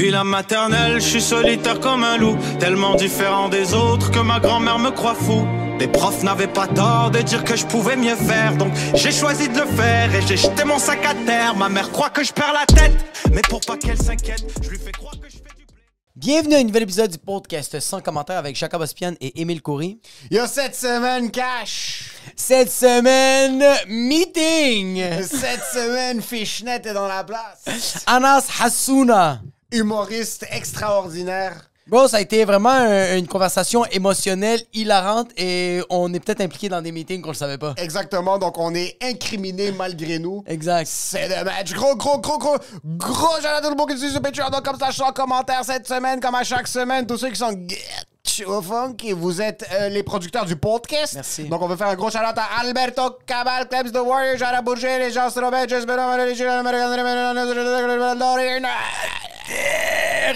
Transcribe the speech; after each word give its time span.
Depuis 0.00 0.12
la 0.12 0.24
maternelle, 0.24 0.94
je 0.94 1.06
suis 1.06 1.20
solitaire 1.20 1.78
comme 1.78 2.04
un 2.04 2.16
loup, 2.16 2.38
tellement 2.58 2.94
différent 2.94 3.50
des 3.50 3.74
autres 3.74 4.10
que 4.10 4.20
ma 4.20 4.40
grand-mère 4.40 4.78
me 4.78 4.90
croit 4.90 5.14
fou. 5.14 5.46
Les 5.78 5.88
profs 5.88 6.22
n'avaient 6.22 6.46
pas 6.46 6.66
tort 6.66 7.10
de 7.10 7.18
dire 7.18 7.44
que 7.44 7.54
je 7.54 7.66
pouvais 7.66 7.96
mieux 7.96 8.16
faire, 8.16 8.56
donc 8.56 8.72
j'ai 8.94 9.12
choisi 9.12 9.50
de 9.50 9.60
le 9.60 9.66
faire 9.66 10.14
et 10.14 10.22
j'ai 10.26 10.38
jeté 10.38 10.64
mon 10.64 10.78
sac 10.78 11.04
à 11.04 11.14
terre. 11.26 11.54
Ma 11.54 11.68
mère 11.68 11.92
croit 11.92 12.08
que 12.08 12.24
je 12.24 12.32
perds 12.32 12.54
la 12.54 12.64
tête, 12.64 12.96
mais 13.30 13.42
pour 13.42 13.60
pas 13.60 13.76
qu'elle 13.76 13.98
s'inquiète, 13.98 14.42
je 14.62 14.70
lui 14.70 14.78
fais 14.78 14.90
croire 14.90 15.20
que 15.20 15.28
je 15.28 15.36
fais 15.36 15.54
du 15.58 15.66
blé. 15.66 15.82
Bienvenue 16.16 16.54
à 16.54 16.58
un 16.60 16.64
nouvel 16.64 16.84
épisode 16.84 17.10
du 17.10 17.18
podcast 17.18 17.78
sans 17.80 18.00
commentaire 18.00 18.38
avec 18.38 18.56
Jacob 18.56 18.80
Ospian 18.80 19.12
et 19.20 19.42
Émile 19.42 19.60
Coury. 19.60 20.00
Yo, 20.30 20.46
cette 20.46 20.76
semaine, 20.76 21.30
cash! 21.30 22.12
Cette 22.34 22.72
semaine, 22.72 23.62
meeting! 23.86 25.02
Cette 25.20 25.64
semaine, 25.74 26.22
Fishnet 26.22 26.80
est 26.86 26.94
dans 26.94 27.06
la 27.06 27.22
place. 27.22 28.02
Anas 28.06 28.48
Hassouna. 28.62 29.42
Humoriste 29.72 30.46
extraordinaire. 30.50 31.54
Bro, 31.86 32.06
ça 32.06 32.18
a 32.18 32.20
été 32.20 32.44
vraiment 32.44 32.70
un- 32.70 33.16
une 33.16 33.26
conversation 33.26 33.84
émotionnelle, 33.86 34.60
hilarante 34.72 35.30
et 35.36 35.80
on 35.90 36.12
est 36.14 36.20
peut-être 36.20 36.40
impliqué 36.40 36.68
dans 36.68 36.80
des 36.80 36.92
meetings 36.92 37.20
qu'on 37.20 37.30
le 37.30 37.34
savait 37.34 37.58
pas. 37.58 37.74
Exactement, 37.78 38.38
donc 38.38 38.58
on 38.58 38.72
est 38.76 38.96
incriminé 39.02 39.72
malgré 39.72 40.20
nous. 40.20 40.44
Exact. 40.46 40.86
C'est 40.88 41.26
le 41.28 41.42
match. 41.44 41.72
Gros, 41.72 41.96
gros, 41.96 42.18
gros, 42.20 42.38
gros, 42.38 42.58
gros, 42.84 43.28
j'en 43.42 43.58
ai 43.58 43.62
tout 43.62 43.70
le 43.70 43.74
monde 43.76 43.90
qui 43.90 43.98
suit 43.98 44.10
sur 44.12 44.22
Patreon. 44.22 44.50
Donc, 44.50 44.62
comme 44.64 44.78
ça, 44.78 44.86
je 44.90 44.92
suis 44.94 45.02
en 45.02 45.12
commentaire 45.12 45.62
cette 45.64 45.88
semaine, 45.88 46.20
comme 46.20 46.34
à 46.36 46.44
chaque 46.44 46.68
semaine. 46.68 47.06
Tous 47.06 47.16
ceux 47.16 47.30
qui 47.30 47.36
sont 47.36 47.50
get 47.66 48.44
au 48.46 48.62
funk, 48.62 48.94
et 49.04 49.12
vous 49.12 49.42
êtes 49.42 49.66
euh, 49.72 49.88
les 49.88 50.02
producteurs 50.04 50.44
du 50.44 50.54
podcast. 50.54 51.14
Merci. 51.14 51.44
Donc, 51.48 51.60
on 51.60 51.66
veut 51.66 51.76
faire 51.76 51.88
un 51.88 51.96
gros 51.96 52.10
shout 52.10 52.18
à 52.18 52.60
Alberto 52.60 53.18
Cabal, 53.26 53.68
Klebs 53.68 53.90
The 53.90 53.96
Warrior, 53.98 54.36
Jara 54.36 54.62
Bourget, 54.62 54.98
les 55.00 55.10
gens 55.10 55.28
Robert, 55.34 55.68
Jess 55.68 55.84
Benoît, 55.84 56.16
les 56.24 56.34
gens 56.36 56.62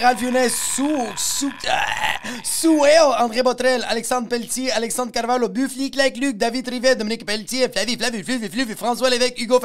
Ralph 0.01 0.21
Younes, 0.21 0.49
Sou, 0.49 1.07
Sou, 1.15 1.51
ah, 1.69 1.85
Souel, 2.43 3.01
André 3.19 3.43
Botrel, 3.43 3.85
Alexandre 3.87 4.27
Pelletier, 4.27 4.71
Alexandre 4.71 5.11
Carvalho, 5.11 5.47
Buffly, 5.49 5.89
Clac 5.89 6.17
Luc, 6.17 6.37
David 6.37 6.67
Rivet, 6.67 6.95
Dominique 6.95 7.25
Pelletier, 7.25 7.69
Flavie, 7.69 7.97
Flavie, 7.97 8.23
Flavie, 8.23 8.49
Flavie, 8.49 8.75
François 8.75 9.09
Lévesque, 9.09 9.39
Hugo 9.39 9.59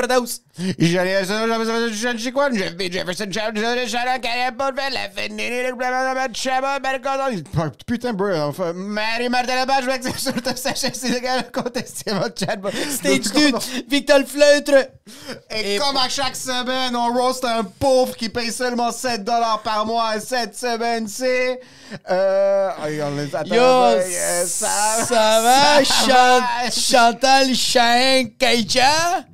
Chabot, 6.34 6.80
Belcodon. 6.82 7.42
Putain, 7.86 8.12
bro, 8.12 8.32
enfin, 8.34 8.72
Marie 8.72 9.28
Martin 9.28 9.60
Lepage, 9.60 9.84
je 9.84 10.18
sur 10.18 10.32
le 10.34 10.56
sachet, 10.56 10.92
c'est 10.94 11.08
le 11.08 11.18
gars, 11.18 11.42
contester 11.42 12.12
votre 12.12 12.38
chatbot. 12.38 12.70
Stage 12.70 13.32
2, 13.32 13.52
Victor 13.88 14.20
Fleutre. 14.26 14.90
Et 15.50 15.76
comme 15.76 15.96
à 15.96 16.08
chaque 16.08 16.36
semaine, 16.36 16.94
on 16.94 17.12
roast 17.12 17.44
un 17.44 17.64
pauvre 17.64 18.16
qui 18.16 18.28
paye 18.28 18.52
seulement 18.52 18.92
7 18.92 19.24
dollars 19.24 19.39
par 19.62 19.86
mois. 19.86 20.16
Et 20.16 20.20
Cette 20.20 20.56
semaine, 20.56 21.06
c'est. 21.08 21.60
Euh. 22.10 22.68
attends, 22.70 23.54
Yo, 23.54 23.60
euh, 23.62 24.44
ça, 24.46 25.04
ça, 25.04 25.40
va, 25.42 25.84
ça 25.84 26.40
va. 26.40 26.70
Chantal 26.70 27.54
Chahin 27.54 28.24
Kaïcha? 28.38 29.24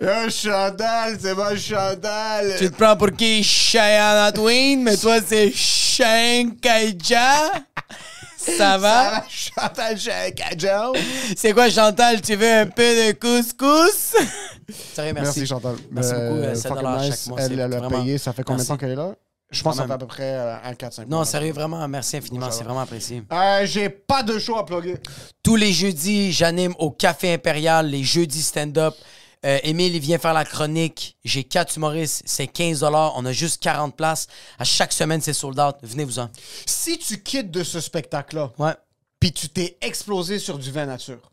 Yo, 0.00 0.30
Chantal, 0.30 1.16
c'est 1.20 1.34
moi, 1.34 1.56
Chantal. 1.56 2.54
Tu 2.58 2.70
te 2.70 2.76
prends 2.76 2.96
pour 2.96 3.10
qui 3.12 3.42
Cheyenne 3.42 4.32
Twin, 4.32 4.82
mais 4.82 4.96
toi 4.96 5.16
c'est 5.26 5.50
Chahin 5.52 6.50
Kaïcha? 6.62 7.50
Ça 8.38 8.52
Ça 8.56 8.78
va? 8.78 9.10
va, 9.10 9.24
Chantal. 9.28 9.98
C'est 11.36 11.52
quoi 11.52 11.68
Chantal, 11.68 12.20
tu 12.20 12.36
veux 12.36 12.60
un 12.60 12.66
peu 12.66 12.82
de 12.82 13.12
couscous? 13.12 14.14
Sérieux, 14.94 15.12
merci. 15.14 15.40
Merci, 15.40 15.46
Chantal. 15.46 15.74
Merci 15.90 16.12
beaucoup, 16.12 16.24
euh, 16.36 16.54
7 16.54 16.62
fucking 16.68 16.76
dollars 16.76 17.00
nice. 17.00 17.10
chaque 17.10 17.26
mois, 17.28 17.40
Elle, 17.40 17.46
c'est 17.48 17.52
elle 17.54 17.60
a 17.60 17.68
vraiment- 17.68 18.02
payé. 18.02 18.18
Ça 18.18 18.32
fait 18.32 18.42
combien 18.44 18.62
de 18.62 18.68
temps 18.68 18.76
qu'elle 18.76 18.90
est 18.90 18.96
là? 18.96 19.10
Je 19.50 19.62
pense 19.62 19.76
que 19.76 19.76
ça 19.78 19.82
Quand 19.84 19.88
fait 19.88 19.94
à 19.94 19.98
peu 19.98 20.06
près 20.06 20.34
euh, 20.34 20.56
un 20.62 20.72
4-5 20.74 21.06
Non, 21.08 21.24
sérieux, 21.24 21.52
vraiment, 21.52 21.86
merci 21.88 22.16
infiniment, 22.18 22.50
c'est 22.50 22.64
vraiment 22.64 22.80
apprécié. 22.80 23.22
Euh, 23.32 23.64
J'ai 23.64 23.88
pas 23.88 24.22
de 24.22 24.38
show 24.38 24.56
à 24.58 24.66
plugger. 24.66 24.98
Tous 25.42 25.56
les 25.56 25.72
jeudis, 25.72 26.32
j'anime 26.32 26.74
au 26.78 26.90
Café 26.90 27.32
Impérial, 27.32 27.88
les 27.88 28.04
jeudis 28.04 28.42
stand-up. 28.42 28.94
Euh, 29.46 29.58
Émile, 29.62 29.94
il 29.94 30.00
vient 30.00 30.18
faire 30.18 30.34
la 30.34 30.44
chronique. 30.44 31.16
J'ai 31.24 31.44
quatre 31.44 31.76
humoristes, 31.76 32.22
c'est 32.26 32.46
15 32.48 32.82
On 32.82 33.24
a 33.24 33.32
juste 33.32 33.62
40 33.62 33.96
places. 33.96 34.26
À 34.58 34.64
chaque 34.64 34.92
semaine, 34.92 35.20
c'est 35.22 35.32
sold 35.32 35.58
out. 35.60 35.76
Venez-vous-en. 35.82 36.28
Si 36.66 36.98
tu 36.98 37.22
quittes 37.22 37.50
de 37.50 37.62
ce 37.62 37.80
spectacle-là, 37.80 38.52
Ouais. 38.58 38.72
puis 39.20 39.32
tu 39.32 39.48
t'es 39.48 39.78
explosé 39.80 40.38
sur 40.40 40.58
du 40.58 40.70
vin 40.72 40.86
nature, 40.86 41.30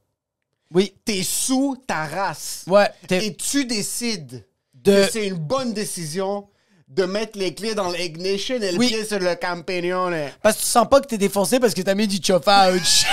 Oui. 0.73 0.93
t'es 1.03 1.23
sous 1.23 1.77
ta 1.87 2.05
race. 2.05 2.63
Ouais. 2.67 2.89
Et 3.09 3.35
tu 3.35 3.65
décides 3.65 4.45
De- 4.73 5.03
que 5.05 5.11
c'est 5.11 5.27
une 5.27 5.33
bonne 5.39 5.73
décision 5.73 6.47
de 6.87 7.03
mettre 7.05 7.37
les 7.37 7.53
clés 7.53 7.73
dans 7.75 7.89
l'ignition 7.91 8.55
et 8.55 8.71
le 8.71 8.77
Oui. 8.77 8.87
pied 8.87 9.05
sur 9.05 9.19
le 9.19 9.35
campagnone. 9.35 10.15
Parce 10.41 10.57
que 10.57 10.61
tu 10.61 10.67
sens 10.67 10.87
pas 10.89 11.01
que 11.01 11.07
t'es 11.07 11.17
défoncé 11.17 11.59
parce 11.59 11.73
que 11.73 11.81
t'as 11.81 11.95
mis 11.95 12.07
du 12.07 12.19
chauffage. 12.25 13.05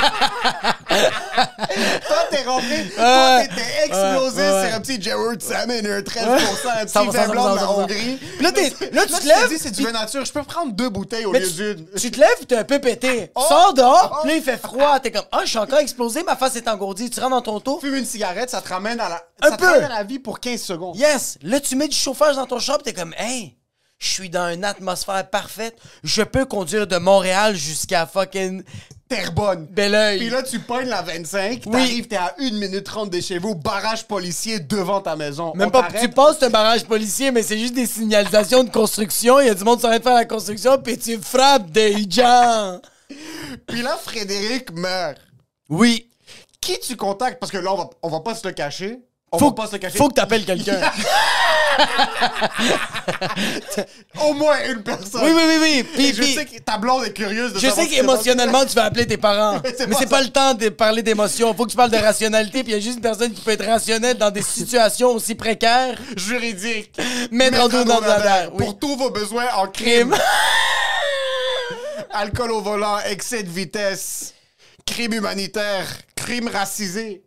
Toi, 0.90 2.16
t'es 2.30 2.42
rentré, 2.42 2.88
toi, 2.96 3.04
Ouais. 3.36 3.48
t'étais 3.48 3.84
explosé 3.86 4.42
Ouais, 4.42 4.50
ouais, 4.52 4.66
sur 4.68 4.76
un 4.76 4.80
petit 4.80 5.00
Gerard 5.02 5.34
Salmon, 5.40 5.74
un 5.74 6.00
13%, 6.02 6.68
un 6.70 6.84
petit 6.84 6.92
100%, 6.92 7.10
vin 7.12 7.28
blanc 7.28 7.50
de 7.50 7.56
la 7.56 7.62
100%. 7.62 7.82
Hongrie. 7.82 8.18
Là, 8.40 8.52
t'es- 8.52 8.72
là, 8.92 9.02
tu 9.06 9.12
te 9.14 9.26
lèves, 9.26 9.48
dis, 9.48 9.58
c'est 9.58 9.70
du 9.70 9.82
vin 9.84 9.92
nature, 9.92 10.24
je 10.24 10.32
peux 10.32 10.42
prendre 10.42 10.72
deux 10.72 10.88
bouteilles 10.88 11.26
au 11.26 11.32
lieu 11.32 11.46
d'une. 11.48 11.86
tu 11.96 12.10
te 12.10 12.18
lèves, 12.18 12.46
t'es 12.48 12.56
un 12.56 12.64
peu 12.64 12.78
pété. 12.80 13.30
Oh! 13.36 13.44
Sors 13.48 13.74
dehors, 13.74 14.10
Oh! 14.12 14.16
puis 14.22 14.30
là, 14.30 14.36
il 14.36 14.42
fait 14.42 14.56
froid. 14.56 14.98
T'es 15.00 15.10
comme, 15.10 15.24
ah, 15.32 15.40
je 15.44 15.50
suis 15.50 15.58
encore 15.58 15.78
explosé, 15.78 16.22
ma 16.24 16.36
face 16.36 16.56
est 16.56 16.66
engourdie. 16.68 17.10
Tu 17.10 17.20
rentres 17.20 17.30
dans 17.36 17.42
ton 17.42 17.60
tour. 17.60 17.80
Fume 17.80 17.94
une 17.96 18.04
cigarette, 18.06 18.50
ça 18.50 18.60
te 18.60 18.68
ramène 18.68 18.98
à 19.00 19.08
la, 19.08 19.22
Un 19.42 19.50
ça 19.50 19.56
te 19.56 19.64
ramène 19.64 19.84
à 19.84 19.88
la 19.88 20.02
vie 20.02 20.18
pour 20.18 20.40
15 20.40 20.60
secondes. 20.60 20.96
Yes! 20.96 21.38
Là, 21.42 21.60
tu 21.60 21.76
mets 21.76 21.88
du 21.88 21.96
chauffage 21.96 22.36
dans 22.36 22.46
ton 22.46 22.58
shop, 22.58 22.78
t'es 22.82 22.92
comme, 22.92 23.14
hey, 23.18 23.56
je 23.98 24.08
suis 24.08 24.30
dans 24.30 24.52
une 24.52 24.64
atmosphère 24.64 25.28
parfaite. 25.28 25.76
Je 26.02 26.22
peux 26.22 26.46
conduire 26.46 26.86
de 26.86 26.96
Montréal 26.96 27.54
jusqu'à 27.54 28.06
fucking 28.06 28.62
Terrebonne. 29.08 29.66
Belleuil. 29.66 30.18
Puis 30.18 30.30
là, 30.30 30.42
tu 30.42 30.58
pognes 30.60 30.86
la 30.88 31.02
25, 31.02 31.62
Oui. 31.66 31.72
t'arrives, 31.72 32.06
t'es 32.08 32.16
à 32.16 32.34
1 32.38 32.52
minute 32.52 32.84
30 32.84 33.10
de 33.10 33.20
chez 33.20 33.38
vous, 33.38 33.54
barrage 33.56 34.06
policier 34.06 34.60
devant 34.60 35.00
ta 35.00 35.16
maison. 35.16 35.52
Même 35.54 35.68
On 35.68 35.70
pas, 35.70 35.88
tu 36.00 36.08
passes 36.08 36.42
un 36.42 36.48
barrage 36.48 36.84
policier, 36.84 37.30
mais 37.32 37.42
c'est 37.42 37.58
juste 37.58 37.74
des 37.74 37.86
signalisations 37.86 38.62
de 38.64 38.70
construction. 38.70 39.40
Il 39.40 39.48
y 39.48 39.50
a 39.50 39.54
du 39.54 39.64
monde 39.64 39.76
qui 39.76 39.82
s'arrête 39.82 40.02
faire 40.04 40.14
la 40.14 40.24
construction, 40.24 40.78
puis 40.80 40.96
tu 40.96 41.18
frappes 41.18 41.70
des 41.70 42.06
gens. 42.08 42.80
Puis 43.66 43.82
là, 43.82 43.98
Frédéric 44.02 44.70
meurt. 44.72 45.18
Oui. 45.68 46.08
Qui 46.60 46.78
tu 46.78 46.96
contactes? 46.96 47.40
Parce 47.40 47.50
que 47.50 47.58
là, 47.58 47.72
on 47.72 47.76
va, 47.76 47.90
on 48.02 48.08
va 48.08 48.20
pas 48.20 48.34
se 48.36 48.46
le 48.46 48.54
cacher. 48.54 49.00
On 49.32 49.38
Faut, 49.38 49.48
va 49.48 49.52
pas 49.54 49.66
se 49.66 49.72
le 49.72 49.78
cacher. 49.78 49.98
faut 49.98 50.08
que 50.08 50.14
t'appelles 50.14 50.44
quelqu'un. 50.44 50.80
Au 54.22 54.32
moins 54.34 54.56
une 54.68 54.82
personne. 54.82 55.22
oui, 55.24 55.30
oui, 55.34 55.42
oui, 55.46 55.56
oui. 55.60 55.82
Puis, 55.94 56.06
Et 56.06 56.14
je 56.14 56.22
puis- 56.22 56.34
sais 56.34 56.44
que 56.44 56.58
ta 56.60 56.78
blonde 56.78 57.04
est 57.04 57.12
curieuse 57.12 57.52
de 57.52 57.58
Je 57.58 57.68
sais 57.68 57.86
qu'émotionnellement, 57.86 58.64
tu 58.66 58.74
vas 58.74 58.84
appeler 58.84 59.06
tes 59.06 59.16
parents. 59.16 59.60
Mais 59.64 59.74
c'est 59.76 59.88
pas 60.08 60.18
pas 60.18 60.22
le 60.22 60.28
temps 60.28 60.54
de 60.54 60.68
parler 60.68 61.02
d'émotion. 61.02 61.54
Faut 61.54 61.64
que 61.64 61.70
tu 61.70 61.76
parles 61.76 61.90
de 61.90 61.96
rationalité, 61.96 62.62
puis 62.62 62.72
il 62.72 62.76
y 62.76 62.78
a 62.78 62.80
juste 62.80 62.96
une 62.96 63.02
personne 63.02 63.32
qui 63.32 63.40
peut 63.40 63.52
être 63.52 63.64
rationnelle 63.66 64.16
dans 64.18 64.30
des 64.30 64.42
situations 64.42 65.10
aussi 65.10 65.34
précaires. 65.34 65.96
Juridique. 66.16 66.96
Mettre 67.30 67.60
en 67.60 67.68
dos 67.68 67.84
dans 67.84 68.00
la 68.00 68.48
Oui. 68.52 68.64
Pour 68.64 68.78
tous 68.78 68.96
vos 68.96 69.10
besoins 69.10 69.46
en. 69.56 69.66
Crime. 69.68 70.14
Alcool 72.12 72.50
au 72.50 72.60
volant, 72.60 72.98
excès 73.08 73.44
de 73.44 73.48
vitesse, 73.50 74.34
crime 74.84 75.12
humanitaire, 75.14 75.86
crime 76.16 76.48
racisé, 76.48 77.22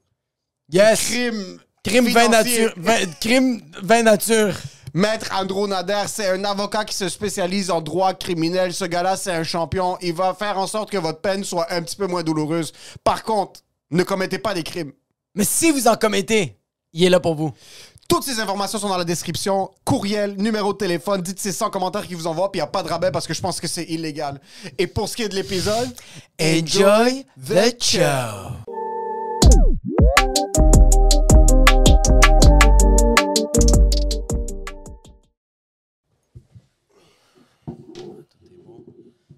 Yes. 0.72 1.06
crime. 1.06 1.60
Crime 1.84 2.08
vin 2.10 2.30
nature. 2.30 2.74
Vin- 2.78 3.06
crime 3.20 3.62
vin 3.82 4.04
nature. 4.04 4.54
Maître 4.94 5.30
Andrew 5.34 5.68
Nader, 5.68 6.04
c'est 6.08 6.30
un 6.30 6.44
avocat 6.46 6.86
qui 6.86 6.96
se 6.96 7.10
spécialise 7.10 7.72
en 7.72 7.82
droit 7.82 8.14
criminel. 8.14 8.74
Ce 8.74 8.86
gars-là, 8.86 9.18
c'est 9.18 9.32
un 9.32 9.44
champion. 9.44 9.98
Il 10.02 10.14
va 10.14 10.34
faire 10.36 10.58
en 10.60 10.68
sorte 10.68 10.92
que 10.92 10.98
votre 10.98 11.20
peine 11.20 11.44
soit 11.44 11.72
un 11.74 11.82
petit 11.82 11.96
peu 11.96 12.06
moins 12.08 12.22
douloureuse. 12.24 12.72
Par 13.04 13.24
contre, 13.24 13.62
ne 13.92 14.04
commettez 14.04 14.38
pas 14.38 14.54
des 14.54 14.64
crimes. 14.64 14.92
Mais 15.36 15.44
si 15.46 15.72
vous 15.72 15.88
en 15.88 15.96
commettez, 15.96 16.56
il 16.94 17.04
est 17.04 17.10
là 17.10 17.20
pour 17.20 17.34
vous. 17.36 17.52
Toutes 18.08 18.24
ces 18.24 18.40
informations 18.40 18.78
sont 18.78 18.90
dans 18.90 18.98
la 18.98 19.04
description. 19.06 19.72
Courriel, 19.84 20.36
numéro 20.38 20.74
de 20.74 20.78
téléphone. 20.78 21.22
Dites 21.22 21.40
c'est 21.40 21.52
100 21.52 21.72
commentaires 21.72 22.06
qui 22.08 22.14
vous 22.14 22.28
envoient, 22.28 22.52
puis 22.52 22.60
il 22.60 22.64
n'y 22.64 22.68
a 22.68 22.72
pas 22.72 22.84
de 22.84 22.90
rabais 22.90 23.12
parce 23.12 23.26
que 23.26 23.34
je 23.34 23.42
pense 23.42 23.60
que 23.60 23.68
c'est 23.68 23.86
illégal. 23.86 24.40
Et 24.78 24.86
pour 24.86 25.10
ce 25.10 25.16
qui 25.16 25.24
est 25.24 25.30
de 25.30 25.36
l'épisode, 25.36 25.90
Enjoy 26.40 27.26
the 27.44 27.82
show. 27.82 28.73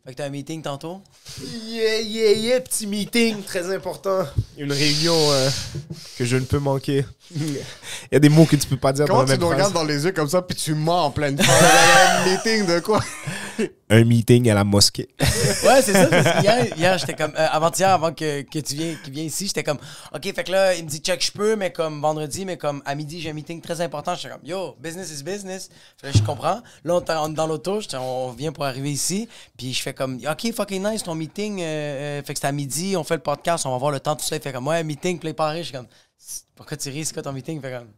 Fait 0.06 0.12
que 0.12 0.18
t'as 0.18 0.26
un 0.26 0.30
meeting 0.30 0.62
tantôt? 0.62 1.02
Yeah, 1.68 2.00
yeah, 2.02 2.32
yeah, 2.34 2.62
petit 2.62 2.86
meeting 2.86 3.42
très 3.42 3.74
important. 3.74 4.20
Une 4.56 4.72
réunion 4.72 5.16
euh, 5.32 5.50
que 6.20 6.26
je 6.26 6.38
ne 6.38 6.46
peux 6.46 6.60
manquer. 6.60 7.04
Il 7.36 7.58
y 8.12 8.16
a 8.16 8.20
des 8.20 8.30
mots 8.30 8.46
que 8.46 8.56
tu 8.56 8.68
peux 8.68 8.78
pas 8.78 8.94
dire 8.94 9.06
Comment 9.08 9.24
dans 9.24 9.26
la 9.26 9.34
tu 9.34 9.40
même 9.40 9.40
nous 9.40 9.48
phrase. 9.48 9.58
regardes 9.58 9.74
dans 9.74 9.84
les 9.84 10.06
yeux 10.06 10.12
comme 10.12 10.30
ça, 10.30 10.44
puis 10.44 10.56
tu 10.56 10.76
mens 10.76 11.06
en 11.06 11.10
pleine 11.12 11.42
phrase? 11.42 11.64
un 12.20 12.30
meeting 12.30 12.68
de 12.68 12.80
quoi? 12.82 13.04
Un 13.90 14.04
meeting 14.04 14.50
à 14.50 14.54
la 14.54 14.64
mosquée. 14.64 15.08
Ouais, 15.64 15.82
c'est 15.82 15.94
ça. 15.94 16.08
Parce 16.08 16.44
hier, 16.44 16.98
j'étais 16.98 17.14
comme. 17.14 17.34
euh, 17.38 17.48
avant-hier, 17.52 17.90
avant 17.90 18.14
que, 18.14 18.42
que 18.42 18.60
tu 18.60 18.76
viennes 18.76 19.28
ici, 19.28 19.48
j'étais 19.48 19.64
comme. 19.64 19.78
OK, 20.14 20.24
fait 20.34 20.44
que 20.44 20.52
là, 20.52 20.74
il 20.76 20.84
me 20.84 20.90
dit 20.90 21.00
check, 21.00 21.24
je 21.24 21.32
peux, 21.32 21.56
mais 21.56 21.72
comme 21.72 22.02
vendredi, 22.02 22.46
mais 22.46 22.58
comme 22.58 22.82
à 22.86 22.96
midi, 22.96 23.22
j'ai 23.22 23.30
un 23.30 23.34
meeting 23.34 23.62
très 23.62 23.82
important. 23.82 24.16
J'étais 24.16 24.30
comme 24.30 24.46
yo, 24.46 24.76
business 24.80 25.12
is 25.12 25.24
business. 25.24 25.70
Je 26.04 26.22
comprends. 26.24 26.62
Là, 26.84 26.96
on 27.22 27.32
est 27.32 27.34
dans 27.34 27.48
l'auto, 27.48 27.80
on 27.94 28.32
vient 28.32 28.52
pour 28.52 28.66
arriver 28.66 28.92
ici. 28.92 29.28
Puis 29.58 29.74
je 29.74 29.82
fais 29.82 29.94
comme 29.94 30.16
OK, 30.16 30.54
fucking 30.54 30.84
nice 30.88 31.04
ton 31.04 31.16
meeting. 31.16 31.62
euh, 31.62 31.64
euh, 31.64 32.24
fait 32.24 32.34
que 32.34 32.40
c'est 32.40 32.48
à 32.48 32.52
midi, 32.52 32.96
on 32.98 33.04
fait 33.04 33.16
le 33.16 33.22
podcast, 33.22 33.66
on 33.66 33.72
va 33.72 33.78
voir 33.78 33.92
le 33.92 34.00
temps, 34.00 34.16
tout 34.16 34.26
ça. 34.26 34.36
Il 34.36 34.42
fait 34.42 34.52
comme 34.54 34.68
ouais, 34.68 34.84
meeting, 34.84 35.20
play 35.20 35.34
paré. 35.34 35.60
Je 35.60 35.64
suis 35.70 35.74
comme 35.74 35.88
pourquoi 36.56 36.78
tu 36.78 36.90
ris, 36.90 37.06
c'est 37.06 37.14
quoi 37.14 37.24
ton 37.24 37.34
meeting? 37.34 37.62
Fait 37.62 37.72
comme. 37.72 37.90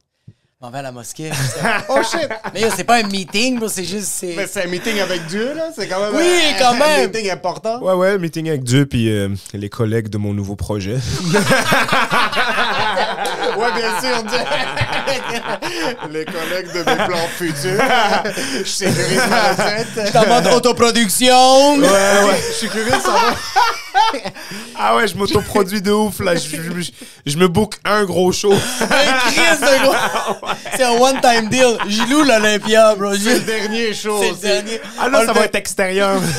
Je 0.59 0.65
m'en 0.65 0.71
vais 0.71 0.80
à 0.80 0.81
la 0.81 0.92
mosquée. 0.92 1.30
Oh 1.89 2.00
shit! 2.01 2.27
Mais 2.51 2.62
yo, 2.62 2.69
c'est 2.75 2.83
pas 2.83 2.95
un 2.95 3.04
meeting, 3.04 3.59
bro, 3.59 3.68
c'est 3.68 3.83
juste. 3.83 4.07
c'est- 4.07 4.33
Mais 4.36 4.48
c'est 4.48 4.63
un 4.63 4.68
meeting 4.68 5.00
avec 5.00 5.27
Dieu, 5.27 5.54
là. 5.54 5.69
C'est 5.75 5.88
quand 5.88 6.00
même 6.00 6.15
Oui, 6.15 6.25
un, 6.25 6.57
quand 6.57 6.74
un 6.74 6.80
même. 6.80 7.12
meeting 7.12 7.30
important. 7.30 7.80
Ouais, 7.80 7.94
ouais, 7.94 8.18
meeting 8.18 8.50
avec 8.50 8.63
Dieu 8.63 8.88
puis 8.88 9.07
euh, 9.12 9.30
les 9.54 9.69
collègues 9.69 10.07
de 10.09 10.18
mon 10.18 10.33
nouveau 10.33 10.56
projet. 10.56 10.98
Ouais, 13.57 13.71
bien 13.75 14.00
sûr, 14.01 14.24
dit. 14.24 14.36
Les 16.12 16.25
collègues 16.25 16.71
de 16.74 16.80
mes 16.80 17.06
plans 17.07 17.27
futurs. 17.38 17.81
Je 18.59 18.63
sécurise 18.69 19.21
ma 19.30 19.50
recette. 19.54 20.12
T'es 20.12 20.18
en 20.18 20.27
mode 20.27 20.48
autoproduction. 20.48 21.77
Ouais, 21.77 21.88
ouais. 21.88 22.42
Je 22.50 22.54
suis 22.54 22.69
curieux 22.69 22.86
de 22.86 23.01
savoir. 23.01 23.36
Ah 24.79 24.95
ouais, 24.95 25.07
je 25.07 25.15
m'autoproduis 25.17 25.81
de 25.81 25.91
ouf, 25.91 26.19
là. 26.19 26.35
Je, 26.35 26.47
je- 26.57 26.91
je 27.25 27.38
me 27.38 27.47
book 27.47 27.75
un 27.83 28.03
gros 28.05 28.31
show. 28.31 28.53
De 28.79 29.83
gros. 29.83 29.95
C'est 30.75 30.83
un 30.83 30.91
one-time 30.91 31.49
deal. 31.49 31.77
J'y 31.88 32.05
loue 32.05 32.23
l'Olympia, 32.23 32.94
bro. 32.95 33.13
C'est 33.15 33.33
le 33.33 33.39
dernier 33.39 33.94
show. 33.94 34.19
C'est 34.21 34.27
le 34.27 34.31
aussi. 34.33 34.41
dernier. 34.41 34.81
Ah 34.99 35.09
là, 35.09 35.25
ça 35.25 35.33
va 35.33 35.41
être 35.45 35.55
extérieur. 35.55 36.19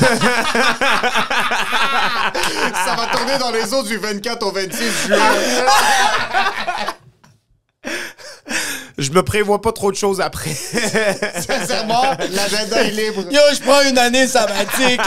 Ça 2.85 2.95
va 2.95 3.07
tourner 3.07 3.37
dans 3.39 3.51
les 3.51 3.73
eaux 3.73 3.83
du 3.83 3.97
24 3.97 4.45
au 4.45 4.51
26 4.51 5.07
juin. 5.07 5.17
Je 8.97 9.11
me 9.11 9.23
prévois 9.23 9.61
pas 9.61 9.71
trop 9.71 9.91
de 9.91 9.97
choses 9.97 10.19
après. 10.21 10.53
Sincèrement, 10.53 12.03
l'agenda 12.31 12.81
est 12.83 12.91
libre. 12.91 13.23
Yo, 13.31 13.39
je 13.53 13.61
prends 13.61 13.81
une 13.89 13.97
année 13.97 14.27
sabbatique. 14.27 15.01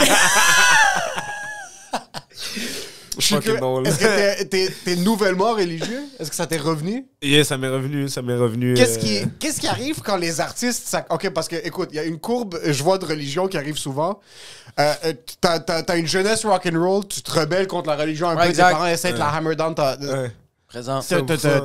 Je 3.17 3.25
suis 3.25 3.35
drôle. 3.57 3.87
Est-ce 3.87 3.97
que 3.99 4.03
t'es- 4.03 4.45
t'es 4.45 4.69
t'es 4.85 4.95
nouvellement 4.97 5.53
religieux? 5.53 6.01
Est-ce 6.19 6.29
que 6.29 6.35
ça 6.35 6.47
t'est 6.47 6.57
revenu? 6.57 7.05
Yeah, 7.21 7.43
ça 7.43 7.57
m'est 7.57 7.67
revenu, 7.67 8.09
ça 8.09 8.21
m'est 8.21 8.35
revenu. 8.35 8.73
Qu'est-ce 8.73 8.97
euh, 8.97 9.01
qui, 9.01 9.21
qu'est-ce 9.39 9.59
qui 9.61 9.67
arrive 9.67 10.01
quand 10.01 10.17
les 10.17 10.41
artistes. 10.41 10.83
ça- 10.87 11.05
ok, 11.09 11.29
parce 11.29 11.47
que, 11.47 11.55
écoute, 11.63 11.89
il 11.91 11.95
y 11.95 11.99
a 11.99 12.03
une 12.03 12.19
courbe, 12.19 12.59
je 12.65 12.83
vois 12.83 12.97
de 12.97 13.05
religion 13.05 13.47
qui 13.47 13.57
arrive 13.57 13.77
souvent. 13.77 14.19
Euh, 14.79 14.93
euh, 15.05 15.13
t'as, 15.39 15.59
t'as- 15.59 15.83
t'as 15.83 15.97
une 15.97 16.07
jeunesse 16.07 16.45
rock'n'roll, 16.45 17.07
tu 17.07 17.21
te 17.21 17.31
rebelles 17.31 17.67
contre 17.67 17.89
la 17.89 17.95
religion 17.95 18.29
un 18.29 18.35
Ouais, 18.35 18.43
peu, 18.43 18.49
exact. 18.49 18.67
tes 18.69 18.73
parents 18.73 18.87
essaient 18.87 19.13
de 19.13 19.19
la 19.19 19.29
hammer 19.29 19.55
down. 19.55 19.75
t'as- 19.75 19.97
Ouais. 19.97 20.31
Présent. 20.73 21.01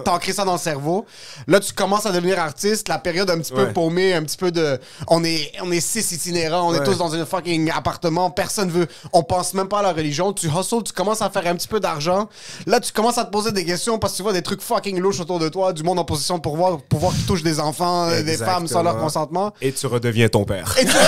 T'ancrer 0.05 0.35
ça 0.35 0.45
dans 0.45 0.53
le 0.53 0.59
cerveau. 0.59 1.07
Là, 1.47 1.61
tu 1.61 1.73
commences 1.73 2.05
à 2.05 2.13
devenir 2.13 2.39
artiste. 2.39 2.89
La 2.89 2.99
période 2.99 3.31
un 3.31 3.39
petit 3.39 3.53
peu 3.53 3.65
Ouais. 3.65 3.73
paumée, 3.73 4.13
un 4.13 4.23
petit 4.23 4.37
peu 4.37 4.51
de. 4.53 4.79
On 5.07 5.25
est, 5.25 5.51
on 5.63 5.73
est 5.73 5.81
six 5.81 6.13
itinérants, 6.13 6.69
on 6.69 6.75
est 6.75 6.85
tous 6.85 6.99
dans 6.99 7.15
un 7.15 7.25
fucking 7.25 7.71
appartement. 7.71 8.31
Personne 8.31 8.69
veut. 8.71 8.87
On 9.15 9.23
pense 9.23 9.55
même 9.55 9.69
pas 9.69 9.79
à 9.79 9.83
la 9.83 9.93
religion. 9.95 10.35
Tu 10.35 10.49
hustles, 10.49 10.83
tu 10.85 10.93
commences 10.93 11.23
à 11.23 11.31
faire 11.31 11.47
un 11.47 11.55
petit 11.55 11.69
peu 11.69 11.81
d'argent. 11.81 12.29
Là, 12.67 12.81
tu 12.81 12.93
commences 12.93 13.17
à 13.17 13.25
te 13.25 13.31
poser 13.31 13.51
des 13.53 13.65
questions 13.65 13.99
parce 13.99 14.13
que 14.13 14.17
tu 14.19 14.23
vois 14.23 14.35
des 14.35 14.43
trucs 14.43 14.61
fucking 14.61 14.99
louches 15.01 15.21
autour 15.21 15.39
de 15.39 15.49
toi, 15.49 15.73
du 15.73 15.83
monde 15.83 15.99
en 15.99 16.05
position 16.05 16.37
de 16.37 16.43
pouvoir, 16.43 16.77
pouvoir 16.83 17.15
qui 17.15 17.23
touche 17.23 17.43
des 17.43 17.61
enfants, 17.61 18.09
euh, 18.11 18.23
des 18.23 18.37
femmes 18.37 18.69
sans 18.69 18.83
leur 18.83 18.93
Exactement. 18.97 19.05
consentement. 19.05 19.53
Et 19.63 19.73
tu 19.73 19.87
redeviens 19.87 20.29
ton 20.29 20.45
père. 20.45 20.75
Et 20.79 20.85
tu- 20.85 20.93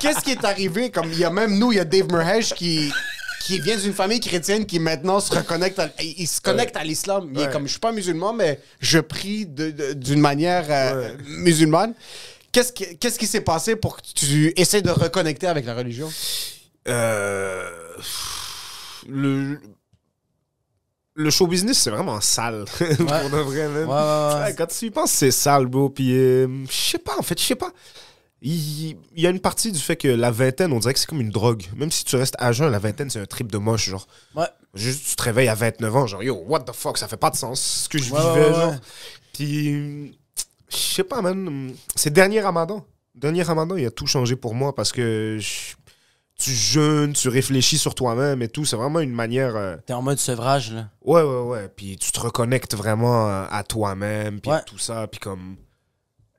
qu'est-ce 0.00 0.20
qui 0.20 0.32
est 0.32 0.44
arrivé? 0.44 0.90
Comme 0.90 1.06
il 1.12 1.18
y 1.18 1.24
a 1.24 1.30
même 1.30 1.58
nous, 1.58 1.72
il 1.72 1.76
y 1.76 1.80
a 1.80 1.84
Dave 1.84 2.06
Murhesh 2.10 2.54
qui 2.54 2.92
qui 3.44 3.58
vient 3.58 3.76
d'une 3.76 3.92
famille 3.92 4.20
chrétienne 4.20 4.66
qui 4.66 4.78
maintenant 4.78 5.20
se 5.20 5.34
reconnecte 5.34 5.78
à, 5.78 5.88
il 6.00 6.26
se 6.26 6.40
connecte 6.40 6.76
à 6.76 6.84
l'islam. 6.84 7.30
Il 7.34 7.40
est 7.40 7.50
comme 7.50 7.66
je 7.66 7.72
suis 7.72 7.80
pas 7.80 7.92
musulman 7.92 8.32
mais 8.32 8.60
je 8.80 8.98
prie 8.98 9.46
d'une 9.46 10.20
manière 10.20 10.66
euh, 10.70 11.16
musulmane. 11.26 11.94
Qu'est-ce 12.52 12.72
qui, 13.18 13.26
s'est 13.26 13.40
passé 13.40 13.76
pour 13.76 13.96
que 13.96 14.02
tu 14.14 14.52
essaies 14.56 14.82
de 14.82 14.90
reconnecter 14.90 15.46
avec 15.46 15.64
la 15.64 15.74
religion? 15.74 16.10
Euh, 16.88 17.68
le 19.08 19.58
le 21.14 21.30
show 21.30 21.46
business 21.46 21.78
c'est 21.78 21.90
vraiment 21.90 22.20
sale 22.22 22.64
pour 22.78 22.86
de 22.86 23.36
vrai 23.42 23.66
ouais. 23.66 23.84
Ouais, 23.84 24.54
quand 24.56 24.66
tu 24.66 24.86
y 24.86 24.90
penses 24.90 25.10
c'est 25.10 25.30
sale 25.30 25.66
bro 25.66 25.90
puis 25.90 26.10
euh, 26.16 26.48
je 26.70 26.74
sais 26.74 26.98
pas 26.98 27.18
en 27.18 27.22
fait 27.22 27.38
je 27.38 27.44
sais 27.44 27.54
pas 27.54 27.70
il 28.44 28.96
y 29.16 29.26
a 29.26 29.30
une 29.30 29.40
partie 29.40 29.70
du 29.72 29.78
fait 29.78 29.96
que 29.96 30.08
la 30.08 30.30
vingtaine 30.30 30.72
on 30.72 30.78
dirait 30.80 30.92
que 30.94 30.98
c'est 31.00 31.06
comme 31.08 31.20
une 31.20 31.30
drogue 31.30 31.64
même 31.76 31.90
si 31.92 32.04
tu 32.04 32.16
restes 32.16 32.34
à 32.38 32.50
jeun 32.52 32.70
la 32.72 32.78
vingtaine 32.80 33.08
c'est 33.08 33.20
un 33.20 33.26
trip 33.26 33.50
de 33.52 33.58
moche 33.58 33.88
genre 33.90 34.06
Ouais. 34.34 34.46
juste 34.74 35.06
tu 35.10 35.14
te 35.16 35.22
réveilles 35.22 35.48
à 35.48 35.54
29 35.54 35.96
ans 35.96 36.06
genre 36.08 36.22
yo 36.22 36.42
what 36.48 36.60
the 36.60 36.72
fuck 36.72 36.98
ça 36.98 37.06
fait 37.08 37.16
pas 37.16 37.30
de 37.30 37.36
sens 37.36 37.60
ce 37.84 37.88
que 37.88 37.98
je 37.98 38.12
Ouais, 38.12 38.20
vivais 38.20 38.48
ouais, 38.48 38.54
genre 38.54 38.74
puis 39.32 40.18
je 40.70 40.76
sais 40.76 41.04
pas 41.04 41.22
man 41.22 41.72
c'est 41.94 42.12
dernier 42.12 42.40
ramadan 42.40 42.84
dernier 43.14 43.42
ramadan 43.42 43.76
il 43.76 43.86
a 43.86 43.90
tout 43.90 44.06
changé 44.06 44.34
pour 44.36 44.54
moi 44.54 44.74
parce 44.74 44.90
que 44.92 45.38
je- 45.40 45.74
tu 46.38 46.50
jeûnes, 46.50 47.12
tu 47.12 47.28
réfléchis 47.28 47.78
sur 47.78 47.94
toi-même 47.94 48.42
et 48.42 48.48
tout. 48.48 48.64
C'est 48.64 48.74
vraiment 48.74 48.98
une 48.98 49.12
manière. 49.12 49.54
euh, 49.54 49.76
T'es 49.86 49.92
en 49.92 50.02
mode 50.02 50.18
sevrage, 50.18 50.72
là. 50.72 50.88
Ouais, 51.04 51.22
ouais, 51.22 51.40
ouais. 51.42 51.68
Puis 51.68 51.96
tu 51.98 52.10
te 52.10 52.18
reconnectes 52.18 52.74
vraiment 52.74 53.28
euh, 53.28 53.44
à 53.48 53.62
toi-même, 53.62 54.40
puis 54.40 54.50
tout 54.66 54.78
ça. 54.78 55.06
Puis 55.06 55.20
comme. 55.20 55.54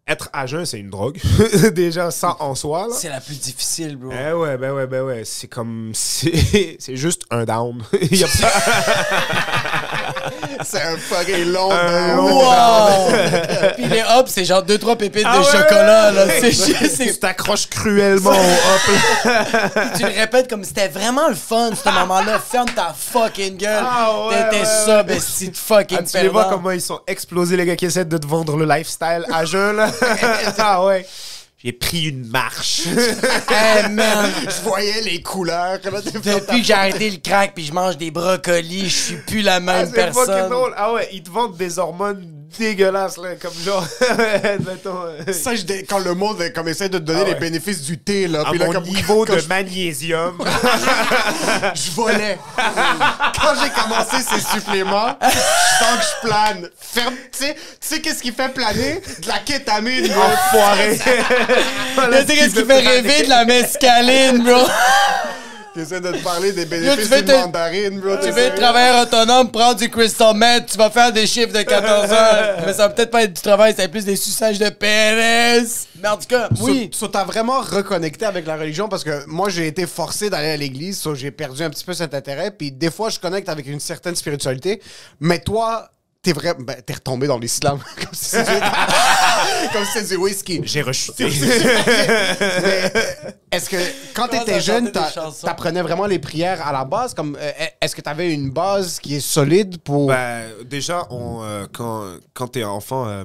Être 0.05 0.29
à 0.33 0.45
jeun, 0.45 0.65
c'est 0.65 0.79
une 0.79 0.89
drogue. 0.89 1.17
Déjà, 1.73 2.11
ça 2.11 2.35
en 2.41 2.55
soi, 2.55 2.87
là. 2.89 2.93
C'est 2.93 3.07
la 3.07 3.21
plus 3.21 3.39
difficile, 3.39 3.95
bro. 3.95 4.11
Eh 4.11 4.33
ouais, 4.33 4.57
ben 4.57 4.73
ouais, 4.73 4.85
ben 4.85 5.01
ouais. 5.01 5.23
C'est 5.23 5.47
comme. 5.47 5.91
C'est 5.95 6.75
c'est 6.77 6.97
juste 6.97 7.23
un 7.29 7.45
down. 7.45 7.81
Il 8.11 8.21
a 8.21 8.27
pas. 8.27 9.92
C'est 10.63 10.81
un 10.81 10.97
fucking 10.97 11.51
long. 11.51 11.71
Un 11.71 12.15
long 12.15 12.39
Wow! 12.39 13.11
Puis 13.75 13.85
les 13.85 14.01
hops, 14.15 14.31
c'est 14.31 14.45
genre 14.45 14.63
2-3 14.63 14.97
pépites 14.97 15.23
Ah 15.27 15.37
de 15.37 15.43
ouais, 15.43 15.51
chocolat, 15.51 16.11
là. 16.11 16.25
C'est 16.39 16.51
juste, 16.51 16.95
c'est- 16.95 17.05
Tu 17.13 17.19
t'accroches 17.19 17.67
cruellement 17.67 18.29
au 18.31 18.33
hop. 18.33 18.97
tu 19.97 20.03
le 20.03 20.19
répètes 20.19 20.49
comme 20.49 20.63
c'était 20.63 20.87
vraiment 20.87 21.27
le 21.27 21.35
fun, 21.35 21.71
ce 21.75 21.89
moment-là. 21.89 22.39
Ferme 22.39 22.69
ta 22.75 22.93
fucking 22.97 23.57
gueule. 23.57 23.83
Ah 23.85 24.27
ouais, 24.27 24.35
T'étais 24.49 24.59
ouais, 24.61 24.65
ça, 24.85 24.97
ouais. 24.97 25.03
bestie 25.03 25.49
de 25.49 25.57
fucking 25.57 25.97
Ah, 26.01 26.03
tu 26.03 26.17
les 26.17 26.27
vois 26.29 26.43
perdant. 26.43 26.57
comment 26.57 26.71
ils 26.71 26.81
sont 26.81 26.99
explosés, 27.07 27.57
les 27.57 27.65
gars 27.65 27.75
qui 27.75 27.85
essaient 27.85 28.05
de 28.05 28.17
te 28.17 28.27
vendre 28.27 28.55
le 28.57 28.65
lifestyle 28.65 29.25
à 29.31 29.45
jeun, 29.45 29.75
là. 29.75 29.89
ah 30.59 30.85
ouais. 30.85 31.05
J'ai 31.63 31.71
pris 31.71 32.09
une 32.09 32.27
marche. 32.27 32.81
Hey, 33.49 33.89
man! 33.89 34.29
Je 34.45 34.61
voyais 34.63 35.01
les 35.01 35.21
couleurs. 35.21 35.79
Depuis 35.81 36.59
que 36.61 36.65
j'ai 36.67 36.73
arrêté 36.73 37.09
le 37.09 37.17
crack 37.17 37.53
puis 37.55 37.65
je 37.65 37.71
mange 37.73 37.97
des 37.97 38.11
brocolis, 38.11 38.83
je 38.89 39.03
suis 39.03 39.15
plus 39.15 39.41
la 39.41 39.55
Ah, 39.55 39.59
même 39.59 39.91
personne. 39.91 40.49
drôle. 40.49 40.73
Ah 40.75 40.93
ouais, 40.93 41.07
ils 41.13 41.23
te 41.23 41.29
vendent 41.29 41.55
des 41.55 41.79
hormones 41.79 42.42
dégueulasses, 42.57 43.17
là, 43.17 43.29
comme 43.41 43.53
genre, 43.63 43.85
mettons, 44.65 45.03
euh, 45.27 45.33
Ça, 45.33 45.55
je 45.55 45.63
dé- 45.63 45.85
quand 45.87 45.99
le 45.99 46.13
monde 46.13 46.41
euh, 46.41 46.49
comme, 46.53 46.67
essaie 46.67 46.89
de 46.89 46.97
te 46.97 47.03
donner 47.03 47.21
Ah 47.25 47.29
les 47.29 47.35
bénéfices 47.35 47.81
du 47.81 47.97
thé, 47.97 48.27
là, 48.27 48.41
à 48.45 48.49
puis 48.49 48.59
là, 48.59 48.65
mon 48.67 48.73
comme, 48.73 48.83
niveau 48.83 49.25
quand 49.25 49.33
de 49.35 49.39
je- 49.39 49.47
magnésium. 49.47 50.37
je 51.75 51.91
volais. 51.91 52.37
Quand 52.55 53.53
j'ai 53.61 53.69
commencé 53.69 54.17
ces 54.27 54.41
suppléments, 54.59 55.17
je 55.21 55.27
sens 55.85 55.97
que 55.99 56.03
je 56.03 56.27
plane. 56.27 56.69
Ferme, 56.79 57.13
tu 57.31 57.45
sais, 57.45 57.53
tu 57.55 57.59
sais 57.81 58.01
qu'est-ce 58.01 58.21
qui 58.21 58.31
fait 58.31 58.49
planer? 58.53 59.01
De 59.21 59.27
la 59.27 59.39
kétamine, 59.39 60.07
bro. 60.09 60.21
Enfoiré. 60.21 60.99
Tu 61.95 62.27
sais 62.27 62.35
qu'est-ce 62.35 62.55
qui 62.55 62.65
fait 62.65 62.79
rêver 62.79 63.23
de 63.23 63.29
la 63.29 63.45
mescaline, 63.45 64.43
bro? 64.43 64.65
J'essaie 65.75 66.01
de 66.01 66.11
te 66.11 66.23
parler 66.23 66.51
des 66.51 66.65
bénéfices 66.65 66.95
tu 67.09 67.09
veux 67.09 67.17
d'une 67.23 67.25
te- 67.25 67.31
mandarine, 67.41 67.99
bro. 67.99 68.15
Tu 68.21 68.29
veux 68.29 68.37
être 68.43 68.55
travailleur 68.55 69.01
autonome, 69.07 69.49
prendre 69.51 69.75
du 69.79 69.89
crystal 69.89 70.35
meth, 70.35 70.67
tu 70.67 70.77
vas 70.77 70.91
faire 70.91 71.11
des 71.11 71.25
chiffres 71.25 71.51
de 71.51 71.63
14 71.63 72.11
heures. 72.11 72.57
Mais 72.65 72.73
ça 72.73 72.87
va 72.87 72.89
peut-être 72.93 73.09
pas 73.09 73.23
être 73.23 73.33
du 73.33 73.41
travail, 73.41 73.73
c'est 73.75 73.87
plus 73.87 74.05
des 74.05 74.15
suçages 74.15 74.59
de 74.59 74.69
Pérez. 74.69 75.65
Mais 75.99 76.07
en 76.09 76.17
tout 76.17 76.27
cas, 76.27 76.49
oui. 76.61 76.89
So, 76.93 76.99
so 77.05 77.07
t'as 77.07 77.23
vraiment 77.23 77.61
reconnecté 77.61 78.25
avec 78.25 78.45
la 78.45 78.55
religion 78.55 78.87
parce 78.87 79.03
que 79.03 79.25
moi 79.25 79.49
j'ai 79.49 79.65
été 79.65 79.87
forcé 79.87 80.29
d'aller 80.29 80.49
à 80.51 80.57
l'église, 80.57 80.99
so 80.99 81.15
j'ai 81.15 81.31
perdu 81.31 81.63
un 81.63 81.69
petit 81.71 81.85
peu 81.85 81.93
cet 81.93 82.13
intérêt. 82.13 82.51
Puis 82.51 82.71
des 82.71 82.91
fois 82.91 83.09
je 83.09 83.19
connecte 83.19 83.49
avec 83.49 83.65
une 83.65 83.79
certaine 83.79 84.15
spiritualité, 84.15 84.81
mais 85.19 85.39
toi 85.39 85.89
t'es 86.23 86.33
vrai, 86.33 86.55
ben, 86.57 86.81
t'es 86.85 86.93
retombé 86.93 87.27
dans 87.27 87.37
l'islam 87.37 87.79
comme 87.97 88.13
si 88.13 88.25
c'était 88.29 88.59
comme 89.73 89.85
si 89.85 89.91
c'était 89.93 90.07
du 90.15 90.15
whisky. 90.15 90.61
J'ai 90.63 90.81
rechuté. 90.81 91.25
Mais, 92.63 92.91
est-ce 93.51 93.69
que 93.69 93.77
quand 94.15 94.27
t'étais 94.29 94.59
jeune, 94.61 94.85
chanter 94.85 94.99
des 94.99 95.05
t'a- 95.05 95.11
chansons. 95.11 95.45
t'apprenais 95.45 95.81
vraiment 95.81 96.05
les 96.07 96.19
prières 96.19 96.65
à 96.65 96.71
la 96.71 96.85
base? 96.85 97.13
Comme 97.13 97.37
euh, 97.39 97.51
est-ce 97.81 97.95
que 97.95 98.01
t'avais 98.01 98.33
une 98.33 98.49
base 98.51 98.99
qui 98.99 99.15
est 99.15 99.19
solide 99.19 99.77
pour 99.81 100.07
Ben, 100.07 100.49
déjà, 100.65 101.05
on, 101.11 101.43
euh, 101.43 101.65
quand, 101.71 102.05
quand 102.33 102.47
t'es 102.47 102.63
enfant, 102.63 103.07
euh, 103.07 103.23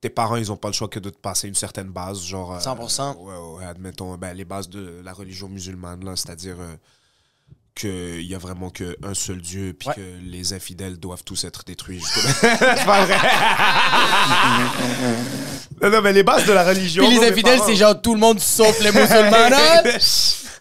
tes 0.00 0.10
parents, 0.10 0.36
ils 0.36 0.52
ont 0.52 0.56
pas 0.56 0.68
le 0.68 0.74
choix 0.74 0.88
que 0.88 0.98
de 1.00 1.10
te 1.10 1.18
passer 1.18 1.48
une 1.48 1.54
certaine 1.54 1.88
base, 1.88 2.22
genre... 2.22 2.54
euh, 2.54 2.58
100%. 2.58 3.16
ouais, 3.18 3.58
ouais, 3.58 3.64
admettons, 3.64 4.14
ben, 4.16 4.34
les 4.34 4.44
bases 4.44 4.68
de 4.68 5.00
la 5.04 5.12
religion 5.12 5.48
musulmane, 5.48 6.04
là, 6.04 6.14
c'est-à-dire... 6.16 6.56
euh, 6.60 6.74
qu'il 7.74 8.22
y 8.22 8.34
a 8.34 8.38
vraiment 8.38 8.68
qu'un 8.70 9.14
seul 9.14 9.40
Dieu, 9.40 9.74
puis 9.78 9.88
Ouais. 9.88 9.94
que 9.94 10.00
les 10.24 10.52
infidèles 10.52 10.98
doivent 10.98 11.24
tous 11.24 11.44
être 11.44 11.64
détruits. 11.64 12.02
C'est 12.40 12.84
pas 12.84 13.04
vrai. 13.06 13.16
non, 15.80 15.90
non, 15.90 16.02
mais 16.02 16.12
les 16.12 16.22
bases 16.22 16.46
de 16.46 16.52
la 16.52 16.64
religion. 16.64 17.06
Puis 17.08 17.18
les 17.18 17.26
infidèles, 17.28 17.60
c'est 17.64 17.76
genre 17.76 18.00
tout 18.00 18.14
le 18.14 18.20
monde 18.20 18.38
sauf 18.40 18.78
les 18.80 18.92
musulmans. 18.92 19.48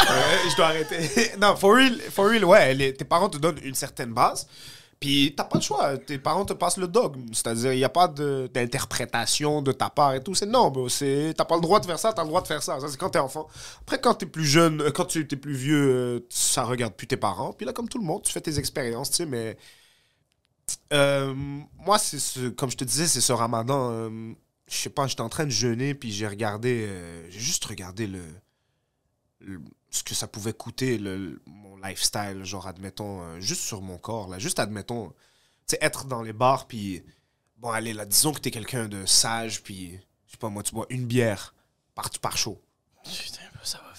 Ouais, 0.00 0.50
je 0.50 0.56
dois 0.56 0.66
arrêter. 0.66 1.32
non, 1.40 1.54
for 1.56 1.74
real, 1.74 2.00
for 2.10 2.26
real 2.28 2.44
ouais, 2.44 2.74
les- 2.74 2.94
tes 2.94 3.04
parents 3.04 3.28
te 3.28 3.36
donnent 3.38 3.60
une 3.62 3.74
certaine 3.74 4.12
base, 4.12 4.46
puis 5.04 5.34
t'as 5.36 5.44
pas 5.44 5.58
le 5.58 5.62
choix. 5.62 5.98
Tes 5.98 6.16
parents 6.16 6.46
te 6.46 6.54
passent 6.54 6.78
le 6.78 6.88
dogme. 6.88 7.26
C'est-à-dire, 7.34 7.74
il 7.74 7.76
n'y 7.76 7.84
a 7.84 7.90
pas 7.90 8.08
d'interprétation 8.08 9.60
de, 9.60 9.70
ta 9.70 9.90
part 9.90 10.14
et 10.14 10.22
tout. 10.22 10.34
C'est 10.34 10.46
non, 10.46 10.72
c'est- 10.88 11.34
T'as 11.36 11.44
pas 11.44 11.56
le 11.56 11.60
droit 11.60 11.78
de 11.78 11.84
faire 11.84 11.98
ça, 11.98 12.14
t'as 12.14 12.22
le 12.22 12.28
droit 12.28 12.40
de 12.40 12.46
faire 12.46 12.62
ça. 12.62 12.80
Ça, 12.80 12.88
c'est 12.88 12.96
quand 12.96 13.10
t'es 13.10 13.18
enfant. 13.18 13.46
Après, 13.82 14.00
quand 14.00 14.14
t'es 14.14 14.24
plus 14.24 14.46
jeune, 14.46 14.80
euh, 14.80 14.90
quand 14.90 15.04
tu 15.04 15.20
es 15.20 15.36
plus 15.36 15.52
vieux, 15.52 15.90
euh, 15.90 16.20
ça 16.30 16.64
regarde 16.64 16.94
plus 16.94 17.06
tes 17.06 17.18
parents. 17.18 17.52
Puis 17.52 17.66
là, 17.66 17.74
comme 17.74 17.86
tout 17.86 17.98
le 17.98 18.04
monde, 18.04 18.22
tu 18.22 18.32
fais 18.32 18.40
tes 18.40 18.58
expériences, 18.58 19.10
tu 19.10 19.16
sais, 19.16 19.26
mais. 19.26 19.58
Euh, 20.94 21.34
moi, 21.76 21.98
c'est 21.98 22.18
ce, 22.18 22.48
comme 22.48 22.70
je 22.70 22.76
te 22.78 22.84
disais, 22.84 23.06
c'est 23.06 23.20
ce 23.20 23.32
ramadan. 23.34 24.08
je 24.66 24.74
sais 24.74 24.88
pas, 24.88 25.06
j'étais 25.06 25.20
en 25.20 25.28
train 25.28 25.44
de 25.44 25.50
jeûner, 25.50 25.94
puis 25.94 26.12
j'ai 26.12 26.26
regardé. 26.26 26.88
j'ai 27.28 27.40
juste 27.40 27.66
regardé 27.66 28.06
le- 28.06 29.60
ce 29.94 30.02
que 30.02 30.14
ça 30.14 30.26
pouvait 30.26 30.52
coûter 30.52 30.98
le, 30.98 31.40
mon 31.46 31.76
lifestyle, 31.76 32.42
genre 32.44 32.66
admettons, 32.66 33.22
euh, 33.22 33.40
juste 33.40 33.60
sur 33.62 33.80
mon 33.80 33.96
corps, 33.96 34.28
là, 34.28 34.40
juste 34.40 34.58
admettons, 34.58 35.12
tu 35.68 35.76
être 35.80 36.06
dans 36.06 36.22
les 36.22 36.32
bars, 36.32 36.66
puis 36.66 37.04
bon, 37.58 37.70
allez, 37.70 37.92
là, 37.92 38.04
disons 38.04 38.32
que 38.32 38.40
t'es 38.40 38.50
quelqu'un 38.50 38.88
de 38.88 39.06
sage, 39.06 39.62
puis 39.62 39.92
je 40.26 40.32
sais 40.32 40.38
pas 40.38 40.48
moi, 40.48 40.64
tu 40.64 40.74
bois 40.74 40.86
une 40.90 41.06
bière 41.06 41.54
par, 41.94 42.10
par 42.20 42.36
show. 42.36 42.60
Putain, 43.04 43.38
ça 43.62 43.78
va. 43.78 43.93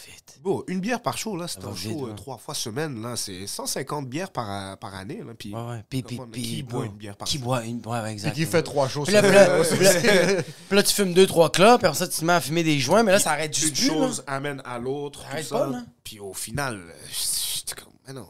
Bon, 0.46 0.64
une 0.68 0.80
bière 0.80 1.02
par 1.02 1.18
show, 1.18 1.36
là, 1.36 1.48
c'est 1.48 1.60
va 1.60 1.70
un 1.72 1.76
show 1.76 1.90
euh, 2.06 2.10
ouais. 2.10 2.16
trois 2.16 2.38
fois 2.38 2.54
semaine, 2.54 3.02
là, 3.02 3.16
c'est 3.16 3.48
150 3.48 4.08
bières 4.08 4.30
par, 4.32 4.78
par 4.78 4.94
année, 4.94 5.24
là, 5.26 5.34
puis 5.34 5.52
Ouais, 5.54 5.60
ouais. 5.60 5.84
Puis, 5.90 6.04
puis, 6.04 6.18
Comment- 6.18 6.30
puis, 6.32 6.42
qui 6.44 6.62
boit 6.64 6.86
une 6.86 6.92
bière 6.92 7.18
par 7.18 7.28
Qui 7.28 7.38
jour? 7.40 7.46
boit 7.48 7.64
une. 7.66 7.82
Ouais. 7.84 8.16
Qui 8.32 8.46
fait 8.46 8.62
trois 8.62 8.88
choses. 8.88 9.06
Puis 9.06 9.14
là, 9.16 9.24
puis 9.24 9.32
là, 9.32 9.60
puis 9.76 9.84
là- 9.84 10.44
puis 10.70 10.76
là, 10.78 10.84
tu 10.84 10.94
fumes 10.94 11.14
deux, 11.16 11.26
trois 11.26 11.52
clopes, 11.52 11.80
puis 11.80 11.88
après 11.88 11.98
ça, 11.98 12.08
tu 12.08 12.20
te 12.20 12.24
mets 12.24 12.34
à 12.34 12.42
fumer 12.42 12.64
des 12.64 12.78
joints, 12.80 13.02
mais 13.02 13.12
là, 13.14 13.18
ça 13.20 13.32
arrête 13.32 13.58
une 13.58 13.64
juste 13.76 13.88
là. 13.88 13.94
chose 13.96 14.24
amène 14.28 14.62
à 14.66 14.78
l'autre, 14.78 15.22
tout 15.22 15.26
Arrête 15.32 15.46
ça. 15.48 15.58
pas, 15.58 15.68
là. 15.68 15.84
Puis 16.04 16.20
au 16.20 16.34
final, 16.36 16.76
euh, 16.76 16.94
j'étais 17.12 17.82
comme, 17.82 17.94
mais 18.08 18.14
non. 18.14 18.28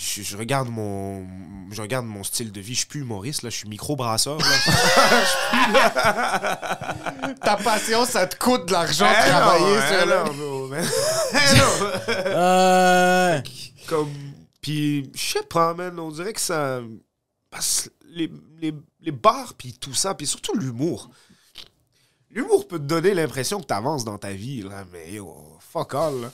Je, 0.00 0.22
je 0.22 0.34
regarde 0.34 0.70
mon, 0.70 1.26
je 1.70 1.82
regarde 1.82 2.06
mon 2.06 2.24
style 2.24 2.52
de 2.52 2.60
vie. 2.60 2.72
Je 2.72 2.78
suis 2.78 2.88
plus 2.88 3.02
humoriste, 3.02 3.42
là. 3.42 3.50
Je 3.50 3.56
suis 3.56 3.68
micro-brasseur. 3.68 4.38
Ta 7.42 7.56
passion, 7.62 8.06
ça 8.06 8.26
te 8.26 8.34
coûte 8.36 8.64
de 8.66 8.72
l'argent 8.72 9.04
de 9.04 9.10
Eh 9.10 9.30
non, 9.30 9.38
travailler 9.38 9.76
eh 10.02 10.06
non, 10.06 10.68
man. 10.68 10.86
Eh 11.34 11.58
non. 11.58 11.90
Euh. 12.08 13.42
Comme, 13.88 14.14
puis, 14.62 15.12
je 15.14 15.32
sais 15.32 15.42
pas, 15.42 15.74
man. 15.74 15.98
On 15.98 16.10
dirait 16.10 16.32
que 16.32 16.40
ça... 16.40 16.80
Parce 17.50 17.90
les, 18.06 18.32
les, 18.58 18.72
les 19.00 19.12
bars, 19.12 19.52
puis 19.52 19.74
tout 19.74 19.92
ça, 19.92 20.14
puis 20.14 20.26
surtout 20.26 20.54
l'humour. 20.54 21.10
L'humour 22.30 22.66
peut 22.66 22.78
te 22.78 22.84
donner 22.84 23.12
l'impression 23.12 23.60
que 23.60 23.66
t'avances 23.66 24.04
dans 24.04 24.16
ta 24.16 24.30
vie, 24.30 24.62
là, 24.62 24.86
mais 24.92 25.12
yo, 25.12 25.58
fuck 25.60 25.94
all, 25.94 26.22
là. 26.22 26.30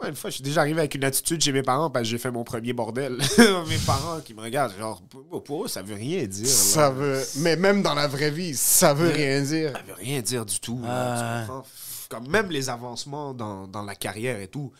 Moi, 0.00 0.10
une 0.10 0.14
fois, 0.16 0.30
je 0.30 0.36
suis 0.36 0.44
déjà 0.44 0.60
arrivé 0.60 0.78
avec 0.78 0.94
une 0.94 1.02
attitude 1.04 1.42
chez 1.42 1.50
mes 1.52 1.62
parents 1.62 1.90
parce 1.90 2.04
que 2.04 2.08
j'ai 2.10 2.18
fait 2.18 2.30
mon 2.30 2.44
premier 2.44 2.72
bordel. 2.72 3.16
mes 3.68 3.78
parents 3.84 4.20
qui 4.20 4.32
me 4.32 4.40
regardent, 4.42 4.76
genre, 4.78 5.02
pour, 5.44 5.64
eux, 5.64 5.68
ça 5.68 5.82
veut 5.82 5.94
rien 5.96 6.24
dire. 6.26 6.44
là. 6.46 6.52
Ça 6.52 6.90
veut. 6.90 7.20
Mais 7.38 7.56
même 7.56 7.82
dans 7.82 7.94
la 7.94 8.06
vraie 8.06 8.30
vie, 8.30 8.54
ça 8.54 8.94
veut 8.94 9.08
rien 9.08 9.42
dire. 9.42 9.72
Ça 9.72 9.82
veut 9.82 9.94
rien 9.94 10.20
dire 10.22 10.46
du 10.46 10.60
tout. 10.60 10.80
là, 10.82 10.88
Ah. 10.90 11.40
tu 11.42 11.48
comprends? 11.48 11.66
Comme 12.10 12.28
même 12.28 12.50
les 12.50 12.70
avancements 12.70 13.34
dans, 13.34 13.66
dans 13.66 13.82
la 13.82 13.94
carrière 13.94 14.40
et 14.40 14.48
tout, 14.48 14.72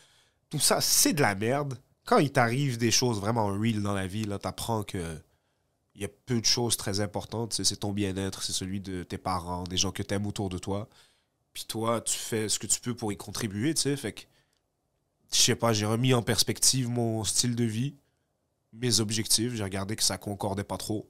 tout 0.50 0.60
ça, 0.60 0.80
c'est 0.80 1.12
de 1.12 1.20
la 1.20 1.34
merde. 1.34 1.78
Quand 2.06 2.18
il 2.18 2.30
t'arrive 2.32 2.78
des 2.78 2.90
choses 2.90 3.20
vraiment 3.20 3.48
real 3.48 3.82
dans 3.82 3.92
la 3.92 4.06
vie, 4.06 4.24
là, 4.24 4.38
t'apprends 4.38 4.82
que 4.82 5.02
il 5.94 6.02
y 6.02 6.04
a 6.04 6.08
peu 6.26 6.40
de 6.40 6.46
choses 6.46 6.76
très 6.76 7.00
importantes. 7.00 7.52
C'est 7.54 7.64
c'est 7.64 7.76
ton 7.78 7.92
bien-être, 7.92 8.42
c'est 8.44 8.52
celui 8.52 8.80
de 8.80 9.02
tes 9.02 9.18
parents, 9.18 9.64
des 9.64 9.76
gens 9.76 9.90
que 9.90 10.02
t'aimes 10.04 10.26
autour 10.28 10.48
de 10.48 10.56
toi. 10.58 10.88
Puis 11.52 11.64
toi, 11.66 12.00
tu 12.00 12.16
fais 12.16 12.48
ce 12.48 12.58
que 12.60 12.68
tu 12.68 12.78
peux 12.80 12.94
pour 12.94 13.10
y 13.12 13.16
contribuer, 13.16 13.74
tu 13.74 13.82
sais. 13.82 13.96
Fait 13.96 14.12
que, 14.12 14.22
je 15.32 15.38
sais 15.38 15.56
pas, 15.56 15.72
j'ai 15.72 15.86
remis 15.86 16.14
en 16.14 16.22
perspective 16.22 16.88
mon 16.88 17.24
style 17.24 17.54
de 17.54 17.64
vie, 17.64 17.94
mes 18.72 19.00
objectifs. 19.00 19.54
J'ai 19.54 19.64
regardé 19.64 19.96
que 19.96 20.02
ça 20.02 20.18
concordait 20.18 20.64
pas 20.64 20.78
trop. 20.78 21.08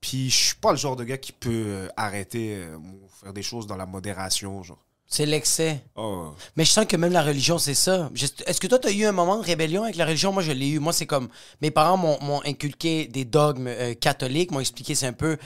Puis 0.00 0.30
je 0.30 0.36
suis 0.36 0.54
pas 0.56 0.70
le 0.70 0.78
genre 0.78 0.96
de 0.96 1.04
gars 1.04 1.18
qui 1.18 1.32
peut 1.32 1.64
euh, 1.66 1.88
arrêter, 1.96 2.56
euh, 2.56 2.78
faire 3.20 3.32
des 3.32 3.42
choses 3.42 3.66
dans 3.66 3.76
la 3.76 3.86
modération, 3.86 4.62
genre. 4.62 4.85
C'est 5.08 5.24
l'excès. 5.26 5.84
Oh. 5.94 6.32
Mais 6.56 6.64
je 6.64 6.70
sens 6.72 6.84
que 6.84 6.96
même 6.96 7.12
la 7.12 7.22
religion, 7.22 7.58
c'est 7.58 7.74
ça. 7.74 8.10
Est-ce 8.46 8.60
que 8.60 8.66
toi, 8.66 8.78
tu 8.80 8.88
as 8.88 8.92
eu 8.92 9.04
un 9.04 9.12
moment 9.12 9.36
de 9.38 9.44
rébellion 9.44 9.84
avec 9.84 9.94
la 9.96 10.04
religion? 10.04 10.32
Moi, 10.32 10.42
je 10.42 10.50
l'ai 10.50 10.68
eu. 10.68 10.78
Moi, 10.80 10.92
c'est 10.92 11.06
comme. 11.06 11.28
Mes 11.62 11.70
parents 11.70 11.96
m'ont- 11.96 12.42
inculqué 12.44 13.06
des 13.06 13.24
dogmes 13.24 13.68
euh, 13.68 13.94
catholiques, 13.94 14.50
m'ont 14.50 14.60
expliqué 14.60 14.94
c'est 14.96 15.06
un 15.06 15.12
peu. 15.12 15.36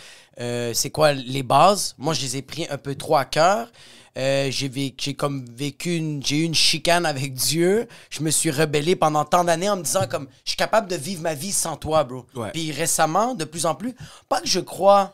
euh, 0.40 0.72
c'est 0.72 0.90
quoi 0.90 1.12
les 1.12 1.42
bases. 1.42 1.94
Moi, 1.98 2.14
je 2.14 2.22
les 2.22 2.38
ai 2.38 2.42
pris 2.42 2.66
un 2.70 2.78
peu 2.78 2.94
trop 2.94 3.16
à 3.16 3.26
cœur. 3.26 3.70
Euh, 4.18 4.50
j'ai 4.50 5.14
comme 5.14 5.44
vécu 5.54 5.94
une, 5.96 6.24
j'ai 6.24 6.38
eu 6.38 6.42
une 6.44 6.54
chicane 6.54 7.04
avec 7.06 7.34
Dieu. 7.34 7.86
Je 8.08 8.22
me 8.22 8.30
suis 8.30 8.50
rebellé 8.50 8.96
pendant 8.96 9.24
tant 9.24 9.44
d'années 9.44 9.68
en 9.70 9.76
me 9.76 9.82
disant 9.82 10.06
comme 10.08 10.26
je 10.44 10.50
suis 10.50 10.56
capable 10.56 10.88
de 10.88 10.96
vivre 10.96 11.22
ma 11.22 11.34
vie 11.34 11.52
sans 11.52 11.76
toi, 11.76 12.02
bro. 12.02 12.26
Ouais. 12.34 12.50
Puis 12.52 12.72
récemment, 12.72 13.34
de 13.34 13.44
plus 13.44 13.66
en 13.66 13.74
plus, 13.76 13.94
pas 14.28 14.40
que 14.40 14.48
je 14.48 14.58
crois 14.60 15.12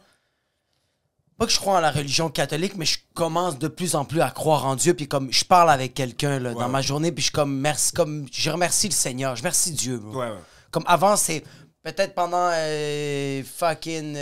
pas 1.38 1.46
que 1.46 1.52
je 1.52 1.58
crois 1.58 1.76
en 1.76 1.80
la 1.80 1.90
religion 1.90 2.30
catholique, 2.30 2.76
mais 2.76 2.86
je 2.86 2.98
commence 3.14 3.58
de 3.58 3.68
plus 3.68 3.94
en 3.94 4.04
plus 4.04 4.20
à 4.20 4.30
croire 4.30 4.64
en 4.66 4.76
Dieu. 4.76 4.94
Puis 4.94 5.08
comme 5.08 5.32
je 5.32 5.44
parle 5.44 5.70
avec 5.70 5.94
quelqu'un 5.94 6.38
là, 6.38 6.54
dans 6.54 6.68
ma 6.68 6.82
journée, 6.82 7.12
puis 7.12 7.24
je 7.24 7.32
comme 7.32 7.58
merci, 7.58 7.92
comme 7.92 8.26
je 8.32 8.50
remercie 8.50 8.88
le 8.88 8.94
Seigneur, 8.94 9.36
je 9.36 9.42
remercie 9.42 9.72
Dieu. 9.72 9.98
bro. 9.98 10.20
Ouais, 10.20 10.30
ouais. 10.30 10.38
Comme 10.70 10.84
avant, 10.86 11.16
c'est 11.16 11.44
peut-être 11.82 12.14
pendant 12.14 12.50
euh, 12.52 13.42
fucking 13.44 14.16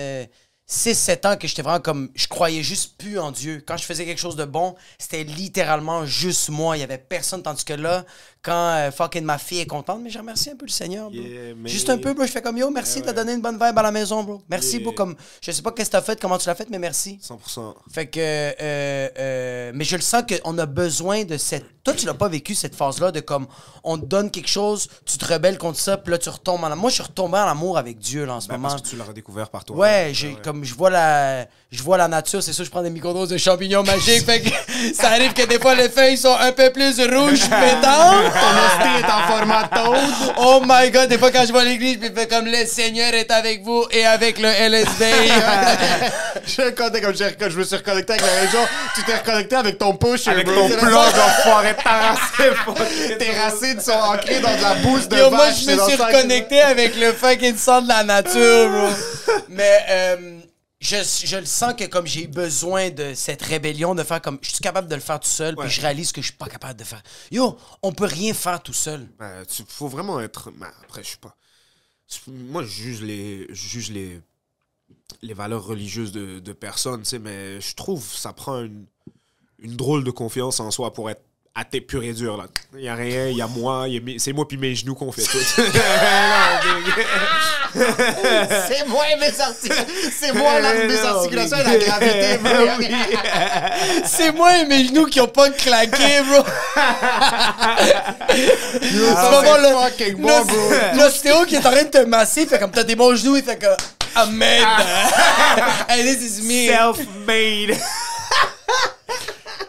6-7 0.68 1.26
ans 1.26 1.36
que 1.36 1.46
j'étais 1.46 1.62
vraiment 1.62 1.80
comme 1.80 2.10
je 2.14 2.26
croyais 2.26 2.62
juste 2.62 2.96
plus 2.96 3.18
en 3.18 3.30
Dieu. 3.30 3.62
Quand 3.66 3.76
je 3.76 3.84
faisais 3.84 4.06
quelque 4.06 4.20
chose 4.20 4.36
de 4.36 4.44
bon, 4.44 4.74
c'était 4.98 5.24
littéralement 5.24 6.06
juste 6.06 6.48
moi. 6.48 6.76
Il 6.76 6.80
y 6.80 6.82
avait 6.82 6.98
personne. 6.98 7.42
Tandis 7.42 7.64
que 7.64 7.74
là, 7.74 8.04
quand 8.44 8.52
euh, 8.76 8.90
fucking 8.90 9.24
ma 9.24 9.38
fille 9.38 9.60
est 9.60 9.66
contente, 9.66 10.00
mais 10.02 10.10
je 10.10 10.18
remercie 10.18 10.50
un 10.50 10.56
peu 10.56 10.66
le 10.66 10.70
Seigneur. 10.70 11.10
bro. 11.10 11.18
Yeah, 11.20 11.54
mais- 11.56 11.68
Juste 11.70 11.88
un 11.90 11.98
peu, 11.98 12.12
bro. 12.12 12.26
Je 12.26 12.30
fais 12.32 12.42
comme 12.42 12.58
yo, 12.58 12.70
merci, 12.70 13.00
t'as 13.02 13.12
donné 13.12 13.32
une 13.32 13.40
bonne 13.40 13.54
vibe 13.58 13.78
à 13.78 13.82
la 13.82 13.90
maison, 13.90 14.22
bro. 14.22 14.42
Merci, 14.48 14.76
Yeah. 14.76 14.84
bro. 14.84 14.92
Comme 14.92 15.16
je 15.40 15.50
sais 15.50 15.62
pas 15.62 15.72
qu'est-ce 15.72 15.90
que 15.90 15.96
t'as 15.96 16.02
fait, 16.02 16.20
comment 16.20 16.38
tu 16.38 16.46
l'as 16.48 16.54
fait, 16.54 16.68
mais 16.70 16.78
merci. 16.78 17.18
100%. 17.22 17.74
Fait 17.92 18.06
que. 18.06 18.20
euh, 18.20 19.08
euh, 19.18 19.72
mais 19.74 19.84
je 19.84 19.96
le 19.96 20.02
sens 20.02 20.22
qu'on 20.28 20.58
a 20.58 20.66
besoin 20.66 21.24
de 21.24 21.36
cette. 21.36 21.64
Toi, 21.84 21.92
tu 21.92 22.06
l'as 22.06 22.14
pas 22.14 22.28
vécu, 22.28 22.54
cette 22.54 22.74
phase-là, 22.74 23.10
de 23.12 23.20
comme 23.20 23.46
on 23.82 23.98
te 23.98 24.06
donne 24.06 24.30
quelque 24.30 24.48
chose, 24.48 24.88
tu 25.04 25.18
te 25.18 25.24
rebelles 25.30 25.58
contre 25.58 25.78
ça, 25.78 25.98
puis 25.98 26.10
là, 26.12 26.16
tu 26.18 26.30
retombes 26.30 26.62
en 26.64 26.68
amour. 26.68 26.76
Moi, 26.78 26.88
je 26.90 26.94
suis 26.94 27.02
retombé 27.02 27.36
en 27.36 27.46
amour 27.46 27.76
avec 27.76 27.98
Dieu, 27.98 28.24
là, 28.24 28.34
en 28.36 28.40
ce 28.40 28.48
Ben, 28.48 28.54
moment. 28.56 28.68
parce 28.70 28.80
que 28.80 28.88
tu 28.88 28.96
l'as 28.96 29.04
redécouvert 29.04 29.50
par 29.50 29.64
toi. 29.66 29.76
Ouais, 29.76 30.10
j'ai 30.14 30.34
comme 30.42 30.64
je 30.64 30.74
vois 30.74 30.88
la 30.90 31.46
je 31.70 31.82
vois 31.82 31.98
la 31.98 32.08
nature, 32.08 32.42
c'est 32.42 32.52
sûr 32.54 32.64
je 32.64 32.70
prends 32.70 32.82
des 32.82 32.88
microdoses 32.90 33.28
de 33.28 33.36
champignons 33.36 33.82
magiques, 33.82 34.22
fait 34.26 34.40
que 34.40 34.48
ça 34.94 35.10
arrive 35.10 35.34
que 35.34 35.44
des 35.46 35.58
fois 35.58 35.74
les 35.74 35.88
feuilles 35.90 36.16
sont 36.16 36.34
un 36.38 36.52
peu 36.52 36.72
plus 36.72 36.98
rouges 37.00 37.48
pétantes. 37.50 38.32
Ton 38.34 38.50
hostie 38.64 38.98
est 39.00 39.10
en 39.10 39.32
format 39.32 39.68
taude. 39.68 40.34
Oh 40.38 40.60
my 40.64 40.90
god, 40.90 41.08
des 41.08 41.18
fois 41.18 41.30
quand 41.30 41.44
je 41.46 41.52
vois 41.52 41.64
l'église, 41.64 41.98
je 42.02 42.12
fais 42.12 42.26
comme 42.26 42.46
le 42.46 42.64
Seigneur 42.66 43.14
est 43.14 43.30
avec 43.30 43.62
vous 43.62 43.84
et 43.90 44.04
avec 44.04 44.38
le 44.38 44.48
LSD. 44.48 45.04
Je 46.46 46.50
suis 46.50 46.74
connecté 46.74 47.00
comme 47.00 47.14
je, 47.14 47.50
je 47.50 47.58
me 47.58 47.64
suis 47.64 47.76
reconnecté 47.76 48.12
avec 48.14 48.26
la 48.26 48.40
région. 48.42 48.60
Tu 48.94 49.02
t'es 49.04 49.14
reconnecté 49.14 49.56
avec 49.56 49.78
ton 49.78 49.94
push. 49.94 50.28
Avec 50.28 50.46
bro. 50.46 50.68
ton 50.68 50.76
plug 50.76 50.94
enfoiré 50.94 51.74
terrassé. 51.74 53.16
Tes 53.18 53.30
racines 53.32 53.80
sont 53.80 53.92
ancrées 53.92 54.40
dans 54.40 54.54
de 54.54 54.62
la 54.62 54.74
bouse 54.74 55.08
de 55.08 55.16
Yo, 55.16 55.30
moi 55.30 55.46
vache, 55.46 55.60
je 55.60 55.64
c'est 55.64 55.76
me 55.76 55.82
suis 55.82 55.96
reconnecté 55.96 56.60
avec 56.60 56.96
le 56.96 57.12
fucking 57.12 57.56
sang 57.56 57.82
de 57.82 57.88
la 57.88 58.04
nature, 58.04 58.68
bro. 58.68 58.88
Mais 59.48 59.84
euh, 59.88 60.16
je, 60.84 60.96
je 61.26 61.36
le 61.36 61.46
sens 61.46 61.74
que 61.74 61.84
comme 61.84 62.06
j'ai 62.06 62.26
besoin 62.26 62.90
de 62.90 63.14
cette 63.14 63.42
rébellion, 63.42 63.94
de 63.94 64.02
faire 64.02 64.20
comme 64.20 64.38
je 64.42 64.50
suis 64.50 64.58
capable 64.60 64.88
de 64.88 64.94
le 64.94 65.00
faire 65.00 65.18
tout 65.18 65.28
seul, 65.28 65.54
Ouais. 65.56 65.64
puis 65.66 65.74
je 65.74 65.80
réalise 65.80 66.12
que 66.12 66.20
je 66.20 66.26
suis 66.26 66.36
pas 66.36 66.46
capable 66.46 66.78
de 66.78 66.84
faire. 66.84 67.02
Yo, 67.30 67.56
on 67.82 67.92
peut 67.92 68.04
rien 68.04 68.34
faire 68.34 68.62
tout 68.62 68.72
seul. 68.72 69.08
Ben, 69.18 69.44
tu 69.46 69.62
faut 69.66 69.88
vraiment 69.88 70.20
être. 70.20 70.50
ben, 70.52 70.70
après, 70.82 71.02
je 71.02 71.10
sais 71.10 71.16
pas. 71.16 71.36
Moi, 72.28 72.62
je 72.62 72.68
juge 72.68 73.02
les, 73.02 73.46
je 73.48 73.68
juge 73.68 73.90
les, 73.90 74.20
les 75.22 75.34
valeurs 75.34 75.64
religieuses 75.64 76.12
de, 76.12 76.38
de 76.38 76.52
personnes, 76.52 77.02
tu 77.02 77.08
sais, 77.08 77.18
mais 77.18 77.60
je 77.60 77.74
trouve 77.74 78.06
que 78.06 78.16
ça 78.16 78.32
prend 78.32 78.60
une, 78.62 78.86
une 79.58 79.74
drôle 79.76 80.04
de 80.04 80.10
confiance 80.10 80.60
en 80.60 80.70
soi 80.70 80.92
pour 80.92 81.08
être 81.10 81.22
athée 81.56 81.80
pur 81.80 82.02
et 82.02 82.12
dur. 82.12 82.36
Là. 82.36 82.46
Il 82.76 82.82
y 82.82 82.88
a 82.88 82.96
rien, 82.96 83.28
il 83.28 83.36
y 83.36 83.42
a 83.42 83.46
moi, 83.46 83.86
c'est 84.18 84.32
moi 84.32 84.48
puis 84.48 84.56
mes 84.56 84.74
genoux 84.74 84.94
qu'on 84.94 85.12
fait 85.12 85.22
tout. 85.22 85.38
C'est 87.74 88.86
moi 88.86 89.04
mes 89.18 89.40
articulations. 89.40 89.84
C'est 90.16 90.32
moi 90.32 90.60
mes 90.60 90.96
articulations 90.98 91.56
et 91.58 91.64
la 91.64 91.76
gravité. 91.76 92.38
bro. 92.42 92.52
C'est 94.04 94.30
moi 94.32 94.56
et 94.58 94.66
mes 94.66 94.86
genoux 94.86 95.06
qui 95.06 95.20
ont 95.20 95.26
pas 95.26 95.50
claqué, 95.50 96.20
bro. 96.22 96.44
C'est 98.30 100.12
bro. 100.12 100.30
L'ostéo 100.96 101.44
qui 101.46 101.56
est 101.56 101.66
en 101.66 101.72
train 101.72 101.82
de 101.82 101.88
te 101.88 102.04
masser, 102.04 102.46
fait 102.46 102.60
comme 102.60 102.70
t'as 102.70 102.84
des 102.84 102.94
bons 102.94 103.16
genoux, 103.16 103.36
il 103.36 103.42
fait 103.42 103.58
que 103.58 103.66
Amen. 104.16 104.64
And 105.88 106.04
this 106.04 106.22
is 106.22 106.40
me. 106.42 106.68
Self-made. 106.68 107.76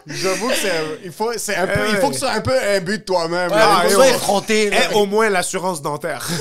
J'avoue 0.06 0.48
que 0.48 0.54
c'est 0.54 1.00
il 1.04 1.10
faut 1.12 1.32
c'est 1.36 1.56
un 1.56 1.66
peu 1.66 1.88
il 1.90 1.96
faut 1.96 2.08
que 2.08 2.14
ce 2.14 2.20
soit 2.20 2.30
un 2.30 2.40
peu 2.40 2.56
un 2.56 2.80
but 2.80 2.98
de 2.98 3.04
toi-même. 3.04 3.50
Ouais, 3.50 3.56
là. 3.56 3.82
faut 3.88 4.02
effronté. 4.02 4.70
Eh, 4.72 4.94
au 4.94 5.06
moins 5.06 5.28
l'assurance 5.28 5.82
dentaire. 5.82 6.26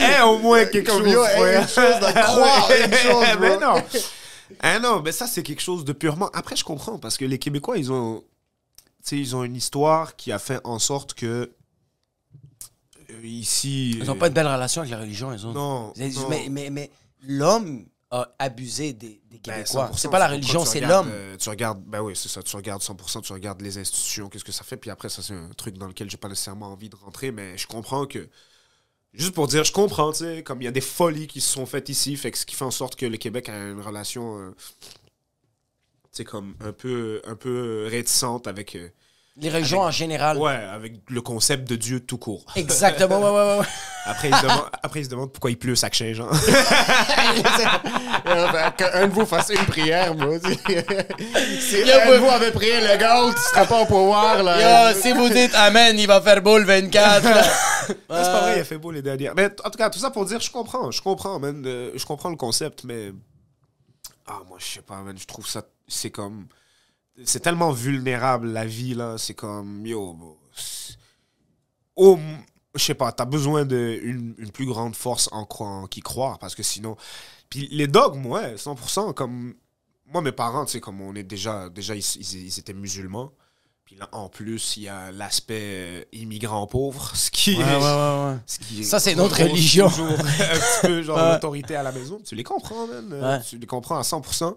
Eh, 0.00 0.22
au 0.22 0.38
moins 0.38 0.64
quelque 0.66 0.90
chose. 0.90 1.02
frère. 1.02 1.62
une 1.62 1.68
chose 1.68 2.00
de 2.00 2.22
croire 2.22 2.70
à 2.70 2.76
une 2.76 2.94
chose, 2.94 3.26
mais 3.40 3.58
non. 3.58 3.82
Ah 4.60 4.78
non, 4.78 5.02
mais 5.02 5.12
ça, 5.12 5.26
c'est 5.26 5.42
quelque 5.42 5.60
chose 5.62 5.84
de 5.84 5.92
purement. 5.92 6.30
Après, 6.32 6.56
je 6.56 6.64
comprends, 6.64 6.98
parce 6.98 7.16
que 7.16 7.24
les 7.24 7.38
Québécois, 7.38 7.78
ils 7.78 7.92
ont. 7.92 8.22
Tu 9.04 9.10
sais, 9.10 9.18
ils 9.18 9.36
ont 9.36 9.44
une 9.44 9.56
histoire 9.56 10.16
qui 10.16 10.32
a 10.32 10.38
fait 10.38 10.60
en 10.64 10.78
sorte 10.78 11.14
que. 11.14 11.50
euh, 13.10 13.14
ici. 13.22 13.98
Ils 14.00 14.04
n'ont 14.06 14.16
pas 14.16 14.28
une 14.28 14.34
belle 14.34 14.46
relation 14.46 14.82
avec 14.82 14.92
la 14.92 14.98
religion, 15.00 15.32
ils 15.32 15.46
ont. 15.46 15.52
Non. 15.52 15.92
Mais, 15.96 16.08
non. 16.08 16.28
mais, 16.28 16.46
mais, 16.50 16.70
mais 16.70 16.90
l'homme 17.26 17.86
a 18.16 18.34
abusé 18.38 18.92
des, 18.92 19.20
des 19.30 19.38
Ben, 19.44 19.64
Québécois. 19.64 19.90
100%, 19.92 19.96
c'est 19.96 20.08
pas 20.10 20.18
la 20.18 20.28
religion, 20.28 20.64
c'est 20.64 20.80
l'homme. 20.80 21.08
euh, 21.10 21.36
tu 21.36 21.48
regardes, 21.48 21.82
ben 21.84 22.00
oui, 22.02 22.14
c'est 22.16 22.28
ça. 22.28 22.42
Tu 22.42 22.56
regardes 22.56 22.82
100%, 22.82 23.22
tu 23.22 23.32
regardes 23.32 23.60
les 23.62 23.78
institutions, 23.78 24.28
qu'est-ce 24.28 24.44
que 24.44 24.52
ça 24.52 24.64
fait. 24.64 24.76
Puis 24.76 24.90
après, 24.90 25.08
ça, 25.08 25.22
c'est 25.22 25.34
un 25.34 25.50
truc 25.56 25.76
dans 25.78 25.86
lequel 25.88 26.10
j'ai 26.10 26.16
pas 26.16 26.28
nécessairement 26.28 26.72
envie 26.72 26.88
de 26.88 26.96
rentrer, 26.96 27.30
mais 27.32 27.56
je 27.58 27.66
comprends 27.66 28.06
que. 28.06 28.28
Juste 29.14 29.34
pour 29.34 29.46
dire, 29.48 29.64
je 29.64 29.72
comprends, 29.72 30.12
tu 30.12 30.18
sais, 30.18 30.42
comme 30.42 30.60
il 30.60 30.66
y 30.66 30.68
a 30.68 30.72
des 30.72 30.80
folies 30.82 31.26
qui 31.26 31.40
se 31.40 31.50
sont 31.52 31.66
faites 31.66 31.88
ici, 31.88 32.16
fait 32.16 32.30
que 32.30 32.38
ce 32.38 32.44
qui 32.46 32.54
fait 32.54 32.64
en 32.64 32.70
sorte 32.70 32.96
que 32.96 33.06
le 33.06 33.16
Québec 33.16 33.48
a 33.48 33.56
une 33.70 33.80
relation, 33.80 34.38
euh, 34.38 34.54
tu 34.80 34.88
sais, 36.12 36.24
comme 36.24 36.54
un 36.60 36.72
peu, 36.72 37.22
un 37.24 37.36
peu 37.36 37.86
réticente 37.90 38.46
avec, 38.46 38.74
euh, 38.76 38.88
Les 39.38 39.50
religions 39.50 39.80
en 39.82 39.90
général. 39.90 40.38
ouais, 40.38 40.54
avec 40.54 40.94
le 41.08 41.20
concept 41.20 41.68
de 41.68 41.76
Dieu 41.76 42.00
tout 42.00 42.16
court. 42.16 42.44
Exactement, 42.56 43.20
ouais, 43.20 43.30
ouais, 43.30 43.58
ouais. 43.58 43.66
Après, 44.06 44.28
ils 44.30 44.34
se 44.36 44.42
demandent, 44.42 44.70
après, 44.84 45.00
ils 45.00 45.04
se 45.04 45.10
demandent 45.10 45.32
pourquoi 45.32 45.50
il 45.50 45.58
pleut 45.58 45.74
sac 45.74 45.92
change. 45.94 46.20
hein. 46.20 46.28
Euh, 48.28 48.70
Qu'un 48.76 49.06
de 49.06 49.12
vous 49.12 49.24
fasse 49.26 49.50
une 49.50 49.64
prière, 49.66 50.14
moi. 50.14 50.38
si 50.40 51.76
Yo, 51.78 51.94
un 51.94 52.06
de 52.06 52.10
ouais. 52.10 52.18
vous 52.18 52.28
avait 52.28 52.50
prié 52.50 52.80
le 52.80 52.96
gars, 52.98 53.20
tu 53.34 53.40
serais 53.40 53.66
pas 53.66 53.82
au 53.82 53.86
pouvoir, 53.86 54.42
là. 54.42 54.92
Yo, 54.92 55.00
si 55.00 55.12
vous 55.12 55.28
dites 55.28 55.54
Amen, 55.54 55.96
il 55.98 56.06
va 56.06 56.20
faire 56.20 56.42
beau 56.42 56.58
le 56.58 56.64
24. 56.64 57.22
là. 57.24 57.42
Non, 57.42 57.44
c'est 57.88 58.06
pas 58.08 58.40
vrai, 58.40 58.56
il 58.56 58.60
a 58.60 58.64
fait 58.64 58.78
beau 58.78 58.90
les 58.90 59.02
dernières. 59.02 59.34
Mais 59.36 59.46
en 59.64 59.70
tout 59.70 59.78
cas, 59.78 59.90
tout 59.90 59.98
ça 59.98 60.10
pour 60.10 60.24
dire, 60.24 60.40
je 60.40 60.50
comprends, 60.50 60.90
je 60.90 61.00
comprends, 61.02 61.38
man. 61.38 61.62
euh, 61.66 61.90
je 61.94 62.04
comprends 62.04 62.30
le 62.30 62.36
concept, 62.36 62.82
mais. 62.84 63.12
Ah, 64.26 64.40
moi, 64.48 64.58
je 64.60 64.66
sais 64.66 64.82
pas, 64.82 64.96
man. 65.02 65.16
Je 65.18 65.26
trouve 65.26 65.46
ça. 65.46 65.62
C'est 65.86 66.10
comme. 66.10 66.46
C'est 67.24 67.40
tellement 67.40 67.70
vulnérable, 67.72 68.48
la 68.48 68.66
vie, 68.66 68.94
là. 68.94 69.16
C'est 69.18 69.34
comme. 69.34 69.86
Yo. 69.86 70.12
bro, 70.12 70.38
c'est- 70.54 70.96
Oh, 71.96 72.18
je 72.74 72.82
sais 72.84 72.94
pas, 72.94 73.10
t'as 73.12 73.24
besoin 73.24 73.64
d'une 73.64 74.34
une 74.36 74.50
plus 74.52 74.66
grande 74.66 74.94
force 74.94 75.28
en, 75.32 75.44
cro- 75.44 75.64
en 75.64 75.86
qui 75.86 76.00
croire, 76.00 76.38
parce 76.38 76.54
que 76.54 76.62
sinon. 76.62 76.96
Puis 77.48 77.68
les 77.70 77.86
dogmes, 77.86 78.26
ouais, 78.26 78.56
100%. 78.56 79.14
Comme. 79.14 79.54
Moi, 80.12 80.20
mes 80.22 80.32
parents, 80.32 80.64
tu 80.66 80.72
sais, 80.72 80.80
comme 80.80 81.00
on 81.00 81.14
est 81.14 81.22
déjà. 81.24 81.68
Déjà, 81.70 81.94
ils, 81.94 82.00
ils- 82.16 82.46
ils 82.46 82.58
étaient 82.58 82.74
musulmans. 82.74 83.32
Puis 83.86 83.94
là, 83.96 84.08
en 84.12 84.28
plus, 84.28 84.76
il 84.76 84.82
y 84.82 84.88
a 84.88 85.12
l'aspect 85.12 85.60
euh, 85.62 86.04
immigrant 86.12 86.66
pauvre, 86.66 87.14
ce 87.14 87.30
qui 87.30 87.54
Ouais, 87.56 87.62
est- 87.62 87.76
ouais, 87.76 87.82
ouais, 87.82 88.30
ouais. 88.32 88.36
ce 88.46 88.58
qui 88.58 88.84
Ça, 88.84 88.98
c'est 89.00 89.14
notre 89.14 89.40
religion. 89.42 89.88
toujours 89.88 90.08
un 90.10 90.14
petit 90.16 90.80
peu 90.82 91.02
genre 91.02 91.16
Ouais. 91.16 91.32
l'autorité 91.34 91.76
à 91.76 91.82
la 91.84 91.92
maison. 91.92 92.20
Tu 92.24 92.34
les 92.34 92.42
comprends, 92.42 92.86
man. 92.88 93.08
euh, 93.12 93.36
Ouais. 93.38 93.42
Tu 93.48 93.56
les 93.58 93.66
comprends 93.66 93.96
à 93.96 94.02
100%. 94.02 94.54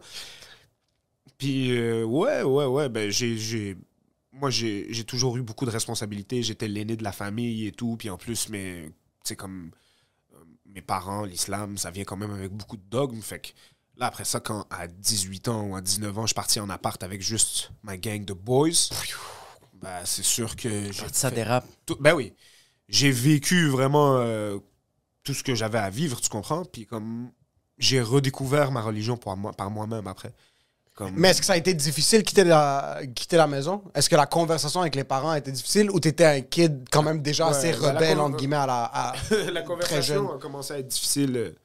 Puis, 1.40 1.72
euh, 1.78 2.06
ouais, 2.06 2.44
ouais, 2.44 2.66
ouais. 2.66 2.90
Ben, 2.90 3.12
j'ai, 3.12 3.38
j'ai- 3.38 3.78
moi, 4.34 4.52
j'ai, 4.52 4.88
j'ai 4.94 5.06
toujours 5.06 5.38
eu 5.38 5.44
beaucoup 5.44 5.66
de 5.66 5.72
responsabilités. 5.72 6.44
J'étais 6.44 6.68
l'aîné 6.70 6.98
de 6.98 7.04
la 7.04 7.14
famille 7.14 7.68
et 7.68 7.74
tout. 7.74 7.98
Puis 7.98 8.10
en 8.12 8.18
plus, 8.18 8.50
mais, 8.50 8.92
c'est 9.24 9.38
comme 9.38 9.72
euh, 10.36 10.38
mes 10.68 10.82
parents, 10.82 11.26
l'islam, 11.26 11.78
ça 11.78 11.92
vient 11.92 12.06
quand 12.06 12.18
même 12.18 12.32
avec 12.32 12.52
beaucoup 12.54 12.78
de 12.78 12.84
dogmes. 12.90 13.22
Fait 13.22 13.40
que 13.42 13.50
là, 13.98 14.08
après 14.08 14.26
ça, 14.26 14.40
quand 14.42 14.68
à 14.72 14.88
18 14.88 15.48
ans 15.50 15.64
ou 15.68 15.76
à 15.78 15.82
19 15.82 16.18
ans, 16.18 16.24
je 16.24 16.30
suis 16.30 16.36
parti 16.36 16.60
en 16.62 16.70
appart 16.70 17.04
avec 17.04 17.22
juste 17.22 17.72
ma 17.84 17.98
gang 17.98 18.26
de 18.26 18.34
boys, 18.34 18.70
ben, 19.82 20.02
c'est 20.06 20.24
sûr 20.24 20.56
que 20.56 20.92
j'ai 20.92 21.08
Ça 21.14 21.32
dérape. 21.32 21.66
tout- 21.86 21.98
ben 22.00 22.14
oui. 22.16 22.34
J'ai 22.90 23.12
vécu 23.12 23.70
vraiment 23.70 24.18
euh, 24.18 24.58
tout 25.24 25.34
ce 25.34 25.44
que 25.44 25.56
j'avais 25.56 25.80
à 25.80 25.90
vivre, 25.92 26.22
tu 26.22 26.30
comprends? 26.30 26.66
Puis 26.66 26.86
comme 26.86 27.32
j'ai 27.78 28.02
redécouvert 28.02 28.72
ma 28.72 28.82
religion 28.82 29.18
pour 29.18 29.36
moi, 29.38 29.54
par 29.54 29.72
moi-même 29.72 30.08
après. 30.08 30.34
Comme... 31.00 31.14
Mais 31.16 31.30
est-ce 31.30 31.40
que 31.40 31.46
ça 31.46 31.54
a 31.54 31.58
été 31.58 31.74
difficile 31.74 32.24
quitter 32.24 32.44
la, 32.44 33.00
quitter 33.16 33.38
la 33.38 33.48
maison? 33.48 33.82
Est-ce 33.96 34.10
que 34.10 34.18
la 34.18 34.26
conversation 34.26 34.82
avec 34.82 34.96
les 34.96 35.06
parents 35.06 35.30
a 35.30 35.38
été 35.38 35.50
difficile 35.50 35.90
ou 35.92 36.00
t'étais 36.02 36.26
un 36.26 36.42
kid 36.42 36.86
quand 36.92 37.02
même 37.04 37.22
déjà 37.22 37.46
Ouais, 37.46 37.52
assez 37.56 37.72
la 37.72 37.92
rebelle, 37.94 38.20
entre 38.20 38.36
guillemets, 38.36 38.58
à 38.58 38.66
la... 38.66 38.84
à- 38.94 39.14
la 39.32 39.38
jeune. 39.54 39.64
conversation 39.64 40.34
a 40.36 40.38
commencé 40.38 40.74
à 40.74 40.80
être 40.80 40.88
difficile 40.90 41.38
euh, 41.38 41.56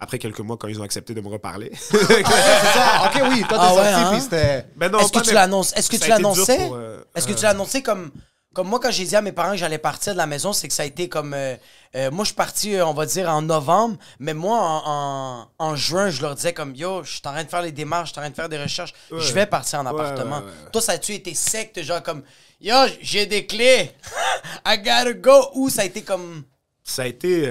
après 0.00 0.18
quelques 0.18 0.40
mois 0.40 0.56
quand 0.56 0.66
ils 0.66 0.80
ont 0.80 0.82
accepté 0.82 1.14
de 1.14 1.20
me 1.20 1.28
reparler. 1.28 1.70
C'est 1.74 1.96
ça, 2.24 3.02
ok, 3.14 3.22
oui, 3.30 3.40
toi 3.48 3.48
t'es 3.48 3.54
Ah 3.58 3.74
ouais, 3.74 3.76
sorti, 3.76 3.92
hein? 3.94 4.08
puis 4.10 4.20
c'était... 4.22 4.66
Ben 4.76 4.90
non, 4.90 4.98
Est-ce 4.98 5.12
que 5.12 5.18
tu 5.20 5.34
l'annonces? 5.34 5.72
Est-ce 5.76 5.88
que 5.88 5.96
tu 5.96 6.08
l'annonçais? 6.08 6.58
euh, 6.72 7.00
Est-ce 7.14 7.26
que 7.28 7.32
euh, 7.32 7.36
tu 7.36 7.42
l'annonçais 7.44 7.82
comme. 7.82 8.10
Comme 8.52 8.66
moi, 8.68 8.80
quand 8.80 8.90
j'ai 8.90 9.04
dit 9.04 9.14
à 9.14 9.22
mes 9.22 9.30
parents 9.30 9.52
que 9.52 9.58
j'allais 9.58 9.78
partir 9.78 10.12
de 10.12 10.18
la 10.18 10.26
maison, 10.26 10.52
c'est 10.52 10.66
que 10.66 10.74
ça 10.74 10.82
a 10.82 10.86
été 10.86 11.08
comme. 11.08 11.34
euh, 11.34 11.54
euh, 11.94 12.10
moi, 12.10 12.24
je 12.24 12.28
suis 12.30 12.34
parti, 12.34 12.74
euh, 12.74 12.84
on 12.84 12.92
va 12.94 13.06
dire, 13.06 13.28
en 13.28 13.42
novembre, 13.42 13.96
mais 14.18 14.34
moi, 14.34 14.58
en, 14.58 14.82
en- 14.86 15.48
en 15.58 15.76
juin, 15.76 16.10
je 16.10 16.20
leur 16.20 16.34
disais 16.34 16.52
comme 16.52 16.74
Yo, 16.74 17.04
je 17.04 17.10
suis 17.12 17.20
en 17.26 17.30
train 17.32 17.44
de 17.44 17.48
faire 17.48 17.62
les 17.62 17.70
démarches, 17.70 18.08
je 18.08 18.12
suis 18.14 18.18
en 18.18 18.22
train 18.22 18.30
de 18.30 18.34
faire 18.34 18.48
des 18.48 18.60
recherches, 18.60 18.92
Ouais. 19.12 19.20
je 19.20 19.32
vais 19.32 19.46
partir 19.46 19.78
en 19.78 19.86
appartement. 19.86 20.38
ouais, 20.38 20.44
ouais. 20.44 20.70
Toi, 20.72 20.80
ça 20.82 20.92
a-tu 20.92 21.12
été 21.14 21.32
sec, 21.32 21.78
genre 21.80 22.02
comme 22.02 22.24
Yo, 22.60 22.74
j'ai 23.00 23.26
des 23.26 23.46
clés, 23.46 23.92
I 24.66 24.78
gotta 24.78 25.12
go, 25.12 25.50
ou 25.54 25.68
ça 25.70 25.82
a 25.82 25.84
été 25.84 26.02
comme? 26.02 26.42
ça 26.82 27.02
a 27.02 27.06
été 27.06 27.48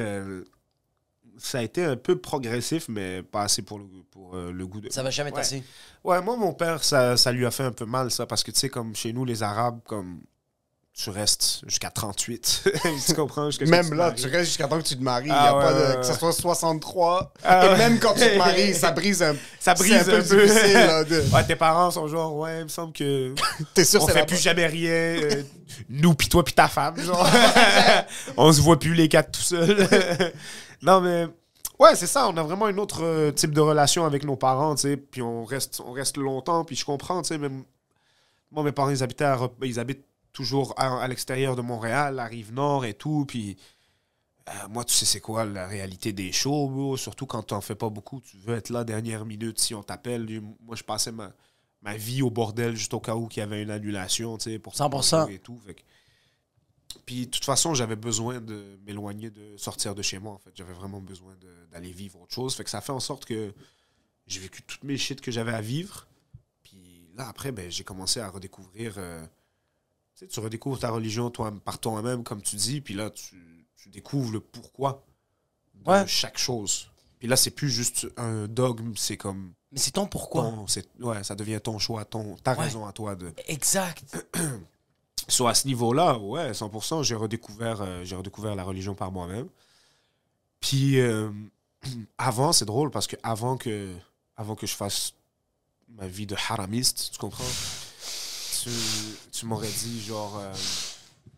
ça 1.38 1.60
a 1.60 1.62
été 1.62 1.86
un 1.86 1.96
peu 1.96 2.18
progressif 2.20 2.90
mais 2.90 3.24
pas 3.24 3.44
assez 3.44 3.62
pour 3.62 3.80
le, 3.80 3.86
pour, 4.12 4.36
le 4.36 4.68
goût 4.68 4.82
de 4.82 4.90
Ça 4.90 5.02
va 5.02 5.10
jamais 5.10 5.32
Ouais. 5.32 5.38
tasser. 5.38 5.64
Ouais, 6.04 6.22
moi, 6.22 6.36
mon 6.36 6.54
père, 6.54 6.84
ça, 6.84 7.16
ça 7.16 7.32
lui 7.32 7.46
a 7.46 7.52
fait 7.52 7.64
un 7.64 7.72
peu 7.72 7.86
mal, 7.86 8.12
ça, 8.12 8.26
parce 8.26 8.44
que, 8.44 8.52
tu 8.52 8.60
sais, 8.60 8.68
comme 8.70 8.94
chez 8.96 9.14
nous, 9.14 9.24
les 9.24 9.42
Arabes, 9.44 9.80
comme, 9.86 10.20
tu 10.94 11.10
restes 11.12 11.62
jusqu'à 11.66 11.90
38. 11.90 12.70
tu 13.08 13.14
comprends? 13.14 13.50
Que 13.50 13.64
Même 13.66 13.90
tu 13.90 13.96
là, 13.96 14.12
tu 14.12 14.28
restes 14.28 14.46
jusqu'à 14.50 14.68
temps 14.68 14.78
que 14.80 14.84
tu 14.86 14.98
te 14.98 15.02
maries. 15.04 15.28
Il 15.28 15.32
Ah 15.32 15.46
y 15.46 15.48
a 15.48 15.58
ouais, 15.58 15.64
pas 15.64 15.74
de... 15.74 15.80
ouais, 15.96 15.96
Que 16.02 16.04
ce 16.06 16.14
soit 16.14 16.34
63. 16.34 17.34
Ah 17.44 17.66
et 17.66 17.70
ouais. 17.70 17.78
même 17.78 18.00
quand 18.00 18.14
tu 18.16 18.20
te 18.20 18.38
maries, 18.38 18.74
ça 18.76 18.92
brise 18.92 19.24
un... 19.24 19.34
Ça 19.62 19.76
brise 19.76 19.94
un 19.94 20.04
peu 20.04 20.18
un 20.18 20.22
peu. 20.22 20.46
difficile, 20.46 20.74
là, 20.74 21.04
de- 21.06 21.24
Ouais, 21.34 21.44
tes 21.46 21.56
parents 21.56 21.90
sont 21.92 22.08
genre, 22.10 22.36
ouais, 22.36 22.60
il 22.60 22.64
me 22.66 22.70
semble 22.70 22.92
que 22.92 23.34
T'es 23.74 23.86
sûr 23.86 24.04
on 24.04 24.08
fait 24.08 24.26
plus 24.26 24.42
jamais 24.42 24.68
rien, 24.68 24.92
euh, 24.92 25.44
nous 25.88 26.14
pis 26.16 26.28
toi 26.28 26.44
pis 26.44 26.54
ta 26.54 26.68
femme, 26.68 27.00
genre. 27.00 27.26
on 28.36 28.52
se 28.52 28.60
voit 28.60 28.78
plus 28.78 28.94
les 28.94 29.08
quatre 29.08 29.32
tout 29.32 29.42
seuls. 29.42 29.88
non, 30.82 31.00
mais... 31.00 31.28
Ouais, 31.80 31.96
c'est 31.96 32.08
ça, 32.08 32.28
on 32.28 32.36
a 32.36 32.44
vraiment 32.44 32.68
une 32.68 32.78
autre 32.80 33.06
euh, 33.06 33.32
type 33.32 33.54
de 33.54 33.62
relation 33.62 34.06
avec 34.06 34.26
nos 34.26 34.36
parents, 34.36 34.76
tu 34.76 34.82
sais, 34.82 34.98
puis 34.98 35.22
on 35.22 35.46
reste, 35.46 35.82
on 35.86 35.94
reste 35.94 36.18
longtemps, 36.18 36.66
puis 36.66 36.76
je 36.76 36.84
comprends, 36.84 37.22
tu 37.22 37.30
sais, 37.30 37.38
même... 37.38 37.64
Moi, 38.52 38.64
mes 38.64 38.72
parents, 38.74 38.90
ils 38.90 39.02
habitaient 39.02 39.24
à 39.26 39.38
ils 39.62 39.80
habitent 39.80 40.04
toujours 40.44 40.74
à, 40.78 41.02
à 41.04 41.08
l'extérieur 41.08 41.56
de 41.56 41.62
Montréal, 41.62 42.16
la 42.16 42.26
Rive-Nord 42.26 42.86
et 42.86 42.94
tout, 42.94 43.26
puis... 43.28 43.58
euh, 44.48 44.52
moi, 44.70 44.84
tu 44.86 44.94
sais, 44.94 45.06
c'est 45.06 45.20
quoi 45.20 45.44
la 45.46 45.68
réalité 45.68 46.14
des 46.14 46.32
shows, 46.32 46.70
bro? 46.70 46.98
surtout 46.98 47.26
quand 47.28 47.44
t'en 47.44 47.62
fais 47.62 47.76
pas 47.76 47.90
beaucoup. 47.90 48.22
Tu 48.22 48.38
veux 48.38 48.56
être 48.56 48.70
là 48.70 48.84
dernière 48.84 49.26
minute 49.26 49.60
si 49.60 49.76
on 49.76 49.84
t'appelle. 49.84 50.26
Moi, 50.62 50.76
je 50.76 50.84
passais 50.84 51.12
ma, 51.12 51.34
ma 51.82 51.96
vie 51.98 52.22
au 52.22 52.30
bordel 52.32 52.76
juste 52.76 52.94
au 52.94 53.00
cas 53.02 53.16
où 53.16 53.28
qu'il 53.28 53.42
y 53.42 53.44
avait 53.44 53.62
une 53.62 53.70
annulation, 53.72 54.38
tu 54.38 54.50
sais, 54.52 54.60
pour 54.60 54.74
100%. 54.76 55.30
et 55.30 55.40
tout. 55.40 55.60
Fait 55.66 55.74
que- 55.76 55.82
Puis, 57.06 57.26
de 57.28 57.32
toute 57.32 57.46
façon, 57.46 57.74
j'avais 57.76 57.96
besoin 57.98 58.40
de 58.42 58.80
m'éloigner, 58.86 59.30
de 59.30 59.58
sortir 59.58 59.94
de 59.94 60.02
chez 60.02 60.18
moi, 60.20 60.34
en 60.34 60.38
fait. 60.40 60.52
J'avais 60.56 60.74
vraiment 60.74 61.02
besoin 61.02 61.36
d'aller 61.72 61.92
vivre 61.92 62.22
autre 62.22 62.34
chose. 62.34 62.56
Fait 62.56 62.64
que 62.64 62.70
ça 62.70 62.82
fait 62.82 62.92
en 62.94 63.00
sorte 63.02 63.26
que 63.26 63.54
j'ai 64.26 64.40
vécu 64.40 64.64
toutes 64.64 64.84
mes 64.84 64.98
shit 64.98 65.20
que 65.22 65.32
j'avais 65.32 65.54
à 65.54 65.62
vivre. 65.62 66.08
Puis 66.64 67.08
là, 67.16 67.28
après, 67.28 67.52
ben, 67.52 67.70
j'ai 67.70 67.84
commencé 67.84 68.20
à 68.20 68.30
redécouvrir... 68.30 68.96
euh, 68.98 69.26
tu 70.28 70.40
redécouvres 70.40 70.80
ta 70.80 70.90
religion 70.90 71.30
toi, 71.30 71.54
par 71.64 71.80
toi-même, 71.80 72.24
comme 72.24 72.42
tu 72.42 72.56
dis, 72.56 72.82
puis 72.82 72.94
là, 72.94 73.10
tu, 73.10 73.66
tu 73.76 73.90
découvres 73.90 74.32
le 74.34 74.40
pourquoi 74.40 75.04
de 75.76 75.90
Ouais. 75.90 76.08
chaque 76.08 76.38
chose. 76.38 76.90
Puis 77.20 77.28
là, 77.28 77.36
c'est 77.36 77.52
plus 77.52 77.70
juste 77.70 78.08
un 78.18 78.48
dogme, 78.48 78.94
c'est 78.96 79.18
comme 79.18 79.54
Mais 79.72 79.80
c'est 79.80 79.92
ton 79.92 80.08
pourquoi. 80.08 80.44
ton, 80.44 80.66
ouais, 81.08 81.24
ça 81.24 81.36
devient 81.36 81.60
ton 81.62 81.78
choix, 81.80 82.06
ton, 82.06 82.36
ta 82.38 82.54
Ouais. 82.54 82.66
raison 82.66 82.86
à 82.86 82.92
toi 82.92 83.16
de. 83.16 83.34
Exact. 83.48 84.04
Soit 85.28 85.52
à 85.52 85.54
ce 85.54 85.68
niveau-là, 85.68 86.18
ouais, 86.18 86.54
100%, 86.54 87.04
j'ai 87.04 87.16
redécouvert, 87.16 87.82
euh, 87.82 88.04
j'ai 88.04 88.16
redécouvert 88.16 88.56
la 88.56 88.64
religion 88.64 88.96
par 88.96 89.12
moi-même. 89.12 89.48
Puis 90.60 91.00
euh, 91.00 91.30
avant, 92.18 92.52
c'est 92.52 92.66
drôle 92.66 92.90
parce 92.92 93.06
que 93.08 93.16
avant 93.24 93.56
que, 93.58 93.94
avant 94.36 94.56
que 94.56 94.66
je 94.66 94.74
fasse 94.76 95.14
ma 95.90 96.08
vie 96.08 96.26
de 96.26 96.36
haramiste, 96.36 97.10
tu 97.14 97.20
comprends? 97.20 97.44
Tu, 98.64 98.70
tu 99.32 99.46
m'aurais 99.46 99.70
dit 99.70 100.02
genre 100.02 100.38
euh, 100.40 100.54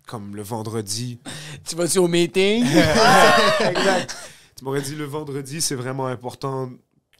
comme 0.07 0.35
le 0.35 0.41
vendredi. 0.41 1.19
Tu 1.67 1.75
vas-tu 1.75 1.99
au 1.99 2.07
meeting? 2.07 2.63
exact. 3.59 4.15
Tu 4.57 4.63
m'aurais 4.65 4.81
dit 4.81 4.95
le 4.95 5.05
vendredi, 5.05 5.61
c'est 5.61 5.75
vraiment 5.75 6.07
important 6.07 6.71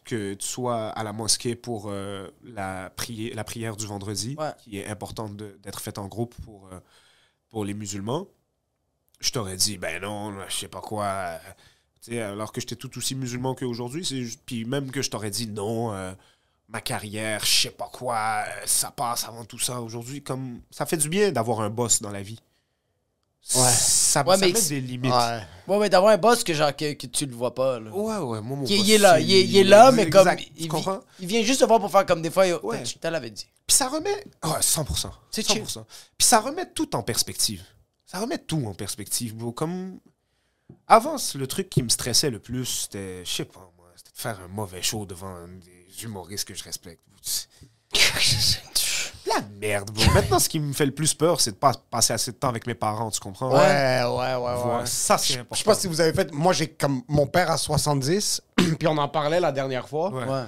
que 0.04 0.34
tu 0.34 0.46
sois 0.48 0.88
à 0.90 1.04
la 1.04 1.14
mosquée 1.14 1.56
pour 1.56 1.86
euh, 1.90 2.28
la, 2.44 2.90
prière, 2.96 3.36
la 3.36 3.44
prière 3.44 3.76
du 3.76 3.86
vendredi, 3.86 4.36
Ouais. 4.38 4.52
qui 4.64 4.78
est 4.80 4.88
importante 4.88 5.36
d'être 5.38 5.80
faite 5.80 6.00
en 6.00 6.08
groupe 6.08 6.34
pour, 6.44 6.68
euh, 6.72 6.80
pour 7.50 7.64
les 7.66 7.74
musulmans. 7.76 8.28
Je 9.20 9.32
t'aurais 9.32 9.56
dit, 9.58 9.78
ben 9.78 10.02
non, 10.02 10.34
je 10.50 10.56
sais 10.56 10.68
pas 10.68 10.82
quoi. 10.82 11.38
alors 12.12 12.52
que 12.52 12.60
j'étais 12.60 12.76
tout 12.76 12.98
aussi 12.98 13.14
musulman 13.14 13.54
qu'aujourd'hui. 13.54 14.04
Puis 14.48 14.66
même 14.66 14.90
que 14.90 15.04
je 15.04 15.12
t'aurais 15.12 15.30
dit 15.30 15.48
non, 15.48 15.94
euh, 15.94 16.14
ma 16.72 16.82
carrière, 16.82 17.44
je 17.46 17.64
sais 17.64 17.72
pas 17.72 17.90
quoi, 17.92 18.44
euh, 18.48 18.62
ça 18.66 18.92
passe 18.92 19.26
avant 19.28 19.44
tout 19.46 19.60
ça. 19.60 19.82
Aujourd'hui, 19.82 20.24
comme 20.24 20.62
ça 20.72 20.86
fait 20.86 20.98
du 20.98 21.10
bien 21.10 21.32
d'avoir 21.32 21.62
un 21.62 21.70
boss 21.70 22.02
dans 22.02 22.12
la 22.12 22.22
vie. 22.22 22.40
Ouais. 23.56 23.70
Ça, 23.74 24.24
Ouais, 24.24 24.36
ça 24.38 24.46
mais 24.46 24.54
met 24.54 24.62
des 24.62 24.82
limites. 24.82 25.12
Ouais. 25.12 25.40
Ouais, 25.68 25.78
ouais, 25.78 25.90
d'avoir 25.90 26.12
un 26.14 26.18
boss 26.18 26.44
que, 26.44 26.54
genre, 26.54 26.76
que, 26.76 26.94
que 26.94 27.08
tu 27.08 27.26
le 27.26 27.34
vois 27.36 27.54
pas. 27.56 27.80
Là. 27.80 27.90
Ouais, 27.92 28.18
ouais, 28.18 28.42
moi, 28.42 28.56
mon 28.58 28.64
Qui- 28.66 28.78
boss, 28.78 28.88
il 28.88 28.92
est 28.94 28.98
là, 29.00 29.20
il 29.20 29.32
est, 29.34 29.44
il 29.44 29.58
est 29.58 29.64
là, 29.64 29.92
mais 29.92 30.10
comme. 30.10 30.30
Il, 30.38 30.46
tu 30.46 30.54
vi- 30.64 30.68
comprends? 30.68 31.00
il 31.20 31.28
vient 31.28 31.42
juste 31.44 31.60
te 31.62 31.66
voir 31.66 31.80
pour 31.80 31.92
faire 31.92 32.06
comme 32.06 32.22
des 32.22 32.30
fois. 32.30 32.46
Ouais. 32.64 32.84
Te 32.84 33.08
l'avais 33.08 33.32
dit. 33.32 33.48
Puis 33.66 33.76
ça 33.76 33.90
remet. 33.90 34.14
Ouais, 34.44 34.60
100%. 34.62 35.10
C'est 35.32 35.46
100%. 35.46 35.84
Puis 36.18 36.28
ça 36.28 36.40
remet 36.40 36.72
tout 36.72 36.96
en 36.96 37.02
perspective. 37.04 37.64
Ça 38.06 38.20
remet 38.20 38.38
tout 38.38 38.64
en 38.68 38.74
perspective, 38.76 39.36
bro. 39.36 39.52
Comme. 39.52 40.00
Avant, 40.88 41.16
le 41.36 41.48
truc 41.48 41.70
qui 41.70 41.82
me 41.84 41.90
stressait 41.90 42.30
le 42.30 42.40
plus, 42.40 42.66
c'était. 42.66 43.26
Je 43.26 43.32
sais 43.32 43.46
pas, 43.46 43.72
moi. 43.78 43.88
C'était 43.96 44.12
de 44.12 44.18
faire 44.20 44.40
un 44.40 44.48
mauvais 44.50 44.82
show 44.84 45.06
devant 45.06 45.48
des 45.48 45.81
humoristes 46.04 46.48
que 46.48 46.54
je 46.56 46.64
respecte. 46.64 47.02
La 49.28 49.42
merde, 49.60 49.92
bro. 49.92 50.04
Maintenant, 50.14 50.40
ce 50.40 50.50
qui 50.50 50.60
me 50.60 50.74
fait 50.74 50.86
le 50.86 50.94
plus 50.94 51.14
peur, 51.14 51.40
c'est 51.40 51.52
de 51.52 51.56
pas 51.56 51.74
passer 51.90 52.12
assez 52.14 52.32
de 52.32 52.38
temps 52.38 52.50
avec 52.50 52.66
mes 52.68 52.74
parents, 52.74 53.12
tu 53.12 53.20
comprends? 53.20 53.52
Ouais, 53.52 53.58
ouais, 53.60 54.04
ouais, 54.04 54.36
ouais. 54.36 54.62
Voilà, 54.64 54.86
Ça, 54.86 55.18
c'est 55.18 55.34
important. 55.36 55.56
Je 55.56 55.60
sais 55.60 55.64
pas 55.66 55.76
si 55.76 55.88
vous 55.88 56.02
avez 56.02 56.12
fait. 56.14 56.34
Moi, 56.34 56.54
j'ai 56.54 56.68
comme. 56.68 57.04
Mon 57.08 57.28
père 57.28 57.50
a 57.52 57.58
70, 57.58 58.42
puis 58.58 58.88
on 58.88 58.98
en 58.98 59.08
parlait 59.08 59.40
la 59.40 59.52
dernière 59.52 59.88
fois. 59.88 60.10
Ouais. 60.12 60.44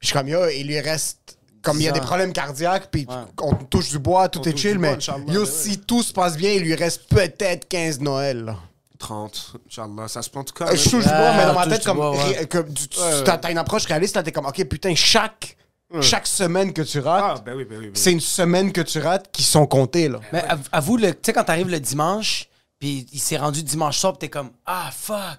Je 0.00 0.06
suis 0.08 0.12
comme, 0.14 0.28
yo, 0.28 0.48
il 0.48 0.66
lui 0.66 0.78
reste. 0.80 1.38
Comme 1.62 1.78
il 1.78 1.82
y 1.84 1.88
a 1.88 1.92
des 1.92 2.00
problèmes 2.00 2.32
cardiaques, 2.32 2.90
puis 2.90 3.06
Ouais. 3.06 3.14
on 3.42 3.52
touche 3.54 3.90
du 3.90 3.98
bois, 3.98 4.30
tout 4.30 4.40
On 4.40 4.42
est 4.44 4.56
chill, 4.56 4.78
bois, 4.78 4.96
mais 4.96 5.32
yo, 5.34 5.40
mais 5.42 5.46
si 5.46 5.78
tout 5.78 6.02
se 6.02 6.10
passe 6.12 6.34
bien, 6.36 6.52
il 6.52 6.62
lui 6.62 6.74
reste 6.74 7.02
peut-être 7.08 7.68
15 7.68 8.00
Noël. 8.00 8.44
là. 8.46 8.56
30, 9.00 9.54
Inch'Allah, 9.66 10.06
ça 10.06 10.22
se 10.22 10.30
plante 10.30 10.50
en 10.50 10.52
tout 10.52 10.64
cas. 10.64 10.70
Euh, 10.72 10.76
Je 10.76 10.96
mais 10.96 11.46
dans 11.46 11.54
ma 11.54 11.66
tête, 11.66 11.84
comme, 11.84 11.98
ouais. 11.98 12.46
tu- 12.46 12.88
tu- 12.88 13.00
Ouais, 13.00 13.22
t'as 13.24 13.32
ouais. 13.34 13.40
t'as 13.40 13.50
une 13.50 13.58
approche 13.58 13.86
réaliste, 13.86 14.14
là, 14.14 14.22
t'es 14.22 14.30
comme, 14.30 14.46
ok, 14.46 14.64
putain, 14.68 14.94
chaque, 14.94 15.56
chaque 16.00 16.26
semaine 16.28 16.72
que 16.72 16.82
tu 16.82 17.00
rates, 17.00 17.38
Ah, 17.38 17.42
ben 17.44 17.56
oui, 17.56 17.64
ben 17.64 17.78
oui. 17.78 17.86
ben 17.86 17.90
oui. 17.92 18.00
c'est 18.00 18.12
une 18.12 18.20
semaine 18.20 18.70
que 18.72 18.80
tu 18.82 19.00
rates 19.00 19.32
qui 19.32 19.42
sont 19.42 19.66
comptées, 19.66 20.08
là. 20.08 20.20
Mais 20.32 20.44
av- 20.48 20.68
avoue, 20.70 20.96
le- 20.98 21.12
tu 21.12 21.18
sais, 21.24 21.32
quand 21.32 21.42
t'arrives 21.44 21.68
le 21.70 21.80
dimanche, 21.80 22.46
puis 22.78 23.06
il 23.12 23.18
s'est 23.20 23.36
rendu 23.38 23.62
dimanche 23.64 23.98
soir, 23.98 24.12
puis 24.12 24.20
t'es 24.20 24.28
comme 24.30 24.50
Ah, 24.66 24.90
fuck! 24.96 25.38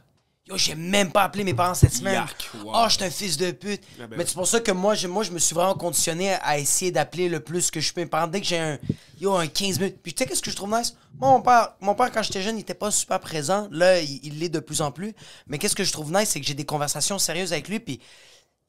Yo, 0.51 0.57
j'ai 0.57 0.75
même 0.75 1.11
pas 1.11 1.23
appelé 1.23 1.43
mes 1.45 1.53
parents 1.53 1.73
cette 1.73 1.93
semaine. 1.93 2.15
Yark, 2.15 2.49
wow. 2.63 2.71
Oh, 2.75 2.85
je 2.89 2.95
suis 2.95 3.03
un 3.05 3.09
fils 3.09 3.37
de 3.37 3.51
pute. 3.51 3.81
Ah, 3.95 4.01
ben 4.01 4.07
Mais 4.11 4.17
oui. 4.17 4.23
c'est 4.27 4.33
pour 4.35 4.47
ça 4.47 4.59
que 4.59 4.71
moi 4.71 4.95
je, 4.95 5.07
moi, 5.07 5.23
je 5.23 5.31
me 5.31 5.39
suis 5.39 5.55
vraiment 5.55 5.75
conditionné 5.75 6.33
à 6.33 6.57
essayer 6.59 6.91
d'appeler 6.91 7.29
le 7.29 7.39
plus 7.39 7.71
que 7.71 7.79
je 7.79 7.93
peux 7.93 8.01
mes 8.01 8.07
parents. 8.07 8.27
Dès 8.27 8.41
que 8.41 8.47
j'ai 8.47 8.59
un, 8.59 8.77
yo, 9.19 9.33
un 9.33 9.47
15 9.47 9.79
minutes. 9.79 9.97
Puis 10.03 10.13
tu 10.13 10.23
sais, 10.23 10.29
qu'est-ce 10.29 10.41
que 10.41 10.51
je 10.51 10.55
trouve 10.55 10.69
nice? 10.77 10.95
Moi, 11.17 11.29
mon 11.29 11.41
père, 11.41 11.73
mon 11.79 11.95
père 11.95 12.11
quand 12.11 12.21
j'étais 12.23 12.41
jeune, 12.41 12.57
il 12.57 12.61
était 12.61 12.73
pas 12.73 12.91
super 12.91 13.19
présent. 13.19 13.67
Là, 13.71 13.99
il 14.01 14.39
l'est 14.39 14.49
de 14.49 14.59
plus 14.59 14.81
en 14.81 14.91
plus. 14.91 15.13
Mais 15.47 15.57
qu'est-ce 15.57 15.75
que 15.75 15.83
je 15.85 15.91
trouve 15.93 16.11
nice, 16.11 16.29
c'est 16.29 16.41
que 16.41 16.45
j'ai 16.45 16.53
des 16.53 16.65
conversations 16.65 17.17
sérieuses 17.17 17.53
avec 17.53 17.69
lui. 17.69 17.79
Puis, 17.79 18.01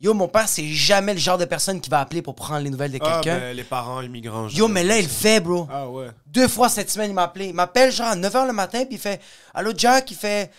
yo, 0.00 0.14
mon 0.14 0.28
père, 0.28 0.48
c'est 0.48 0.66
jamais 0.68 1.14
le 1.14 1.18
genre 1.20 1.38
de 1.38 1.44
personne 1.46 1.80
qui 1.80 1.90
va 1.90 1.98
appeler 2.00 2.22
pour 2.22 2.34
prendre 2.36 2.60
les 2.62 2.70
nouvelles 2.70 2.92
de 2.92 2.98
Ah, 3.00 3.14
quelqu'un. 3.22 3.38
ben, 3.40 3.56
les 3.56 3.64
parents 3.64 4.00
immigrants. 4.02 4.46
Yo, 4.48 4.68
mais 4.68 4.84
là, 4.84 4.98
il 4.98 5.02
le 5.04 5.08
fait, 5.08 5.40
bro. 5.40 5.66
Ah, 5.68 5.88
ouais. 5.88 6.08
Deux 6.28 6.46
fois 6.48 6.68
cette 6.68 6.90
semaine, 6.90 7.10
il 7.10 7.14
m'a 7.14 7.24
appelé. 7.24 7.46
Il 7.46 7.54
m'appelle 7.54 7.90
genre 7.90 8.06
à 8.08 8.16
9h 8.16 8.46
le 8.46 8.52
matin, 8.52 8.84
puis 8.84 8.94
il 8.96 9.00
fait 9.00 9.20
Allô, 9.52 9.72
Jack, 9.76 10.10
il 10.12 10.16
fait 10.16 10.50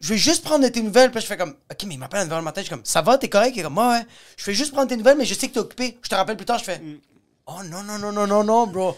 Je 0.00 0.10
vais 0.10 0.18
juste 0.18 0.44
prendre 0.44 0.62
de 0.64 0.68
tes 0.68 0.82
nouvelles. 0.82 1.10
Puis 1.10 1.20
je 1.20 1.26
fais 1.26 1.36
comme 1.36 1.54
Ok, 1.70 1.84
mais 1.86 1.94
il 1.94 1.98
m'appelle 1.98 2.20
à 2.20 2.26
9h 2.26 2.36
le 2.36 2.42
matin. 2.42 2.60
Je 2.60 2.66
suis 2.66 2.74
comme 2.74 2.84
Ça 2.84 3.02
va, 3.02 3.16
t'es 3.18 3.28
correct? 3.28 3.52
Il 3.56 3.60
est 3.60 3.62
comme 3.62 3.78
Ouais, 3.78 3.84
ouais. 3.98 4.06
Je 4.36 4.44
fais 4.44 4.54
juste 4.54 4.72
prendre 4.72 4.88
tes 4.88 4.96
nouvelles, 4.96 5.16
mais 5.18 5.24
je 5.24 5.34
sais 5.34 5.48
que 5.48 5.54
t'es 5.54 5.60
occupé. 5.60 5.98
Je 6.02 6.08
te 6.08 6.14
rappelle 6.14 6.36
plus 6.36 6.46
tard. 6.46 6.58
Je 6.58 6.64
fais 6.64 6.80
Oh 7.48 7.62
non, 7.64 7.84
non, 7.84 7.96
non, 7.98 8.10
non, 8.10 8.26
non, 8.26 8.42
non, 8.42 8.66
bro. 8.66 8.96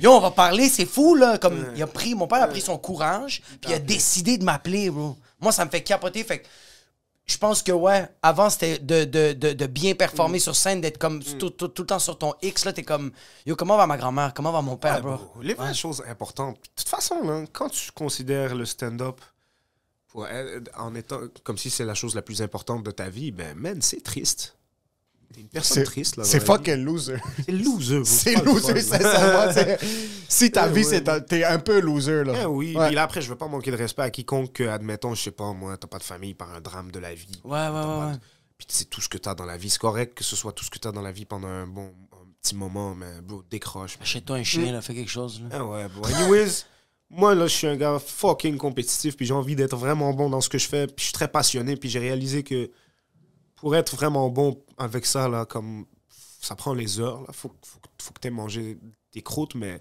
Yo, 0.00 0.12
on 0.12 0.20
va 0.20 0.30
parler, 0.30 0.68
c'est 0.68 0.86
fou, 0.86 1.16
là. 1.16 1.36
Comme 1.36 1.72
il 1.74 1.82
a 1.82 1.86
pris, 1.88 2.14
mon 2.14 2.28
père 2.28 2.40
a 2.42 2.46
pris 2.46 2.60
son 2.60 2.78
courage, 2.78 3.42
puis 3.60 3.72
il 3.72 3.74
a 3.74 3.80
décidé 3.80 4.38
de 4.38 4.44
m'appeler, 4.44 4.88
bro. 4.88 5.16
Moi, 5.40 5.50
ça 5.50 5.64
me 5.64 5.70
fait 5.70 5.82
capoter. 5.82 6.22
Fait 6.22 6.38
que 6.38 6.46
je 7.26 7.36
pense 7.38 7.60
que, 7.60 7.72
ouais, 7.72 8.06
avant, 8.22 8.50
c'était 8.50 8.78
de, 8.78 9.02
de, 9.04 9.32
de, 9.32 9.52
de 9.52 9.66
bien 9.66 9.94
performer 9.94 10.38
sur 10.38 10.54
scène, 10.54 10.80
d'être 10.80 10.96
comme 10.98 11.24
tout, 11.24 11.50
tout, 11.50 11.66
tout 11.68 11.82
le 11.82 11.86
temps 11.86 11.98
sur 11.98 12.16
ton 12.16 12.34
X, 12.40 12.64
là. 12.66 12.72
T'es 12.72 12.84
comme 12.84 13.10
Yo, 13.46 13.56
comment 13.56 13.76
va 13.76 13.88
ma 13.88 13.96
grand-mère? 13.96 14.32
Comment 14.32 14.52
va 14.52 14.62
mon 14.62 14.76
père, 14.76 14.94
Ouais, 14.96 15.00
bro? 15.02 15.16
bro, 15.16 15.42
Les 15.42 15.54
vraies 15.54 15.74
choses 15.74 16.04
importantes. 16.08 16.54
De 16.56 16.68
toute 16.76 16.88
façon, 16.88 17.20
là, 17.24 17.46
quand 17.52 17.68
tu 17.68 17.90
considères 17.90 18.54
le 18.54 18.64
stand-up 18.64 19.20
pour 20.08 20.26
être- 20.26 20.70
en 20.78 20.94
étant 20.94 21.20
comme 21.44 21.58
si 21.58 21.70
c'est 21.70 21.84
la 21.84 21.94
chose 21.94 22.14
la 22.14 22.22
plus 22.22 22.42
importante 22.42 22.82
de 22.84 22.90
ta 22.90 23.08
vie, 23.10 23.30
ben, 23.30 23.56
man, 23.56 23.80
c'est 23.82 24.02
triste. 24.02 24.54
T'es 25.34 25.42
une 25.42 25.48
personne 25.48 25.76
C'est 25.76 25.84
triste, 25.84 26.16
là. 26.16 26.24
c'est 26.24 26.40
fucking 26.40 26.82
loser. 26.84 27.18
C'est 27.44 27.52
loser. 27.52 28.04
C'est 28.06 28.34
loser, 28.44 28.80
sincèrement. 28.80 29.52
Si 30.26 30.50
ta 30.50 30.66
Ouais, 30.66 30.72
vie, 30.72 30.84
ouais, 30.84 30.90
c'est 30.90 31.08
un- 31.08 31.20
t'es 31.20 31.44
un 31.44 31.58
peu 31.58 31.80
loser, 31.80 32.24
là. 32.24 32.32
Eh 32.42 32.46
oui, 32.46 32.74
Ouais. 32.74 32.86
puis 32.86 32.94
là, 32.94 33.02
après, 33.02 33.20
je 33.20 33.28
veux 33.28 33.36
pas 33.36 33.46
manquer 33.46 33.70
de 33.70 33.76
respect 33.76 34.02
à 34.02 34.10
quiconque, 34.10 34.52
que, 34.54 34.64
admettons, 34.64 35.14
je 35.14 35.22
sais 35.24 35.30
pas, 35.30 35.52
moi, 35.52 35.76
t'as 35.76 35.86
pas 35.86 35.98
de 35.98 36.02
famille 36.02 36.32
par 36.34 36.50
un 36.54 36.60
drame 36.62 36.90
de 36.90 36.98
la 36.98 37.14
vie. 37.14 37.40
Ouais, 37.44 37.50
ouais, 37.68 37.68
ouais, 37.68 38.12
de-. 38.14 38.18
Puis 38.56 38.66
c'est 38.70 38.86
tout 38.88 39.00
ce 39.02 39.08
que 39.10 39.18
t'as 39.18 39.34
dans 39.34 39.44
la 39.44 39.56
vie. 39.58 39.68
C'est 39.70 39.78
correct 39.78 40.14
que 40.16 40.24
ce 40.24 40.34
soit 40.34 40.52
tout 40.52 40.64
ce 40.64 40.70
que 40.70 40.78
t'as 40.78 40.92
dans 40.92 41.02
la 41.02 41.12
vie 41.12 41.26
pendant 41.26 41.46
un 41.48 41.66
bon 41.66 41.92
un 42.12 42.26
petit 42.42 42.54
moment, 42.54 42.94
mais 42.94 43.20
bro, 43.22 43.42
décroche. 43.50 43.98
Achète-toi 44.00 44.36
un 44.36 44.42
chien, 44.44 44.72
là, 44.72 44.80
fais 44.80 44.94
quelque 44.94 45.10
chose, 45.10 45.42
là. 45.42 45.48
Ah 45.52 45.64
ouais, 45.66 45.86
bro. 45.88 46.06
Anyways, 46.06 46.64
moi, 47.10 47.34
là, 47.34 47.46
je 47.46 47.54
suis 47.54 47.66
un 47.66 47.76
gars 47.76 47.98
fucking 47.98 48.56
compétitif, 48.58 49.16
puis 49.16 49.26
j'ai 49.26 49.34
envie 49.34 49.56
d'être 49.56 49.76
vraiment 49.76 50.12
bon 50.12 50.28
dans 50.30 50.40
ce 50.40 50.48
que 50.48 50.58
je 50.58 50.68
fais, 50.68 50.86
puis 50.86 50.96
je 50.98 51.04
suis 51.04 51.12
très 51.12 51.28
passionné, 51.28 51.76
puis 51.76 51.88
j'ai 51.88 51.98
réalisé 51.98 52.42
que 52.42 52.70
pour 53.56 53.74
être 53.74 53.96
vraiment 53.96 54.28
bon 54.28 54.62
avec 54.76 55.06
ça, 55.06 55.28
là, 55.28 55.44
comme 55.44 55.86
ça 56.40 56.54
prend 56.54 56.74
les 56.74 57.00
heures, 57.00 57.20
là, 57.22 57.28
faut, 57.32 57.52
faut, 57.64 57.78
faut 58.00 58.12
que 58.12 58.20
tu 58.20 58.28
aies 58.28 58.30
mangé 58.30 58.78
des 59.12 59.22
croûtes, 59.22 59.54
mais 59.54 59.80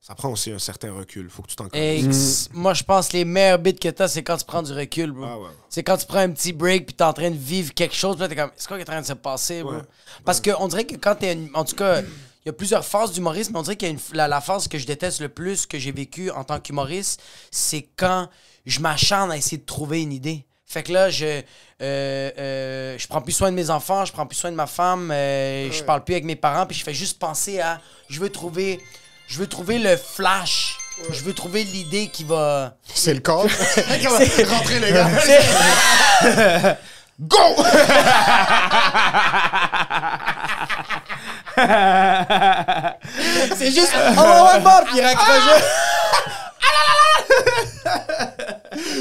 ça 0.00 0.14
prend 0.16 0.30
aussi 0.30 0.50
un 0.50 0.58
certain 0.58 0.92
recul. 0.92 1.30
Faut 1.30 1.42
que 1.42 1.48
tu 1.48 1.54
t'en 1.54 1.68
Ex- 1.72 2.48
Moi, 2.52 2.74
je 2.74 2.82
pense 2.82 3.08
que 3.08 3.18
les 3.18 3.24
meilleurs 3.24 3.58
bits 3.58 3.74
que 3.74 3.88
t'as, 3.88 4.08
c'est 4.08 4.24
quand 4.24 4.36
tu 4.36 4.44
prends 4.44 4.62
du 4.62 4.72
recul, 4.72 5.12
bro. 5.12 5.24
Ah 5.24 5.38
ouais. 5.38 5.48
C'est 5.68 5.84
quand 5.84 5.96
tu 5.96 6.06
prends 6.06 6.18
un 6.18 6.30
petit 6.30 6.52
break 6.52 6.86
puis 6.86 6.94
t'es 6.94 7.04
en 7.04 7.12
train 7.12 7.30
de 7.30 7.36
vivre 7.36 7.72
quelque 7.72 7.94
chose, 7.94 8.16
puis 8.16 8.26
t'es 8.28 8.34
comme, 8.34 8.50
c'est 8.56 8.66
quoi 8.66 8.78
qui 8.78 8.82
est 8.82 8.88
en 8.88 8.92
train 8.92 9.00
de 9.02 9.06
se 9.06 9.12
passer, 9.12 9.62
bro? 9.62 9.74
Ouais. 9.74 9.82
Parce 10.24 10.40
qu'on 10.40 10.66
dirait 10.68 10.86
que 10.86 10.96
quand 10.96 11.14
t'es. 11.14 11.38
En 11.54 11.64
tout 11.64 11.76
cas, 11.76 12.02
il 12.44 12.48
y 12.48 12.50
a 12.50 12.52
plusieurs 12.52 12.84
phases 12.84 13.12
d'humorisme, 13.12 13.52
mais 13.52 13.58
on 13.58 13.62
dirait 13.62 13.76
qu'il 13.76 13.88
y 13.88 13.90
a 13.90 13.94
une, 13.94 14.00
la, 14.14 14.26
la 14.28 14.40
phase 14.40 14.66
que 14.68 14.78
je 14.78 14.86
déteste 14.86 15.20
le 15.20 15.28
plus, 15.28 15.64
que 15.66 15.78
j'ai 15.78 15.92
vécue 15.92 16.30
en 16.30 16.42
tant 16.44 16.58
qu'humoriste, 16.60 17.22
c'est 17.50 17.86
quand 17.96 18.28
je 18.66 18.80
m'acharne 18.80 19.30
à 19.30 19.36
essayer 19.36 19.58
de 19.58 19.64
trouver 19.66 20.02
une 20.02 20.12
idée. 20.12 20.44
Fait 20.66 20.82
que 20.82 20.92
là, 20.92 21.10
je, 21.10 21.24
euh, 21.26 21.42
euh, 21.82 22.96
je 22.98 23.06
prends 23.06 23.20
plus 23.20 23.32
soin 23.32 23.50
de 23.50 23.56
mes 23.56 23.68
enfants, 23.70 24.04
je 24.06 24.12
prends 24.12 24.26
plus 24.26 24.36
soin 24.38 24.50
de 24.50 24.56
ma 24.56 24.66
femme, 24.66 25.10
euh, 25.12 25.70
je 25.70 25.82
parle 25.84 26.02
plus 26.02 26.14
avec 26.14 26.24
mes 26.24 26.34
parents, 26.36 26.64
puis 26.66 26.76
je 26.76 26.82
fais 26.82 26.94
juste 26.94 27.18
penser 27.18 27.60
à, 27.60 27.78
je 28.08 28.18
veux 28.20 28.30
trouver, 28.30 28.80
je 29.28 29.38
veux 29.38 29.46
trouver 29.46 29.78
le 29.78 29.96
flash, 29.96 30.78
je 31.10 31.20
veux 31.22 31.34
trouver 31.34 31.62
l'idée 31.64 32.08
qui 32.08 32.24
va. 32.24 32.76
C'est 32.92 33.12
le 33.14 33.20
corps. 33.20 33.46
C'est- 33.74 34.44
Rentrez, 34.44 34.80
les 34.80 34.92
gars. 34.92 35.08
C'est- 35.20 36.78
Go! 37.20 37.36
C'est 43.56 43.70
juste, 43.70 43.92
oh, 43.94 44.20
ouais, 44.20 44.60
mort, 44.60 44.82
puis 44.86 44.98
il 44.98 45.02
raccroche. 45.02 45.62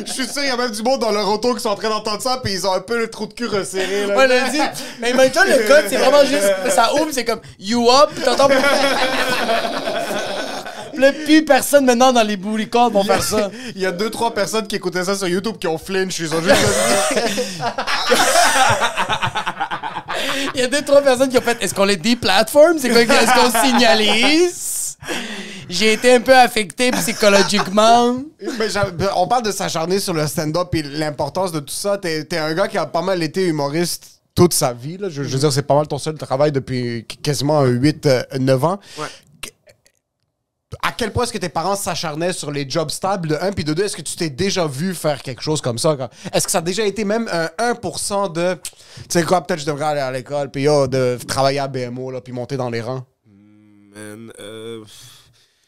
Je 0.05 0.11
suis 0.11 0.27
sûr, 0.27 0.43
il 0.43 0.47
y 0.47 0.51
a 0.51 0.57
même 0.57 0.71
du 0.71 0.83
monde 0.83 0.99
dans 0.99 1.11
leur 1.11 1.27
auto 1.29 1.53
qui 1.53 1.61
sont 1.61 1.69
en 1.69 1.75
train 1.75 1.89
d'entendre 1.89 2.21
ça, 2.21 2.39
puis 2.43 2.51
ils 2.53 2.67
ont 2.67 2.73
un 2.73 2.81
peu 2.81 2.97
le 2.97 3.09
trou 3.09 3.27
de 3.27 3.33
cul 3.33 3.47
resserré, 3.47 4.07
là. 4.07 4.17
Ouais, 4.17 4.27
le 4.27 4.51
dit. 4.51 4.59
Mais 4.99 5.13
maintenant, 5.13 5.43
le 5.45 5.67
code, 5.67 5.85
c'est 5.87 5.97
vraiment 5.97 6.25
juste. 6.25 6.51
Ça 6.69 6.93
ouvre, 6.95 7.09
c'est 7.11 7.25
comme 7.25 7.41
You 7.59 7.89
up, 7.89 8.09
t'entends. 8.23 8.49
Là, 10.93 11.13
plus 11.13 11.45
personne 11.45 11.85
maintenant 11.85 12.11
dans 12.11 12.21
les 12.21 12.35
booty 12.37 12.69
calls 12.69 12.91
vont 12.91 13.03
faire 13.03 13.23
ça. 13.23 13.49
Il 13.75 13.81
y 13.81 13.85
a 13.85 13.91
deux, 13.91 14.09
trois 14.09 14.33
personnes 14.33 14.67
qui 14.67 14.75
écoutaient 14.75 15.05
ça 15.05 15.15
sur 15.15 15.27
YouTube 15.27 15.55
qui 15.59 15.67
ont 15.67 15.77
flinch. 15.77 16.19
Ils 16.19 16.33
ont 16.35 16.41
juste. 16.41 16.55
Il 20.55 20.61
y 20.61 20.63
a 20.63 20.67
deux, 20.67 20.81
trois 20.81 21.01
personnes 21.01 21.29
qui 21.29 21.37
ont 21.37 21.41
fait 21.41 21.57
Est-ce 21.61 21.73
qu'on 21.73 21.85
les 21.85 21.97
déplatform 21.97 22.77
C'est 22.79 22.89
quoi 22.89 23.01
Est-ce 23.01 23.33
qu'on 23.33 23.65
signalise? 23.65 24.97
J'ai 25.69 25.93
été 25.93 26.13
un 26.15 26.19
peu 26.21 26.35
affecté 26.35 26.91
psychologiquement. 26.91 28.17
Mais 28.59 28.69
j'a- 28.69 28.87
on 29.15 29.27
parle 29.27 29.43
de 29.43 29.51
s'acharner 29.51 29.99
sur 29.99 30.13
le 30.13 30.25
stand-up 30.27 30.73
et 30.75 30.83
l'importance 30.83 31.51
de 31.51 31.59
tout 31.59 31.73
ça. 31.73 31.97
T'es 31.97 32.27
es 32.29 32.37
un 32.37 32.53
gars 32.53 32.67
qui 32.67 32.77
a 32.77 32.85
pas 32.85 33.01
mal 33.01 33.23
été 33.23 33.45
humoriste 33.47 34.19
toute 34.35 34.53
sa 34.53 34.73
vie. 34.73 34.97
Là. 34.97 35.07
Je, 35.09 35.23
je 35.23 35.29
veux 35.29 35.39
dire, 35.39 35.51
c'est 35.51 35.61
pas 35.61 35.75
mal 35.75 35.87
ton 35.87 35.97
seul 35.97 36.15
travail 36.15 36.51
depuis 36.51 37.05
qu- 37.07 37.17
quasiment 37.17 37.63
8-9 37.65 38.63
ans. 38.65 38.79
Ouais. 38.97 39.05
À 40.81 40.91
quel 40.93 41.11
point 41.11 41.23
est-ce 41.23 41.33
que 41.33 41.37
tes 41.37 41.49
parents 41.49 41.75
s'acharnaient 41.75 42.33
sur 42.33 42.49
les 42.49 42.69
jobs 42.69 42.89
stables 42.89 43.29
de 43.29 43.35
1 43.35 43.51
puis 43.51 43.63
de 43.63 43.73
2 43.73 43.83
Est-ce 43.83 43.97
que 43.97 44.01
tu 44.01 44.15
t'es 44.15 44.29
déjà 44.29 44.67
vu 44.67 44.95
faire 44.95 45.21
quelque 45.21 45.41
chose 45.41 45.61
comme 45.61 45.77
ça? 45.77 45.97
Est-ce 46.33 46.45
que 46.45 46.51
ça 46.51 46.59
a 46.59 46.61
déjà 46.61 46.85
été 46.85 47.03
même 47.03 47.27
un 47.31 47.73
1% 47.73 48.31
de. 48.31 48.53
Tu 48.53 49.01
sais 49.09 49.23
quoi, 49.23 49.41
peut-être 49.45 49.59
je 49.59 49.65
devrais 49.65 49.85
aller 49.85 49.99
à 49.99 50.11
l'école, 50.11 50.49
puis 50.49 50.63
de 50.63 51.17
travailler 51.27 51.59
à 51.59 51.67
BMO, 51.67 52.11
là, 52.11 52.21
puis 52.21 52.31
monter 52.31 52.55
dans 52.57 52.69
les 52.69 52.81
rangs? 52.81 53.05
Euh, 53.97 54.83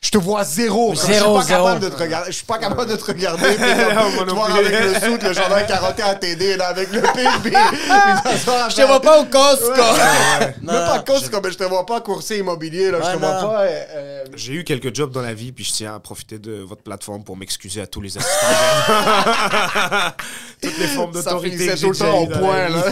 Je 0.04 0.10
te 0.12 0.18
vois 0.18 0.44
zéro. 0.44 0.94
Zéro, 0.96 0.98
je 0.98 1.14
suis 1.14 1.24
pas 1.24 1.42
zéro. 1.44 1.64
capable 1.66 1.80
de 1.80 1.90
te 1.90 1.96
regarder. 2.04 2.32
Je 2.32 2.36
suis 2.36 2.46
pas 2.46 2.58
capable 2.58 2.90
de 2.92 2.96
te 2.98 3.06
regarder. 3.06 3.56
Comme, 3.56 4.28
Non, 4.28 4.44
plus. 4.44 4.60
avec 4.60 4.72
le 4.84 4.94
soute, 5.12 5.24
le 5.24 5.34
chandail 5.34 5.66
carotté 5.66 6.04
à 6.04 6.14
TD, 6.16 6.58
là, 6.58 6.68
avec 6.68 6.92
le 6.92 7.00
à 7.08 7.14
Je 8.70 8.76
te 8.76 8.82
vois 8.86 9.00
pas 9.00 9.22
au 9.22 9.26
Costco. 9.26 9.72
Même 9.72 10.54
Non, 10.62 10.74
pas 10.74 10.98
non, 10.98 11.04
cause, 11.08 11.30
comme 11.30 11.50
je 11.50 11.58
te 11.58 11.64
vois 11.64 11.86
pas 11.86 12.02
courser 12.02 12.38
immobilier, 12.40 12.92
là. 12.92 12.98
Ouais, 13.00 13.04
je 13.08 13.12
te 13.14 13.18
vois 13.18 13.42
non. 13.42 13.48
pas. 13.48 13.62
euh, 13.62 13.84
euh, 13.96 14.24
J'ai 14.36 14.54
eu 14.56 14.64
quelques 14.66 14.94
jobs 14.94 15.12
dans 15.12 15.22
la 15.22 15.34
vie, 15.34 15.54
puis 15.54 15.64
je 15.64 15.72
tiens 15.72 15.96
à 15.96 16.00
profiter 16.02 16.38
de 16.38 16.52
votre 16.62 16.84
plateforme 16.84 17.24
pour 17.24 17.38
m'excuser 17.38 17.80
à 17.82 17.88
tous 17.88 18.02
les 18.02 18.18
assistants. 18.18 18.48
Toutes 20.62 20.78
les 20.80 20.88
formes 20.88 21.12
d'autorité 21.14 21.68
que 21.68 21.80
tout 21.80 21.90
le 21.92 21.96
temps 21.96 22.20
au 22.20 22.28
point, 22.28 22.70
là. 22.70 22.84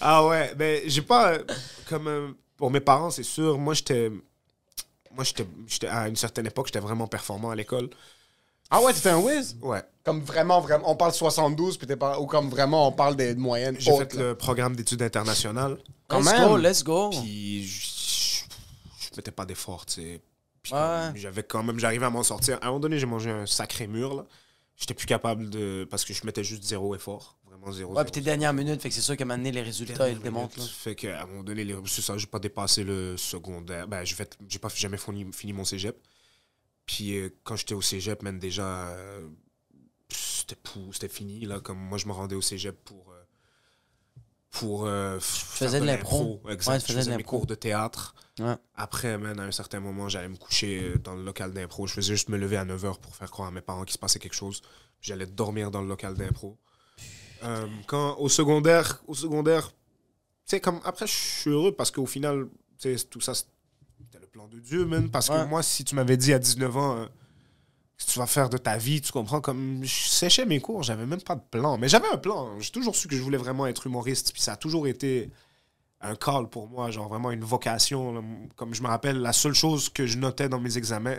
ah 0.00 0.24
ouais, 0.26 0.52
ben 0.56 0.80
j'ai 0.86 1.02
pas 1.02 1.30
euh, 1.32 1.38
comme 1.88 2.08
euh, 2.08 2.28
pour 2.56 2.70
mes 2.70 2.80
parents, 2.80 3.10
c'est 3.10 3.22
sûr. 3.22 3.58
Moi 3.58 3.74
j'étais 3.74 4.10
moi 5.18 5.24
j'étais 5.24 5.46
j'étais 5.66 5.88
à 5.88 6.06
une 6.08 6.14
certaine 6.16 6.46
époque, 6.46 6.66
j'étais 6.68 6.78
vraiment 6.78 7.08
performant 7.08 7.50
à 7.50 7.56
l'école. 7.56 7.90
ah 8.70 8.80
ouais, 8.82 8.92
t'étais 8.92 9.10
un 9.10 9.18
whiz? 9.18 9.56
Ouais. 9.60 9.82
Comme 10.04 10.22
vraiment, 10.22 10.60
vraiment. 10.60 10.88
On 10.90 10.94
parle 10.96 11.12
72, 11.12 11.76
puis 11.76 11.86
t'es 11.88 11.96
pas. 11.96 12.18
Ou 12.20 12.26
comme 12.26 12.48
vraiment, 12.48 12.86
on 12.88 12.92
parle 12.92 13.16
des 13.16 13.34
moyennes. 13.34 13.76
J'ai 13.80 13.90
hautes, 13.90 14.12
fait 14.12 14.14
là. 14.14 14.22
le 14.28 14.34
programme 14.36 14.76
d'études 14.76 15.02
internationales. 15.02 15.76
Quand 16.06 16.20
Let's 16.20 16.32
même. 16.32 16.48
go, 16.48 16.56
let's 16.56 16.84
go. 16.84 17.10
Puis 17.10 17.66
je, 17.66 17.80
je, 17.80 19.06
je 19.10 19.16
mettais 19.16 19.32
pas 19.32 19.44
d'effort, 19.44 19.84
tu 19.86 19.94
sais. 19.94 20.20
Puis 20.62 20.72
Ouais. 20.72 21.10
j'avais 21.16 21.42
quand 21.42 21.62
même, 21.62 21.78
j'arrivais 21.80 22.06
à 22.06 22.10
m'en 22.10 22.22
sortir. 22.22 22.58
À 22.62 22.66
un 22.66 22.68
moment 22.68 22.80
donné, 22.80 22.98
j'ai 22.98 23.06
mangé 23.06 23.30
un 23.30 23.46
sacré 23.46 23.86
mur 23.88 24.14
là. 24.14 24.24
J'étais 24.76 24.94
plus 24.94 25.06
capable 25.06 25.50
de 25.50 25.86
parce 25.90 26.04
que 26.04 26.14
je 26.14 26.24
mettais 26.24 26.44
juste 26.44 26.62
zéro 26.62 26.94
effort, 26.94 27.36
vraiment. 27.60 27.92
Ouais, 27.94 28.02
puis 28.04 28.12
tes 28.12 28.20
dernières 28.20 28.52
minutes, 28.52 28.80
fait 28.80 28.88
que 28.88 28.94
c'est 28.94 29.00
sûr 29.00 29.16
qu'à 29.16 29.24
un 29.24 29.26
moment 29.26 29.38
donné, 29.38 29.52
les 29.52 29.62
résultats, 29.62 30.08
ils 30.08 30.14
le 30.16 30.20
démontrent. 30.22 30.62
Fait 30.62 30.94
qu'à 30.94 31.22
un 31.22 31.26
moment 31.26 31.42
donné, 31.42 31.64
les- 31.64 31.76
c'est 31.86 32.02
ça, 32.02 32.16
j'ai 32.16 32.26
pas 32.26 32.38
dépassé 32.38 32.84
le 32.84 33.16
secondaire. 33.16 33.86
Ben, 33.88 34.04
j'ai 34.04 34.14
fait, 34.14 34.36
pas 34.60 34.68
jamais 34.74 34.98
fini, 34.98 35.26
fini 35.32 35.52
mon 35.52 35.64
cégep. 35.64 35.96
Puis 36.86 37.16
euh, 37.18 37.28
quand 37.44 37.56
j'étais 37.56 37.74
au 37.74 37.82
cégep, 37.82 38.22
même 38.22 38.38
déjà, 38.38 38.88
euh, 38.88 39.28
c'était 40.08 40.56
pou- 40.56 40.90
fini. 41.10 41.40
Là, 41.44 41.60
comme 41.60 41.78
moi, 41.78 41.98
je 41.98 42.06
me 42.06 42.12
rendais 42.12 42.34
au 42.36 42.40
cégep 42.42 42.76
pour. 42.84 43.10
euh, 43.12 43.14
pour 44.50 44.86
euh, 44.86 45.20
faisais 45.20 45.78
de 45.80 45.84
l'impro. 45.84 46.40
Exact. 46.48 46.72
Ouais, 46.72 46.80
je 46.80 46.92
faisais 46.92 47.16
mes 47.16 47.22
cours 47.22 47.46
de 47.46 47.54
théâtre. 47.54 48.14
Ouais. 48.40 48.54
Après, 48.74 49.18
man, 49.18 49.38
à 49.38 49.42
un 49.44 49.50
certain 49.52 49.78
moment, 49.78 50.08
j'allais 50.08 50.28
me 50.28 50.36
coucher 50.36 50.94
dans 51.04 51.14
le 51.14 51.22
local 51.22 51.52
d'impro. 51.52 51.86
Je 51.86 51.92
faisais 51.92 52.14
juste 52.14 52.28
me 52.30 52.38
lever 52.38 52.56
à 52.56 52.64
9h 52.64 52.98
pour 52.98 53.14
faire 53.14 53.30
croire 53.30 53.48
à 53.48 53.50
mes 53.50 53.60
parents 53.60 53.84
qu'il 53.84 53.92
se 53.92 53.98
passait 53.98 54.18
quelque 54.18 54.34
chose. 54.34 54.62
J'allais 55.02 55.26
dormir 55.26 55.70
dans 55.70 55.82
le 55.82 55.88
local 55.88 56.14
d'impro. 56.14 56.58
Euh, 57.44 57.66
quand 57.86 58.16
au 58.18 58.28
secondaire, 58.28 59.02
au 59.06 59.14
secondaire, 59.14 59.72
tu 60.48 60.60
comme 60.60 60.80
après, 60.84 61.06
je 61.06 61.12
suis 61.14 61.50
heureux 61.50 61.72
parce 61.72 61.90
qu'au 61.90 62.06
final, 62.06 62.48
tout 63.10 63.20
ça, 63.20 63.34
c'était 63.34 64.18
le 64.20 64.26
plan 64.26 64.48
de 64.48 64.58
Dieu, 64.58 64.84
man. 64.86 65.10
Parce 65.10 65.28
Ouais. 65.28 65.36
que 65.36 65.44
moi, 65.48 65.62
si 65.62 65.84
tu 65.84 65.94
m'avais 65.94 66.16
dit 66.16 66.32
à 66.32 66.38
19 66.38 66.76
ans, 66.76 66.96
euh, 66.96 67.06
ce 67.96 68.06
que 68.06 68.12
tu 68.12 68.18
vas 68.18 68.26
faire 68.26 68.48
de 68.48 68.56
ta 68.58 68.76
vie, 68.76 69.00
tu 69.00 69.12
comprends, 69.12 69.40
comme 69.40 69.80
je 69.84 70.08
séchais 70.08 70.46
mes 70.46 70.60
cours, 70.60 70.82
j'avais 70.84 71.04
même 71.06 71.20
pas 71.20 71.34
de 71.34 71.42
plan. 71.50 71.76
Mais 71.78 71.88
j'avais 71.88 72.08
un 72.08 72.16
plan. 72.16 72.58
J'ai 72.60 72.70
toujours 72.70 72.94
su 72.96 73.08
que 73.08 73.16
je 73.16 73.22
voulais 73.22 73.38
vraiment 73.38 73.66
être 73.66 73.86
humoriste. 73.86 74.32
Puis 74.32 74.40
ça 74.40 74.52
a 74.52 74.56
toujours 74.56 74.86
été 74.86 75.30
un 76.00 76.14
call 76.14 76.48
pour 76.48 76.68
moi, 76.68 76.90
genre 76.92 77.08
vraiment 77.08 77.32
une 77.32 77.42
vocation. 77.44 78.24
Comme 78.56 78.72
je 78.74 78.82
me 78.82 78.86
rappelle, 78.88 79.18
la 79.20 79.32
seule 79.32 79.54
chose 79.54 79.88
que 79.88 80.06
je 80.06 80.16
notais 80.16 80.48
dans 80.48 80.60
mes 80.60 80.78
examens, 80.78 81.16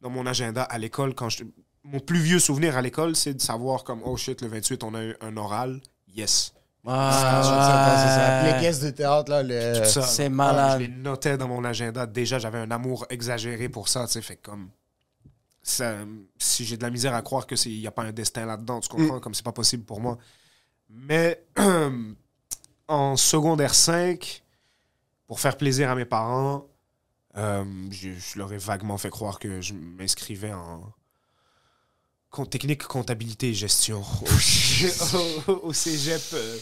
dans 0.00 0.10
mon 0.10 0.24
agenda 0.26 0.62
à 0.62 0.78
l'école, 0.78 1.14
quand 1.14 1.28
je... 1.28 1.44
mon 1.84 2.00
plus 2.00 2.20
vieux 2.20 2.38
souvenir 2.38 2.76
à 2.76 2.82
l'école, 2.82 3.16
c'est 3.16 3.34
de 3.34 3.40
savoir 3.40 3.84
comme, 3.84 4.02
oh 4.04 4.16
shit, 4.16 4.40
le 4.42 4.48
28, 4.48 4.84
on 4.84 4.94
a 4.94 5.02
eu 5.02 5.16
un 5.20 5.36
oral. 5.36 5.80
Yes. 6.14 6.52
Ah. 6.86 8.42
Les 8.46 8.58
pièces 8.58 8.80
de 8.80 8.90
théâtre, 8.90 9.30
là, 9.30 9.42
le... 9.42 9.84
C'est 9.84 10.28
malade. 10.28 10.80
Je 10.80 10.86
les 10.86 10.92
notais 10.92 11.36
dans 11.38 11.48
mon 11.48 11.64
agenda. 11.64 12.06
Déjà, 12.06 12.38
j'avais 12.38 12.58
un 12.58 12.70
amour 12.70 13.06
exagéré 13.10 13.68
pour 13.68 13.88
ça, 13.88 14.06
tu 14.06 14.12
sais, 14.14 14.22
fait 14.22 14.36
que 14.36 14.50
comme... 14.50 14.70
ça- 15.62 15.98
si 16.38 16.64
j'ai 16.64 16.76
de 16.76 16.82
la 16.82 16.90
misère 16.90 17.14
à 17.14 17.22
croire 17.22 17.46
qu'il 17.46 17.78
n'y 17.78 17.86
a 17.86 17.92
pas 17.92 18.02
un 18.02 18.12
destin 18.12 18.46
là-dedans, 18.46 18.80
tu 18.80 18.88
comprends, 18.88 19.20
comme 19.20 19.34
c'est 19.34 19.44
pas 19.44 19.52
possible 19.52 19.84
pour 19.84 20.00
moi. 20.00 20.18
Mais 20.88 21.44
en 22.88 23.16
secondaire 23.16 23.74
5, 23.74 24.42
pour 25.26 25.40
faire 25.40 25.56
plaisir 25.56 25.88
à 25.90 25.94
mes 25.94 26.04
parents, 26.04 26.66
euh, 27.36 27.64
je, 27.90 28.10
je 28.10 28.38
leur 28.38 28.52
ai 28.52 28.58
vaguement 28.58 28.98
fait 28.98 29.08
croire 29.08 29.38
que 29.38 29.60
je 29.60 29.72
m'inscrivais 29.72 30.52
en 30.52 30.92
technique, 32.50 32.84
comptabilité 32.84 33.50
et 33.50 33.54
gestion. 33.54 34.02
Au, 35.46 35.52
au- 35.52 35.60
au 35.68 35.72
cégep 35.72 36.22
euh, 36.32 36.56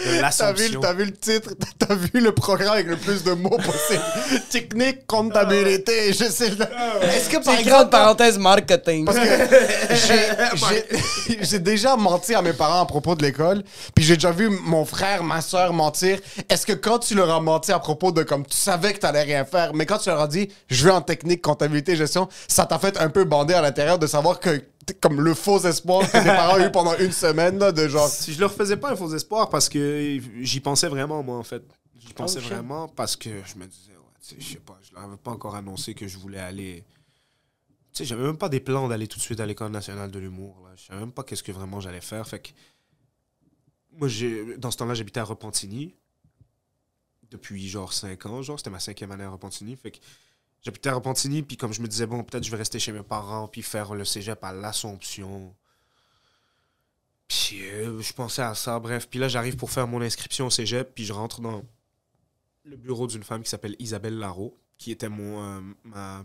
de 0.00 0.04
T'as 0.04 0.10
vu, 0.16 0.20
l'Assomption. 0.22 0.80
t'as 0.80 0.92
vu 0.94 1.04
le 1.04 1.12
titre, 1.16 1.50
t'as 1.78 1.94
vu 1.94 2.20
le 2.20 2.32
programme 2.32 2.72
avec 2.74 2.86
le 2.86 2.96
plus 2.96 3.22
de 3.24 3.32
mots 3.32 3.50
possible? 3.58 4.02
Technique, 4.50 5.06
comptabilité, 5.06 6.12
je 6.12 6.24
sais. 6.24 6.48
Est-ce 6.48 7.28
que 7.30 7.42
par 7.44 7.56
C'est 7.56 7.64
grande 7.64 7.90
parenthèse 7.90 8.38
marketing. 8.38 9.04
Parce 9.04 9.18
que 9.18 9.24
j'ai- 11.42 11.58
déjà 11.60 11.96
menti 11.96 12.34
à 12.34 12.42
mes 12.42 12.52
parents 12.52 12.80
à 12.82 12.86
propos 12.86 13.14
de 13.14 13.22
l'école, 13.22 13.62
puis 13.94 14.04
j'ai 14.04 14.14
déjà 14.14 14.30
vu 14.32 14.48
mon 14.48 14.84
frère, 14.84 15.22
ma 15.22 15.40
soeur 15.40 15.72
mentir. 15.72 16.18
Est-ce 16.48 16.66
que 16.66 16.72
quand 16.72 16.98
tu 17.00 17.14
leur 17.14 17.30
as 17.30 17.40
menti 17.40 17.70
à 17.72 17.78
propos 17.78 18.12
de 18.12 18.22
comme 18.22 18.46
tu 18.46 18.56
savais 18.56 18.92
que 18.94 18.98
t'allais 18.98 19.22
rien 19.22 19.44
faire, 19.44 19.72
mais 19.74 19.86
quand 19.86 19.98
tu 19.98 20.08
leur 20.08 20.20
as 20.20 20.28
dit 20.28 20.48
je 20.68 20.84
vais 20.84 20.90
en 20.90 21.02
technique, 21.02 21.42
comptabilité, 21.42 21.96
gestion, 21.96 22.28
ça 22.48 22.66
t'a 22.66 22.78
fait 22.78 22.98
un 22.98 23.08
peu 23.10 23.24
bander 23.24 23.54
à 23.54 23.60
l'intérieur 23.60 23.98
de 23.98 24.06
savoir 24.06 24.40
que 24.40 24.62
comme 24.94 25.20
le 25.20 25.34
faux 25.34 25.60
espoir 25.66 26.06
que 26.10 26.18
tes 26.18 26.24
parents 26.24 26.58
ont 26.60 26.66
eu 26.66 26.70
pendant 26.72 26.96
une 26.98 27.12
semaine 27.12 27.58
là, 27.58 27.72
de 27.72 27.86
genre. 27.88 28.08
Si 28.08 28.32
je 28.32 28.40
leur 28.40 28.52
faisais 28.52 28.76
pas 28.76 28.90
un 28.92 28.96
faux 28.96 29.14
espoir 29.14 29.48
parce 29.50 29.68
que 29.68 30.18
j'y 30.40 30.60
pensais 30.60 30.88
vraiment, 30.88 31.22
moi, 31.22 31.36
en 31.36 31.42
fait. 31.44 31.62
J'y 31.98 32.12
pensais 32.14 32.38
Oh, 32.38 32.42
shit. 32.42 32.50
vraiment 32.52 32.88
parce 32.88 33.14
que 33.16 33.30
je 33.44 33.56
me 33.58 33.66
disais, 33.66 33.92
ouais, 33.92 34.36
je 34.38 34.44
sais 34.44 34.58
pas, 34.60 34.78
je 34.82 34.94
leur 34.94 35.04
avais 35.04 35.16
pas 35.16 35.30
encore 35.32 35.54
annoncé 35.54 35.94
que 35.94 36.08
je 36.08 36.16
voulais 36.18 36.38
aller. 36.40 36.84
Tu 37.92 37.98
sais, 37.98 38.04
j'avais 38.04 38.22
même 38.22 38.38
pas 38.38 38.48
des 38.48 38.60
plans 38.60 38.88
d'aller 38.88 39.06
tout 39.08 39.18
de 39.18 39.22
suite 39.22 39.40
à 39.40 39.46
l'École 39.46 39.70
nationale 39.72 40.10
de 40.10 40.18
l'humour. 40.18 40.56
Je 40.76 40.84
savais 40.86 41.00
même 41.00 41.12
pas 41.12 41.24
qu'est-ce 41.24 41.42
que 41.42 41.52
vraiment 41.52 41.80
j'allais 41.80 42.00
faire. 42.00 42.26
Fait 42.26 42.38
que. 42.40 42.48
Moi, 43.92 44.08
j'ai, 44.08 44.56
dans 44.56 44.70
ce 44.70 44.76
temps-là, 44.78 44.94
j'habitais 44.94 45.20
à 45.20 45.24
Repentigny. 45.24 45.94
Depuis 47.30 47.68
genre 47.68 47.92
5 47.92 48.26
ans, 48.26 48.42
genre, 48.42 48.58
c'était 48.58 48.70
ma 48.70 48.80
cinquième 48.80 49.12
année 49.12 49.24
à 49.24 49.30
Repentigny. 49.30 49.76
Fait 49.76 49.90
que 49.90 49.98
j'habitais 50.62 50.88
à 50.90 50.94
Repentigny, 50.94 51.42
puis 51.42 51.56
comme 51.56 51.72
je 51.72 51.80
me 51.82 51.88
disais, 51.88 52.06
bon, 52.06 52.22
peut-être 52.24 52.44
je 52.44 52.50
vais 52.50 52.56
rester 52.56 52.78
chez 52.78 52.92
mes 52.92 53.02
parents, 53.02 53.48
puis 53.48 53.62
faire 53.62 53.94
le 53.94 54.04
cégep 54.04 54.42
à 54.44 54.52
l'Assomption. 54.52 55.54
Puis 57.28 57.62
euh, 57.64 58.00
je 58.00 58.12
pensais 58.12 58.42
à 58.42 58.54
ça, 58.54 58.78
bref. 58.80 59.08
Puis 59.08 59.18
là, 59.18 59.28
j'arrive 59.28 59.56
pour 59.56 59.70
faire 59.70 59.86
mon 59.86 60.00
inscription 60.02 60.46
au 60.46 60.50
cégep, 60.50 60.94
puis 60.94 61.04
je 61.04 61.12
rentre 61.12 61.40
dans 61.40 61.62
le 62.64 62.76
bureau 62.76 63.06
d'une 63.06 63.22
femme 63.22 63.42
qui 63.42 63.48
s'appelle 63.50 63.76
Isabelle 63.78 64.18
Larreau, 64.18 64.58
qui 64.78 64.90
était 64.90 65.08
mon, 65.08 65.42
euh, 65.42 65.60
ma, 65.84 66.24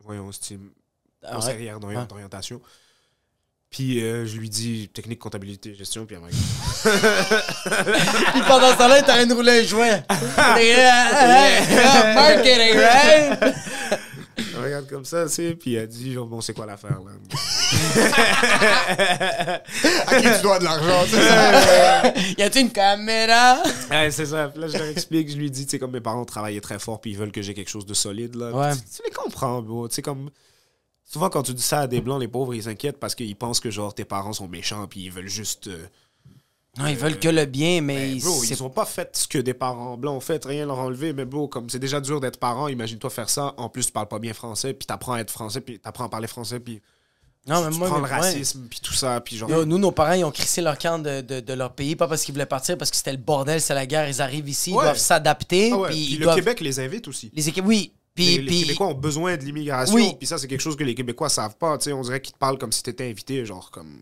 voyons, 0.00 0.32
c'était 0.32 0.58
Ah 1.22 1.30
ouais? 1.30 1.36
conseillère 1.36 1.80
d'ori- 1.80 1.96
Ouais. 1.96 2.06
Puis 3.72 4.02
euh, 4.02 4.26
je 4.26 4.36
lui 4.36 4.50
dis 4.50 4.90
technique, 4.92 5.18
comptabilité, 5.18 5.74
gestion, 5.74 6.04
puis 6.04 6.14
elle 6.16 6.22
m'a 6.22 6.28
Puis 8.32 8.42
pendant 8.46 8.70
ce 8.70 8.76
temps-là, 8.76 9.02
t'as 9.02 9.14
rien 9.14 9.26
de 9.26 9.32
rouler 9.32 9.60
un 9.60 9.64
joint. 9.64 10.02
Marketing, 12.14 12.78
right? 12.78 13.54
Elle 14.54 14.64
regarde 14.64 14.88
comme 14.88 15.04
ça, 15.04 15.24
tu 15.24 15.30
sais, 15.32 15.54
puis 15.54 15.74
elle 15.74 15.88
dit, 15.88 16.12
genre, 16.12 16.26
bon, 16.26 16.40
c'est 16.40 16.54
quoi 16.54 16.66
l'affaire, 16.66 16.98
là? 17.04 17.12
À 20.06 20.20
qui 20.20 20.30
tu 20.30 20.42
dois 20.42 20.58
de 20.58 20.64
l'argent, 20.64 21.04
c'est 21.08 21.22
ça? 21.22 22.12
Y 22.38 22.42
a-tu 22.42 22.60
une 22.60 22.70
caméra? 22.70 23.62
Ouais, 23.90 24.10
c'est 24.10 24.26
ça. 24.26 24.48
Puis 24.48 24.60
là, 24.60 24.68
je 24.68 24.78
leur 24.78 24.86
explique, 24.88 25.30
je 25.30 25.36
lui 25.36 25.50
dis, 25.50 25.64
tu 25.64 25.70
sais, 25.72 25.78
comme 25.78 25.92
mes 25.92 26.00
parents 26.00 26.24
travaillaient 26.24 26.60
très 26.60 26.78
fort, 26.78 27.00
puis 27.00 27.12
ils 27.12 27.18
veulent 27.18 27.32
que 27.32 27.42
j'ai 27.42 27.54
quelque 27.54 27.70
chose 27.70 27.86
de 27.86 27.94
solide, 27.94 28.34
là. 28.36 28.50
Ouais. 28.52 28.72
Tu, 28.72 28.80
tu 28.96 29.02
les 29.04 29.10
comprends, 29.10 29.60
bro. 29.62 29.88
Tu 29.88 29.96
sais, 29.96 30.02
comme. 30.02 30.30
Souvent, 31.12 31.28
quand 31.28 31.42
tu 31.42 31.52
dis 31.52 31.62
ça 31.62 31.80
à 31.80 31.86
des 31.86 32.00
blancs, 32.00 32.20
les 32.20 32.28
pauvres, 32.28 32.54
ils 32.54 32.62
s'inquiètent 32.62 32.98
parce 32.98 33.14
qu'ils 33.14 33.36
pensent 33.36 33.60
que, 33.60 33.70
genre, 33.70 33.94
tes 33.94 34.04
parents 34.06 34.32
sont 34.32 34.48
méchants, 34.48 34.86
puis 34.86 35.00
ils 35.04 35.10
veulent 35.12 35.28
juste. 35.28 35.66
euh, 35.66 35.84
Non, 36.78 36.86
ils 36.86 36.96
veulent 36.96 37.18
que 37.18 37.28
le 37.28 37.44
bien, 37.44 37.82
mais 37.82 38.12
ben, 38.14 38.20
bro, 38.20 38.42
c'est 38.42 38.54
ils 38.54 38.62
ont 38.62 38.70
pas 38.70 38.86
fait 38.86 39.14
ce 39.14 39.28
que 39.28 39.36
des 39.36 39.52
parents 39.52 39.98
blancs 39.98 40.16
ont 40.16 40.20
fait, 40.20 40.42
rien 40.44 40.64
leur 40.64 40.78
enlever, 40.78 41.12
mais 41.12 41.26
bro, 41.26 41.48
comme 41.48 41.68
c'est 41.68 41.78
déjà 41.78 42.00
dur 42.00 42.18
d'être 42.18 42.38
parent, 42.38 42.66
imagine-toi 42.68 43.10
faire 43.10 43.28
ça. 43.28 43.52
En 43.58 43.68
plus, 43.68 43.84
tu 43.86 43.92
parles 43.92 44.08
pas 44.08 44.18
bien 44.18 44.32
français, 44.32 44.72
puis 44.72 44.86
t'apprends 44.86 45.12
à 45.12 45.20
être 45.20 45.30
français, 45.30 45.60
puis 45.60 45.78
t'apprends 45.78 46.04
à 46.04 46.08
parler 46.08 46.28
français, 46.28 46.60
puis 46.60 46.80
Non, 47.46 47.58
tu, 47.58 47.64
mais 47.66 47.72
tu 47.72 47.78
moi, 47.78 47.88
prends 47.88 47.98
mais- 48.00 48.08
le 48.08 48.14
ouais. 48.14 48.20
racisme, 48.20 48.66
puis 48.70 48.80
tout 48.80 48.94
ça, 48.94 49.20
puis 49.20 49.36
genre. 49.36 49.50
Yo, 49.50 49.66
nous, 49.66 49.76
nos 49.76 49.92
parents, 49.92 50.14
ils 50.14 50.24
ont 50.24 50.30
crissé 50.30 50.62
leur 50.62 50.78
camp 50.78 50.98
de, 50.98 51.20
de, 51.20 51.40
de 51.40 51.52
leur 51.52 51.74
pays, 51.74 51.94
pas 51.94 52.08
parce 52.08 52.22
qu'ils 52.24 52.32
voulaient 52.32 52.46
partir, 52.46 52.78
parce 52.78 52.90
que 52.90 52.96
c'était 52.96 53.12
le 53.12 53.18
bordel, 53.18 53.60
c'est 53.60 53.74
la 53.74 53.84
guerre. 53.84 54.08
Ils 54.08 54.22
arrivent 54.22 54.48
ici, 54.48 54.70
ils 54.70 54.76
Ouais. 54.76 54.84
doivent 54.84 54.96
s'adapter. 54.96 55.72
Ah 55.74 55.76
ouais, 55.76 55.88
puis 55.90 55.96
puis 56.06 56.12
ils 56.14 56.18
le 56.20 56.24
doivent... 56.24 56.36
Québec 56.36 56.60
les 56.62 56.80
invite 56.80 57.06
aussi. 57.06 57.30
Les 57.34 57.46
équipes, 57.50 57.66
oui. 57.66 57.92
Puis, 58.14 58.38
les, 58.38 58.62
Québécois 58.62 58.88
ont 58.88 58.94
besoin 58.94 59.36
de 59.36 59.42
l'immigration. 59.42 59.94
Oui. 59.94 60.14
Puis 60.18 60.26
ça, 60.26 60.36
c'est 60.36 60.46
quelque 60.46 60.60
chose 60.60 60.76
que 60.76 60.84
les 60.84 60.94
Québécois 60.94 61.28
savent 61.28 61.56
pas. 61.56 61.78
tu 61.78 61.84
sais, 61.84 61.92
on 61.92 62.02
dirait 62.02 62.20
qu'ils 62.20 62.34
te 62.34 62.38
parlent 62.38 62.58
comme 62.58 62.72
si 62.72 62.82
t'étais 62.82 63.08
invité, 63.08 63.44
genre 63.46 63.70
comme. 63.70 64.00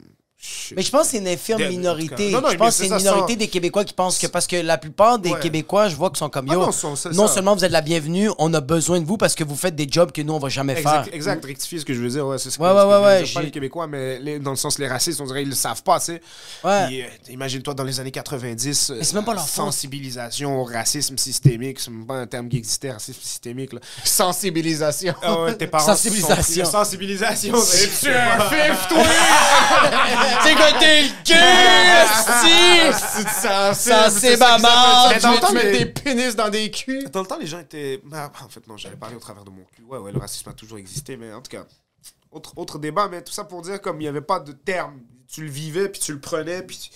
Mais 0.74 0.82
je 0.82 0.90
pense 0.90 1.02
que 1.02 1.08
c'est 1.08 1.18
une 1.18 1.28
infirme 1.28 1.62
minorité. 1.68 2.30
cas. 2.30 2.36
Non, 2.36 2.40
non, 2.40 2.50
je 2.50 2.56
pense 2.56 2.68
que 2.78 2.84
c'est 2.84 2.86
une 2.88 2.96
minorité 2.96 3.32
sans- 3.34 3.38
des 3.38 3.48
Québécois 3.48 3.84
qui 3.84 3.92
pensent 3.92 4.18
que 4.18 4.26
parce 4.26 4.46
que 4.46 4.56
la 4.56 4.78
plupart 4.78 5.18
des 5.18 5.32
Ouais. 5.32 5.40
Québécois, 5.40 5.88
je 5.88 5.96
vois 5.96 6.08
qu'ils 6.08 6.16
sont 6.18 6.30
comme 6.30 6.46
Ah 6.48 6.54
yo. 6.54 6.60
non, 6.60 6.72
sont- 6.72 6.96
seulement 6.96 7.54
vous 7.54 7.64
êtes 7.64 7.70
la 7.72 7.82
bienvenue, 7.82 8.30
on 8.38 8.54
a 8.54 8.60
besoin 8.60 9.00
de 9.00 9.04
vous 9.04 9.18
parce 9.18 9.34
que 9.34 9.44
vous 9.44 9.54
faites 9.56 9.76
des 9.76 9.86
jobs 9.90 10.12
que 10.12 10.22
nous 10.22 10.32
on 10.32 10.38
va 10.38 10.48
jamais 10.48 10.72
Exact, 10.78 11.04
faire. 11.04 11.14
exact, 11.14 11.44
rectifier 11.44 11.78
ce 11.78 11.84
que 11.84 11.92
je 11.92 12.00
veux 12.00 12.08
dire. 12.08 12.26
Ouais, 12.26 12.38
c'est 12.38 12.48
ce 12.50 12.56
que, 12.58 12.62
Ouais, 12.62 12.70
ouais, 12.70 12.84
ouais, 12.84 13.02
ouais, 13.04 13.22
dire. 13.24 13.34
Pas 13.34 13.42
les 13.42 13.50
Québécois, 13.50 13.86
mais 13.86 14.18
les- 14.18 14.38
dans 14.38 14.50
le 14.50 14.56
sens 14.56 14.78
les 14.78 14.88
racistes, 14.88 15.20
on 15.20 15.26
dirait 15.26 15.40
qu'ils 15.40 15.50
le 15.50 15.54
savent 15.54 15.82
pas, 15.82 15.98
tu 16.00 16.06
sais. 16.06 16.22
Ouais. 16.64 17.04
Euh, 17.04 17.32
imagine-toi 17.32 17.74
dans 17.74 17.84
les 17.84 18.00
années 18.00 18.10
90, 18.10 18.92
Mais 18.96 19.04
c'est 19.04 19.14
même 19.14 19.24
pas 19.24 19.34
leur 19.34 19.46
faute. 19.46 19.54
sensibilisation 19.66 20.58
au 20.60 20.64
racisme 20.64 21.18
systémique, 21.18 21.80
c'est 21.80 21.90
même 21.90 22.06
pas 22.06 22.14
un 22.14 22.26
terme 22.26 22.48
qui 22.48 22.56
existait, 22.56 22.92
racisme 22.92 23.20
systémique. 23.20 23.72
Là. 23.74 23.80
Sensibilisation. 24.04 25.14
Ah 25.22 25.40
ouais, 25.42 25.54
tes 25.54 25.66
parents 25.66 25.84
Sensibilisation. 25.86 26.64
sont- 26.64 26.70
Sensibilisation. 26.70 27.54
c'est- 27.62 28.00
Tu 28.00 28.06
es 28.10 28.14
un 28.14 28.40
fif, 28.48 28.88
toi! 28.88 29.02
C'est 30.42 30.54
que 30.54 30.78
t'es 30.78 31.02
le 31.02 31.08
cul! 31.24 32.94
C'est. 32.94 33.16
Tu 34.20 34.36
Mais 35.14 35.20
dans 35.20 35.32
le 35.32 35.38
temps, 35.40 35.52
mets 35.52 35.72
les- 35.72 35.78
des 35.78 35.86
pénis 35.86 36.36
dans 36.36 36.48
des 36.48 36.70
culs. 36.70 37.08
Dans 37.10 37.20
le 37.22 37.26
temps, 37.26 37.38
les 37.38 37.46
gens 37.46 37.60
étaient. 37.60 38.00
Ah, 38.12 38.30
en 38.44 38.48
fait, 38.48 38.66
non, 38.66 38.76
j'allais 38.76 38.96
parler 38.96 39.16
au 39.16 39.20
travers 39.20 39.44
de 39.44 39.50
mon 39.50 39.64
cul. 39.74 39.82
Ouais, 39.88 39.98
ouais, 39.98 40.12
le 40.12 40.18
racisme 40.18 40.48
a 40.48 40.52
toujours 40.52 40.78
existé, 40.78 41.16
mais 41.16 41.32
en 41.32 41.40
tout 41.40 41.50
cas, 41.50 41.64
autre, 42.30 42.52
autre 42.56 42.78
débat, 42.78 43.08
mais 43.10 43.22
tout 43.22 43.32
ça 43.32 43.44
pour 43.44 43.62
dire 43.62 43.80
comme 43.80 43.96
il 44.00 44.04
n'y 44.04 44.08
avait 44.08 44.20
pas 44.20 44.40
de 44.40 44.52
terme. 44.52 45.00
Tu 45.32 45.42
le 45.44 45.50
vivais, 45.50 45.88
puis 45.88 46.00
tu 46.00 46.12
le 46.12 46.20
prenais, 46.20 46.62
puis. 46.62 46.78
tu- 46.78 46.90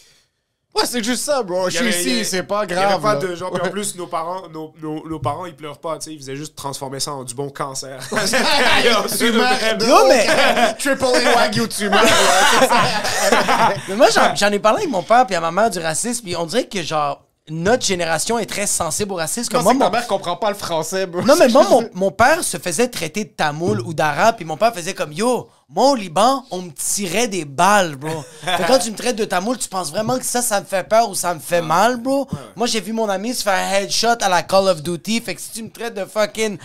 Ouais, 0.74 0.82
c'est 0.86 1.04
juste 1.04 1.22
ça, 1.24 1.42
bro. 1.42 1.70
Je 1.70 1.76
suis 1.76 1.88
ici, 1.88 2.24
c'est 2.24 2.42
pas 2.42 2.64
Il 2.68 2.74
n'y 2.74 2.80
avait 2.82 2.98
grave. 2.98 3.02
pas 3.02 3.14
de 3.16 3.34
genre, 3.36 3.52
puis 3.52 3.62
en 3.62 3.70
plus, 3.70 3.94
nos 3.96 4.06
parents, 4.08 4.48
nos, 4.52 4.72
nos, 4.82 5.08
nos 5.08 5.18
parents, 5.20 5.46
ils 5.46 5.54
pleurent 5.54 5.78
pas, 5.78 5.98
tu 5.98 6.04
sais, 6.06 6.12
ils 6.14 6.18
faisaient 6.18 6.34
juste 6.36 6.56
transformer 6.56 6.98
ça 6.98 7.12
en 7.12 7.22
du 7.22 7.32
bon 7.34 7.48
cancer. 7.48 7.98
Tumeur 9.18 9.52
Yo, 9.80 10.06
mais- 10.08 10.74
Triple 10.78 11.04
A 11.04 11.34
Wagyu 11.36 11.68
tumeur. 11.68 12.02
ouais. 12.02 13.74
Mais 13.88 13.94
moi, 13.96 14.08
j'en, 14.12 14.34
j'en 14.34 14.50
ai 14.50 14.58
parlé 14.58 14.78
avec 14.80 14.90
mon 14.90 15.02
père 15.02 15.26
puis 15.26 15.34
à 15.36 15.40
ma 15.40 15.50
mère 15.50 15.70
du 15.70 15.78
racisme, 15.78 16.24
puis 16.24 16.36
on 16.36 16.46
dirait 16.46 16.66
que, 16.66 16.82
genre, 16.82 17.23
notre 17.50 17.84
génération 17.84 18.38
est 18.38 18.46
très 18.46 18.66
sensible 18.66 19.12
au 19.12 19.16
racisme. 19.16 19.52
Comme 19.52 19.64
moi, 19.64 19.72
ta 19.74 19.84
mon- 19.84 19.90
mère 19.90 20.06
comprend 20.06 20.36
pas 20.36 20.48
le 20.48 20.56
français, 20.56 21.04
bro? 21.06 21.20
Non, 21.22 21.34
mais 21.38 21.48
moi, 21.48 21.64
mon, 21.70 21.88
mon 21.92 22.10
père 22.10 22.42
se 22.42 22.56
faisait 22.56 22.88
traiter 22.88 23.24
de 23.24 23.28
tamoul 23.30 23.80
ou 23.82 23.92
d'arabe, 23.92 24.36
puis 24.36 24.44
mon 24.46 24.56
père 24.56 24.72
faisait 24.74 24.94
comme 24.94 25.12
Yo, 25.12 25.48
moi 25.68 25.90
au 25.90 25.94
Liban, 25.94 26.44
on 26.50 26.62
me 26.62 26.70
tirait 26.70 27.28
des 27.28 27.44
balles, 27.44 27.96
bro. 27.96 28.22
Fait 28.42 28.62
que 28.62 28.66
quand 28.66 28.78
tu 28.78 28.90
me 28.90 28.96
traites 28.96 29.16
de 29.16 29.26
tamoul, 29.26 29.58
tu 29.58 29.68
penses 29.68 29.90
vraiment 29.90 30.18
que 30.18 30.24
ça, 30.24 30.40
ça 30.40 30.58
me 30.60 30.64
fait 30.66 30.88
peur 30.88 31.10
ou 31.10 31.14
ça 31.14 31.34
me 31.34 31.40
fait 31.40 31.60
mal, 31.62 31.98
bro? 31.98 32.26
Moi, 32.56 32.66
j'ai 32.66 32.80
vu 32.80 32.92
mon 32.94 33.08
ami 33.10 33.34
se 33.34 33.42
faire 33.42 33.52
un 33.52 33.72
headshot 33.80 34.22
à 34.22 34.28
la 34.30 34.42
Call 34.42 34.68
of 34.68 34.82
Duty, 34.82 35.20
fait 35.20 35.34
que 35.34 35.40
si 35.42 35.50
tu 35.50 35.62
me 35.62 35.70
traites 35.70 35.94
de 35.94 36.06
fucking 36.06 36.56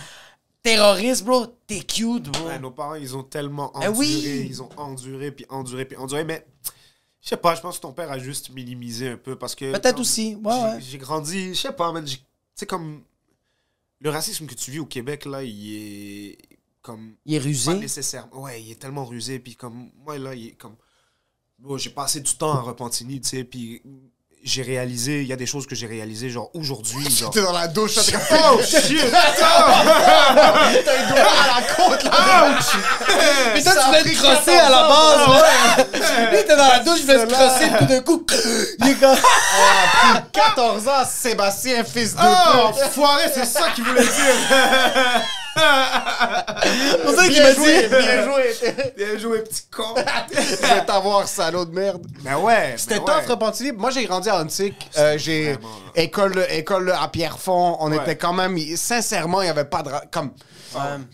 terroriste, 0.62 1.24
bro, 1.24 1.46
t'es 1.66 1.80
cute, 1.80 2.30
bro. 2.30 2.46
Ouais, 2.48 2.58
nos 2.58 2.70
parents, 2.70 2.94
ils 2.94 3.16
ont 3.16 3.22
tellement 3.22 3.70
Eh 3.82 3.88
enduré, 3.88 3.96
oui. 3.98 4.46
ils 4.50 4.62
ont 4.62 4.68
enduré, 4.76 5.30
puis 5.30 5.46
enduré, 5.50 5.84
puis 5.84 5.96
enduré, 5.98 6.24
mais 6.24 6.44
je 7.22 7.28
sais 7.28 7.36
pas, 7.36 7.54
je 7.54 7.60
pense 7.60 7.76
que 7.76 7.82
ton 7.82 7.92
père 7.92 8.10
a 8.10 8.18
juste 8.18 8.50
minimisé 8.50 9.10
un 9.10 9.16
peu 9.16 9.36
parce 9.36 9.54
que. 9.54 9.72
Peut-être 9.72 10.00
aussi, 10.00 10.36
ouais, 10.42 10.52
j'ai- 10.52 10.62
ouais. 10.62 10.80
J'ai 10.80 10.98
grandi, 10.98 11.54
je 11.54 11.60
sais 11.60 11.72
pas, 11.72 11.92
man, 11.92 12.04
sais, 12.54 12.66
comme. 12.66 13.02
Le 14.02 14.08
racisme 14.08 14.46
que 14.46 14.54
tu 14.54 14.70
vis 14.70 14.78
au 14.78 14.86
Québec, 14.86 15.26
là, 15.26 15.42
il 15.42 15.76
est. 15.76 16.38
Comme. 16.82 17.14
Il 17.26 17.34
est 17.34 17.38
Pas 17.38 17.44
rusé. 17.44 17.74
nécessairement. 17.74 18.42
Ouais, 18.42 18.62
il 18.62 18.70
est 18.72 18.80
tellement 18.80 19.04
rusé, 19.04 19.38
puis 19.38 19.54
comme. 19.56 19.90
Moi, 20.04 20.16
là, 20.18 20.34
il 20.34 20.48
est 20.48 20.52
comme. 20.52 20.76
Bon, 21.58 21.76
j'ai 21.76 21.90
passé 21.90 22.20
du 22.20 22.34
temps 22.36 22.52
à 22.54 22.60
Repentigny, 22.62 23.20
tu 23.20 23.28
sais, 23.28 23.44
puis 23.44 23.82
j'ai 24.42 24.62
réalisé, 24.62 25.20
il 25.20 25.26
y 25.28 25.32
a 25.34 25.36
des 25.36 25.44
choses 25.44 25.66
que 25.66 25.74
j'ai 25.74 25.86
réalisées, 25.86 26.30
genre 26.30 26.50
aujourd'hui, 26.54 27.10
genre. 27.14 27.30
T'es 27.30 27.42
dans 27.42 27.52
la 27.52 27.68
douche, 27.68 27.96
t'es 27.96 28.12
comme. 28.12 28.22
Oh 28.54 28.60
shit! 28.64 28.96
T'as 29.10 31.04
un 31.04 31.08
doigt 31.08 31.20
à 31.20 31.60
la 31.60 31.66
côte, 31.74 32.04
là! 32.04 32.58
Mais 33.54 33.62
toi, 33.62 33.72
Ça 33.72 33.80
tu 33.82 33.86
voulais 33.88 34.02
te 34.02 34.08
crosser 34.18 34.52
14 34.52 34.58
à 34.58 34.70
la 34.70 34.88
base, 34.88 35.26
bro. 35.26 35.99
Lui, 36.30 36.44
t'es 36.46 36.56
dans 36.56 36.68
la 36.68 36.78
douche, 36.80 37.00
je 37.00 37.06
voulais 37.06 37.26
te 37.26 37.32
crosser, 37.32 37.70
tout 37.78 37.84
d'un 37.86 38.00
coup, 38.00 38.26
il 38.80 38.88
est 38.90 38.94
comme. 39.00 39.16
14 40.32 40.88
ans, 40.88 41.04
Sébastien, 41.08 41.84
fils 41.84 42.14
de 42.14 42.20
Oh, 42.22 42.68
pute. 42.72 42.82
foiré, 42.92 43.24
c'est 43.34 43.44
ça 43.44 43.70
qu'il 43.74 43.84
voulait 43.84 44.02
dire! 44.02 44.34
C'est 46.62 47.02
pour 47.02 47.14
ça 47.14 47.22
qu'il 47.24 47.32
Bien 47.34 47.42
m'a 47.44 47.54
joué, 47.54 47.82
dit. 47.82 47.88
bien 47.88 48.24
joué. 48.24 48.54
Bien 48.96 49.18
joué, 49.18 49.38
petit 49.42 49.62
con! 49.74 49.94
Je 50.30 50.74
vais 50.74 50.84
t'avoir, 50.86 51.26
salaud 51.26 51.64
de 51.64 51.74
merde. 51.74 52.02
Ben 52.22 52.36
ouais! 52.36 52.74
C'était 52.76 52.96
ben 53.00 53.04
tough, 53.06 53.14
ouais. 53.16 53.26
Repentigny. 53.30 53.72
Moi, 53.72 53.90
j'ai 53.90 54.04
grandi 54.04 54.28
à 54.28 54.40
Antique. 54.40 54.88
Euh, 54.96 55.18
j'ai 55.18 55.56
école, 55.94 56.46
école 56.50 56.92
à 56.98 57.08
Pierrefonds. 57.08 57.76
On 57.80 57.90
Ouais. 57.90 57.96
était 57.98 58.16
quand 58.16 58.32
même... 58.32 58.56
Sincèrement, 58.76 59.42
il 59.42 59.46
n'y 59.46 59.50
avait 59.50 59.64
pas 59.64 59.82
de... 59.82 59.90
Comme... 60.12 60.30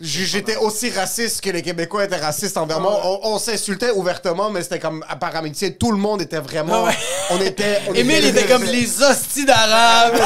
J'étais 0.01 0.57
aussi 0.57 0.91
raciste 0.91 1.41
que 1.41 1.51
les 1.51 1.63
Québécois 1.63 2.05
étaient 2.05 2.17
racistes 2.17 2.57
envers 2.57 2.81
moi. 2.81 3.01
On, 3.05 3.21
on 3.35 3.39
s'insultait 3.39 3.91
ouvertement, 3.91 4.51
mais 4.51 4.63
c'était 4.63 4.79
comme 4.79 5.05
par 5.21 5.35
amitié. 5.37 5.77
Tout 5.77 5.93
le 5.93 5.99
monde 5.99 6.23
était 6.23 6.39
vraiment... 6.41 6.85
Ouais. 6.85 6.97
On 7.31 7.41
était... 7.41 7.81
on 7.89 7.95
Émile 7.95 8.25
était- 8.25 8.41
était 8.43 8.47
comme 8.53 8.65
les 8.65 9.03
hosties 9.03 9.45
d'arabe. 9.47 10.15
Non, 10.15 10.21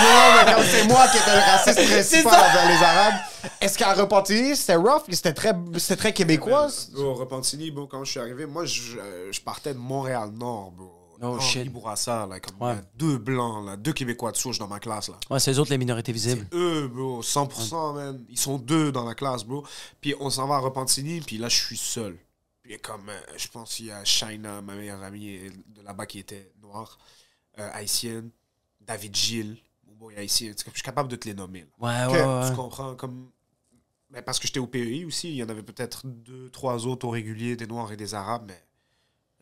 mais 0.46 0.52
comme 0.54 0.64
c'est 0.64 0.84
moi 0.88 1.06
qui 1.08 1.18
étais 1.18 1.34
le 1.34 1.40
raciste 1.40 1.90
principal 1.92 2.34
envers 2.34 2.68
les 2.68 2.84
Arabes. 2.84 3.14
Est-ce 3.60 3.78
qu'à 3.78 3.92
Repentigny, 3.94 4.54
c'était 4.56 4.74
rough? 4.76 5.02
C'était 5.10 5.32
très, 5.32 5.52
c'était 5.78 5.96
très 5.96 6.12
québécois? 6.12 6.68
Au 6.96 7.14
Repentigny, 7.14 7.70
bon, 7.70 7.86
quand 7.86 8.04
je 8.04 8.10
suis 8.10 8.20
arrivé, 8.20 8.46
moi, 8.46 8.64
je, 8.64 8.96
je 9.30 9.40
partais 9.40 9.72
de 9.74 9.78
Montréal-Nord, 9.78 10.72
bro. 10.76 10.92
Oh, 11.22 11.34
Henri 11.34 11.42
shit. 11.42 11.70
Bourassa, 11.72 12.26
là, 12.26 12.40
comme 12.40 12.56
Ouais. 12.60 12.72
a 12.72 12.82
deux 12.94 13.18
blancs, 13.18 13.66
là, 13.66 13.76
deux 13.76 13.92
Québécois 13.92 14.32
de 14.32 14.36
souche 14.36 14.58
dans 14.58 14.68
ma 14.68 14.80
classe, 14.80 15.08
là. 15.08 15.16
Ouais, 15.30 15.38
c'est 15.40 15.52
eux 15.52 15.58
autres 15.58 15.70
les 15.70 15.78
minorités 15.78 16.12
visibles. 16.12 16.46
Eux, 16.52 16.88
bro, 16.88 17.22
100%, 17.22 17.92
man. 17.94 18.24
Ils 18.28 18.38
sont 18.38 18.58
deux 18.58 18.90
dans 18.90 19.04
la 19.04 19.14
classe, 19.14 19.44
bro. 19.44 19.66
Puis 20.00 20.14
on 20.20 20.30
s'en 20.30 20.46
va 20.46 20.56
à 20.56 20.58
Repentigny, 20.60 21.20
puis 21.20 21.36
là, 21.38 21.48
je 21.48 21.56
suis 21.62 21.76
seul. 21.76 22.16
Puis 22.62 22.78
comme, 22.78 23.08
euh, 23.08 23.20
je 23.36 23.48
pense 23.48 23.74
qu'il 23.74 23.86
y 23.86 23.90
a 23.90 24.04
Shaina, 24.04 24.62
ma 24.62 24.74
meilleure 24.74 25.02
amie 25.02 25.36
euh, 25.36 25.50
de 25.74 25.82
là-bas, 25.82 26.06
qui 26.06 26.18
était 26.20 26.52
noire, 26.62 26.98
euh, 27.58 27.68
haïtienne, 27.72 28.30
David 28.80 29.14
Gilles, 29.14 29.56
mon 29.86 29.94
boy 29.94 30.16
haïtien. 30.16 30.52
Je 30.56 30.70
suis 30.72 30.82
capable 30.82 31.08
de 31.08 31.16
te 31.16 31.28
les 31.28 31.34
nommer, 31.34 31.66
là. 31.80 32.06
Ouais, 32.08 32.14
ouais, 32.14 32.24
ouais. 32.24 32.48
Tu 32.50 32.56
comprends 32.56 32.94
comme. 32.94 33.30
Mais 34.10 34.22
parce 34.22 34.38
que 34.40 34.46
j'étais 34.46 34.58
au 34.58 34.66
PEI 34.66 35.04
aussi, 35.04 35.28
il 35.28 35.36
y 35.36 35.42
en 35.44 35.48
avait 35.48 35.62
peut-être 35.62 36.02
deux, 36.06 36.48
trois 36.50 36.86
autres 36.86 37.06
au 37.06 37.10
régulier, 37.10 37.54
des 37.56 37.66
Noirs 37.66 37.92
et 37.92 37.96
des 37.96 38.14
Arabes, 38.14 38.44
mais 38.48 38.60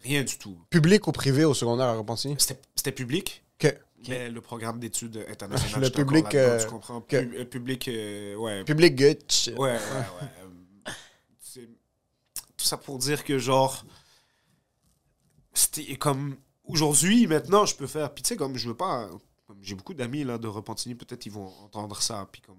rien 0.02 0.22
du 0.24 0.38
tout. 0.38 0.56
Public 0.70 1.06
ou 1.06 1.12
privé 1.12 1.44
au 1.44 1.54
secondaire 1.54 1.86
à 1.86 1.94
Repentigny? 1.94 2.36
C'était 2.74 2.92
public, 2.92 3.44
Que 3.58 3.68
mais 4.08 4.28
le 4.30 4.40
programme 4.40 4.78
d'études 4.78 5.24
internationales. 5.28 5.82
Le 5.82 5.90
public, 5.90 6.34
euh, 6.34 6.60
tu 6.62 6.68
comprends? 6.68 7.00
que- 7.00 7.20
Pu- 7.20 7.36
euh, 7.38 7.44
public, 7.44 7.88
euh, 7.88 8.34
ouais. 8.36 8.64
Public 8.64 8.94
Gutch. 8.94 9.48
Ouais, 9.48 9.54
ouais, 9.56 9.72
ouais. 9.76 10.28
euh, 11.56 11.62
Tout 12.56 12.64
ça 12.64 12.76
pour 12.76 12.98
dire 12.98 13.24
que, 13.24 13.38
genre, 13.38 13.84
c'était 15.54 15.96
comme 15.96 16.36
aujourd'hui, 16.64 17.26
maintenant, 17.26 17.66
je 17.66 17.74
peux 17.74 17.86
faire. 17.86 18.12
Puis, 18.14 18.22
tu 18.22 18.28
sais, 18.28 18.36
comme 18.36 18.56
je 18.56 18.68
veux 18.68 18.76
pas. 18.76 19.08
J'ai 19.62 19.74
beaucoup 19.74 19.94
d'amis 19.94 20.24
là 20.24 20.36
de 20.38 20.46
Repentigny, 20.46 20.94
peut-être 20.94 21.24
ils 21.26 21.32
vont 21.32 21.46
entendre 21.64 22.00
ça, 22.02 22.28
puis 22.30 22.40
comme. 22.42 22.58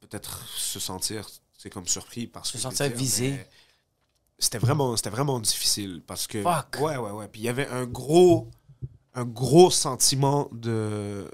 Peut-être 0.00 0.46
se 0.48 0.78
sentir, 0.78 1.28
c'est 1.58 1.68
comme 1.70 1.86
surpris 1.86 2.26
parce 2.28 2.52
que. 2.52 2.58
Se 2.58 2.62
sentir 2.62 2.88
visé. 2.90 3.30
mais 3.32 3.48
C'était 4.38 4.58
vraiment, 4.58 4.96
c'était 4.96 5.10
vraiment 5.10 5.40
difficile 5.40 6.02
parce 6.06 6.26
que. 6.26 6.42
Fuck. 6.42 6.80
Ouais, 6.80 6.96
ouais, 6.96 7.10
ouais. 7.10 7.28
Puis 7.28 7.40
il 7.42 7.44
y 7.44 7.48
avait 7.48 7.68
un 7.68 7.84
gros. 7.86 8.48
Un 9.14 9.24
gros 9.24 9.70
sentiment 9.70 10.48
de. 10.52 11.28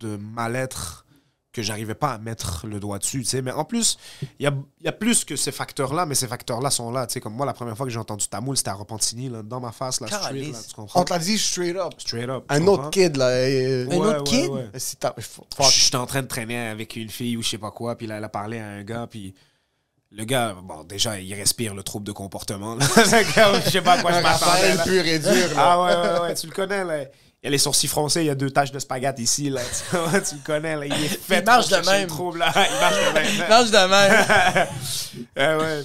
de 0.00 0.16
mal-être 0.16 1.06
que 1.52 1.60
j'arrivais 1.60 1.94
pas 1.94 2.12
à 2.12 2.18
mettre 2.18 2.66
le 2.66 2.80
doigt 2.80 2.98
dessus, 2.98 3.18
tu 3.18 3.24
sais. 3.26 3.42
Mais 3.42 3.52
en 3.52 3.66
plus, 3.66 3.98
il 4.40 4.44
y 4.44 4.46
a, 4.46 4.54
il 4.80 4.86
y 4.86 4.88
a 4.88 4.92
plus 4.92 5.22
que 5.26 5.36
ces 5.36 5.52
facteurs-là, 5.52 6.06
mais 6.06 6.14
ces 6.14 6.26
facteurs-là 6.26 6.70
sont 6.70 6.90
là, 6.90 7.06
tu 7.06 7.12
sais. 7.12 7.20
Comme 7.20 7.34
moi, 7.34 7.44
la 7.44 7.52
première 7.52 7.76
fois 7.76 7.84
que 7.84 7.92
j'ai 7.92 7.98
entendu 7.98 8.26
Tamoul, 8.26 8.56
c'était 8.56 8.70
à 8.70 8.74
Repentigny, 8.74 9.28
là, 9.28 9.42
dans 9.42 9.60
ma 9.60 9.70
face, 9.70 10.00
là, 10.00 10.06
straight, 10.06 10.50
là, 10.50 10.58
tu 10.66 10.74
comprends? 10.74 11.00
On 11.00 11.04
te 11.04 11.12
l'a 11.12 11.18
dit 11.18 11.38
straight 11.38 11.76
up. 11.76 11.92
Straight 11.98 12.30
up. 12.30 12.44
Un 12.48 12.66
autre 12.66 12.88
kid, 12.88 13.18
là. 13.18 13.26
euh, 13.28 13.86
Un 13.90 13.96
autre 13.98 14.24
kid? 14.24 14.50
Fuck. 15.20 15.66
J'étais 15.70 15.96
en 15.96 16.06
train 16.06 16.22
de 16.22 16.26
traîner 16.26 16.56
avec 16.68 16.96
une 16.96 17.10
fille 17.10 17.36
ou 17.36 17.42
je 17.42 17.50
sais 17.50 17.58
pas 17.58 17.70
quoi, 17.70 17.96
puis 17.96 18.06
là, 18.06 18.16
elle 18.16 18.24
a 18.24 18.30
parlé 18.30 18.58
à 18.58 18.66
un 18.68 18.82
gars, 18.82 19.06
puis 19.06 19.34
le 20.14 20.24
gars, 20.24 20.54
bon, 20.62 20.84
déjà, 20.84 21.18
il 21.18 21.32
respire 21.34 21.74
le 21.74 21.82
trouble 21.82 22.06
de 22.06 22.12
comportement. 22.12 22.78
je 22.80 23.70
sais 23.70 23.80
pas 23.80 23.94
à 23.94 24.02
quoi 24.02 24.12
je 24.12 24.20
m'attendais. 24.20 24.82
Pur 24.84 25.06
et 25.06 25.18
dur, 25.18 25.54
là. 25.54 25.56
Ah 25.56 25.82
ouais, 25.82 25.94
ouais, 25.94 26.20
ouais, 26.20 26.34
tu 26.34 26.46
le 26.46 26.52
connais, 26.52 26.84
là. 26.84 27.02
Il 27.42 27.46
y 27.46 27.48
a 27.48 27.50
les 27.50 27.58
sourcils 27.58 27.88
froncés, 27.88 28.20
il 28.20 28.26
y 28.26 28.30
a 28.30 28.34
deux 28.34 28.50
taches 28.50 28.70
de 28.70 28.78
spaghetti 28.78 29.22
ici, 29.22 29.50
là. 29.50 29.62
Tu, 29.92 30.34
le 30.34 30.44
connais, 30.44 30.76
là. 30.76 30.86
Il 30.86 30.92
est 30.92 31.08
fait 31.08 31.44
marche 31.44 31.68
pour 31.68 31.80
de 31.80 31.86
même. 31.86 32.02
le 32.02 32.06
trouble, 32.06 32.38
là. 32.40 32.52
Il 32.54 32.78
marche 32.78 32.96
de 32.96 33.14
même. 33.14 33.48
Mange 33.48 33.70
de 33.70 33.88
même. 33.88 34.68
Ah 35.36 35.58
ouais. 35.58 35.82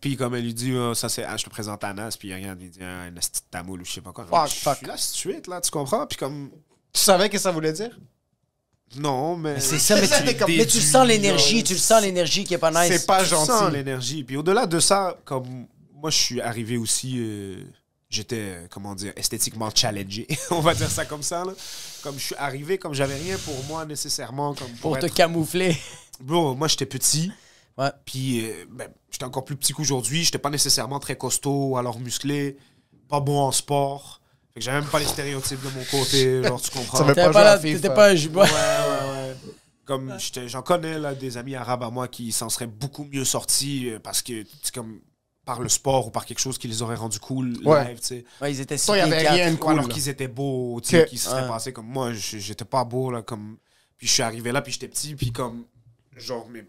Puis 0.00 0.16
comme 0.16 0.34
elle 0.34 0.44
lui 0.44 0.54
dit, 0.54 0.74
oh, 0.74 0.94
ça 0.94 1.08
c'est, 1.08 1.24
ah, 1.24 1.36
je 1.36 1.44
te 1.44 1.50
présente 1.50 1.82
Anas, 1.82 2.16
puis 2.18 2.28
il 2.28 2.34
regarde, 2.34 2.60
il 2.60 2.70
dit, 2.70 2.78
ah, 2.82 3.02
un 3.10 3.16
asti 3.16 3.40
de 3.40 3.46
tamoul 3.50 3.80
ou 3.80 3.84
je 3.84 3.92
sais 3.92 4.00
pas 4.00 4.12
quoi. 4.12 4.24
Fuck, 4.26 4.48
je 4.50 4.60
fuck. 4.60 4.76
suis 4.76 4.86
là, 4.86 4.96
straight, 4.96 5.46
là, 5.46 5.60
tu 5.60 5.70
comprends? 5.70 6.06
Puis 6.06 6.16
comme, 6.16 6.50
Tu 6.92 7.00
savais 7.00 7.28
que 7.28 7.38
ça 7.38 7.50
voulait 7.50 7.72
dire? 7.72 7.98
Non, 8.96 9.36
mais... 9.36 9.58
C'est 9.60 9.78
ça, 9.78 9.96
mais 9.96 10.06
tu, 10.06 10.36
comme 10.38 10.48
mais 10.50 10.58
tu 10.58 10.64
déduit, 10.78 10.80
sens 10.80 11.06
l'énergie, 11.06 11.62
tu 11.64 11.74
le 11.74 11.78
sens 11.78 12.00
l'énergie 12.02 12.44
qui 12.44 12.54
est 12.54 12.58
pas 12.58 12.70
nice. 12.70 12.92
C'est 13.00 13.06
pas 13.06 13.22
Tu 13.22 13.30
sens 13.30 13.46
gentil. 13.48 13.72
l'énergie. 13.76 14.24
Puis 14.24 14.36
au-delà 14.36 14.66
de 14.66 14.78
ça, 14.80 15.18
comme 15.24 15.66
moi, 15.94 16.10
je 16.10 16.16
suis 16.16 16.40
arrivé 16.40 16.76
aussi. 16.76 17.16
euh, 17.18 17.56
J'étais, 18.08 18.68
comment 18.70 18.94
dire, 18.94 19.12
esthétiquement 19.16 19.68
challengé. 19.74 20.28
On 20.50 20.60
va 20.60 20.74
dire 20.74 20.88
ça 20.90 21.04
comme 21.04 21.22
ça. 21.24 21.44
Là. 21.44 21.52
Comme 22.02 22.16
je 22.18 22.24
suis 22.26 22.34
arrivé, 22.36 22.78
comme 22.78 22.94
j'avais 22.94 23.16
rien 23.16 23.36
pour 23.38 23.62
moi 23.64 23.84
nécessairement. 23.84 24.54
Comme 24.54 24.68
pour 24.80 24.92
Pour 24.92 24.98
te 25.00 25.06
camoufler. 25.06 25.76
Bro, 26.20 26.54
moi, 26.54 26.68
j'étais 26.68 26.86
petit. 26.86 27.32
Ouais. 27.76 27.90
Puis, 28.04 28.46
euh, 28.48 28.64
ben, 28.70 28.88
j'étais 29.10 29.24
encore 29.24 29.44
plus 29.44 29.56
petit 29.56 29.72
qu'aujourd'hui. 29.72 30.22
J'étais 30.22 30.38
pas 30.38 30.50
nécessairement 30.50 31.00
très 31.00 31.16
costaud 31.16 31.76
alors 31.76 31.98
musclé. 31.98 32.56
pas 33.08 33.18
bon 33.20 33.40
en 33.40 33.50
sport. 33.52 34.20
Fait 34.56 34.60
que 34.60 34.64
j'avais 34.64 34.80
même 34.80 34.88
pas 34.88 34.98
les 35.00 35.04
stéréotypes 35.04 35.62
de 35.62 35.68
mon 35.68 35.84
côté, 35.84 36.42
genre, 36.42 36.58
tu 36.58 36.70
comprends? 36.70 37.04
T'étais 37.06 37.24
pas 37.26 37.30
pas, 37.30 37.58
t'étais 37.58 37.90
pas 37.90 38.08
un 38.08 38.14
jumeau. 38.14 38.40
Ouais, 38.40 38.46
ouais, 38.46 39.10
ouais. 39.12 39.36
Comme 39.84 40.16
j'en 40.46 40.62
connais 40.62 40.98
là, 40.98 41.14
des 41.14 41.36
amis 41.36 41.54
arabes 41.54 41.82
à 41.82 41.90
moi 41.90 42.08
qui 42.08 42.32
s'en 42.32 42.48
seraient 42.48 42.66
beaucoup 42.66 43.04
mieux 43.04 43.26
sortis 43.26 43.90
euh, 43.90 43.98
parce 43.98 44.22
que 44.22 44.44
c'est 44.62 44.74
comme 44.74 45.00
par 45.44 45.60
le 45.60 45.68
sport 45.68 46.06
ou 46.06 46.10
par 46.10 46.24
quelque 46.24 46.38
chose 46.38 46.56
qui 46.56 46.68
les 46.68 46.80
aurait 46.80 46.94
rendus 46.96 47.20
cool 47.20 47.54
Ouais. 47.66 47.84
live, 47.88 48.00
tu 48.00 48.06
sais. 48.06 48.24
Ouais, 48.40 48.50
ils 48.50 48.60
étaient 48.62 48.78
Toi, 48.78 48.96
il 48.96 49.00
y 49.00 49.02
avait 49.02 49.18
super 49.18 49.32
rien 49.34 49.50
de 49.50 49.54
Ou 49.56 49.58
cool. 49.58 49.72
alors 49.74 49.88
qu'ils 49.90 50.08
étaient 50.08 50.26
beaux, 50.26 50.80
tu 50.82 50.88
sais, 50.88 51.04
qui 51.04 51.18
se 51.18 51.28
seraient 51.28 51.42
Ouais. 51.42 51.48
passés 51.48 51.74
comme 51.74 51.86
moi, 51.86 52.14
j'étais 52.14 52.64
pas 52.64 52.82
beau 52.84 53.10
là, 53.10 53.20
comme. 53.20 53.58
Puis 53.98 54.06
je 54.06 54.12
suis 54.14 54.22
arrivé 54.22 54.52
là, 54.52 54.62
puis 54.62 54.72
j'étais 54.72 54.88
petit, 54.88 55.14
puis 55.14 55.32
comme 55.32 55.66
genre 56.16 56.48
mais 56.50 56.64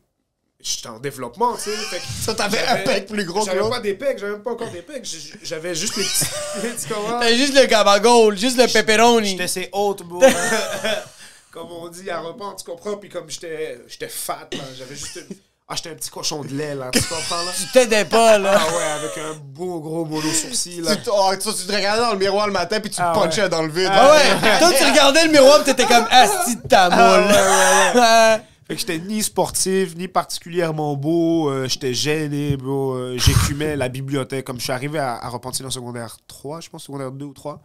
j'étais 0.62 0.88
en 0.89 1.00
développement, 1.00 1.56
tu 1.56 1.63
sais. 1.70 1.76
Fait 1.78 1.98
que 1.98 2.04
Ça, 2.22 2.34
t'avais 2.34 2.65
un 2.67 2.78
pec 2.78 3.08
plus 3.08 3.24
gros 3.26 3.41
que 3.46 3.52
J'avais 3.52 3.70
pas 3.70 3.80
des 3.80 3.93
pecs, 3.93 4.17
j'avais 4.20 4.34
même 4.34 4.41
pas 4.43 4.52
encore 4.52 4.70
des 4.72 4.82
pecs, 4.82 5.06
j'avais 5.43 5.76
juste 5.76 5.96
les 5.98 6.04
petits. 6.04 7.36
juste 7.38 7.54
le 7.56 7.65
gabagool, 7.65 8.38
juste 8.38 8.58
le 8.58 8.67
pepperoni. 8.71 9.29
J'étais 9.31 9.48
ces 9.48 9.69
hautes, 9.71 10.04
bro. 10.04 10.21
comme 11.52 11.71
on 11.71 11.88
dit 11.90 12.10
à 12.10 12.19
repas, 12.19 12.56
tu 12.58 12.63
comprends? 12.69 12.98
Puis 12.98 13.10
comme 13.10 13.29
j'étais 13.29 13.79
j'étais 13.88 14.10
fat, 14.10 14.48
là, 14.52 14.60
j'avais 14.77 14.96
juste. 14.96 15.15
une- 15.17 15.38
Ah, 15.69 15.75
j'étais 15.75 15.90
un 15.90 15.96
petit 15.96 16.10
cochon 16.10 16.44
de 16.44 16.54
lait, 16.54 16.75
là, 16.75 16.90
tu 16.94 17.02
comprends, 17.02 17.44
là? 17.44 17.52
Tu 17.58 17.67
t'aidais 17.73 18.06
pas, 18.06 18.38
là. 18.38 18.58
Ah 18.58 18.75
ouais, 18.75 18.84
avec 18.84 19.17
un 19.17 19.34
beau 19.42 19.79
gros 19.81 20.06
mono 20.06 20.31
sourcil, 20.31 20.81
là. 20.81 20.96
Tu, 20.96 21.04
te- 21.04 21.10
oh, 21.12 21.31
tu, 21.34 21.54
tu 21.54 21.65
te 21.67 21.71
regardais 21.73 22.02
dans 22.02 22.13
le 22.13 22.19
miroir 22.19 22.48
le 22.48 22.54
matin 22.54 22.79
puis 22.79 22.90
tu 22.90 23.02
Ah 23.02 23.12
te 23.13 23.19
ouais. 23.19 23.25
punchais 23.25 23.50
dans 23.50 23.62
le 23.63 23.69
vide. 23.71 23.90
Ah 23.92 24.12
ouais, 24.12 24.60
toi 24.60 24.71
tu 24.77 24.84
regardais 24.86 25.25
le 25.25 25.31
miroir 25.31 25.60
pis 25.60 25.65
t'étais 25.65 25.86
comme 25.86 26.08
asti 26.10 26.56
de 26.56 26.67
ta 26.67 26.90
moule. 26.90 28.02
Ouais. 28.02 28.42
Fait 28.68 28.74
que 28.76 28.80
j'étais 28.82 28.98
ni 29.00 29.24
sportif, 29.24 29.96
ni 29.96 30.08
particulièrement 30.10 30.96
beau. 30.96 31.50
euh, 31.50 31.68
j'étais 31.70 31.94
gêné, 31.94 32.58
bro. 32.58 32.94
euh, 32.96 33.18
J'écumais 33.18 33.76
la 33.78 33.88
bibliothèque. 33.88 34.46
Comme 34.46 34.58
je 34.58 34.63
suis 34.63 34.74
arrivé 34.74 35.00
à, 35.00 35.15
à 35.15 35.30
Repentir 35.30 35.65
en 35.65 35.70
secondaire 35.70 36.18
3, 36.28 36.60
je 36.60 36.70
pense, 36.70 36.84
secondaire 36.84 37.12
2 37.12 37.26
ou 37.26 37.34
3. 37.34 37.62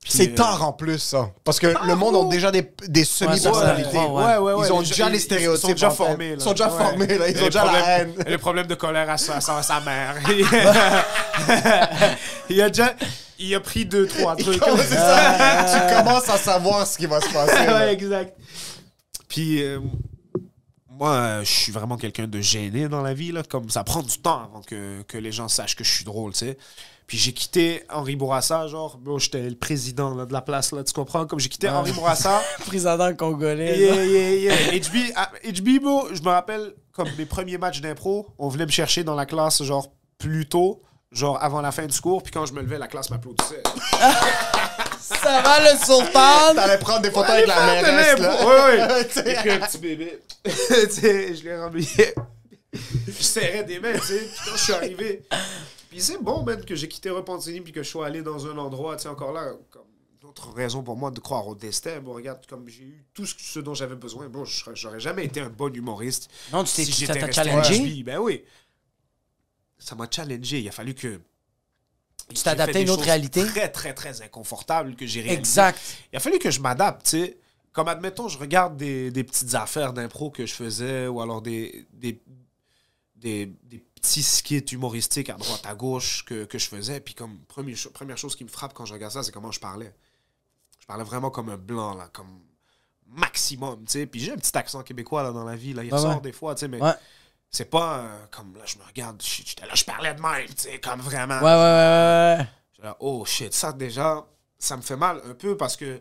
Puis, 0.00 0.12
C'est 0.12 0.30
euh, 0.32 0.34
tard 0.34 0.62
en 0.62 0.72
plus, 0.72 0.98
ça. 0.98 1.30
Parce 1.44 1.58
que 1.58 1.66
le 1.86 1.94
monde 1.96 2.14
a 2.14 2.28
déjà 2.30 2.50
des, 2.52 2.70
des 2.86 3.04
semi-personnalités. 3.04 3.96
Ouais, 3.96 4.06
Ouais, 4.06 4.36
ouais, 4.36 4.52
ouais. 4.52 4.66
Ils 4.68 4.72
ont 4.72 4.80
Les- 4.80 4.86
déjà 4.86 5.08
les 5.08 5.18
stéréotypes. 5.18 5.62
Ils 5.64 5.66
sont 5.66 5.72
déjà 5.72 5.90
formés, 5.90 6.28
là. 6.30 6.34
Ils 6.38 6.40
sont 6.42 6.50
déjà 6.52 6.70
Ouais. 6.70 6.78
formés, 6.84 7.06
là. 7.18 7.28
Ils 7.30 7.36
Et 7.38 7.42
ont 7.42 7.46
déjà 7.46 7.64
la 7.64 7.70
problèmes- 7.72 7.86
haine. 8.18 8.24
et 8.26 8.30
Les 8.30 8.38
problèmes 8.38 8.66
de 8.66 8.74
colère 8.74 9.08
à 9.10 9.16
sa, 9.16 9.40
sa, 9.40 9.62
sa 9.62 9.80
mère. 9.80 10.14
il 12.50 12.60
a 12.62 12.68
déjà... 12.68 12.94
Il 13.36 13.52
a 13.52 13.58
pris 13.58 13.84
deux, 13.84 14.06
trois 14.06 14.36
trucs. 14.36 14.62
C'est 14.62 14.94
ça. 14.94 15.66
tu 15.88 15.94
commences 15.96 16.28
à 16.28 16.38
savoir 16.38 16.86
ce 16.86 16.96
qui 16.96 17.06
va 17.06 17.20
se 17.20 17.28
passer. 17.30 17.66
là. 17.66 17.78
ouais, 17.86 17.92
exact. 17.92 18.32
Puis, 19.28 19.62
euh, 19.62 19.80
moi, 20.88 21.40
je 21.42 21.50
suis 21.50 21.72
vraiment 21.72 21.96
quelqu'un 21.96 22.26
de 22.26 22.40
gêné 22.40 22.88
dans 22.88 23.02
la 23.02 23.14
vie. 23.14 23.32
Là, 23.32 23.42
comme 23.42 23.70
ça 23.70 23.84
prend 23.84 24.02
du 24.02 24.18
temps 24.18 24.44
avant 24.44 24.62
que, 24.62 25.02
que 25.02 25.18
les 25.18 25.32
gens 25.32 25.48
sachent 25.48 25.76
que 25.76 25.84
je 25.84 25.92
suis 25.92 26.04
drôle, 26.04 26.32
tu 26.32 26.40
sais. 26.40 26.58
Puis 27.06 27.18
j'ai 27.18 27.32
quitté 27.32 27.82
Henri 27.90 28.16
Bourassa, 28.16 28.66
genre, 28.66 28.96
bro, 28.96 29.18
j'étais 29.18 29.42
le 29.42 29.56
président 29.56 30.14
là, 30.14 30.24
de 30.24 30.32
la 30.32 30.40
place, 30.40 30.72
là, 30.72 30.82
tu 30.82 30.94
comprends? 30.94 31.26
Comme 31.26 31.38
j'ai 31.38 31.50
quitté 31.50 31.68
Henri 31.68 31.92
Bourassa. 31.92 32.40
Président 32.66 33.14
congolais. 33.14 33.78
Yeah, 33.78 34.04
yeah, 34.06 34.54
yeah. 34.54 34.80
HB, 34.80 35.12
ah, 35.14 35.30
HB, 35.44 35.82
bro, 35.82 36.08
je 36.14 36.22
me 36.22 36.28
rappelle, 36.28 36.72
comme 36.92 37.08
mes 37.18 37.26
premiers 37.26 37.58
matchs 37.58 37.82
d'impro, 37.82 38.28
on 38.38 38.48
venait 38.48 38.64
me 38.64 38.70
chercher 38.70 39.04
dans 39.04 39.14
la 39.14 39.26
classe, 39.26 39.62
genre, 39.62 39.92
plus 40.16 40.46
tôt, 40.46 40.82
genre, 41.12 41.42
avant 41.42 41.60
la 41.60 41.72
fin 41.72 41.86
du 41.86 42.00
cours, 42.00 42.22
puis 42.22 42.32
quand 42.32 42.46
je 42.46 42.54
me 42.54 42.62
levais, 42.62 42.78
la 42.78 42.88
classe 42.88 43.10
m'applaudissait. 43.10 43.62
Ça 45.04 45.42
va 45.42 45.60
le 45.60 45.78
sultan? 45.78 46.54
T'allais 46.54 46.78
prendre 46.78 47.02
des 47.02 47.10
photos 47.10 47.30
avec 47.30 47.46
la 47.46 47.66
mairesse, 47.66 48.18
là. 48.18 49.02
J'ai 49.14 49.34
pris 49.34 49.50
un 49.50 49.60
petit 49.60 49.78
bébé. 49.78 50.20
tu 50.44 50.50
sais, 50.50 51.34
je 51.34 51.44
l'ai 51.44 51.56
ramené. 51.56 51.86
je 52.72 53.22
serrais 53.22 53.64
des 53.64 53.80
mains, 53.80 53.92
tu 53.92 54.06
sais. 54.06 54.18
Puis 54.18 54.40
quand 54.46 54.56
je 54.56 54.62
suis 54.62 54.72
arrivé. 54.72 55.22
Puis 55.90 56.00
c'est 56.00 56.22
bon, 56.22 56.42
man, 56.42 56.64
que 56.64 56.74
j'ai 56.74 56.88
quitté 56.88 57.10
Repentigny 57.10 57.60
puis 57.60 57.72
que 57.72 57.82
je 57.82 57.88
sois 57.88 58.06
allé 58.06 58.22
dans 58.22 58.46
un 58.46 58.56
endroit, 58.56 58.96
tu 58.96 59.02
sais, 59.02 59.08
encore 59.08 59.32
là, 59.32 59.52
comme 59.70 59.82
d'autres 60.20 60.52
raisons 60.52 60.82
pour 60.82 60.96
moi 60.96 61.10
de 61.10 61.20
croire 61.20 61.46
au 61.46 61.54
destin. 61.54 62.00
Bon, 62.00 62.14
regarde, 62.14 62.44
comme 62.46 62.66
j'ai 62.68 62.84
eu 62.84 63.04
tout 63.12 63.26
ce, 63.26 63.34
ce 63.38 63.60
dont 63.60 63.74
j'avais 63.74 63.96
besoin. 63.96 64.28
Bon, 64.28 64.44
j'aurais 64.44 65.00
jamais 65.00 65.26
été 65.26 65.40
un 65.40 65.50
bon 65.50 65.72
humoriste. 65.74 66.30
Non, 66.50 66.64
tu 66.64 66.74
t'es 66.74 66.84
si 66.84 67.06
challengé? 67.06 68.02
Ben 68.02 68.18
oui. 68.18 68.42
Ça 69.78 69.94
m'a 69.94 70.08
challengé. 70.10 70.60
Il 70.60 70.68
a 70.68 70.72
fallu 70.72 70.94
que. 70.94 71.20
Tu 72.28 72.42
t'es 72.42 72.48
adapté 72.48 72.78
à 72.78 72.80
une 72.80 72.90
autre 72.90 73.02
réalité. 73.04 73.44
Très, 73.46 73.70
très, 73.70 73.94
très 73.94 74.22
inconfortable 74.22 74.96
que 74.96 75.06
j'ai 75.06 75.20
réalisé. 75.20 75.40
Exact. 75.40 75.78
Il 76.12 76.16
a 76.16 76.20
fallu 76.20 76.38
que 76.38 76.50
je 76.50 76.60
m'adapte, 76.60 77.04
tu 77.04 77.10
sais. 77.10 77.38
Comme, 77.72 77.88
admettons, 77.88 78.28
je 78.28 78.38
regarde 78.38 78.76
des, 78.76 79.10
des 79.10 79.24
petites 79.24 79.54
affaires 79.54 79.92
d'impro 79.92 80.30
que 80.30 80.46
je 80.46 80.54
faisais 80.54 81.06
ou 81.08 81.20
alors 81.20 81.42
des, 81.42 81.86
des, 81.92 82.22
des, 83.16 83.46
des 83.64 83.78
petits 83.96 84.22
skits 84.22 84.58
humoristiques 84.72 85.28
à 85.28 85.34
droite, 85.34 85.62
à 85.66 85.74
gauche 85.74 86.24
que, 86.24 86.44
que 86.44 86.56
je 86.58 86.68
faisais. 86.68 87.00
Puis, 87.00 87.14
comme, 87.14 87.38
première, 87.48 87.76
première 87.92 88.16
chose 88.16 88.36
qui 88.36 88.44
me 88.44 88.48
frappe 88.48 88.74
quand 88.74 88.84
je 88.86 88.92
regarde 88.94 89.12
ça, 89.12 89.22
c'est 89.22 89.32
comment 89.32 89.50
je 89.52 89.60
parlais. 89.60 89.92
Je 90.80 90.86
parlais 90.86 91.04
vraiment 91.04 91.30
comme 91.30 91.48
un 91.48 91.56
blanc, 91.56 91.94
là, 91.94 92.08
comme 92.12 92.40
maximum, 93.06 93.84
tu 93.84 93.92
sais. 93.92 94.06
Puis 94.06 94.20
j'ai 94.20 94.32
un 94.32 94.36
petit 94.36 94.56
accent 94.56 94.82
québécois, 94.82 95.22
là, 95.22 95.32
dans 95.32 95.44
la 95.44 95.56
vie, 95.56 95.72
là. 95.72 95.82
Il 95.82 95.90
Ouais, 95.90 95.96
ressort 95.98 96.16
ouais. 96.16 96.20
des 96.22 96.32
fois, 96.32 96.54
tu 96.54 96.60
sais, 96.60 96.68
mais 96.68 96.80
Ouais. 96.80 96.92
C'est 97.54 97.66
pas 97.70 97.98
euh, 98.00 98.26
comme, 98.30 98.56
là, 98.56 98.62
je 98.66 98.76
me 98.78 98.84
regarde, 98.84 99.22
j'étais 99.22 99.66
là, 99.66 99.74
je 99.74 99.84
parlais 99.84 100.12
de 100.14 100.20
même, 100.20 100.46
tu 100.48 100.54
sais, 100.56 100.80
comme 100.80 101.00
vraiment. 101.00 101.36
Ouais, 101.38 101.42
ouais, 101.42 101.50
ouais, 101.50 102.36
ouais. 102.40 102.46
J'étais 102.72 102.86
là, 102.88 102.96
oh 103.00 103.24
shit, 103.24 103.54
ça 103.54 103.72
déjà, 103.72 104.26
ça 104.58 104.76
me 104.76 104.82
fait 104.82 104.96
mal 104.96 105.20
un 105.24 105.34
peu 105.34 105.56
parce 105.56 105.76
que 105.76 106.00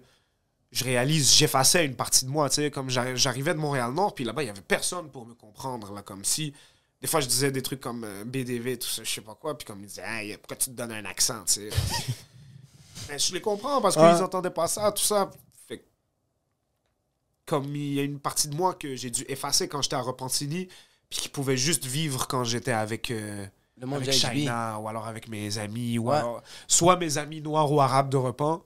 je 0.72 0.84
réalise, 0.84 1.32
j'effaçais 1.36 1.86
une 1.86 1.96
partie 1.96 2.26
de 2.26 2.32
moi, 2.32 2.50
tu 2.50 2.56
sais, 2.56 2.72
comme 2.72 2.90
j'arri- 2.90 3.16
j'arrivais 3.18 3.54
de 3.54 3.60
Montréal-Nord, 3.60 4.16
puis 4.16 4.24
là-bas, 4.24 4.42
il 4.44 4.48
y 4.48 4.50
avait 4.50 4.62
personne 4.62 5.12
pour 5.12 5.26
me 5.28 5.36
comprendre, 5.36 5.94
là, 5.94 6.02
comme 6.02 6.26
si, 6.26 6.54
des 7.02 7.08
fois, 7.08 7.20
je 7.20 7.28
disais 7.28 7.52
des 7.52 7.62
trucs 7.62 7.82
comme 7.82 8.04
euh, 8.04 8.24
BDV, 8.26 8.80
tout 8.80 8.88
ça, 8.88 9.04
je 9.04 9.12
sais 9.12 9.22
pas 9.22 9.36
quoi, 9.36 9.56
puis 9.56 9.66
comme 9.68 9.82
ils 9.82 9.88
disaient, 9.88 10.04
hey, 10.08 10.38
pourquoi 10.38 10.58
tu 10.58 10.66
te 10.72 10.76
donnes 10.76 10.92
un 10.94 11.06
accent, 11.06 11.44
tu 11.46 11.54
sais? 11.54 11.70
Mais 13.10 13.20
je 13.20 13.34
les 13.34 13.42
comprends 13.42 13.82
parce 13.82 13.96
qu'ils 13.96 14.04
Ouais. 14.06 14.22
entendaient 14.22 14.50
pas 14.50 14.68
ça, 14.68 14.92
tout 14.92 15.04
ça. 15.04 15.30
Fait 15.68 15.80
que, 15.80 15.84
comme 17.46 17.76
il 17.76 17.94
y 17.94 18.00
a 18.00 18.04
une 18.04 18.20
partie 18.20 18.48
de 18.48 18.56
moi 18.56 18.74
que 18.74 18.96
j'ai 18.96 19.10
dû 19.12 19.24
effacer 19.28 19.68
quand 19.68 19.82
j'étais 19.82 19.96
à 19.98 20.02
Repentigny, 20.02 20.70
puis 21.14 21.22
qui 21.22 21.30
pouvait 21.30 21.58
juste 21.58 21.86
vivre 21.86 22.28
quand 22.28 22.44
j'étais 22.44 22.72
avec. 22.72 23.12
euh, 23.12 23.46
Le 23.80 23.86
monde 23.88 24.02
avec. 24.02 24.14
China 24.14 24.80
ou 24.80 24.88
alors 24.88 25.06
avec 25.08 25.28
mes 25.28 25.58
amis 25.60 25.98
ou 26.00 26.10
Ouais. 26.10 26.18
alors 26.18 26.42
soit 26.68 26.96
mes 26.98 27.18
amis 27.20 27.42
noirs 27.42 27.72
ou 27.72 27.80
arabes 27.82 28.10
de 28.10 28.18
repas 28.18 28.64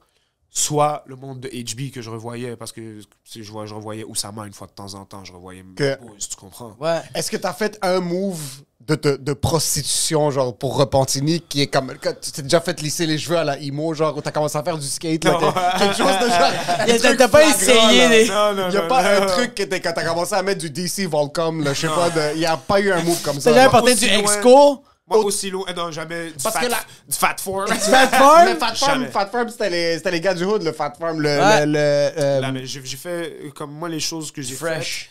soit 0.49 1.03
le 1.07 1.15
monde 1.17 1.41
de 1.41 1.49
HB 1.49 1.91
que 1.91 2.01
je 2.01 2.09
revoyais 2.09 2.55
parce 2.55 2.71
que 2.71 3.01
si 3.25 3.43
je, 3.43 3.51
vois, 3.51 3.65
je 3.65 3.73
revoyais 3.75 4.03
Oussama 4.05 4.47
une 4.47 4.53
fois 4.53 4.67
de 4.67 4.71
temps 4.71 4.93
en 4.95 5.05
temps 5.05 5.23
je 5.25 5.33
revoyais 5.33 5.63
Que- 5.75 5.99
Boys, 5.99 6.17
tu 6.29 6.35
comprends? 6.37 6.75
Ouais. 6.79 7.01
Est-ce 7.13 7.29
que 7.29 7.37
t'as 7.37 7.53
fait 7.53 7.77
un 7.81 7.99
move 7.99 8.63
de, 8.87 8.95
de, 8.95 9.17
de 9.17 9.33
prostitution, 9.33 10.31
genre, 10.31 10.57
pour 10.57 10.77
Repentigny, 10.77 11.41
qui 11.41 11.61
est 11.61 11.67
comme... 11.67 11.93
que 11.97 12.09
Tu 12.21 12.31
t'es 12.31 12.41
déjà 12.41 12.61
fait 12.61 12.79
lisser 12.81 13.05
les 13.05 13.17
cheveux 13.17 13.37
à 13.37 13.43
la 13.43 13.57
imo, 13.59 13.93
genre, 13.93 14.15
où 14.15 14.21
t'as 14.21 14.31
commencé 14.31 14.57
à 14.57 14.63
faire 14.63 14.77
du 14.77 14.87
skate, 14.87 15.23
là, 15.25 15.33
que- 15.33 15.77
quelque 15.79 15.97
chose 15.97 16.19
de 16.21 16.27
genre... 16.29 17.17
T'as- 17.17 17.27
pas 17.27 17.41
flagrant, 17.51 17.89
essayé 17.89 17.99
là. 17.99 18.09
les- 18.09 18.27
non 18.29 18.53
non 18.53 18.69
Y 18.71 18.77
a 18.77 18.81
non, 18.83 18.87
pas 18.87 19.03
non. 19.19 19.23
un 19.23 19.25
truc 19.27 19.55
qui 19.55 19.61
était 19.63 19.81
quand 19.81 19.91
t'as 19.93 20.05
commencé 20.05 20.33
à 20.35 20.41
mettre 20.41 20.61
du 20.61 20.69
DC 20.69 21.01
Volcom, 21.09 21.63
là, 21.63 21.73
je 21.73 21.81
sais 21.81 21.87
pas, 21.87 22.09
de, 22.09 22.37
y 22.37 22.45
a 22.45 22.55
pas 22.55 22.79
eu 22.79 22.91
un 22.91 23.03
move 23.03 23.21
comme 23.23 23.39
ça. 23.41 23.51
T'as 23.51 23.57
jamais 23.57 23.69
porté 23.71 23.95
du 23.95 24.07
loin. 24.07 24.19
exco? 24.19 24.83
moi 25.09 25.19
aussi 25.19 25.49
loin 25.49 25.65
non 25.73 25.89
jamais 25.89 26.27
du 26.27 26.33
Parce 26.43 26.55
fat, 26.55 26.65
que 26.65 26.69
la- 26.71 26.83
du 27.07 27.15
fat 27.17 27.35
form 27.39 27.67
Fat 27.73 28.07
Farm? 28.09 28.47
Fat 28.57 28.75
Farm, 28.75 28.99
Jamais. 28.99 29.07
Fat 29.11 29.25
Farm, 29.27 29.49
c'était 29.49 29.69
les, 29.69 29.97
c'était 29.97 30.11
les 30.11 30.19
gars 30.21 30.33
du 30.33 30.43
hood, 30.43 30.63
le 30.63 30.73
Fat 30.73 30.93
Farm, 30.99 31.21
le... 31.21 31.29
Ouais. 31.29 31.65
le, 31.65 31.71
le, 31.71 31.77
euh, 31.79 32.39
Là, 32.41 32.51
mais 32.51 32.65
j'ai 32.65 32.81
j'ai 32.83 32.97
fait 32.97 33.37
comme 33.55 33.71
moi 33.71 33.87
les 33.89 33.99
choses 34.01 34.31
que 34.31 34.41
j'ai 34.41 34.55
Fresh. 34.55 35.03
faites 35.03 35.09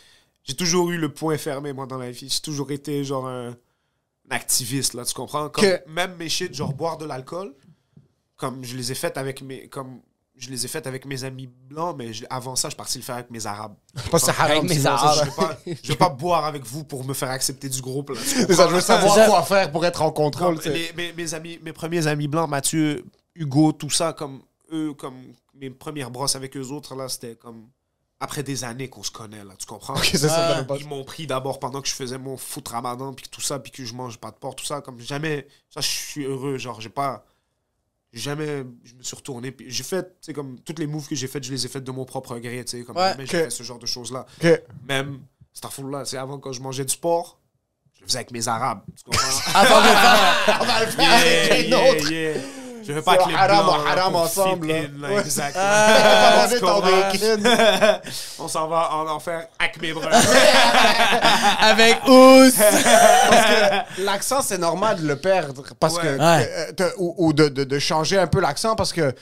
j'ai 0.48 0.54
toujours 0.54 0.90
eu 0.92 0.96
le 0.98 1.08
point 1.12 1.36
fermé 1.38 1.72
moi 1.72 1.86
dans 1.86 1.96
la 1.98 2.10
vie 2.10 2.28
j'ai 2.30 2.40
toujours 2.40 2.70
été 2.70 3.02
genre 3.04 3.26
un, 3.26 3.48
un 3.48 3.54
activiste 4.30 4.94
là 4.94 5.04
tu 5.04 5.14
comprends? 5.14 5.48
Comme 5.48 5.64
Que- 5.64 5.88
même 5.88 6.16
mes 6.16 6.28
shit 6.28 6.54
genre 6.54 6.72
boire 6.72 6.96
de 6.98 7.04
l'alcool 7.04 7.54
comme 8.36 8.64
je 8.64 8.76
les 8.76 8.92
ai 8.92 8.94
faites 8.94 9.16
avec 9.16 9.42
mes 9.42 9.68
comme 9.68 10.00
je 10.38 10.50
les 10.50 10.66
ai 10.66 10.68
faites 10.68 10.86
avec 10.86 11.06
mes 11.06 11.24
amis 11.24 11.46
blancs 11.46 11.94
mais 11.96 12.12
je- 12.12 12.26
avant 12.28 12.56
ça 12.56 12.68
je 12.68 12.72
suis 12.72 12.76
parti 12.76 12.98
le 12.98 13.04
faire 13.04 13.14
avec 13.16 13.30
mes 13.30 13.46
arabes 13.46 13.74
Pas 14.10 14.18
haram, 14.28 14.50
Avec 14.50 14.62
mes 14.64 14.74
sinon, 14.74 14.90
arabes. 14.90 15.14
ça, 15.16 15.24
je 15.24 15.30
vais 15.30 15.36
pas 15.36 15.58
je 15.82 15.88
vais 15.88 15.96
pas 15.96 16.08
boire 16.10 16.44
avec 16.44 16.64
vous 16.64 16.84
pour 16.84 17.04
me 17.04 17.14
faire 17.14 17.30
accepter 17.30 17.68
du 17.68 17.80
groupe 17.80 18.10
là, 18.10 18.16
ça, 18.20 18.68
je 18.68 18.74
veux 18.74 18.80
savoir 18.80 19.14
ça. 19.14 19.26
quoi 19.26 19.42
faire 19.42 19.72
pour 19.72 19.86
être 19.86 20.02
en 20.02 20.10
contrôle, 20.12 20.60
Comme 20.60 20.72
les- 20.72 20.92
mes, 20.94 21.12
mes 21.14 21.34
amis 21.34 21.58
mes 21.62 21.72
premiers 21.72 22.06
amis 22.06 22.28
blancs 22.28 22.50
Mathieu 22.50 23.04
Hugo 23.34 23.72
tout 23.72 23.90
ça 23.90 24.12
comme 24.12 24.42
eux 24.72 24.92
comme 24.94 25.16
mes 25.54 25.70
premières 25.70 26.10
brosses 26.10 26.36
avec 26.36 26.54
eux 26.56 26.66
autres 26.70 26.94
là 26.94 27.08
c'était 27.08 27.36
comme 27.36 27.68
après 28.20 28.42
des 28.42 28.64
années 28.64 28.88
qu'on 28.88 29.02
se 29.02 29.10
connaît 29.10 29.44
là 29.44 29.54
tu 29.58 29.66
comprends? 29.66 29.94
Ok, 29.96 30.08
c'est 30.12 30.18
ça, 30.28 30.64
pas- 30.64 30.76
ils 30.78 30.86
m'ont 30.88 31.04
pris 31.04 31.26
d'abord 31.26 31.58
pendant 31.60 31.82
que 31.82 31.88
je 31.88 31.94
faisais 31.94 32.18
mon 32.18 32.36
foot 32.36 32.66
ramadan 32.68 33.12
puis 33.12 33.26
tout 33.30 33.40
ça 33.40 33.58
puis 33.58 33.70
que 33.72 33.84
je 33.84 33.92
mange 33.94 34.18
pas 34.18 34.30
de 34.30 34.36
porc 34.36 34.56
tout 34.56 34.64
ça 34.64 34.80
comme 34.80 35.00
jamais 35.00 35.46
ça 35.68 35.80
je 35.80 35.88
suis 35.88 36.24
heureux 36.24 36.56
genre 36.58 36.80
j'ai 36.80 36.88
pas 36.88 37.24
jamais 38.12 38.64
je 38.84 38.94
me 38.94 39.02
suis 39.02 39.16
retourné 39.16 39.52
puis 39.52 39.66
j'ai 39.70 39.82
fait 39.82 40.04
tu 40.04 40.16
sais 40.22 40.32
comme 40.32 40.58
toutes 40.60 40.78
les 40.78 40.86
moves 40.86 41.06
que 41.06 41.14
j'ai 41.14 41.26
faites 41.28 41.44
je 41.44 41.52
les 41.52 41.66
ai 41.66 41.68
faites 41.68 41.84
de 41.84 41.90
mon 41.92 42.04
propre 42.06 42.38
gré 42.38 42.64
tu 42.64 42.78
sais 42.78 42.84
comme 42.84 42.96
Ouais. 42.96 43.10
jamais 43.10 43.26
j'ai 43.26 43.32
fait 43.44 43.50
ce 43.50 43.62
genre 43.62 43.78
de 43.78 43.86
choses 43.86 44.10
là 44.12 44.24
Ok. 44.42 44.62
même 44.88 45.20
cette 45.52 45.78
là 45.90 46.04
c'est 46.06 46.16
avant 46.16 46.38
quand 46.38 46.52
je 46.52 46.60
mangeais 46.62 46.84
du 46.86 46.96
porc 46.96 47.38
je 47.94 48.00
le 48.00 48.06
faisais 48.06 48.18
avec 48.18 48.30
mes 48.30 48.48
arabes 48.48 48.80
tu 48.96 49.04
comprends? 49.04 49.28
Avant 49.54 49.80
de 49.80 49.86
faire. 49.86 50.58
On 50.60 50.64
va 50.64 50.84
le 50.84 50.90
faire 50.90 51.12
avec 51.12 51.68
yeah, 51.68 51.90
autre. 51.92 52.10
yeah. 52.10 52.34
Je 52.86 52.92
veux 52.92 53.02
pas 53.02 53.16
que 53.16 53.28
les 53.28 53.34
haram, 53.34 53.64
blancs 53.66 53.80
haram 53.90 54.14
ensemble, 54.16 54.70
exactement. 54.70 56.48
Tu 56.48 56.60
bacon. 56.60 57.48
On 58.38 58.48
s'en 58.48 58.68
va 58.68 58.90
en 58.94 59.08
enfer 59.08 59.46
avec 59.58 59.80
mes 59.82 59.92
bras. 59.92 60.10
Avec 61.60 61.98
Ous. 62.06 62.50
L'accent, 63.98 64.42
c'est 64.42 64.58
normal 64.58 65.00
de 65.02 65.06
le 65.08 65.16
perdre. 65.16 65.62
Parce 65.80 65.96
Ouais. 65.96 66.02
que, 66.02 66.18
Ouais. 66.18 66.74
euh, 66.80 66.90
ou 66.98 67.14
ou 67.18 67.32
de, 67.32 67.48
de- 67.48 67.64
de 67.64 67.78
changer 67.78 68.18
un 68.18 68.26
peu 68.26 68.40
l'accent 68.40 68.74
parce 68.76 68.92
que 68.92 69.12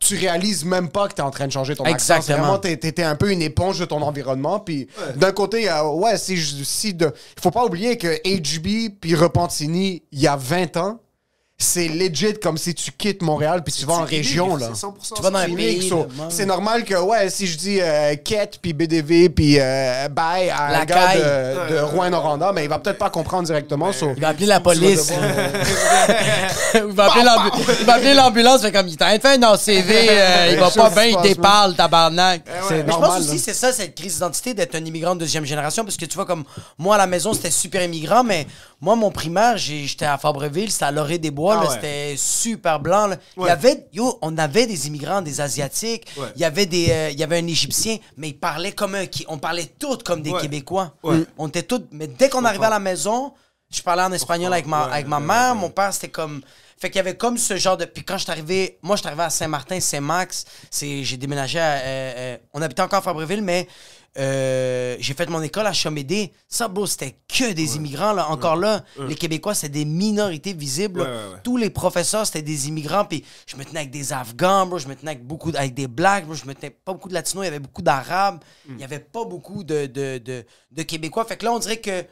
tu 0.00 0.16
réalises 0.16 0.64
même 0.64 0.88
pas 0.90 1.08
que 1.08 1.14
tu 1.14 1.20
es 1.20 1.24
en 1.24 1.30
train 1.30 1.46
de 1.46 1.52
changer 1.52 1.74
ton 1.74 1.84
accent. 1.84 2.14
Exactement. 2.16 2.38
Vraiment, 2.38 2.58
t'es- 2.58 2.76
t'étais 2.76 3.02
un 3.02 3.16
peu 3.16 3.30
une 3.32 3.42
éponge 3.42 3.80
de 3.80 3.84
ton 3.84 4.00
environnement. 4.02 4.60
Puis 4.60 4.88
d'un 5.16 5.32
côté, 5.32 5.68
euh, 5.68 5.82
ouais, 5.90 6.16
si, 6.18 6.36
je- 6.36 6.62
si 6.62 6.94
de, 6.94 7.12
faut 7.40 7.50
pas 7.50 7.64
oublier 7.64 7.98
que 7.98 8.08
HB 8.24 8.90
puis 9.00 9.14
Repentini, 9.14 10.02
il 10.12 10.20
y 10.20 10.28
a 10.28 10.36
20 10.36 10.76
ans, 10.76 11.00
c'est 11.60 11.88
legit 11.88 12.34
comme 12.40 12.56
si 12.56 12.72
tu 12.72 12.92
quittes 12.92 13.20
Montréal 13.20 13.64
puis 13.64 13.74
tu 13.74 13.84
vas 13.84 13.94
en 13.94 14.04
région. 14.04 14.54
là. 14.54 14.68
C'est 14.72 14.86
100% 14.86 15.14
Tu 15.16 15.22
vas 15.22 15.30
dans 15.30 15.38
un 15.40 15.46
C'est 15.46 15.54
pays, 15.56 15.92
ouais. 15.92 16.06
C'est 16.28 16.46
normal 16.46 16.84
que, 16.84 16.94
ouais, 16.94 17.28
si 17.30 17.48
je 17.48 17.58
dis 17.58 17.80
euh, 17.80 18.14
Quête, 18.24 18.60
puis 18.62 18.72
BDV, 18.72 19.28
puis 19.28 19.56
euh, 19.58 20.08
bye 20.08 20.50
à 20.50 20.70
La 20.70 20.80
un 20.82 20.84
gars 20.84 21.14
de, 21.16 21.74
de 21.74 21.80
Rouen-Noranda, 21.80 22.52
mais 22.52 22.62
il 22.62 22.68
va 22.68 22.78
peut-être 22.78 22.98
pas 22.98 23.10
comprendre 23.10 23.42
directement. 23.42 23.92
so- 23.92 24.12
Il 24.16 24.22
va 24.22 24.28
appeler 24.28 24.46
la 24.46 24.60
police. 24.60 25.08
Tu 25.08 25.14
vas 25.14 25.26
devoir- 25.26 26.74
il, 26.74 26.92
va 26.94 27.04
appeler 27.06 27.24
l'ambu- 27.24 27.50
il 27.80 27.86
va 27.86 27.94
appeler 27.94 28.14
l'ambulance. 28.14 28.62
Fait 28.62 28.70
comme, 28.70 28.86
il 28.86 28.96
t'a 28.96 29.06
rien 29.06 29.18
fait 29.18 29.42
un 29.44 29.56
CV. 29.56 30.06
euh, 30.10 30.48
il 30.52 30.58
va 30.60 30.70
pas 30.70 30.90
bien, 30.90 31.04
il 31.06 31.28
déparle, 31.28 31.74
tabarnak. 31.74 32.42
C'est 32.68 32.84
Mais 32.84 32.92
je 32.92 32.98
pense 32.98 33.18
aussi 33.18 33.38
c'est 33.40 33.54
ça, 33.54 33.72
cette 33.72 33.96
crise 33.96 34.14
d'identité 34.14 34.54
d'être 34.54 34.76
un 34.76 34.84
immigrant 34.84 35.16
de 35.16 35.20
deuxième 35.20 35.44
génération. 35.44 35.82
Parce 35.82 35.96
que 35.96 36.04
tu 36.04 36.14
vois, 36.14 36.24
comme 36.26 36.44
moi 36.78 36.94
à 36.94 36.98
la 36.98 37.08
maison, 37.08 37.32
c'était 37.32 37.50
super 37.50 37.82
immigrant, 37.82 38.22
mais 38.22 38.46
moi, 38.80 38.94
mon 38.94 39.10
primaire, 39.10 39.56
j'étais 39.58 40.04
à 40.04 40.16
Fabreville, 40.18 40.70
c'était 40.70 40.84
à 40.84 40.92
Lorée 40.92 41.18
des 41.18 41.30
Bois, 41.32 41.58
Ah 41.60 41.64
ouais. 41.66 41.74
c'était 41.74 42.14
super 42.16 42.78
blanc. 42.78 43.08
là. 43.08 43.16
Il 43.36 43.44
y 43.44 43.48
avait, 43.48 43.86
yo, 43.92 44.18
on 44.22 44.38
avait 44.38 44.66
des 44.66 44.86
immigrants, 44.86 45.20
des 45.20 45.40
Asiatiques, 45.40 46.06
Ouais. 46.16 46.28
il 46.36 46.40
y 46.40 46.44
avait 46.44 46.66
des, 46.66 46.86
euh, 46.90 47.10
il 47.10 47.18
y 47.18 47.24
avait 47.24 47.38
un 47.38 47.46
Égyptien, 47.46 47.96
mais 48.16 48.28
ils 48.28 48.38
parlaient 48.38 48.72
comme 48.72 48.94
un, 48.94 49.04
on 49.28 49.38
parlait 49.38 49.66
tous 49.78 49.98
comme 50.04 50.22
des. 50.22 50.32
Québécois. 50.32 50.94
Ouais. 51.02 51.24
On 51.38 51.48
était 51.48 51.62
tous, 51.64 51.82
mais 51.90 52.06
dès 52.06 52.28
qu'on 52.28 52.44
arrivait 52.44 52.66
à 52.66 52.70
la 52.70 52.78
maison, 52.78 53.32
je 53.70 53.82
parlais 53.82 54.02
en 54.04 54.12
espagnol 54.12 54.52
avec 54.52 54.66
ma, 54.66 54.84
avec 54.84 55.08
mère, 55.08 55.54
mon 55.54 55.70
père, 55.70 55.92
c'était 55.92 56.08
comme. 56.08 56.40
Fait 56.80 56.90
qu'il 56.90 56.98
y 56.98 57.00
avait 57.00 57.16
comme 57.16 57.36
ce 57.38 57.56
genre 57.56 57.76
de. 57.76 57.84
Puis 57.86 58.04
quand 58.04 58.16
je 58.18 58.22
suis 58.22 58.30
arrivé, 58.30 58.78
moi, 58.82 58.94
je 58.94 59.00
suis 59.00 59.08
arrivé 59.08 59.24
à 59.24 59.30
Saint-Martin, 59.30 59.80
Saint-Max. 59.80 60.44
J'ai 60.80 61.16
déménagé 61.16 61.58
à. 61.58 61.72
euh, 61.72 61.80
euh, 61.84 62.36
on 62.54 62.62
habitait 62.62 62.82
encore 62.82 63.00
à 63.00 63.02
Fabreville, 63.02 63.42
mais 63.42 63.66
euh, 64.16 64.96
j'ai 64.98 65.14
fait 65.14 65.28
mon 65.28 65.42
école 65.42 65.66
à 65.66 65.72
Chomédé. 65.72 66.32
Ça, 66.48 66.66
bro, 66.66 66.86
c'était 66.86 67.16
que 67.28 67.52
des 67.52 67.76
immigrants. 67.76 68.12
Là. 68.12 68.28
Encore 68.30 68.56
là, 68.56 68.84
les 69.06 69.14
Québécois, 69.14 69.54
c'est 69.54 69.68
des 69.68 69.84
minorités 69.84 70.52
visibles. 70.52 71.06
Tous 71.44 71.56
les 71.56 71.70
professeurs, 71.70 72.26
c'était 72.26 72.42
des 72.42 72.68
immigrants. 72.68 73.04
Puis 73.04 73.24
je 73.46 73.56
me 73.56 73.64
tenais 73.64 73.80
avec 73.80 73.90
des 73.90 74.12
Afghans, 74.12 74.66
bro. 74.66 74.78
Je 74.78 74.88
me 74.88 74.94
tenais 74.96 75.12
avec 75.12 75.24
beaucoup, 75.24 75.50
avec 75.54 75.74
des 75.74 75.86
Blacks, 75.86 76.24
bro. 76.26 76.34
Je 76.34 76.46
me 76.46 76.54
tenais 76.54 76.70
pas 76.70 76.92
beaucoup 76.92 77.08
de 77.08 77.14
Latinos. 77.14 77.44
Il 77.44 77.46
y 77.46 77.48
avait 77.48 77.58
beaucoup 77.58 77.82
d'Arabes. 77.82 78.40
Il 78.68 78.80
y 78.80 78.84
avait 78.84 78.98
pas 78.98 79.24
beaucoup 79.24 79.62
de, 79.62 79.86
de, 79.86 80.18
de, 80.18 80.44
de 80.72 80.82
Québécois. 80.82 81.24
Fait 81.24 81.36
que 81.36 81.44
là, 81.44 81.52
on 81.52 81.58
dirait 81.58 81.78
que 81.80 82.04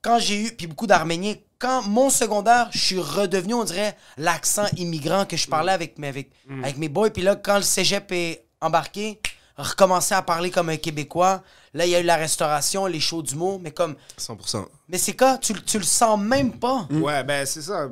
quand 0.00 0.18
j'ai 0.18 0.46
eu, 0.46 0.52
puis 0.52 0.66
beaucoup 0.66 0.86
d'Arméniens, 0.86 1.34
quand 1.58 1.82
mon 1.82 2.10
secondaire, 2.10 2.68
je 2.72 2.78
suis 2.78 2.98
redevenu, 2.98 3.54
on 3.54 3.62
dirait, 3.62 3.96
l'accent 4.16 4.66
immigrant 4.76 5.26
que 5.26 5.36
je 5.36 5.46
parlais 5.46 5.70
avec 5.70 5.96
mes, 5.98 6.08
avec, 6.08 6.32
avec 6.62 6.76
mes 6.76 6.88
boys. 6.88 7.10
Puis 7.10 7.22
là, 7.22 7.36
quand 7.36 7.56
le 7.56 7.62
cégep 7.62 8.10
est 8.10 8.46
embarqué, 8.60 9.20
recommencer 9.56 10.14
à 10.14 10.22
parler 10.22 10.50
comme 10.50 10.68
un 10.68 10.76
Québécois. 10.76 11.42
Là, 11.74 11.86
il 11.86 11.90
y 11.90 11.94
a 11.94 12.00
eu 12.00 12.04
la 12.04 12.16
restauration, 12.16 12.86
les 12.86 13.00
shows 13.00 13.22
d'humour, 13.22 13.60
mais 13.62 13.70
comme... 13.70 13.94
100%. 14.18 14.66
Mais 14.88 14.98
c'est 14.98 15.16
quoi? 15.16 15.38
Tu, 15.38 15.54
tu 15.62 15.78
le 15.78 15.84
sens 15.84 16.18
même 16.20 16.52
pas. 16.58 16.86
Ouais, 16.90 17.22
ben 17.24 17.46
c'est 17.46 17.62
ça. 17.62 17.88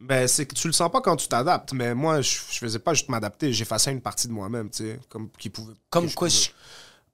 Ben, 0.00 0.26
c'est 0.26 0.46
que 0.46 0.54
tu 0.54 0.66
le 0.66 0.72
sens 0.72 0.90
pas 0.90 1.00
quand 1.00 1.14
tu 1.16 1.28
t'adaptes, 1.28 1.72
mais 1.72 1.94
moi, 1.94 2.20
je, 2.22 2.30
je 2.50 2.58
faisais 2.58 2.80
pas 2.80 2.92
juste 2.92 3.08
m'adapter, 3.08 3.52
j'effaçais 3.52 3.92
une 3.92 4.00
partie 4.00 4.26
de 4.26 4.32
moi-même, 4.32 4.68
tu 4.68 4.78
sais, 4.84 5.00
comme 5.08 5.28
qui 5.38 5.48
pouvait. 5.48 5.74
Comme 5.90 6.10
quoi? 6.12 6.26
pouvais- 6.28 6.40
je- 6.40 6.50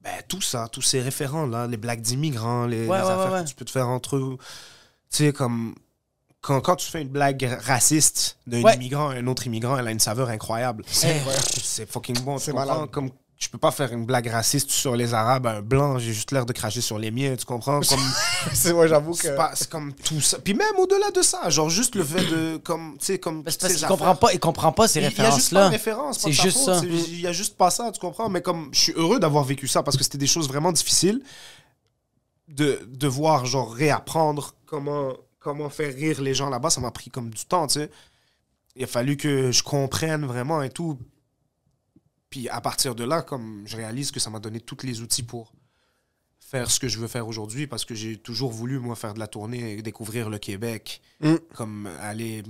Ben, 0.01 0.23
tout 0.27 0.41
ça, 0.41 0.67
tous 0.71 0.81
ces 0.81 0.99
référents-là, 1.01 1.67
les 1.67 1.77
blagues 1.77 2.01
d'immigrants, 2.01 2.65
les, 2.65 2.87
Ouais, 2.87 2.97
les 2.97 3.03
ouais, 3.03 3.11
affaires 3.11 3.31
ouais, 3.33 3.43
que 3.43 3.49
tu 3.49 3.53
peux 3.55 3.65
te 3.65 3.69
faire 3.69 3.89
entre 3.89 4.15
eux. 4.15 4.37
Tu 5.11 5.17
sais, 5.25 5.33
comme. 5.33 5.75
Quand, 6.41 6.61
quand 6.61 6.77
tu 6.77 6.89
fais 6.89 7.01
une 7.01 7.09
blague 7.09 7.59
raciste 7.65 8.37
d'un 8.47 8.61
Ouais. 8.63 8.73
immigrant 8.75 9.09
à 9.09 9.15
un 9.15 9.27
autre 9.27 9.45
immigrant, 9.45 9.77
elle 9.77 9.87
a 9.87 9.91
une 9.91 9.99
saveur 9.99 10.29
incroyable. 10.29 10.83
C'est. 10.87 11.21
C'est 11.61 11.85
fucking 11.91 12.17
bon. 12.21 12.37
C'est 12.39 12.53
malade. 12.53 12.89
Comme, 12.91 13.11
je 13.39 13.47
peux 13.47 13.57
pas 13.57 13.71
faire 13.71 13.93
une 13.93 14.05
blague 14.05 14.27
raciste 14.27 14.69
sur 14.69 14.97
les 14.97 15.13
Arabes 15.13 15.47
à 15.47 15.51
un 15.53 15.61
blanc, 15.61 15.97
j'ai 15.97 16.11
juste 16.11 16.31
l'air 16.31 16.45
de 16.45 16.51
cracher 16.51 16.81
sur 16.81 16.99
les 16.99 17.09
miens, 17.09 17.37
tu 17.37 17.45
comprends? 17.45 17.79
Comme. 17.79 17.99
c'est 18.53 18.73
moi, 18.73 18.85
j'avoue 18.85 19.13
que. 19.13 19.29
C'est 19.53 19.69
comme 19.69 19.93
tout 19.93 20.19
ça. 20.19 20.39
Puis 20.39 20.53
même 20.53 20.75
au-delà 20.77 21.09
de 21.11 21.21
ça, 21.21 21.49
genre 21.49 21.69
juste 21.69 21.95
le 21.95 22.03
fait 22.03 22.25
de. 22.25 22.57
Comme, 22.57 22.97
tu 22.99 23.05
sais, 23.05 23.17
comme. 23.17 23.43
Parce 23.43 23.57
ces 23.57 23.75
qu'il 23.75 23.87
comprend 23.87 24.15
pas, 24.15 24.33
il 24.33 24.39
comprend 24.41 24.73
pas 24.73 24.89
ces 24.89 24.99
Il 24.99 25.03
y 25.03 25.21
a 25.21 25.31
juste 25.31 25.53
pas 25.53 25.67
de 25.67 25.71
référence. 25.71 26.19
C'est 26.19 26.33
juste 26.33 26.57
faute, 26.57 26.81
ça. 26.81 26.85
Il 26.85 27.21
y 27.21 27.27
a 27.27 27.31
juste 27.31 27.55
pas 27.55 27.69
ça, 27.69 27.89
tu 27.93 27.99
comprends? 27.99 28.27
Mais 28.27 28.41
comme 28.41 28.69
je 28.73 28.79
suis 28.79 28.93
heureux 28.93 29.19
d'avoir 29.19 29.45
vécu 29.45 29.69
ça 29.69 29.83
parce 29.83 29.95
que 29.95 30.03
c'était 30.03 30.17
des 30.17 30.27
choses 30.27 30.49
vraiment 30.49 30.73
difficiles 30.73 31.21
de 32.49 32.79
devoir, 32.87 33.45
genre, 33.45 33.71
réapprendre 33.71 34.53
comment, 34.65 35.13
comment 35.39 35.69
faire 35.69 35.93
rire 35.93 36.21
les 36.21 36.33
gens 36.33 36.49
là-bas. 36.49 36.71
Ça 36.71 36.81
m'a 36.81 36.91
pris 36.91 37.09
comme 37.09 37.29
du 37.29 37.45
temps, 37.45 37.67
tu 37.67 37.79
sais. 37.79 37.89
Il 38.75 38.83
a 38.83 38.87
fallu 38.87 39.15
que 39.17 39.51
je 39.51 39.63
comprenne 39.63 40.25
vraiment 40.25 40.61
et 40.61 40.69
tout. 40.69 40.99
Puis 42.29 42.47
à 42.49 42.61
partir 42.61 42.95
de 42.95 43.03
là, 43.03 43.21
comme 43.21 43.63
je 43.65 43.77
réalise 43.77 44.11
que 44.11 44.19
ça 44.19 44.29
m'a 44.29 44.39
donné 44.39 44.59
tous 44.59 44.83
les 44.83 45.01
outils 45.01 45.23
pour 45.23 45.53
faire 46.39 46.71
ce 46.71 46.79
que 46.79 46.87
je 46.87 46.99
veux 46.99 47.07
faire 47.07 47.27
aujourd'hui 47.27 47.67
parce 47.67 47.85
que 47.85 47.93
j'ai 47.93 48.17
toujours 48.17 48.51
voulu, 48.51 48.79
moi, 48.79 48.95
faire 48.95 49.13
de 49.13 49.19
la 49.19 49.27
tournée 49.27 49.73
et 49.73 49.81
découvrir 49.81 50.29
le 50.29 50.39
Québec. 50.39 51.01
Mm. 51.21 51.35
Comme 51.55 51.89
aller. 52.01 52.43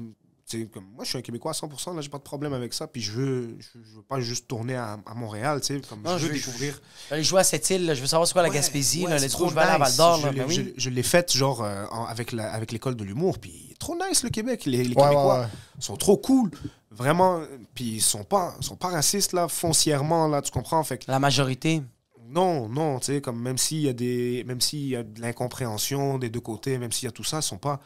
Comme, 0.73 0.85
moi, 0.95 1.03
je 1.03 1.09
suis 1.09 1.17
un 1.17 1.21
Québécois 1.21 1.51
à 1.51 1.53
100%, 1.53 1.95
là, 1.95 2.01
j'ai 2.01 2.09
pas 2.09 2.17
de 2.17 2.23
problème 2.23 2.53
avec 2.53 2.73
ça. 2.73 2.87
Puis 2.87 3.01
je 3.01 3.11
veux, 3.11 3.55
je, 3.59 3.67
je 3.83 3.95
veux 3.97 4.01
pas 4.01 4.19
juste 4.19 4.47
tourner 4.47 4.75
à, 4.75 4.97
à 5.05 5.13
Montréal, 5.13 5.61
tu 5.61 5.75
sais. 5.75 5.81
Comme 5.87 6.01
Non, 6.01 6.17
je 6.17 6.25
veux 6.25 6.33
je 6.33 6.33
veux- 6.33 6.33
découvrir. 6.39 6.81
Aller 7.11 7.23
jouer 7.23 7.41
à 7.41 7.43
cette 7.43 7.69
île, 7.69 7.85
là, 7.85 7.93
je 7.93 8.01
veux 8.01 8.07
savoir 8.07 8.27
c'est 8.27 8.33
quoi 8.33 8.41
la 8.41 8.49
Gaspésie, 8.49 9.03
ouais, 9.05 9.11
là, 9.11 9.17
c'est 9.19 9.25
les 9.25 9.29
trop 9.31 9.49
je 9.49 9.53
vais 9.55 9.61
à. 9.61 9.77
Val 9.77 9.95
d'Or, 9.95 10.19
Je 10.21 10.27
l'ai- 10.27 10.39
Ben 10.39 10.45
oui. 10.47 10.73
je- 10.75 10.81
Je 10.81 10.89
l'ai 10.89 11.03
faite, 11.03 11.31
genre, 11.31 11.63
euh, 11.63 11.85
avec 12.07 12.31
la- 12.31 12.51
avec 12.51 12.71
l'école 12.71 12.95
de 12.95 13.03
l'humour. 13.03 13.37
Puis 13.39 13.75
trop 13.79 13.95
nice, 13.95 14.23
le 14.23 14.29
Québec. 14.29 14.65
Les, 14.65 14.77
les 14.83 14.89
Ouais, 14.95 15.03
Québécois 15.03 15.47
sont 15.79 15.95
trop 15.97 16.17
cool. 16.17 16.49
Vraiment. 16.91 17.41
Puis 17.75 17.85
ils 17.95 18.01
sont 18.01 18.23
pas, 18.23 18.55
sont 18.61 18.75
pas 18.75 18.87
racistes, 18.89 19.33
là, 19.33 19.47
foncièrement, 19.47 20.27
là, 20.27 20.41
tu 20.41 20.51
comprends? 20.51 20.83
Fait 20.83 20.97
que 20.97 21.05
La 21.11 21.19
majorité. 21.19 21.81
non, 22.27 22.67
non, 22.67 22.99
tu 22.99 23.05
sais, 23.13 23.21
comme 23.21 23.39
même 23.41 23.57
s'il 23.57 23.81
y 23.81 23.89
a 23.89 23.93
des. 23.93 24.43
Même 24.47 24.59
s'il 24.61 24.87
y 24.87 24.95
a 24.95 25.03
de 25.03 25.21
l'incompréhension 25.21 26.17
des 26.17 26.29
deux 26.29 26.39
côtés, 26.41 26.77
même 26.77 26.91
s'il 26.91 27.05
y 27.05 27.09
a 27.09 27.11
tout 27.11 27.23
ça, 27.23 27.37
ils 27.37 27.43
sont 27.43 27.57
pas. 27.57 27.79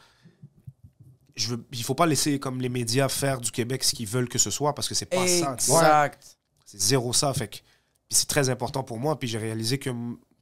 Je 1.36 1.48
veux, 1.48 1.66
il 1.72 1.82
faut 1.82 1.94
pas 1.94 2.06
laisser 2.06 2.38
comme 2.38 2.60
les 2.60 2.68
médias 2.68 3.08
faire 3.08 3.40
du 3.40 3.50
Québec 3.50 3.82
ce 3.84 3.94
qu'ils 3.94 4.06
veulent 4.06 4.28
que 4.28 4.38
ce 4.38 4.50
soit 4.50 4.74
parce 4.74 4.88
que 4.88 4.94
c'est 4.94 5.06
pas 5.06 5.26
ça. 5.26 5.54
Exact. 5.54 6.36
C'est 6.64 6.80
zéro 6.80 7.12
ça. 7.12 7.32
Fait 7.34 7.48
que 7.48 7.56
c'est 8.10 8.28
très 8.28 8.48
important 8.50 8.82
pour 8.84 8.98
moi. 8.98 9.18
Puis 9.18 9.28
j'ai 9.28 9.38
réalisé 9.38 9.78
que 9.78 9.90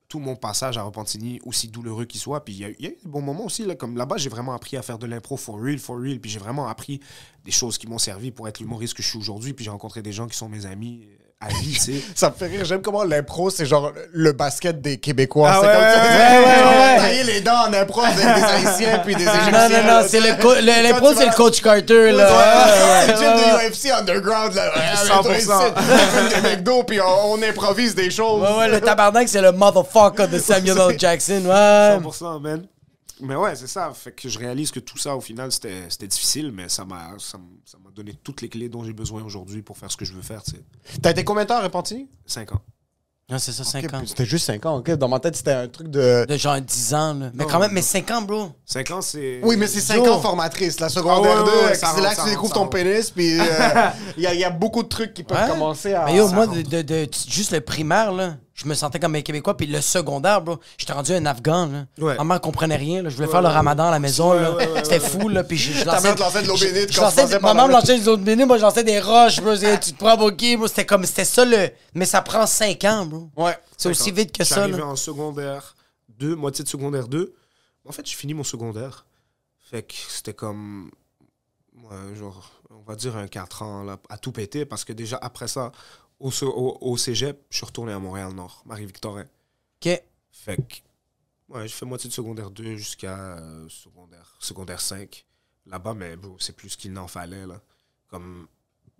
tout 0.08 0.18
mon 0.18 0.36
passage 0.36 0.76
à 0.76 0.82
Repentigny, 0.82 1.40
aussi 1.46 1.68
douloureux 1.68 2.04
qu'il 2.04 2.20
soit, 2.20 2.44
puis 2.44 2.52
il 2.52 2.58
y, 2.60 2.64
a 2.66 2.68
eu- 2.68 2.76
il 2.78 2.84
y 2.84 2.88
a 2.88 2.90
eu 2.90 2.98
des 3.02 3.08
bons 3.08 3.22
moments 3.22 3.46
aussi. 3.46 3.64
Là, 3.64 3.74
comme 3.74 3.96
là-bas, 3.96 4.18
j'ai 4.18 4.28
vraiment 4.28 4.52
appris 4.52 4.76
à 4.76 4.82
faire 4.82 4.98
de 4.98 5.06
l'impro 5.06 5.38
for 5.38 5.58
real, 5.58 5.78
for 5.78 5.98
real. 5.98 6.20
Puis 6.20 6.30
j'ai 6.30 6.38
vraiment 6.38 6.68
appris 6.68 7.00
des 7.46 7.50
choses 7.50 7.78
qui 7.78 7.86
m'ont 7.86 7.96
servi 7.96 8.30
pour 8.30 8.46
être 8.46 8.60
l'humoriste 8.60 8.92
que 8.92 9.02
je 9.02 9.08
suis 9.08 9.18
aujourd'hui. 9.18 9.54
Puis 9.54 9.64
j'ai 9.64 9.70
rencontré 9.70 10.02
des 10.02 10.12
gens 10.12 10.26
qui 10.26 10.36
sont 10.36 10.50
mes 10.50 10.66
amis 10.66 11.08
à 11.44 11.48
vie, 11.60 11.72
tu 11.74 11.80
sais. 11.80 12.02
Ça 12.14 12.30
me 12.30 12.34
fait 12.34 12.46
rire. 12.46 12.64
J'aime 12.64 12.82
comment 12.82 13.02
l'impro, 13.02 13.50
c'est 13.50 13.66
genre 13.66 13.92
le 14.12 14.32
basket 14.32 14.80
des 14.80 14.98
Québécois. 14.98 15.50
Ah 15.52 15.58
c'est 15.60 15.66
ouais, 15.66 15.72
comme 15.72 15.82
ouais, 15.82 15.90
ça. 15.92 16.70
ouais, 16.70 17.00
ouais, 17.18 17.24
les 17.24 17.40
dents 17.40 17.66
en 17.68 17.72
impro 17.72 18.00
avec 18.02 18.16
des 18.16 18.22
Haïtiens 18.22 18.98
puis 19.00 19.14
des 19.16 19.24
Égyptiens. 19.24 19.50
Non, 19.68 19.68
non, 19.82 20.00
non, 20.02 20.06
c'est 20.08 20.20
le, 20.20 20.40
co- 20.40 20.54
le- 20.54 20.82
l'impro, 20.82 21.08
c'est 21.14 21.24
vas- 21.24 21.30
le 21.30 21.36
coach 21.36 21.60
Carter, 21.60 22.12
là. 22.12 22.26
Ouais, 22.26 22.32
Ouais, 22.32 23.04
c'est 23.06 23.12
ouais, 23.12 23.34
le 23.34 23.40
gym 23.40 23.68
de 23.68 23.70
UFC 23.74 23.90
underground, 23.98 24.54
là. 24.54 24.70
Ouais, 24.74 25.08
100%. 25.08 25.22
toi, 25.22 25.36
ici, 25.36 25.48
on 25.50 26.30
fait 26.30 26.40
des 26.42 26.48
McDo, 26.48 26.82
puis 26.84 27.00
on, 27.00 27.32
on 27.32 27.42
improvise 27.42 27.94
des 27.94 28.10
choses. 28.10 28.42
Ouais, 28.42 28.56
ouais, 28.58 28.68
le 28.68 28.80
tabarnak, 28.80 29.28
c'est 29.28 29.42
le 29.42 29.52
motherfucker 29.52 30.28
de 30.28 30.38
Samuel 30.38 30.78
L. 30.90 30.94
Jackson, 30.98 31.42
ouais. 31.44 31.98
100%, 32.00 32.40
man. 32.40 32.66
Mais 33.20 33.36
ouais, 33.36 33.54
c'est 33.54 33.68
ça. 33.68 33.92
Fait 33.94 34.10
que 34.10 34.28
je 34.28 34.38
réalise 34.38 34.70
que 34.72 34.80
tout 34.80 34.98
ça, 34.98 35.14
au 35.14 35.20
final, 35.20 35.52
c'était 35.52 35.74
c'était 35.88 36.08
difficile, 36.08 36.50
mais 36.52 36.68
ça 36.68 36.84
m'a 36.84 37.10
ça 37.18 37.38
m- 37.38 37.44
ça 37.64 37.78
m'a 37.81 37.81
donné 37.94 38.14
toutes 38.22 38.40
les 38.42 38.48
clés 38.48 38.68
dont 38.68 38.84
j'ai 38.84 38.92
besoin 38.92 39.22
aujourd'hui 39.22 39.62
pour 39.62 39.76
faire 39.78 39.90
ce 39.90 39.96
que 39.96 40.04
je 40.04 40.12
veux 40.12 40.22
faire, 40.22 40.42
tu 40.42 40.52
sais. 40.52 41.00
T'as 41.00 41.10
été 41.10 41.24
combien 41.24 41.42
de 41.44 41.48
temps 41.48 41.56
à 41.56 41.62
Repentigny? 41.62 42.08
Cinq 42.26 42.52
ans. 42.52 42.60
Non, 43.30 43.38
c'est 43.38 43.52
ça, 43.52 43.64
5 43.64 43.84
Ok, 43.84 43.94
ans. 43.94 44.02
C'était 44.04 44.26
juste 44.26 44.44
5 44.46 44.66
ans, 44.66 44.76
ok. 44.78 44.90
Dans 44.96 45.08
ma 45.08 45.18
tête, 45.18 45.36
c'était 45.36 45.52
un 45.52 45.68
truc 45.68 45.88
de. 45.88 46.26
De 46.28 46.36
genre 46.36 46.60
10 46.60 46.92
ans, 46.94 47.14
là. 47.14 47.30
Mais 47.32 47.44
quand 47.46 47.60
même, 47.60 47.68
non. 47.70 47.74
mais 47.76 47.80
5 47.80 48.10
ans, 48.10 48.20
bro. 48.22 48.50
Cinq 48.66 48.90
ans, 48.90 49.00
c'est. 49.00 49.40
Oui, 49.42 49.56
mais 49.56 49.68
c'est 49.68 49.80
5 49.80 50.04
Yo. 50.04 50.12
ans 50.12 50.20
formatrice. 50.20 50.80
La 50.80 50.88
secondaire 50.90 51.36
Ah 51.38 51.44
ouais, 51.44 51.50
2, 51.50 51.56
ouais, 51.58 51.64
ouais, 51.68 51.74
ça 51.74 51.92
c'est 51.94 52.02
là 52.02 52.14
que 52.14 52.22
tu 52.24 52.28
découvres 52.28 52.52
ton 52.52 52.66
pénis, 52.66 53.10
puis 53.10 53.38
euh, 53.40 53.44
il 54.18 54.24
y, 54.24 54.26
a- 54.26 54.34
il 54.34 54.40
y 54.40 54.44
a 54.44 54.50
beaucoup 54.50 54.82
de 54.82 54.88
trucs 54.88 55.14
qui 55.14 55.22
peuvent 55.22 55.40
Ouais. 55.40 55.48
commencer 55.50 55.94
à. 55.94 56.04
Mais 56.06 56.16
yo, 56.16 56.28
moi, 56.28 56.46
de- 56.46 56.82
de- 56.82 57.08
juste 57.26 57.52
le 57.52 57.60
primaire, 57.62 58.12
là, 58.12 58.36
je 58.54 58.66
me 58.66 58.74
sentais 58.74 58.98
comme 59.00 59.14
un 59.14 59.22
Québécois. 59.22 59.56
Puis 59.56 59.66
le 59.66 59.80
secondaire, 59.80 60.42
bro, 60.42 60.58
j'étais 60.76 60.92
rendu 60.92 61.12
un 61.12 61.24
Afghan, 61.26 61.66
là. 61.66 61.86
Ouais. 61.98 62.16
Ma 62.16 62.24
mère 62.24 62.40
comprenait 62.40 62.76
rien, 62.76 63.02
là. 63.02 63.08
Je 63.08 63.16
voulais 63.16 63.28
faire 63.28 63.42
le 63.42 63.48
ramadan 63.48 63.86
à 63.86 63.90
la 63.90 63.98
maison, 63.98 64.32
là. 64.34 64.56
C'était 64.82 65.00
fou, 65.00 65.28
là. 65.28 65.42
Puis 65.44 65.56
je, 65.56 65.72
je 65.72 65.84
Ta 65.84 65.92
lançais- 65.92 66.02
mère 66.08 66.14
te 66.16 66.20
lançait 66.20 66.42
de 66.42 66.48
l'eau 66.48 66.56
bénite 66.58 66.92
je 66.92 66.98
quand 67.00 67.10
tu 67.10 67.38
Ma 67.42 67.54
mère 67.54 67.66
me 67.66 67.72
la- 67.72 67.78
lançait 67.80 67.98
des 67.98 68.08
autres 68.08 68.22
bénits, 68.22 68.44
moi, 68.44 68.56
je 68.58 68.62
lançais 68.62 68.84
des 68.84 69.00
roches, 69.00 69.40
bro. 69.40 69.54
Tu 69.56 69.92
te 69.92 69.98
prends 69.98 70.16
bokeh, 70.16 70.56
bro? 70.56 70.66
C'était 70.68 70.86
comme, 70.86 71.04
c'était 71.04 71.24
ça, 71.24 71.44
le. 71.44 71.70
Mais 71.94 72.04
ça 72.04 72.20
prend 72.22 72.46
5 72.46 72.84
ans, 72.84 73.06
bro. 73.06 73.30
Ouais. 73.36 73.56
C'est 73.76 73.88
aussi 73.88 74.10
vite 74.12 74.30
que 74.32 74.42
je 74.44 74.46
suis 74.46 74.54
ça, 74.54 74.62
arrivé 74.64 74.78
là. 74.78 74.86
en 74.86 74.96
secondaire 74.96 75.74
2, 76.18 76.36
moitié 76.36 76.62
de 76.64 76.68
secondaire 76.68 77.08
2. 77.08 77.34
En 77.88 77.92
fait, 77.92 78.06
j'ai 78.06 78.14
fini 78.16 78.34
mon 78.34 78.44
secondaire. 78.44 79.06
Fait 79.70 79.82
que 79.82 79.94
c'était 80.08 80.34
comme. 80.34 80.90
Genre. 82.14 82.50
on 82.70 82.82
va 82.88 82.94
dire 82.96 83.16
un 83.16 83.26
4 83.26 83.62
ans 83.62 83.82
là, 83.82 83.96
à 84.08 84.16
tout 84.18 84.32
péter 84.32 84.64
parce 84.64 84.84
que 84.84 84.92
déjà 84.92 85.18
après 85.20 85.48
ça, 85.48 85.72
au, 86.22 86.30
au, 86.46 86.78
au 86.80 86.96
cégep, 86.96 87.44
je 87.50 87.56
suis 87.56 87.66
retourné 87.66 87.92
à 87.92 87.98
Montréal-Nord, 87.98 88.62
Marie-Victorin. 88.66 89.24
OK. 89.84 90.02
Fait 90.30 90.56
que, 90.56 90.76
ouais, 91.48 91.62
j'ai 91.68 91.74
fait 91.74 91.84
moitié 91.86 92.08
de 92.08 92.14
secondaire 92.14 92.50
2 92.50 92.76
jusqu'à 92.76 93.38
euh, 93.38 93.68
secondaire, 93.68 94.36
secondaire 94.38 94.80
5. 94.80 95.26
Là-bas, 95.66 95.94
mais 95.94 96.16
bro, 96.16 96.36
c'est 96.40 96.56
plus 96.56 96.76
qu'il 96.76 96.92
n'en 96.92 97.06
fallait, 97.06 97.46
là. 97.46 97.60
Comme, 98.08 98.48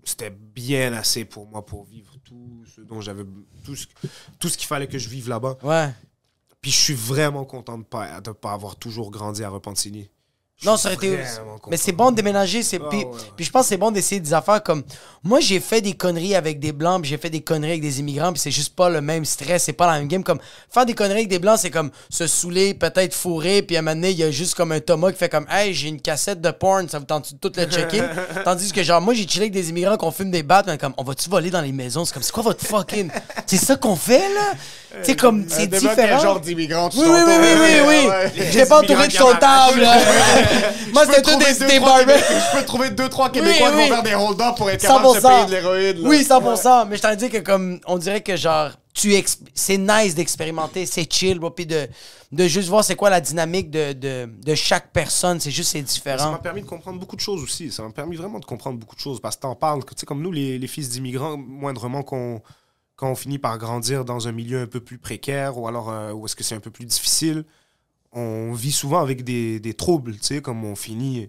c'était 0.05 0.31
bien 0.31 0.93
assez 0.93 1.25
pour 1.25 1.47
moi 1.47 1.65
pour 1.65 1.85
vivre 1.85 2.17
tout 2.25 2.65
ce 2.75 2.81
dont 2.81 3.01
j'avais, 3.01 3.25
tout 3.65 3.77
ce, 3.77 3.87
tout 4.39 4.49
ce 4.49 4.57
qu'il 4.57 4.67
fallait 4.67 4.89
que 4.89 4.99
je 4.99 5.09
vive 5.09 5.29
là-bas. 5.29 5.59
Ouais. 5.63 5.93
Puis 6.61 6.71
je 6.71 6.77
suis 6.79 6.95
vraiment 6.95 7.45
content 7.45 7.75
de 7.75 7.83
ne 7.83 7.85
pas, 7.85 8.21
de 8.21 8.31
pas 8.31 8.53
avoir 8.53 8.77
toujours 8.77 9.11
grandi 9.11 9.43
à 9.43 9.49
Repentigny. 9.49 10.09
Non, 10.65 10.77
ça 10.77 10.89
aurait 10.89 10.95
été. 10.95 11.19
Mais 11.69 11.77
c'est 11.77 11.93
bon 11.93 12.11
de 12.11 12.17
déménager. 12.17 12.63
C'est... 12.63 12.81
Ah, 12.83 12.89
puis, 12.89 13.05
puis 13.37 13.45
je 13.45 13.51
pense 13.51 13.63
que 13.63 13.69
c'est 13.69 13.77
bon 13.77 13.91
d'essayer 13.91 14.21
des 14.21 14.33
affaires 14.35 14.63
comme. 14.63 14.83
Moi, 15.25 15.39
j'ai 15.41 15.61
fait 15.61 15.81
des 15.81 15.93
conneries 15.93 16.35
avec 16.35 16.59
des 16.59 16.73
blancs, 16.73 17.03
puis 17.03 17.11
j'ai 17.11 17.17
fait 17.17 17.31
des 17.31 17.43
conneries 17.43 17.73
avec 17.73 17.83
des 17.83 18.01
immigrants, 18.01 18.33
puis 18.33 18.41
c'est 18.41 18.51
juste 18.51 18.75
pas 18.75 18.89
le 18.91 19.01
même 19.01 19.25
stress, 19.25 19.65
c'est 19.65 19.73
pas 19.73 19.87
la 19.87 19.99
même 19.99 20.09
game. 20.09 20.25
Comme 20.25 20.41
faire 20.69 20.85
des 20.85 20.95
conneries 20.95 21.19
avec 21.19 21.29
des 21.29 21.39
blancs, 21.39 21.59
c'est 21.61 21.71
comme 21.71 21.91
se 22.11 22.27
saouler, 22.27 22.75
peut-être 22.75 23.15
fourrer, 23.15 23.63
puis 23.63 23.77
à 23.77 23.79
un 23.79 23.83
moment 23.83 23.95
donné, 23.95 24.11
il 24.11 24.19
y 24.19 24.25
a 24.25 24.31
juste 24.33 24.57
comme 24.57 24.73
un 24.73 24.81
Thomas 24.81 25.13
qui 25.13 25.19
fait 25.19 25.29
comme 25.29 25.47
Hey, 25.49 25.75
j'ai 25.75 25.89
une 25.89 26.01
cassette 26.01 26.41
de 26.41 26.51
porn, 26.51 26.89
ça 26.89 26.99
vous 26.99 27.05
tente 27.05 27.33
de 27.35 27.39
tout 27.39 27.53
le 27.57 27.67
checker? 27.67 28.03
Tandis 28.45 28.73
que, 28.73 28.83
genre, 28.83 29.01
moi, 29.01 29.15
j'ai 29.15 29.27
chillé 29.29 29.43
avec 29.43 29.53
des 29.53 29.71
immigrants 29.71 29.97
qu'on 29.97 30.11
fume 30.11 30.33
des 30.33 30.43
battes, 30.43 30.67
mais 30.67 30.79
comme 30.79 30.95
On 30.97 31.05
va-tu 31.05 31.31
voler 31.31 31.51
dans 31.51 31.61
les 31.61 31.73
maisons? 31.73 32.05
C'est 32.05 32.15
comme 32.15 32.23
C'est 32.25 32.33
quoi 32.33 32.43
votre 32.43 32.65
fucking. 32.67 33.11
c'est 33.47 33.59
ça 33.59 33.77
qu'on 33.77 33.97
fait, 33.97 34.19
là? 34.35 34.55
C'est 35.03 35.17
comme. 35.17 35.45
C'est 35.49 35.69
différent. 35.69 36.21
genre 36.21 36.41
d'immigrant 36.41 36.89
tu 36.89 36.99
Oui, 36.99 37.07
oui, 37.09 37.21
oui, 37.27 37.35
oui, 37.41 37.57
oui, 37.61 37.81
oui. 37.87 38.09
Ouais. 38.09 38.33
J'étais 38.51 38.67
pas 38.67 38.81
entouré 38.81 39.09
de 39.09 39.17
comptables, 39.19 39.81
là. 39.81 39.99
Moi, 40.93 41.07
c'était 41.07 41.23
tout 41.23 41.37
des, 41.39 41.59
deux, 41.59 41.67
des 41.69 41.81
barbers. 41.81 42.19
Je 42.19 42.59
peux 42.59 42.65
trouver 42.65 42.91
deux, 42.91 43.09
trois 43.09 43.31
Québécois 43.31 43.71
qui 43.71 43.77
oui. 43.77 43.83
vont 43.89 43.95
faire 43.95 44.03
des 44.03 44.15
hold-up 44.15 44.57
pour 44.57 44.71
être 44.71 44.81
capable 44.83 45.15
de 45.15 45.21
se 45.21 45.27
100%. 45.27 45.29
payer 45.29 45.47
de 45.47 45.51
l'héroïne. 45.53 46.03
là. 46.03 46.09
Oui, 46.09 46.23
100%. 46.23 46.89
Mais 46.89 46.97
je 46.97 47.03
t'en 47.03 47.15
dis 47.15 47.29
que 47.31 47.39
comme 47.39 47.81
on 47.87 47.99
dirait 47.99 48.21
que 48.21 48.37
genre 48.37 48.71
tu 48.95 49.15
c'est 49.55 49.79
nice 49.79 50.15
d'expérimenter, 50.15 50.85
c'est 50.85 51.11
chill, 51.11 51.39
bro, 51.39 51.49
puis 51.51 51.65
de, 51.65 51.89
de 52.31 52.47
juste 52.47 52.69
voir 52.69 52.85
c'est 52.85 52.95
quoi 52.95 53.09
la 53.09 53.23
dynamique 53.23 53.71
de, 53.71 53.95
de, 53.95 54.29
de 54.45 54.55
chaque 54.55 54.93
personne, 54.93 55.41
c'est 55.41 55.51
juste 55.51 55.71
c'est 55.73 55.79
Ça 55.79 55.85
différent. 55.95 56.31
m'a 56.33 56.39
permis 56.39 56.61
de 56.61 56.67
comprendre 56.67 57.01
beaucoup 57.01 57.17
de 57.17 57.21
choses 57.23 57.43
aussi. 57.43 57.73
Ça 57.73 57.83
m'a 57.83 57.91
permis 57.91 58.17
vraiment 58.17 58.39
de 58.39 58.45
comprendre 58.45 58.79
beaucoup 58.79 58.95
de 58.95 59.01
choses 59.01 59.19
parce 59.21 59.37
que 59.37 59.43
t'en 59.43 59.55
parles. 59.55 59.83
Tu 59.85 59.93
sais, 59.97 60.05
comme 60.05 60.21
nous, 60.21 60.31
les, 60.33 60.59
les 60.59 60.67
fils 60.67 60.91
d'immigrants, 60.91 61.39
moindrement 61.39 62.03
qu'on 62.03 62.43
quand 62.97 63.11
on 63.11 63.15
finit 63.17 63.39
par 63.39 63.57
grandir 63.59 64.05
dans 64.05 64.29
un 64.29 64.33
milieu 64.33 64.61
un 64.61 64.67
peu 64.67 64.79
plus 64.81 64.99
précaire 64.99 65.57
ou 65.59 65.67
alors 65.67 65.91
euh, 65.91 66.13
où 66.13 66.27
est-ce 66.27 66.37
que 66.37 66.45
c'est 66.45 66.55
un 66.55 66.61
peu 66.61 66.71
plus 66.71 66.85
difficile, 66.85 67.45
on 68.13 68.53
vit 68.53 68.73
souvent 68.73 69.01
avec 69.01 69.25
des, 69.25 69.59
des 69.61 69.75
troubles, 69.75 70.17
tu 70.17 70.23
sais, 70.25 70.43
comme 70.43 70.65
on 70.65 70.75
finit... 70.77 71.29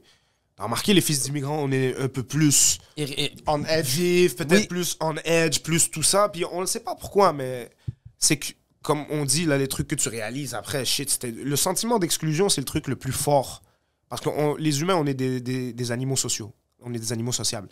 T'as 0.56 0.66
remarqué, 0.66 0.94
les 0.94 1.02
fils 1.02 1.24
d'immigrants, 1.24 1.58
on 1.58 1.72
est 1.72 1.96
un 1.98 2.08
peu 2.08 2.22
plus 2.22 2.78
Et- 2.96 3.26
et- 3.26 3.36
On 3.48 3.64
edge. 3.66 3.98
peut-être 4.36 4.52
Oui. 4.52 4.68
plus 4.68 4.98
on 5.02 5.16
edge, 5.26 5.62
plus 5.62 5.90
tout 5.90 6.04
ça. 6.04 6.30
Puis 6.30 6.46
on 6.52 6.62
ne 6.62 6.68
sait 6.68 6.82
pas 6.82 6.94
pourquoi, 6.96 7.34
mais 7.34 7.72
c'est 8.20 8.38
que, 8.38 8.54
comme 8.84 9.04
on 9.10 9.26
dit, 9.26 9.46
là, 9.46 9.58
les 9.58 9.68
trucs 9.68 9.88
que 9.88 9.96
tu 9.96 10.10
réalises 10.10 10.54
après, 10.54 10.86
shit. 10.86 11.24
Le 11.24 11.56
sentiment 11.56 11.98
d'exclusion, 11.98 12.50
c'est 12.50 12.62
le 12.62 12.66
truc 12.66 12.88
le 12.88 12.96
plus 12.96 13.12
fort. 13.14 13.64
Parce 14.10 14.22
que 14.22 14.30
on- 14.30 14.56
les 14.56 14.82
humains, 14.82 14.96
on 14.96 15.08
est 15.08 15.16
des, 15.16 15.42
des- 15.42 15.74
des 15.74 15.92
animaux 15.92 16.16
sociaux. 16.18 16.54
On 16.84 16.94
est 16.94 17.00
des 17.00 17.12
animaux 17.14 17.32
sociables. 17.32 17.68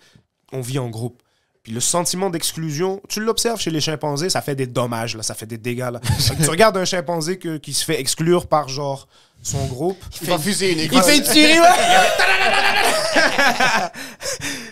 On 0.51 0.61
vit 0.61 0.79
en 0.79 0.89
groupe. 0.89 1.21
Puis 1.63 1.73
le 1.73 1.79
sentiment 1.79 2.31
d'exclusion, 2.31 3.01
tu 3.07 3.19
l'observes 3.19 3.59
chez 3.61 3.69
les 3.69 3.81
chimpanzés, 3.81 4.31
ça 4.31 4.41
fait 4.41 4.55
des 4.55 4.65
dommages, 4.65 5.15
là, 5.15 5.21
ça 5.21 5.35
fait 5.35 5.45
des 5.45 5.59
dégâts. 5.59 5.89
Là. 5.91 5.99
Fait 6.19 6.35
tu 6.43 6.49
regardes 6.49 6.75
un 6.77 6.85
chimpanzé 6.85 7.37
que- 7.37 7.57
qui 7.57 7.73
se 7.73 7.85
fait 7.85 7.99
exclure 7.99 8.47
par, 8.47 8.67
genre, 8.67 9.07
son 9.43 9.63
groupe. 9.67 10.03
Il 10.23 10.27
va 10.29 10.39
fuser 10.39 10.71
une 10.73 10.79
il 10.79 11.01
fait 11.03 11.17
une 11.17 11.23
tuerie, 11.23 11.59
ouais. 11.59 11.67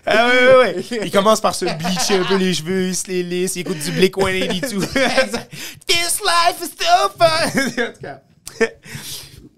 Ah 0.05 0.27
ouais, 0.27 0.47
ouais, 0.47 0.75
ouais. 0.91 1.01
Il 1.05 1.11
commence 1.11 1.41
par 1.41 1.53
se 1.53 1.65
bleacher 1.65 2.15
un 2.15 2.23
peu 2.23 2.35
les 2.37 2.53
cheveux, 2.53 2.87
il 2.87 2.95
se 2.95 3.07
les 3.07 3.21
lisse, 3.23 3.55
il 3.55 3.59
écoute 3.59 3.77
du 3.79 3.91
Blink 3.91 4.15
182. 4.15 4.87
This 5.87 6.21
life 6.21 6.61
is 6.61 6.71
so 6.79 7.09
fun! 7.17 7.47
En 7.47 7.51
tout 7.93 7.99
cas. 8.01 8.21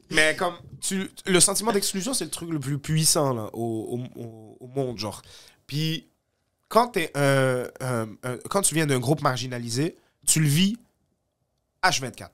Mais 0.09 0.35
comme, 0.35 0.55
tu, 0.81 1.09
le 1.25 1.39
sentiment 1.39 1.71
d'exclusion, 1.71 2.13
c'est 2.13 2.25
le 2.25 2.31
truc 2.31 2.49
le 2.49 2.59
plus 2.59 2.79
puissant 2.79 3.33
là, 3.33 3.49
au- 3.53 3.99
au 4.59 4.67
monde, 4.67 4.97
genre. 4.97 5.21
Puis, 5.67 6.07
quand, 6.71 6.87
t'es 6.87 7.11
un- 7.15 7.65
un- 7.81 8.07
un- 8.23 8.37
quand 8.49 8.61
tu 8.61 8.73
viens 8.73 8.85
d'un 8.85 8.99
groupe 8.99 9.21
marginalisé, 9.21 9.97
tu 10.25 10.39
le 10.39 10.47
vis 10.47 10.77
H24. 11.83 12.29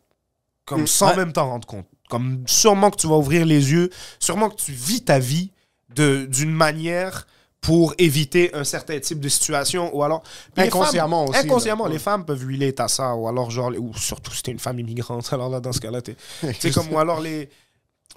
Comme 0.66 0.86
sans 0.88 1.10
Ouais. 1.10 1.16
même 1.18 1.34
t'en 1.34 1.48
rendre 1.50 1.68
compte. 1.68 1.88
Comme 2.10 2.44
sûrement 2.48 2.92
que 2.92 2.98
tu 2.98 3.08
vas 3.08 3.16
ouvrir 3.16 3.46
les 3.46 3.72
yeux, 3.72 3.90
sûrement 4.20 4.50
que 4.50 4.56
tu 4.62 4.72
vis 4.72 5.04
ta 5.04 5.20
vie 5.20 5.52
d'une 5.90 6.52
manière 6.52 7.26
pour 7.62 7.96
éviter 7.98 8.54
un 8.54 8.64
certain 8.64 9.00
type 9.00 9.20
de 9.20 9.30
situation 9.30 9.94
ou 9.96 10.04
alors 10.04 10.22
Puis 10.22 10.32
les 10.58 10.68
Inconsciemment 10.68 11.26
femmes- 11.26 11.30
aussi, 11.36 11.40
inconsciemment 11.48 11.86
là. 11.88 11.92
les 11.94 12.00
femmes 12.00 12.24
peuvent 12.26 12.46
relate 12.46 12.80
à 12.80 12.88
ça 12.88 13.16
ou 13.16 13.28
alors 13.28 13.50
genre 13.50 13.72
ou 13.78 13.94
surtout 13.96 14.32
si 14.34 14.44
t'es 14.44 14.52
une 14.52 14.60
femme 14.60 14.80
immigrante 14.80 15.28
alors 15.34 15.50
là 15.50 15.60
dans 15.60 15.72
ce 15.74 15.80
cas-là 15.80 16.02
t'es 16.02 16.16
comme 16.74 16.92
ou 16.94 17.00
alors 17.00 17.20
les 17.20 17.50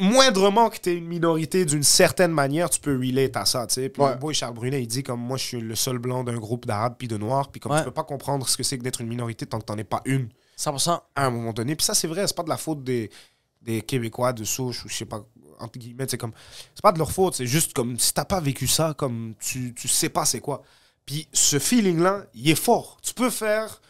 moindrement 0.00 0.68
que 0.70 0.78
t'es 0.78 0.94
une 0.94 1.06
minorité 1.06 1.64
d'une 1.64 1.82
certaine 1.82 2.32
manière 2.32 2.68
tu 2.70 2.80
peux 2.80 2.96
relate 2.96 3.36
à 3.36 3.44
ça 3.44 3.66
tu 3.66 3.74
sais 3.74 3.88
puis 3.88 4.02
Ouais. 4.02 4.16
boy 4.16 4.34
Charles 4.34 4.54
Brunet 4.54 4.82
il 4.82 4.86
dit 4.86 5.02
comme 5.02 5.20
moi 5.20 5.36
je 5.36 5.44
suis 5.44 5.60
le 5.60 5.74
seul 5.74 5.98
blanc 5.98 6.24
d'un 6.24 6.36
groupe 6.38 6.66
d'arabes 6.66 6.94
puis 6.98 7.06
de 7.08 7.16
noirs 7.16 7.50
puis 7.50 7.60
comme 7.60 7.72
Ouais. 7.72 7.78
tu 7.78 7.84
peux 7.84 7.90
pas 7.90 8.04
comprendre 8.04 8.48
ce 8.48 8.56
que 8.56 8.62
c'est 8.62 8.78
que 8.78 8.82
d'être 8.82 9.00
une 9.00 9.08
minorité 9.08 9.46
tant 9.46 9.58
que 9.58 9.64
t'en 9.66 9.76
es 9.78 9.84
pas 9.84 10.00
une 10.06 10.28
100%. 10.58 11.00
à 11.14 11.26
un 11.26 11.30
moment 11.30 11.52
donné. 11.52 11.74
Puis 11.76 11.86
ça, 11.86 11.94
c'est 11.94 12.06
vrai, 12.08 12.26
c'est 12.26 12.36
pas 12.36 12.42
de 12.42 12.48
la 12.50 12.58
faute 12.58 12.84
des, 12.84 13.10
des 13.62 13.80
Québécois 13.80 14.32
de 14.34 14.44
souche 14.44 14.84
ou 14.84 14.88
je 14.90 14.94
sais 14.94 15.06
pas, 15.06 15.24
entre 15.58 15.78
guillemets, 15.78 16.04
c'est 16.08 16.18
comme. 16.18 16.32
C'est 16.74 16.82
pas 16.82 16.92
de 16.92 16.98
leur 16.98 17.10
faute, 17.12 17.34
c'est 17.34 17.46
juste 17.46 17.72
comme 17.72 17.98
si 17.98 18.12
t'as 18.12 18.26
pas 18.26 18.40
vécu 18.40 18.66
ça, 18.66 18.92
comme 18.96 19.32
tu, 19.40 19.72
tu 19.72 19.88
sais 19.88 20.10
pas 20.10 20.26
c'est 20.26 20.40
quoi. 20.40 20.62
Puis 21.06 21.26
ce 21.32 21.58
feeling-là, 21.58 22.26
il 22.34 22.50
est 22.50 22.54
fort. 22.62 22.98
Tu 23.02 23.14
peux 23.14 23.30
faire. 23.30 23.80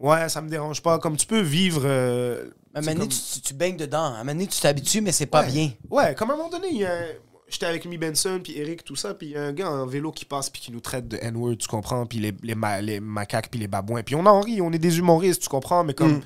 Ouais, 0.00 0.28
ça 0.28 0.42
me 0.42 0.48
dérange 0.48 0.82
pas. 0.82 0.98
Comme 0.98 1.16
tu 1.16 1.26
peux 1.26 1.40
vivre. 1.40 1.82
euh, 1.84 2.50
À 2.76 2.80
un 2.80 2.82
c'est 2.82 2.88
moment 2.90 3.04
donné, 3.04 3.08
comme- 3.14 3.32
tu, 3.34 3.40
tu- 3.40 3.54
baignes 3.54 3.76
dedans. 3.76 3.98
À 4.04 4.06
un 4.08 4.18
moment 4.18 4.32
donné, 4.32 4.46
tu 4.46 4.60
t'habitues, 4.60 5.00
mais 5.00 5.12
c'est 5.12 5.26
pas 5.26 5.40
Ouais. 5.42 5.50
bien. 5.50 5.72
Ouais, 5.90 6.14
comme 6.14 6.30
à 6.30 6.34
un 6.34 6.36
moment 6.36 6.50
donné, 6.50 6.68
il 6.70 6.78
y 6.78 6.84
a 6.84 6.92
un- 6.92 7.06
J'étais 7.48 7.66
avec 7.66 7.84
Mi 7.86 7.96
Benson, 7.96 8.40
puis 8.42 8.58
Eric, 8.58 8.84
tout 8.84 8.96
ça, 8.96 9.14
puis 9.14 9.28
il 9.28 9.32
y 9.34 9.36
a 9.36 9.42
un 9.44 9.52
gars 9.52 9.70
en 9.70 9.86
vélo 9.86 10.10
qui 10.10 10.24
passe, 10.24 10.50
puis 10.50 10.60
qui 10.60 10.72
nous 10.72 10.80
traite 10.80 11.06
de 11.06 11.16
N-word, 11.22 11.56
tu 11.56 11.68
comprends, 11.68 12.04
puis 12.04 12.18
les, 12.18 12.34
les, 12.42 12.56
ma- 12.56 12.80
les 12.80 12.98
macaques, 12.98 13.50
puis 13.52 13.60
les 13.60 13.68
babouins. 13.68 14.02
Puis 14.02 14.16
on 14.16 14.26
en 14.26 14.40
rit, 14.40 14.60
on 14.60 14.72
est 14.72 14.80
des 14.80 14.98
humoristes, 14.98 15.42
tu 15.42 15.48
comprends, 15.48 15.84
mais 15.84 15.94
comme. 15.94 16.20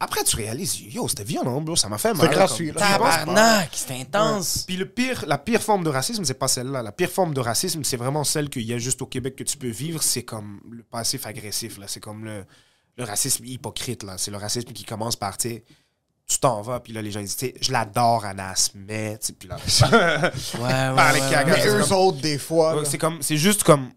Après, 0.00 0.24
tu 0.24 0.36
réalises, 0.36 0.78
yo, 0.92 1.06
c'était 1.08 1.24
violent, 1.24 1.60
bro, 1.62 1.74
ça 1.76 1.88
m'a 1.88 1.96
fait 1.98 2.12
mal. 2.12 2.28
gratuit, 2.28 2.70
pas. 2.72 2.80
Tabarnak, 2.80 3.70
c'est 3.72 3.94
intense. 3.94 4.64
Puis 4.66 4.76
le 4.76 4.86
pire, 4.86 5.24
la 5.26 5.38
pire 5.38 5.62
forme 5.62 5.84
de 5.84 5.88
racisme, 5.88 6.24
c'est 6.24 6.34
pas 6.34 6.48
celle-là. 6.48 6.82
La 6.82 6.92
pire 6.92 7.10
forme 7.10 7.32
de 7.32 7.40
racisme, 7.40 7.82
c'est 7.84 7.96
vraiment 7.96 8.22
celle 8.24 8.50
qu'il 8.50 8.62
y 8.64 8.74
a 8.74 8.78
juste 8.78 9.00
au 9.00 9.06
Québec 9.06 9.36
que 9.36 9.44
tu 9.44 9.56
peux 9.56 9.68
vivre. 9.70 10.02
C'est 10.02 10.24
comme 10.24 10.60
le 10.70 10.82
passif 10.82 11.24
agressif, 11.26 11.78
là. 11.78 11.86
C'est 11.88 12.00
comme 12.00 12.24
le, 12.26 12.44
le 12.98 13.04
racisme 13.04 13.44
hypocrite, 13.46 14.02
là. 14.02 14.18
C'est 14.18 14.30
le 14.32 14.36
racisme 14.36 14.72
qui 14.72 14.84
commence 14.84 15.16
par, 15.16 15.38
tu 15.38 15.62
tu 16.28 16.38
t'en 16.40 16.60
vas, 16.60 16.80
puis 16.80 16.92
là, 16.92 17.02
les 17.02 17.10
gens 17.12 17.20
disent, 17.20 17.36
tu 17.36 17.46
sais, 17.46 17.54
je 17.60 17.70
l'adore, 17.72 18.24
Anas, 18.24 18.70
mais, 18.74 19.16
tu 19.18 19.26
sais, 19.28 19.32
puis 19.34 19.48
là, 19.48 19.56
Ouais, 19.56 20.60
ouais, 20.60 20.96
Par 20.96 21.12
les 21.12 21.20
ouais, 21.20 21.30
cagas. 21.30 21.52
ouais. 21.52 21.58
Mais 21.58 21.60
c'est 21.62 21.68
eux 21.68 21.82
comme- 21.88 21.98
autres, 21.98 22.20
des 22.20 22.38
fois. 22.38 22.82
c'est 22.84 22.98
comme, 22.98 23.22
c'est 23.22 23.36
juste 23.36 23.62
comme, 23.62 23.90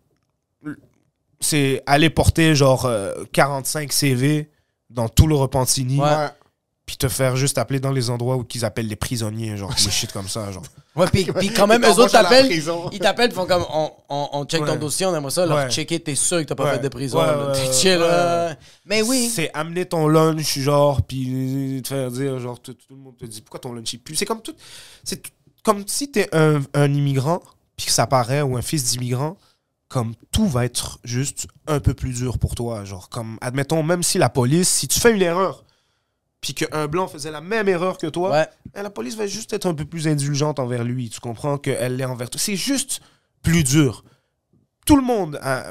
c'est 1.40 1.82
aller 1.86 2.10
porter 2.10 2.54
genre 2.56 2.86
euh, 2.86 3.24
45 3.32 3.92
CV 3.94 4.50
dans 4.90 5.08
tout 5.10 5.28
le 5.28 5.36
Repentigny, 5.36 6.00
Ouais. 6.00 6.28
Puis 6.90 6.98
te 6.98 7.08
faire 7.08 7.36
juste 7.36 7.60
appeler 7.60 7.80
dans 7.80 7.92
les 7.92 8.10
endroits 8.10 8.36
où 8.36 8.44
qu'ils 8.44 8.66
appellent 8.66 8.88
les 8.88 8.96
prisonniers, 8.96 9.56
genre 9.58 9.72
des 9.72 9.92
shit 9.92 10.12
comme 10.12 10.28
ça, 10.28 10.52
genre. 10.52 10.64
Ouais, 10.96 11.06
puis, 11.06 11.24
puis 11.26 11.54
quand 11.54 11.68
même, 11.68 11.84
eux 11.86 11.90
autres 11.92 12.12
t'appellent. 12.12 12.52
Ils 12.52 13.00
t'appellent, 13.00 13.32
font 13.32 13.46
comme 13.46 13.64
on, 13.72 13.92
on, 14.10 14.30
on 14.34 14.46
check 14.46 14.66
ton 14.66 14.72
Ouais. 14.72 14.78
dossier, 14.80 15.06
on 15.06 15.16
aimerait 15.16 15.30
ça, 15.32 15.46
leur 15.46 15.58
Ouais. 15.58 15.70
checker, 15.70 16.00
t'es 16.00 16.16
sûr 16.16 16.40
que 16.40 16.46
t'as 16.46 16.56
pas 16.56 16.64
Ouais. 16.64 16.72
fait 16.72 16.80
de 16.80 16.88
prison. 16.90 17.20
Ouais, 17.20 17.28
là. 17.28 17.48
ouais, 17.52 17.54
T'es 17.54 17.72
chill, 17.72 18.00
là. 18.00 18.56
Mais 18.86 19.04
oui. 19.04 19.30
C'est 19.32 19.52
amener 19.54 19.86
ton 19.86 20.08
lunch, 20.08 20.58
genre, 20.58 21.04
puis 21.04 21.80
te 21.84 21.90
faire 21.90 22.10
dire, 22.10 22.40
genre, 22.40 22.60
tout, 22.60 22.74
tout 22.74 22.96
le 22.96 22.96
monde 22.98 23.16
te 23.18 23.26
dit 23.28 23.42
pourquoi 23.42 23.60
ton 23.60 23.72
lunch 23.74 23.94
est 23.94 24.00
plus. 24.00 24.16
C'est 24.16 24.26
comme 24.26 24.42
tout. 24.42 24.56
C'est 25.04 25.22
comme 25.64 25.84
si 25.88 26.10
t'es 26.12 26.28
un, 26.36 26.62
un 26.74 26.92
immigrant, 26.92 27.40
puis 27.78 27.86
que 27.86 27.92
ça 27.92 28.08
paraît, 28.08 28.42
ou 28.42 28.58
un 28.58 28.64
fils 28.64 28.84
d'immigrant, 28.86 29.38
comme 29.90 30.16
tout 30.32 30.48
va 30.48 30.66
être 30.66 30.98
juste 31.04 31.46
un 31.68 31.80
peu 31.80 31.94
plus 31.94 32.14
dur 32.14 32.40
pour 32.40 32.56
toi. 32.56 32.84
Genre, 32.84 33.10
comme, 33.10 33.38
admettons, 33.42 33.84
même 33.84 34.02
si 34.02 34.18
la 34.18 34.30
police, 34.30 34.68
si 34.70 34.88
tu 34.88 35.00
fais 35.00 35.12
une 35.14 35.22
erreur, 35.22 35.64
puis 36.42 36.54
qu'un 36.54 36.88
blanc 36.88 37.08
faisait 37.08 37.32
la 37.32 37.42
même 37.42 37.68
erreur 37.68 37.98
que 37.98 38.08
toi, 38.08 38.32
Ouais. 38.32 38.48
eh, 38.78 38.82
la 38.82 38.90
police 38.90 39.16
va 39.16 39.28
juste 39.28 39.52
être 39.54 39.66
un 39.66 39.74
peu 39.74 39.86
plus 39.86 40.08
indulgente 40.08 40.60
envers 40.60 40.84
lui. 40.84 41.10
Tu 41.10 41.20
comprends 41.20 41.58
qu'elle 41.58 41.98
l'est 41.98 42.06
envers 42.06 42.30
toi. 42.30 42.40
C'est 42.40 42.56
juste 42.56 43.02
plus 43.42 43.64
dur. 43.64 44.04
Tout 44.86 44.96
le 44.96 45.02
monde, 45.04 45.40
hein, 45.44 45.64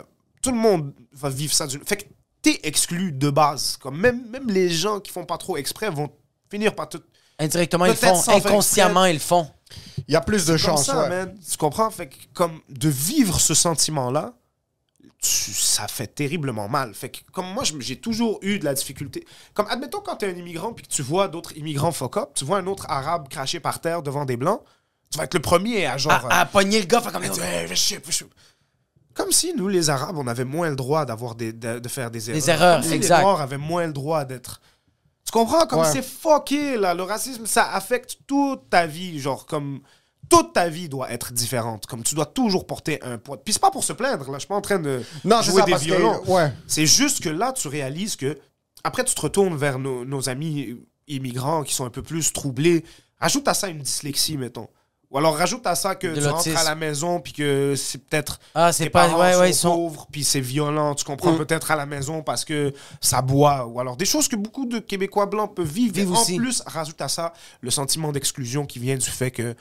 tout 0.42 0.50
le 0.50 0.56
monde 0.58 0.92
va 1.12 1.28
vivre 1.30 1.52
ça. 1.52 1.66
d'une- 1.66 1.84
Fait 1.84 1.96
que 1.96 2.04
t'es 2.42 2.60
exclu 2.62 3.12
de 3.12 3.30
base. 3.30 3.76
Comme 3.78 3.98
même, 3.98 4.28
même 4.30 4.48
les 4.48 4.68
gens 4.68 5.00
qui 5.00 5.10
font 5.10 5.24
pas 5.24 5.38
trop 5.38 5.56
exprès 5.56 5.90
vont 5.90 6.10
finir 6.50 6.74
par 6.74 6.88
tout. 6.88 7.00
Indirectement, 7.38 7.86
ils 7.86 7.94
font. 7.96 8.20
Inconsciemment, 8.28 9.04
ils 9.06 9.14
le 9.14 9.18
font. 9.20 9.48
Il 10.06 10.12
y 10.12 10.16
a 10.16 10.20
plus 10.20 10.44
de 10.46 10.52
Comme 10.52 10.58
chance. 10.58 10.86
ça, 10.86 11.02
ouais. 11.02 11.08
man. 11.08 11.38
Tu 11.50 11.56
comprends? 11.56 11.90
Fait 11.90 12.08
que 12.08 12.16
comme 12.34 12.60
de 12.68 12.88
vivre 12.88 13.38
ce 13.40 13.54
sentiment-là, 13.54 14.34
tu- 15.20 15.52
ça 15.52 15.88
fait 15.88 16.06
terriblement 16.06 16.68
mal. 16.68 16.94
Fait 16.94 17.10
que 17.10 17.18
comme 17.32 17.46
moi, 17.52 17.64
j'ai 17.80 17.96
toujours 18.00 18.38
eu 18.42 18.58
de 18.58 18.64
la 18.64 18.74
difficulté. 18.74 19.26
Comme 19.54 19.66
admettons 19.68 20.00
quand 20.00 20.16
t'es 20.16 20.26
un 20.26 20.36
immigrant 20.36 20.72
puis 20.72 20.86
que 20.86 20.92
tu 20.92 21.02
vois 21.02 21.28
d'autres 21.28 21.56
immigrants 21.56 21.92
fuck 21.92 22.16
up, 22.16 22.30
tu 22.34 22.44
vois 22.44 22.58
un 22.58 22.66
autre 22.66 22.86
arabe 22.88 23.28
cracher 23.28 23.60
par 23.60 23.80
terre 23.80 24.02
devant 24.02 24.24
des 24.24 24.36
blancs, 24.36 24.60
tu 25.10 25.18
vas 25.18 25.24
être 25.24 25.34
le 25.34 25.40
premier 25.40 25.86
à 25.86 25.96
genre. 25.96 26.26
À, 26.30 26.40
à 26.40 26.46
pogner 26.46 26.80
le 26.80 26.86
gars, 26.86 27.00
comme. 27.00 27.22
euh, 27.24 27.66
hey, 27.68 27.76
sais. 27.76 28.00
Comme 29.14 29.32
si 29.32 29.52
nous, 29.54 29.66
les 29.66 29.90
Arabes, 29.90 30.16
on 30.16 30.28
avait 30.28 30.44
moins 30.44 30.70
le 30.70 30.76
droit 30.76 31.04
d'avoir 31.04 31.34
des, 31.34 31.52
de, 31.52 31.80
de 31.80 31.88
faire 31.88 32.10
des 32.10 32.30
erreurs. 32.30 32.48
erreurs, 32.48 32.80
Comme 32.80 32.88
si 32.88 32.94
exact. 32.94 33.16
Les 33.18 33.24
Noirs 33.24 33.40
avaient 33.40 33.58
moins 33.58 33.86
le 33.86 33.92
droit 33.92 34.24
d'être. 34.24 34.60
Tu 35.24 35.32
comprends? 35.32 35.66
Comme 35.66 35.80
Ouais. 35.80 35.92
c'est 35.92 36.02
fucké, 36.04 36.76
là. 36.78 36.94
Le 36.94 37.02
racisme, 37.02 37.44
ça 37.44 37.68
affecte 37.72 38.18
toute 38.28 38.70
ta 38.70 38.86
vie. 38.86 39.18
Genre, 39.18 39.44
comme. 39.46 39.80
Toute 40.28 40.52
ta 40.52 40.68
vie 40.68 40.88
doit 40.88 41.10
être 41.10 41.32
différente. 41.32 41.86
Comme 41.86 42.02
tu 42.02 42.14
dois 42.14 42.26
toujours 42.26 42.66
porter 42.66 43.02
un 43.02 43.18
poids. 43.18 43.36
Puis 43.42 43.52
c'est 43.54 43.60
pas 43.62 43.70
pour 43.70 43.84
se 43.84 43.92
plaindre, 43.92 44.26
là. 44.30 44.34
Je 44.34 44.40
suis 44.40 44.48
pas 44.48 44.56
en 44.56 44.60
train 44.60 44.78
de 44.78 45.02
Non, 45.24 45.40
jouer 45.42 45.60
ça, 45.60 45.66
des 45.66 45.72
que- 45.72 45.78
violons. 45.78 46.20
ouais. 46.26 46.52
C'est 46.66 46.86
juste 46.86 47.22
que 47.22 47.28
là, 47.30 47.52
tu 47.52 47.68
réalises 47.68 48.16
que. 48.16 48.38
Après, 48.84 49.04
tu 49.04 49.14
te 49.14 49.20
retournes 49.20 49.56
vers 49.56 49.78
nos, 49.78 50.04
nos 50.04 50.28
amis 50.28 50.76
immigrants 51.08 51.62
qui 51.62 51.74
sont 51.74 51.84
un 51.84 51.90
peu 51.90 52.02
plus 52.02 52.32
troublés. 52.32 52.84
Rajoute 53.20 53.48
à 53.48 53.54
ça 53.54 53.68
une 53.68 53.78
dyslexie, 53.78 54.36
mettons. 54.36 54.68
Ou 55.10 55.16
alors 55.16 55.38
rajoute 55.38 55.66
à 55.66 55.74
ça 55.74 55.94
que 55.94 56.06
De 56.06 56.20
tu 56.20 56.26
rentres 56.26 56.54
à 56.54 56.64
la 56.64 56.74
maison 56.74 57.18
puis 57.18 57.32
que 57.32 57.72
c'est 57.76 57.96
peut-être 57.96 58.38
Ah, 58.54 58.74
c'est 58.74 58.84
tes 58.84 58.90
pas. 58.90 59.08
parents 59.08 59.18
Ouais, 59.22 59.32
sont 59.32 59.40
ouais, 59.40 59.50
ils 59.50 59.54
sont. 59.54 59.74
pauvres 59.74 60.06
puis 60.12 60.22
c'est 60.22 60.38
violent. 60.42 60.94
Tu 60.94 61.04
comprends 61.06 61.32
Mm. 61.32 61.38
peut-être 61.38 61.70
à 61.70 61.76
la 61.76 61.86
maison 61.86 62.22
parce 62.22 62.44
que 62.44 62.74
ça 63.00 63.22
boit 63.22 63.64
ou 63.66 63.80
alors 63.80 63.96
des 63.96 64.04
choses 64.04 64.28
que 64.28 64.36
beaucoup 64.36 64.66
de 64.66 64.78
Québécois 64.80 65.24
blancs 65.24 65.54
peuvent 65.54 65.66
vivre. 65.66 65.94
Vivent 65.94 66.12
en 66.12 66.20
aussi. 66.20 66.36
plus, 66.36 66.62
rajoute 66.66 67.00
à 67.00 67.08
ça 67.08 67.32
le 67.62 67.70
sentiment 67.70 68.12
d'exclusion 68.12 68.66
qui 68.66 68.78
vient 68.80 68.96
du 68.98 69.08
fait 69.08 69.30
que 69.30 69.54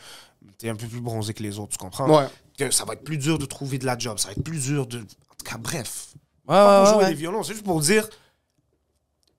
t'es 0.57 0.69
un 0.69 0.75
peu 0.75 0.87
plus 0.87 1.01
bronzé 1.01 1.33
que 1.33 1.43
les 1.43 1.59
autres. 1.59 1.71
Tu 1.73 1.77
comprends? 1.77 2.09
Ouais. 2.09 2.27
Que 2.57 2.71
ça 2.71 2.85
va 2.85 2.93
être 2.93 3.03
plus 3.03 3.17
dur 3.17 3.37
de 3.37 3.45
trouver 3.45 3.77
de 3.77 3.85
la 3.85 3.97
job. 3.97 4.17
Ça 4.17 4.27
va 4.27 4.33
être 4.33 4.43
plus 4.43 4.59
dur 4.63 4.87
de. 4.87 4.99
En 4.99 5.03
tout 5.03 5.45
cas, 5.45 5.57
bref 5.57 6.09
Ouais, 6.47 6.55
pas 6.55 6.83
ouais, 6.83 6.91
pour 6.91 6.99
jouer 7.01 7.09
des 7.09 7.15
violons, 7.15 7.43
c'est 7.43 7.53
juste 7.53 7.65
pour 7.65 7.79
dire. 7.81 8.07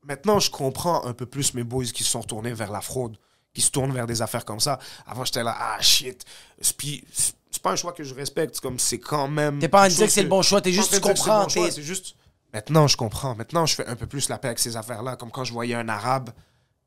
Maintenant, 0.05 0.39
je 0.39 0.51
comprends 0.51 1.05
un 1.05 1.13
peu 1.13 1.27
plus 1.27 1.55
mes 1.55 1.65
boys 1.65 1.85
qui 1.85 2.05
se 2.05 2.11
sont 2.11 2.23
tournés 2.23 2.53
vers 2.53 2.71
la 2.71 2.81
fraude, 2.81 3.17
qui 3.53 3.61
se 3.61 3.71
tournent 3.71 3.93
vers 3.93 4.07
des 4.07 4.23
affaires 4.23 4.45
comme 4.45 4.61
ça. 4.61 4.79
Avant, 5.07 5.25
j'étais 5.25 5.43
là, 5.43 5.57
ah 5.59 5.81
shit. 5.81 6.25
C'est- 6.61 6.77
Puis, 6.77 7.05
c'est 7.13 7.63
pas 7.63 7.73
un 7.73 7.77
choix 7.77 7.93
que 7.93 8.05
je 8.05 8.15
respecte, 8.15 8.61
comme 8.61 8.79
c'est 8.79 8.99
quand 8.99 9.29
même. 9.29 9.59
T'es 9.59 9.69
pas 9.69 9.79
en 9.79 9.81
train 9.83 9.89
de 9.89 9.95
dire 9.95 10.07
que 10.07 10.13
c'est 10.13 10.23
le 10.23 10.29
bon 10.29 10.43
choix, 10.43 10.61
t'es 10.61 10.73
juste, 10.73 10.95
tu 10.95 11.01
comprends. 11.01 11.45
bon 11.45 11.49
C'est 11.71 11.83
juste. 11.83 12.15
Maintenant, 12.55 12.87
je 12.87 12.97
comprends. 12.97 13.35
Maintenant, 13.35 13.67
je 13.67 13.75
fais 13.75 13.87
un 13.87 13.97
peu 13.97 14.07
plus 14.07 14.29
la 14.29 14.39
paix 14.39 14.49
avec 14.49 14.59
ces 14.59 14.77
affaires-là. 14.77 15.17
Comme 15.17 15.31
quand 15.31 15.45
je 15.45 15.53
voyais 15.53 15.75
un 15.75 15.89
arabe 15.89 16.31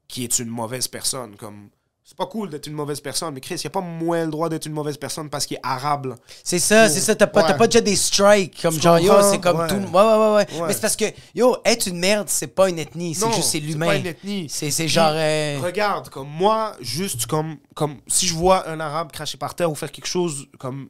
qui 0.08 0.24
est 0.24 0.40
une 0.40 0.50
mauvaise 0.50 0.88
personne. 0.88 1.36
Comme. 1.36 1.70
C'est 2.04 2.18
pas 2.18 2.26
cool 2.26 2.50
d'être 2.50 2.68
une 2.68 2.74
mauvaise 2.74 3.00
personne, 3.00 3.34
mais 3.34 3.40
Chris, 3.40 3.56
il 3.64 3.68
a 3.68 3.70
pas 3.70 3.80
moins 3.80 4.26
le 4.26 4.32
droit 4.32 4.50
d'être 4.50 4.66
une 4.66 4.74
mauvaise 4.74 4.98
personne 4.98 5.30
parce 5.30 5.46
qu'il 5.46 5.56
est 5.58 5.62
arabe. 5.64 6.08
là. 6.08 6.16
C'est 6.44 6.60
ça, 6.60 6.90
c'est 6.90 7.00
ça. 7.00 7.16
T'as 7.16 7.28
pas, 7.28 7.44
t'as 7.44 7.54
Ouais. 7.54 7.58
pas 7.58 7.68
déjà 7.68 7.80
des 7.80 7.96
strikes 7.96 8.60
comme 8.62 8.74
Tu 8.76 8.82
genre, 8.82 9.00
yo, 9.00 9.14
comprends? 9.14 9.32
c'est 9.32 9.40
comme 9.40 9.60
Ouais. 9.60 9.68
tout. 9.68 9.76
Ouais, 9.76 9.82
ouais, 10.04 10.18
ouais, 10.18 10.34
ouais. 10.36 10.60
Ouais. 10.62 10.68
Mais 10.68 10.74
c'est 10.74 10.82
parce 10.82 10.96
que, 10.98 11.06
yo, 11.36 11.56
être 11.64 11.86
une 11.88 12.00
merde, 12.00 12.28
c'est 12.28 12.48
pas 12.48 12.70
une 12.70 12.80
ethnie, 12.80 13.16
c'est 13.16 13.26
Non, 13.26 13.32
juste 13.32 13.44
c'est 13.50 13.60
c'est 13.60 13.66
l'humain. 13.66 13.86
pas 13.86 13.96
une 13.96 14.08
ethnie. 14.08 14.50
C'est 14.50 14.72
c'est 14.72 14.88
genre. 14.90 15.12
euh, 15.14 15.60
Regarde, 15.64 16.10
comme 16.10 16.28
moi, 16.28 16.76
juste 16.82 17.28
comme, 17.28 17.58
comme 17.76 17.98
si 18.08 18.28
je 18.28 18.34
vois 18.34 18.68
un 18.68 18.80
arabe 18.82 19.12
cracher 19.12 19.38
par 19.38 19.56
terre 19.56 19.72
ou 19.72 19.76
faire 19.76 19.92
quelque 19.92 20.08
chose 20.08 20.48
comme. 20.60 20.90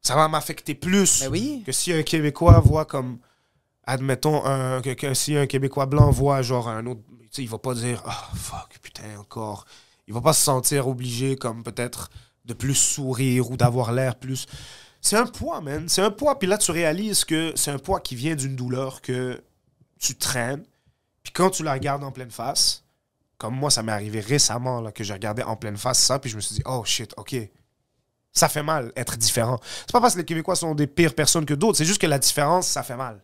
Ça 0.00 0.14
va 0.16 0.28
m'affecter 0.28 0.74
plus 0.74 1.20
Ben 1.22 1.28
oui. 1.30 1.62
que 1.64 1.72
si 1.72 1.92
un 1.92 2.02
Québécois 2.02 2.60
voit 2.60 2.84
comme. 2.84 3.18
Admettons, 3.84 4.44
un, 4.44 4.80
que, 4.80 4.90
que 4.90 5.12
si 5.14 5.36
un 5.36 5.46
Québécois 5.46 5.86
blanc 5.86 6.10
voit 6.10 6.40
genre 6.42 6.68
un 6.68 6.86
autre. 6.86 7.00
Tu 7.22 7.28
sais, 7.36 7.42
il 7.42 7.48
va 7.48 7.58
pas 7.58 7.74
dire 7.74 8.02
Ah, 8.06 8.28
fuck, 8.34 8.78
putain, 8.82 9.02
encore. 9.18 9.64
Il 10.06 10.14
va 10.14 10.20
pas 10.20 10.32
se 10.32 10.42
sentir 10.42 10.88
obligé, 10.88 11.36
comme 11.36 11.62
peut-être, 11.62 12.10
de 12.44 12.54
plus 12.54 12.74
sourire 12.74 13.50
ou 13.50 13.56
d'avoir 13.56 13.92
l'air 13.92 14.16
plus. 14.16 14.46
C'est 15.00 15.16
un 15.16 15.26
poids, 15.26 15.60
man. 15.60 15.88
C'est 15.88 16.02
un 16.02 16.10
poids. 16.10 16.38
Puis 16.38 16.48
là, 16.48 16.58
tu 16.58 16.70
réalises 16.70 17.24
que 17.24 17.52
c'est 17.56 17.70
un 17.70 17.78
poids 17.78 18.00
qui 18.00 18.14
vient 18.14 18.34
d'une 18.34 18.56
douleur 18.56 19.00
que 19.00 19.42
tu 19.98 20.16
traînes. 20.16 20.64
Puis 21.22 21.32
quand 21.32 21.50
tu 21.50 21.62
la 21.62 21.72
regardes 21.72 22.04
en 22.04 22.12
pleine 22.12 22.30
face, 22.30 22.84
comme 23.38 23.56
moi, 23.56 23.70
ça 23.70 23.82
m'est 23.82 23.92
arrivé 23.92 24.20
récemment 24.20 24.80
là, 24.80 24.92
que 24.92 25.02
j'ai 25.02 25.12
regardé 25.12 25.42
en 25.42 25.56
pleine 25.56 25.76
face 25.76 25.98
ça, 25.98 26.18
puis 26.18 26.30
je 26.30 26.36
me 26.36 26.40
suis 26.40 26.56
dit, 26.56 26.62
oh 26.64 26.84
shit, 26.84 27.12
ok. 27.16 27.36
Ça 28.32 28.48
fait 28.48 28.62
mal 28.62 28.92
être 28.96 29.16
différent. 29.16 29.60
C'est 29.80 29.92
pas 29.92 30.00
parce 30.00 30.14
que 30.14 30.20
les 30.20 30.24
Québécois 30.24 30.56
sont 30.56 30.74
des 30.74 30.86
pires 30.86 31.14
personnes 31.14 31.44
que 31.44 31.54
d'autres, 31.54 31.76
c'est 31.76 31.84
juste 31.84 32.00
que 32.00 32.06
la 32.06 32.18
différence, 32.18 32.68
ça 32.68 32.82
fait 32.82 32.96
mal. 32.96 33.20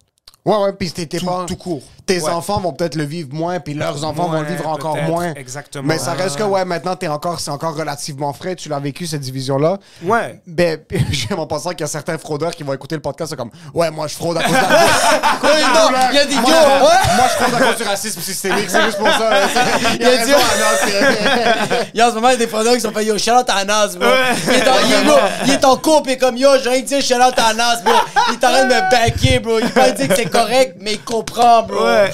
Ouais, 0.49 0.57
ouais, 0.65 0.73
puis 0.73 0.91
t'es 0.91 1.07
pas. 1.21 1.45
tout 1.47 1.57
court. 1.57 1.83
Tes 2.07 2.23
Ouais. 2.23 2.31
enfants 2.31 2.59
vont 2.59 2.73
peut-être 2.73 2.95
le 2.95 3.05
vivre 3.05 3.29
moins, 3.33 3.61
puis 3.61 3.75
leurs 3.75 4.03
enfants 4.03 4.29
vont 4.29 4.41
le 4.41 4.47
vivre 4.47 4.67
encore 4.67 4.97
moins. 4.97 5.35
Exactement. 5.35 5.85
Mais 5.87 5.99
ça 5.99 6.15
reste 6.15 6.37
que, 6.37 6.43
ouais, 6.43 6.65
maintenant, 6.65 6.97
t'es 6.97 7.07
encore, 7.09 7.39
c'est 7.39 7.51
encore 7.51 7.77
relativement 7.77 8.33
frais. 8.33 8.57
Tu 8.57 8.71
l'as 8.71 8.79
vécu, 8.79 9.07
cette 9.07 9.21
division-là. 9.21 9.77
Ouais. 10.05 10.41
Ben, 10.47 10.79
j'aime 11.11 11.39
en 11.39 11.47
pensant 11.47 11.71
qu'il 11.71 11.81
y 11.81 11.85
a 11.85 11.87
certains 11.87 12.17
fraudeurs 12.17 12.53
qui 12.53 12.63
vont 12.63 12.73
écouter 12.73 12.95
le 12.95 13.03
podcast, 13.03 13.29
c'est 13.31 13.37
comme, 13.37 13.51
ouais, 13.75 13.91
moi, 13.91 14.07
je 14.07 14.15
fraude 14.15 14.39
à 14.39 14.43
cause 14.43 14.53
de 14.53 14.57
la- 14.57 16.09
il 16.13 16.17
y 16.17 16.19
a 16.19 16.25
des 16.25 16.35
Moi, 16.37 16.51
gars. 16.51 16.67
ouais. 16.83 17.17
moi, 17.17 17.27
je 17.29 17.45
fraude 17.45 17.55
à 17.63 17.67
cause 17.67 17.77
du 17.77 17.83
racisme 17.83 18.21
systémique, 18.23 18.71
c'est 18.71 18.85
juste 18.85 18.97
pour 18.99 19.09
ça. 19.09 19.31
Il 19.99 20.01
y 20.03 20.05
a 20.07 20.15
Il 20.15 20.21
a 20.21 20.25
dit- 20.25 20.33
raison, 20.33 20.45
Anas, 20.55 21.89
y 21.95 22.01
a 22.01 22.07
en 22.07 22.11
ce 22.11 22.15
moment, 22.15 22.29
il 22.29 22.33
y 22.33 22.35
a 22.35 22.39
des 22.39 22.47
fraudeurs 22.47 22.75
qui 22.75 22.81
sont 22.81 22.93
fait 22.93 23.05
Yo, 23.05 23.19
shout 23.19 23.33
out 23.33 23.49
à 23.51 23.65
Nas, 23.67 23.89
bro. 23.89 24.09
Il, 24.47 24.55
est 24.55 24.69
en, 24.69 24.73
il, 24.87 24.93
est, 24.95 25.05
bro, 25.05 25.17
il 25.47 25.51
est 25.53 25.65
en 25.65 25.77
couple 25.77 26.11
et 26.11 26.17
comme 26.17 26.37
Yo, 26.39 26.49
j'ai 26.63 26.71
rien 26.71 26.81
dit, 26.81 27.03
shout 27.03 27.15
out 27.17 27.35
à 27.37 27.53
Nas, 27.55 27.83
bro. 27.85 27.93
Il 28.29 28.35
est 28.35 28.45
en 28.47 28.51
train 28.51 28.65
de 28.65 28.69
me 28.75 28.91
backer, 28.91 29.39
bro. 29.41 29.59
Il 29.61 29.67
va 29.69 29.91
dire 29.91 30.09
que 30.09 30.17
c'est 30.17 30.31
correct, 30.43 30.77
mais 30.81 30.95
il 30.95 31.03
comprend, 31.03 31.63
bro. 31.63 31.85
Ouais. 31.85 32.11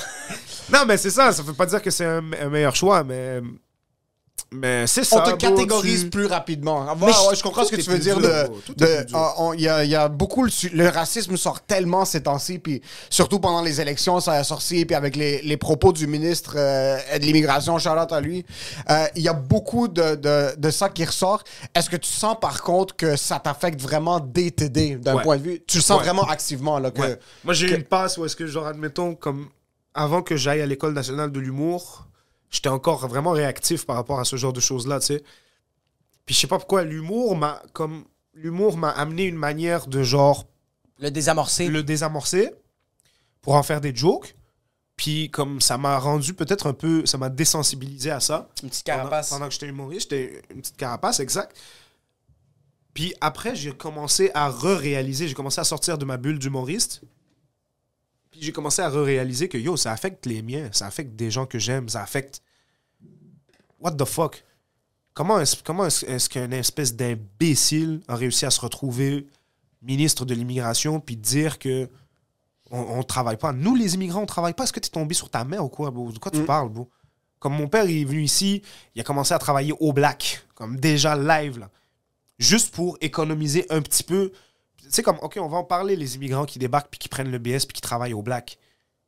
Non, 0.72 0.80
mais 0.86 0.96
c'est 0.96 1.10
ça. 1.10 1.32
Ça 1.32 1.42
veut 1.42 1.52
pas 1.52 1.66
dire 1.66 1.82
que 1.82 1.90
c'est 1.90 2.04
un, 2.06 2.22
un 2.40 2.48
meilleur 2.48 2.74
choix, 2.74 3.04
mais. 3.04 3.40
Mais 4.54 4.86
c'est 4.86 5.04
ça. 5.04 5.22
On 5.26 5.32
te 5.32 5.36
catégorise 5.36 6.04
tu- 6.04 6.10
plus 6.10 6.26
rapidement. 6.26 6.84
Ouais, 6.86 6.92
Mais 7.00 7.06
ouais, 7.06 7.12
je- 7.32 7.36
je 7.38 7.42
comprends 7.42 7.64
ce 7.64 7.70
que 7.70 7.80
tu 7.80 7.90
veux 7.90 7.98
dire. 7.98 8.18
de- 8.20 8.46
ah, 9.12 9.34
Il 9.54 9.60
y, 9.60 9.68
a, 9.68 9.84
il 9.84 9.90
y 9.90 9.94
a 9.96 10.08
beaucoup. 10.08 10.46
Le, 10.72 10.88
racisme 10.88 11.36
sort 11.36 11.60
tellement 11.62 12.04
ces 12.04 12.22
temps-ci, 12.22 12.58
puis 12.58 12.80
surtout 13.10 13.40
pendant 13.40 13.62
les 13.62 13.80
élections, 13.80 14.20
ça 14.20 14.32
a 14.32 14.44
sorti, 14.44 14.84
puis 14.84 14.94
avec 14.94 15.16
les, 15.16 15.42
les 15.42 15.56
propos 15.56 15.92
du 15.92 16.06
ministre 16.06 16.54
euh, 16.56 16.98
de 17.18 17.24
l'immigration, 17.24 17.78
Charlotte 17.78 18.12
à 18.12 18.20
lui, 18.20 18.44
euh, 18.90 19.06
il 19.16 19.22
y 19.22 19.28
a 19.28 19.32
beaucoup 19.32 19.88
de, 19.88 20.14
de, 20.14 20.54
de 20.56 20.70
ça 20.70 20.88
qui 20.88 21.04
ressort. 21.04 21.42
Est-ce 21.74 21.90
que 21.90 21.96
tu 21.96 22.10
sens 22.10 22.36
par 22.40 22.62
contre 22.62 22.94
que 22.96 23.16
ça 23.16 23.38
t'affecte 23.40 23.80
vraiment 23.80 24.20
day-to-day 24.20 24.96
d'un 24.96 25.16
Ouais. 25.16 25.22
point 25.22 25.36
de 25.38 25.42
vue? 25.42 25.62
Tu 25.66 25.78
le 25.78 25.82
sens 25.82 25.98
Ouais. 25.98 26.04
vraiment 26.04 26.24
activement, 26.28 26.78
là, 26.78 26.90
que. 26.90 27.18
Moi, 27.44 27.54
j'ai 27.54 27.66
que- 27.68 27.74
une 27.74 27.82
passe 27.84 28.18
où 28.18 28.24
est-ce 28.24 28.36
que, 28.36 28.46
genre, 28.46 28.66
admettons, 28.66 29.14
comme 29.14 29.48
avant 29.94 30.22
que 30.22 30.36
j'aille 30.36 30.60
à 30.60 30.66
l'École 30.66 30.92
nationale 30.92 31.30
de 31.32 31.40
l'humour, 31.40 32.06
j'étais 32.54 32.68
encore 32.68 33.06
vraiment 33.08 33.32
réactif 33.32 33.84
par 33.86 33.96
rapport 33.96 34.20
à 34.20 34.24
ce 34.24 34.36
genre 34.36 34.52
de 34.52 34.60
choses-là, 34.60 35.00
tu 35.00 35.06
sais. 35.06 35.22
Puis 36.26 36.34
je 36.34 36.40
sais 36.40 36.46
pas 36.46 36.58
pourquoi, 36.58 36.84
l'humour 36.84 37.36
m'a 37.36 37.62
comme 37.72 38.04
l'humour 38.32 38.76
m'a 38.76 38.90
amené 38.90 39.24
une 39.24 39.36
manière 39.36 39.86
de 39.86 40.02
genre 40.02 40.46
Le 40.98 41.10
désamorcer. 41.10 41.68
le 41.68 41.82
désamorcer 41.82 42.50
pour 43.42 43.54
en 43.54 43.62
faire 43.62 43.80
des 43.80 43.94
jokes. 43.94 44.34
Puis 44.96 45.28
comme 45.30 45.60
ça 45.60 45.76
m'a 45.76 45.98
rendu 45.98 46.34
peut-être 46.34 46.66
un 46.68 46.72
peu, 46.72 47.04
ça 47.04 47.18
m'a 47.18 47.28
désensibilisé 47.28 48.10
à 48.10 48.20
ça. 48.20 48.48
Une 48.62 48.70
petite 48.70 48.86
Pendant- 48.86 48.98
carapace. 48.98 49.28
Pendant, 49.30 49.46
que 49.48 49.52
j'étais 49.52 49.66
humoriste, 49.66 50.10
j'étais 50.10 50.42
une 50.50 50.60
petite 50.60 50.76
carapace, 50.76 51.18
exact. 51.20 51.56
Puis 52.94 53.12
après, 53.20 53.56
j'ai 53.56 53.72
commencé 53.72 54.30
à 54.34 54.48
re-réaliser, 54.48 55.26
j'ai 55.26 55.34
commencé 55.34 55.60
à 55.60 55.64
sortir 55.64 55.98
de 55.98 56.04
ma 56.04 56.16
bulle 56.16 56.38
d'humoriste. 56.38 57.00
Puis 58.30 58.40
j'ai 58.42 58.52
commencé 58.52 58.82
à 58.82 58.88
re-réaliser 58.88 59.48
que 59.48 59.58
yo, 59.58 59.76
ça 59.76 59.90
affecte 59.92 60.26
les 60.26 60.42
miens, 60.42 60.68
ça 60.72 60.86
affecte 60.86 61.16
des 61.16 61.30
gens 61.30 61.44
que 61.46 61.58
j'aime, 61.58 61.88
ça 61.88 62.02
affecte. 62.02 62.40
What 63.80 63.92
the 63.92 64.04
fuck? 64.04 64.44
Comment 65.14 65.40
est-ce 65.40 65.62
comment 65.62 65.86
est-ce 65.86 66.28
qu'un 66.28 66.50
espèce 66.50 66.94
d'imbécile 66.94 68.00
a 68.08 68.16
réussi 68.16 68.46
à 68.46 68.50
se 68.50 68.60
retrouver 68.60 69.26
ministre 69.82 70.24
de 70.24 70.34
l'immigration 70.34 70.98
puis 71.00 71.16
dire 71.16 71.58
que 71.58 71.88
on, 72.70 72.80
on 72.80 73.02
travaille 73.02 73.36
pas? 73.36 73.52
Nous, 73.52 73.74
les 73.74 73.94
immigrants, 73.94 74.22
on 74.22 74.26
travaille 74.26 74.54
pas. 74.54 74.64
Est-ce 74.64 74.72
que 74.72 74.80
tu 74.80 74.88
es 74.88 74.90
tombé 74.90 75.14
sur 75.14 75.30
ta 75.30 75.44
mère 75.44 75.64
ou 75.64 75.68
quoi, 75.68 75.90
bro? 75.90 76.10
De 76.10 76.18
quoi 76.18 76.32
tu 76.32 76.42
parles, 76.44 76.68
bro? 76.68 76.90
Comme 77.38 77.54
mon 77.54 77.68
père, 77.68 77.84
il 77.84 78.00
est 78.00 78.04
venu 78.04 78.22
ici, 78.22 78.62
il 78.94 79.00
a 79.02 79.04
commencé 79.04 79.34
à 79.34 79.38
travailler 79.38 79.74
au 79.78 79.92
black, 79.92 80.46
comme 80.54 80.80
déjà 80.80 81.14
live, 81.14 81.58
là. 81.58 81.70
Juste 82.38 82.74
pour 82.74 82.96
économiser 83.02 83.66
un 83.70 83.82
petit 83.82 84.02
peu. 84.02 84.32
Tu 84.78 84.86
sais, 84.90 85.02
comme, 85.02 85.18
OK, 85.20 85.38
on 85.40 85.48
va 85.48 85.58
en 85.58 85.64
parler, 85.64 85.94
les 85.94 86.16
immigrants 86.16 86.46
qui 86.46 86.58
débarquent 86.58 86.90
puis 86.90 86.98
qui 86.98 87.08
prennent 87.08 87.30
le 87.30 87.38
BS 87.38 87.66
puis 87.66 87.74
qui 87.74 87.80
travaillent 87.82 88.14
au 88.14 88.22
black. 88.22 88.58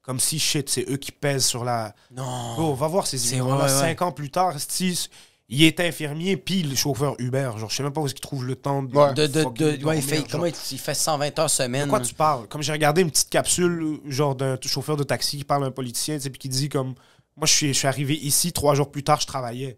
Comme 0.06 0.20
si, 0.20 0.38
shit, 0.38 0.68
c'est 0.70 0.88
eux 0.88 0.96
qui 0.96 1.10
pèsent 1.12 1.44
sur 1.46 1.64
la... 1.64 1.92
Non. 2.12 2.54
Bro, 2.54 2.74
va 2.76 2.86
voir 2.86 3.06
ces 3.06 3.18
C'est- 3.18 3.30
immigrants-là. 3.34 3.66
ouais, 3.66 3.72
ouais. 3.72 3.80
Cinq 3.80 4.02
ans 4.02 4.12
plus 4.12 4.30
tard, 4.30 4.54
esti, 4.54 5.08
il 5.48 5.64
est 5.64 5.80
infirmier 5.80 6.36
puis 6.36 6.62
le 6.62 6.76
chauffeur 6.76 7.16
Uber. 7.18 7.50
Genre, 7.58 7.68
je 7.68 7.74
sais 7.76 7.82
même 7.82 7.92
pas 7.92 8.00
où 8.00 8.06
est-ce 8.06 8.14
qu'il 8.14 8.20
trouve 8.22 8.46
le 8.46 8.54
temps 8.54 8.84
de... 8.84 8.96
Ouais. 8.96 9.12
De, 9.14 9.26
de, 9.26 9.94
il, 9.94 10.02
fait, 10.02 10.16
genre. 10.18 10.26
comment 10.30 10.46
il, 10.46 10.54
il 10.70 10.78
fait 10.78 10.94
120 10.94 11.38
heures 11.40 11.50
semaine? 11.50 11.84
De 11.86 11.90
quoi 11.90 12.00
tu 12.00 12.14
parles? 12.14 12.46
Comme 12.46 12.62
j'ai 12.62 12.70
regardé 12.72 13.02
une 13.02 13.10
petite 13.10 13.30
capsule, 13.30 13.98
genre 14.06 14.36
d'un 14.36 14.56
chauffeur 14.64 14.96
de 14.96 15.02
taxi 15.02 15.38
qui 15.38 15.44
parle 15.44 15.64
à 15.64 15.66
un 15.66 15.70
politicien, 15.72 16.18
puis 16.20 16.30
qui 16.38 16.48
dit 16.48 16.68
comme 16.68 16.94
Moi, 17.36 17.46
je 17.46 17.52
suis, 17.52 17.68
je 17.68 17.78
suis 17.78 17.88
arrivé 17.88 18.14
ici, 18.14 18.52
trois 18.52 18.74
jours 18.76 18.90
plus 18.92 19.02
tard, 19.02 19.20
je 19.20 19.26
travaillais. 19.26 19.76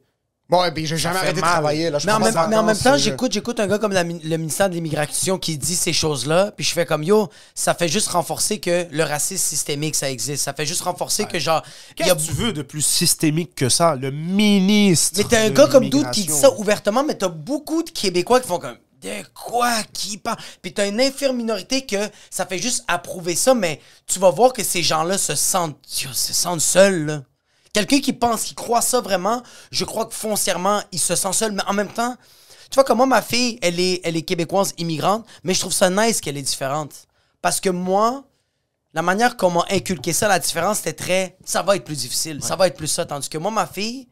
Bon, 0.50 0.64
et 0.64 0.70
puis 0.72 0.86
j'ai 0.86 0.96
jamais 0.96 1.18
arrêté 1.18 1.34
de 1.34 1.40
mal. 1.42 1.50
travailler, 1.50 1.90
là. 1.90 1.98
Je 1.98 2.06
Mais 2.06 2.12
en, 2.12 2.20
même, 2.20 2.32
mais 2.48 2.56
en 2.56 2.62
même 2.62 2.78
temps, 2.78 2.94
euh, 2.94 2.96
j'écoute, 2.96 3.32
j'écoute 3.32 3.60
un 3.60 3.66
gars 3.66 3.78
comme 3.78 3.92
la 3.92 4.02
le 4.02 4.36
ministère 4.38 4.70
de 4.70 4.74
l'Immigration 4.74 5.36
qui 5.38 5.58
dit 5.58 5.76
ces 5.76 5.92
choses-là, 5.92 6.52
puis 6.56 6.64
je 6.64 6.72
fais 6.72 6.86
comme 6.86 7.02
yo, 7.02 7.28
ça 7.54 7.74
fait 7.74 7.88
juste 7.88 8.08
renforcer 8.08 8.58
que 8.58 8.86
le 8.90 9.02
racisme 9.04 9.44
systémique, 9.44 9.94
ça 9.94 10.10
existe. 10.10 10.44
Ça 10.44 10.54
fait 10.54 10.64
juste 10.64 10.80
renforcer 10.80 11.26
que 11.26 11.38
genre. 11.38 11.62
il 11.90 11.92
y 11.92 11.94
Qu'est-ce 12.08 12.10
a- 12.12 12.14
que 12.14 12.22
tu 12.22 12.32
veux 12.32 12.52
de 12.54 12.62
plus 12.62 12.80
systémique 12.80 13.54
que 13.54 13.68
ça? 13.68 13.94
Le 13.94 14.10
ministre. 14.10 15.18
Mais 15.18 15.24
t'as 15.24 15.42
un 15.42 15.50
de 15.50 15.54
gars 15.54 15.66
comme 15.66 15.90
Doud 15.90 16.10
qui 16.12 16.24
dit 16.24 16.32
ça 16.32 16.50
ouvertement, 16.58 17.04
mais 17.04 17.14
t'as 17.14 17.28
beaucoup 17.28 17.82
de 17.82 17.90
Québécois 17.90 18.40
qui 18.40 18.48
font 18.48 18.58
comme. 18.58 18.78
De 19.02 19.22
quoi 19.34 19.70
qui 19.92 20.16
parle? 20.16 20.38
Puis 20.62 20.72
t'as 20.72 20.88
une 20.88 21.00
infime 21.00 21.36
minorité 21.36 21.84
que 21.86 22.08
ça 22.30 22.46
fait 22.46 22.58
juste 22.58 22.84
approuver 22.88 23.36
ça, 23.36 23.54
mais 23.54 23.80
tu 24.06 24.18
vas 24.18 24.30
voir 24.30 24.52
que 24.54 24.64
ces 24.64 24.82
gens-là 24.82 25.18
se 25.18 25.34
sentent, 25.36 25.76
yo, 26.02 26.08
se 26.14 26.32
sentent 26.32 26.62
seuls. 26.62 27.04
là. 27.06 27.22
Quelqu'un 27.78 28.00
qui 28.00 28.12
pense, 28.12 28.42
qui 28.42 28.56
croit 28.56 28.82
ça 28.82 29.00
vraiment, 29.00 29.40
je 29.70 29.84
crois 29.84 30.04
que 30.06 30.12
foncièrement, 30.12 30.82
il 30.90 30.98
se 30.98 31.14
sent 31.14 31.32
seul. 31.32 31.52
Mais 31.52 31.62
en 31.68 31.72
même 31.72 31.86
temps, 31.86 32.16
tu 32.68 32.74
vois, 32.74 32.82
comme 32.82 32.96
moi, 32.96 33.06
ma 33.06 33.22
fille, 33.22 33.56
elle 33.62 33.78
est, 33.78 34.00
elle 34.02 34.16
est 34.16 34.22
québécoise 34.22 34.74
immigrante, 34.78 35.24
mais 35.44 35.54
je 35.54 35.60
trouve 35.60 35.72
ça 35.72 35.88
nice 35.88 36.20
qu'elle 36.20 36.36
est 36.36 36.42
différente. 36.42 37.06
Parce 37.40 37.60
que 37.60 37.70
moi, 37.70 38.24
la 38.94 39.02
manière 39.02 39.36
qu'on 39.36 39.50
m'a 39.50 39.64
inculqué 39.70 40.12
ça, 40.12 40.26
la 40.26 40.40
différence, 40.40 40.78
c'était 40.78 40.92
très. 40.92 41.38
Ça 41.44 41.62
va 41.62 41.76
être 41.76 41.84
plus 41.84 41.98
difficile, 41.98 42.42
ça 42.42 42.56
va 42.56 42.66
être 42.66 42.76
plus 42.76 42.88
ça. 42.88 43.06
Tandis 43.06 43.28
que 43.28 43.38
moi, 43.38 43.52
ma 43.52 43.68
fille, 43.68 44.08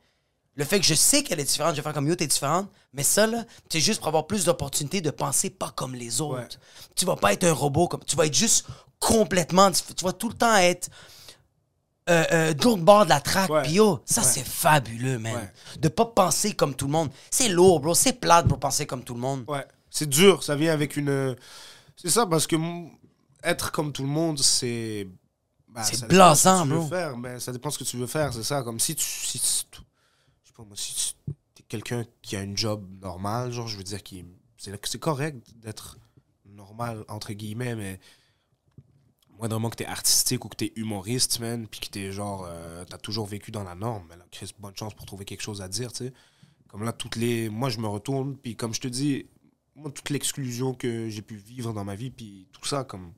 le 0.55 0.65
fait 0.65 0.79
que 0.79 0.87
je 0.87 0.95
sais 0.95 1.25
qu'elle 1.25 1.41
est 1.41 1.45
différente, 1.45 1.73
je 1.73 1.79
vais 1.79 1.83
faire 1.83 1.93
comme 1.93 2.07
yo, 2.07 2.15
t'es 2.15 2.29
différente, 2.29 2.71
mais 2.93 3.03
ça, 3.03 3.27
là, 3.27 3.43
c'est 3.69 3.81
juste 3.81 3.99
pour 3.99 4.07
avoir 4.07 4.29
plus 4.29 4.45
d'opportunités 4.45 5.01
de 5.01 5.11
penser 5.11 5.51
pas 5.51 5.73
comme 5.75 5.97
les 5.97 6.21
autres. 6.21 6.39
Ouais. 6.39 6.49
Tu 6.95 7.05
vas 7.05 7.17
pas 7.17 7.33
être 7.33 7.43
un 7.43 7.53
robot, 7.53 7.89
comme 7.89 8.05
tu 8.05 8.15
vas 8.15 8.27
être 8.27 8.35
juste 8.35 8.65
complètement. 9.01 9.73
Tu 9.73 10.05
vas 10.05 10.13
tout 10.13 10.29
le 10.29 10.37
temps 10.37 10.55
être. 10.55 10.89
Euh, 12.09 12.25
euh, 12.31 12.53
de 12.55 12.63
l'autre 12.63 12.83
bord 12.83 13.05
de 13.05 13.09
la 13.11 13.21
traque, 13.21 13.51
Ouais. 13.51 13.63
pis 13.63 13.79
ça 14.05 14.21
Ouais. 14.23 14.27
c'est 14.29 14.47
fabuleux, 14.47 15.19
man. 15.19 15.35
Ouais. 15.35 15.53
De 15.81 15.89
pas 15.89 16.07
penser 16.07 16.55
comme 16.55 16.75
tout 16.77 16.87
le 16.87 16.93
monde. 16.93 17.11
C'est 17.31 17.49
lourd, 17.49 17.81
bro. 17.81 17.95
C'est 17.95 18.13
plate, 18.13 18.47
bro, 18.47 18.57
penser 18.59 18.87
comme 18.87 19.03
tout 19.03 19.15
le 19.15 19.21
monde. 19.21 19.45
Ouais, 19.49 19.67
c'est 19.91 20.09
dur, 20.09 20.43
ça 20.45 20.55
vient 20.55 20.73
avec 20.73 20.97
une. 20.97 21.35
C'est 21.97 22.11
ça, 22.11 22.25
parce 22.27 22.47
que 22.47 22.55
être 23.43 23.73
comme 23.73 23.93
tout 23.93 24.03
le 24.03 24.09
monde, 24.09 24.39
c'est. 24.39 25.09
bah, 25.69 25.83
C'est 25.83 25.97
ce 25.97 26.07
blasant, 26.07 26.65
bro. 26.67 26.87
faire, 26.87 27.17
mais 27.17 27.41
ça 27.41 27.51
dépend 27.51 27.71
de 27.71 27.75
ce 27.75 27.79
que 27.81 27.85
tu 27.85 27.97
veux 27.97 28.07
faire, 28.07 28.33
c'est 28.33 28.45
ça. 28.45 28.63
Comme 28.63 28.79
si 28.79 28.95
tu. 28.95 29.05
Si 29.05 29.41
tu- 29.41 29.81
je 30.45 30.49
sais 30.49 30.55
pas 30.57 30.63
moi, 30.63 30.77
si 30.77 30.95
tu 30.95 31.33
es 31.33 31.65
quelqu'un 31.69 32.05
qui 32.23 32.37
a 32.37 32.43
une 32.43 32.57
job 32.57 32.85
normale, 33.03 33.51
genre, 33.53 33.67
je 33.67 33.77
veux 33.77 33.83
dire, 33.85 34.01
qui 34.03 34.25
c'est 34.59 34.99
correct 35.01 35.45
d'être 35.57 35.99
normal, 36.45 37.05
entre 37.09 37.33
guillemets, 37.33 37.75
mais. 37.75 37.99
Moindrement 39.39 39.69
que 39.69 39.77
t'es 39.77 39.87
artistique 39.87 40.45
ou 40.45 40.49
que 40.49 40.57
t'es 40.57 40.73
humoriste, 40.77 41.41
man, 41.41 41.67
puis 41.69 41.81
que 41.81 41.89
t'es 41.89 42.11
genre. 42.13 42.47
euh, 42.49 42.85
t'as 42.89 42.99
toujours 42.99 43.27
vécu 43.27 43.51
dans 43.51 43.65
la 43.65 43.75
norme, 43.75 44.07
mais 44.09 44.17
là, 44.17 44.25
Chris, 44.31 44.53
bonne 44.59 44.77
chance 44.77 44.95
pour 44.95 45.05
trouver 45.05 45.25
quelque 45.25 45.43
chose 45.43 45.61
à 45.61 45.69
dire, 45.69 45.93
tu 45.93 46.07
sais. 46.07 46.13
Comme 46.69 46.85
là, 46.85 46.93
toutes 46.93 47.17
les. 47.17 47.49
Moi, 47.51 47.69
je 47.69 47.79
me 47.79 47.87
retourne, 47.87 48.37
puis 48.37 48.57
comme 48.57 48.73
je 48.73 48.81
te 48.81 48.89
dis, 48.89 49.27
moi, 49.75 49.91
toute 49.91 50.09
l'exclusion 50.11 50.75
que 50.75 51.09
j'ai 51.11 51.23
pu 51.23 51.37
vivre 51.37 51.73
dans 51.75 51.85
ma 51.85 51.95
vie, 51.95 52.11
puis 52.11 52.49
tout 52.53 52.65
ça, 52.65 52.85
comme. 52.85 53.13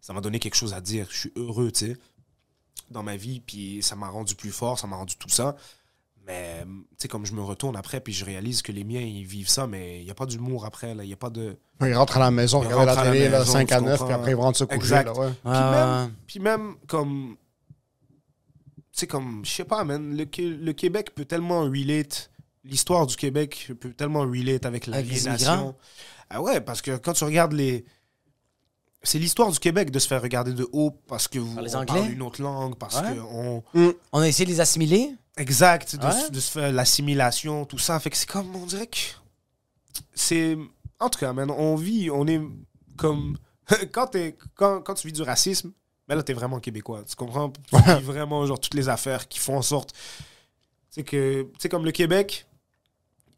Ça 0.00 0.14
m'a 0.14 0.22
donné 0.22 0.38
quelque 0.38 0.54
chose 0.54 0.72
à 0.72 0.80
dire. 0.80 1.08
Je 1.10 1.18
suis 1.18 1.32
heureux, 1.36 1.70
tu 1.70 1.88
sais, 1.88 1.96
dans 2.90 3.02
ma 3.02 3.16
vie, 3.16 3.40
puis 3.40 3.82
ça 3.82 3.96
m'a 3.96 4.08
rendu 4.08 4.34
plus 4.34 4.50
fort, 4.52 4.78
ça 4.78 4.86
m'a 4.86 4.96
rendu 4.96 5.16
tout 5.16 5.28
ça. 5.28 5.56
Mais, 6.30 6.64
tu 6.64 6.72
sais, 6.98 7.08
comme 7.08 7.26
je 7.26 7.32
me 7.32 7.42
retourne 7.42 7.74
après, 7.76 8.00
puis 8.00 8.12
je 8.12 8.24
réalise 8.24 8.62
que 8.62 8.70
les 8.70 8.84
miens, 8.84 9.00
ils 9.00 9.24
vivent 9.24 9.48
ça, 9.48 9.66
mais 9.66 9.98
il 9.98 10.04
n'y 10.04 10.10
a 10.12 10.14
pas 10.14 10.26
d'humour 10.26 10.64
après, 10.64 10.94
là. 10.94 11.02
Il 11.02 11.08
n'y 11.08 11.12
a 11.12 11.16
pas 11.16 11.30
de. 11.30 11.56
Il 11.80 11.92
rentre 11.94 12.18
à 12.18 12.20
la 12.20 12.30
maison, 12.30 12.62
Il 12.62 12.66
regarde 12.68 12.86
la 12.86 12.94
la 12.94 13.02
télé, 13.10 13.28
là, 13.28 13.40
maison, 13.40 13.52
5 13.52 13.66
tu 13.68 13.74
à 13.74 13.80
9, 13.80 13.90
comprends. 13.90 14.04
puis 14.06 14.14
après, 14.14 14.30
il 14.30 14.34
rentre 14.36 14.58
se 14.58 14.64
coucher. 14.64 14.76
Exact. 14.76 15.06
Là, 15.06 15.12
ouais. 15.14 15.30
Puis 15.42 15.50
même, 15.50 16.12
puis 16.26 16.40
même 16.40 16.74
comme. 16.86 17.36
C'est 18.92 19.06
comme, 19.06 19.42
je 19.44 19.50
sais 19.50 19.64
pas, 19.64 19.82
man, 19.84 20.16
le, 20.16 20.24
Qué- 20.24 20.48
le 20.50 20.72
Québec 20.72 21.14
peut 21.14 21.24
tellement 21.24 21.62
relate. 21.62 22.30
L'histoire 22.64 23.06
du 23.06 23.16
Québec 23.16 23.72
peut 23.80 23.92
tellement 23.92 24.20
relate 24.20 24.66
avec 24.66 24.86
l'aliénation. 24.86 25.30
immigrants? 25.52 25.74
Ah 26.28 26.42
ouais, 26.42 26.60
parce 26.60 26.82
que 26.82 26.96
quand 26.98 27.12
tu 27.14 27.24
regardes 27.24 27.52
les. 27.52 27.84
C'est 29.02 29.18
l'histoire 29.18 29.50
du 29.50 29.58
Québec 29.58 29.90
de 29.90 29.98
se 29.98 30.06
faire 30.06 30.20
regarder 30.20 30.52
de 30.52 30.68
haut 30.72 30.90
parce 31.08 31.26
que 31.26 31.38
vous 31.38 31.54
Par 31.54 31.62
les 31.64 31.74
on 31.74 31.78
Anglais? 31.80 32.00
parle 32.00 32.12
une 32.12 32.20
autre 32.22 32.42
langue, 32.42 32.74
parce 32.76 33.00
Ouais. 33.00 33.14
que 33.14 33.20
on. 33.20 33.62
On 34.12 34.20
a 34.20 34.28
essayé 34.28 34.44
de 34.44 34.50
les 34.50 34.60
assimiler? 34.60 35.14
Exact, 35.40 35.96
de, 35.96 36.04
Ouais. 36.06 36.12
se- 36.12 36.30
de 36.30 36.40
se 36.40 36.50
faire 36.50 36.70
l'assimilation, 36.72 37.64
tout 37.64 37.78
ça. 37.78 37.98
Fait 37.98 38.10
que 38.10 38.16
c'est 38.16 38.28
comme, 38.28 38.54
on 38.54 38.66
dirait 38.66 38.86
que. 38.86 38.98
C'est. 40.14 40.56
En 40.98 41.08
tout 41.08 41.18
cas, 41.18 41.32
man, 41.32 41.50
on 41.50 41.76
vit, 41.76 42.10
on 42.10 42.26
est 42.26 42.40
comme. 42.96 43.38
quand, 43.92 44.08
t'es- 44.08 44.36
quand, 44.54 44.82
quand 44.82 44.94
tu 44.94 45.06
vis 45.06 45.12
du 45.14 45.22
racisme, 45.22 45.72
ben 46.06 46.16
là, 46.16 46.22
t'es 46.22 46.34
vraiment 46.34 46.60
québécois. 46.60 47.04
Tu 47.08 47.16
comprends? 47.16 47.50
Tu 47.50 47.76
vis 47.76 48.02
vraiment, 48.02 48.44
genre, 48.46 48.60
toutes 48.60 48.74
les 48.74 48.88
affaires 48.88 49.28
qui 49.28 49.38
font 49.38 49.56
en 49.56 49.62
sorte. 49.62 49.94
C'est 50.90 51.04
que. 51.04 51.42
Tu 51.42 51.48
sais, 51.60 51.68
comme 51.68 51.84
le 51.84 51.92
Québec 51.92 52.46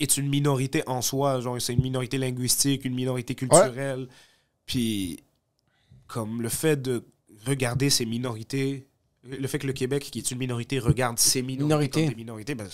est 0.00 0.16
une 0.16 0.28
minorité 0.28 0.82
en 0.88 1.02
soi. 1.02 1.40
Genre, 1.40 1.60
c'est 1.60 1.72
une 1.74 1.82
minorité 1.82 2.18
linguistique, 2.18 2.84
une 2.84 2.94
minorité 2.94 3.34
culturelle. 3.36 4.08
Puis, 4.66 5.22
comme 6.08 6.42
le 6.42 6.48
fait 6.48 6.80
de 6.82 7.04
regarder 7.46 7.90
ces 7.90 8.06
minorités, 8.06 8.88
le 9.24 9.46
fait 9.48 9.58
que 9.58 9.66
le 9.66 9.72
Québec, 9.72 10.02
qui 10.10 10.18
est 10.18 10.30
une 10.30 10.38
minorité, 10.38 10.78
regarde 10.78 11.18
ces 11.18 11.42
minorités, 11.42 11.64
Minorité. 11.64 12.00
comme 12.00 12.08
des 12.10 12.14
minorités, 12.16 12.54
ben, 12.54 12.66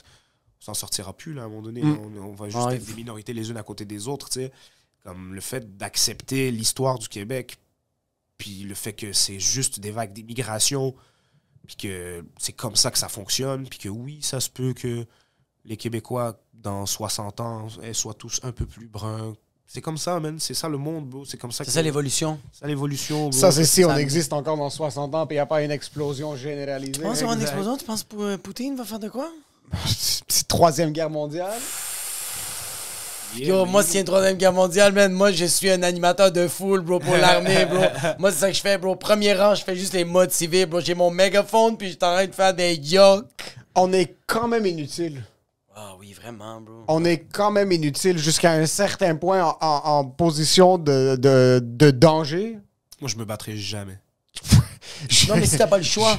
on 0.61 0.65
s'en 0.65 0.75
sortira 0.75 1.13
plus, 1.13 1.35
là, 1.35 1.43
à 1.43 1.45
un 1.45 1.49
moment 1.49 1.63
donné. 1.63 1.83
Mm. 1.83 1.99
On, 2.19 2.23
on 2.31 2.35
va 2.35 2.49
juste 2.49 2.65
Ouais. 2.65 2.77
être 2.77 2.85
des 2.87 2.95
minorités 2.95 3.33
les 3.33 3.51
unes 3.51 3.57
à 3.57 3.63
côté 3.63 3.85
des 3.85 4.09
autres, 4.09 4.29
tu 4.29 4.41
sais. 4.41 4.53
Comme 5.05 5.35
le 5.35 5.41
fait 5.41 5.77
d'accepter 5.77 6.51
l'histoire 6.51 6.99
du 6.99 7.09
Québec, 7.09 7.59
puis 8.37 8.61
le 8.65 8.75
fait 8.75 8.93
que 8.93 9.13
c'est 9.13 9.39
juste 9.41 9.81
des 9.81 9.91
vagues 9.91 10.13
d'immigration, 10.13 10.95
puis 11.67 11.77
que 11.77 12.25
c'est 12.39 12.53
comme 12.53 12.77
ça 12.77 12.91
que 12.91 12.99
ça 12.99 13.09
fonctionne, 13.09 13.69
puis 13.69 13.79
que 13.79 13.89
oui, 13.89 14.21
ça 14.23 14.41
se 14.41 14.49
peut 14.51 14.73
que 14.75 15.07
les 15.65 15.77
Québécois, 15.77 16.41
dans 16.55 16.87
60 16.87 17.41
ans, 17.41 17.69
eh, 17.83 17.93
soient 17.93 18.15
tous 18.15 18.41
un 18.43 18.53
peu 18.53 18.65
plus 18.67 18.89
bruns. 18.89 19.37
C'est 19.71 19.83
comme 19.83 19.99
ça, 19.99 20.19
man. 20.19 20.37
C'est 20.41 20.55
ça 20.55 20.67
le 20.67 20.79
monde, 20.79 21.05
bro. 21.07 21.25
C'est 21.27 21.37
comme 21.37 21.53
ça 21.53 21.59
C'est 21.63 21.67
que 21.67 21.73
ça 21.75 21.83
l'évolution. 21.83 22.41
c'est 22.55 22.61
ça 22.61 22.67
l'évolution, 22.67 23.29
bro. 23.29 23.33
Ça, 23.39 23.53
c'est 23.53 23.65
si 23.67 23.85
on 23.85 23.91
Ça- 23.91 24.01
existe 24.01 24.33
encore 24.33 24.57
dans 24.57 24.71
60 24.71 25.15
ans, 25.15 25.27
puis 25.27 25.35
il 25.35 25.37
n'y 25.37 25.41
a 25.43 25.47
pas 25.47 25.63
une 25.63 25.71
explosion 25.71 26.35
généralisée. 26.37 26.93
Tu 26.93 27.01
penses 27.01 27.19
qu'il 27.19 27.27
va 27.27 27.33
y 27.33 27.35
avoir 27.35 27.37
une 27.37 27.43
explosion? 27.43 27.77
Tu 27.77 27.85
penses 27.85 28.03
que 28.05 28.37
Poutine 28.37 28.77
va 28.77 28.85
faire 28.85 28.99
de 28.99 29.09
quoi? 29.11 29.29
Troisième 30.49 30.91
guerre 30.93 31.11
mondiale. 31.11 31.53
Yeah, 33.37 33.49
Yo, 33.49 33.65
man. 33.65 33.73
moi, 33.73 33.83
a 33.83 33.99
une 33.99 34.05
troisième 34.05 34.37
guerre 34.39 34.55
mondiale, 34.55 34.95
man, 34.95 35.13
moi, 35.13 35.31
je 35.33 35.45
suis 35.45 35.69
un 35.71 35.83
animateur 35.83 36.33
de 36.33 36.49
foule, 36.49 36.81
bro, 36.81 36.99
pour 36.99 37.15
l'armée, 37.15 37.67
bro. 37.67 37.85
moi, 38.19 38.33
c'est 38.33 38.39
ça 38.39 38.49
que 38.51 38.57
je 38.57 38.63
fais, 38.63 38.79
bro. 38.79 38.97
Premier 38.97 39.35
rang, 39.35 39.55
je 39.55 39.63
fais 39.65 39.77
juste 39.77 39.93
les 39.93 40.05
motiver, 40.05 40.65
bro. 40.65 40.81
J'ai 40.81 40.95
mon 40.95 41.11
mégaphone, 41.11 41.77
puis 41.77 41.91
je 41.91 41.97
t'arrête 41.99 42.31
de 42.31 42.35
faire 42.35 42.55
des 42.55 42.75
yoks. 42.75 43.27
On 43.75 43.93
est 43.93 44.17
quand 44.27 44.49
même 44.49 44.65
inutile. 44.65 45.23
Ah 45.81 45.95
oui, 45.99 46.13
vraiment, 46.13 46.61
bro. 46.61 46.85
On 46.89 47.05
est 47.05 47.19
quand 47.21 47.53
même 47.53 47.71
inutile 47.71 48.19
jusqu'à 48.19 48.51
un 48.53 48.67
certain 48.67 49.15
point 49.15 49.45
en, 49.45 49.57
en- 49.61 49.83
en 49.99 50.05
position 50.05 50.77
de, 50.77 51.15
de, 51.17 51.61
de 51.63 51.91
danger. 51.93 52.59
Moi, 53.01 53.09
je 53.09 53.15
me 53.17 53.25
battrai 53.25 53.57
jamais. 53.57 54.01
Non, 55.29 55.37
mais 55.37 55.47
si 55.47 55.57
t'as 55.57 55.69
pas 55.69 55.77
le 55.79 55.85
choix. 55.85 56.17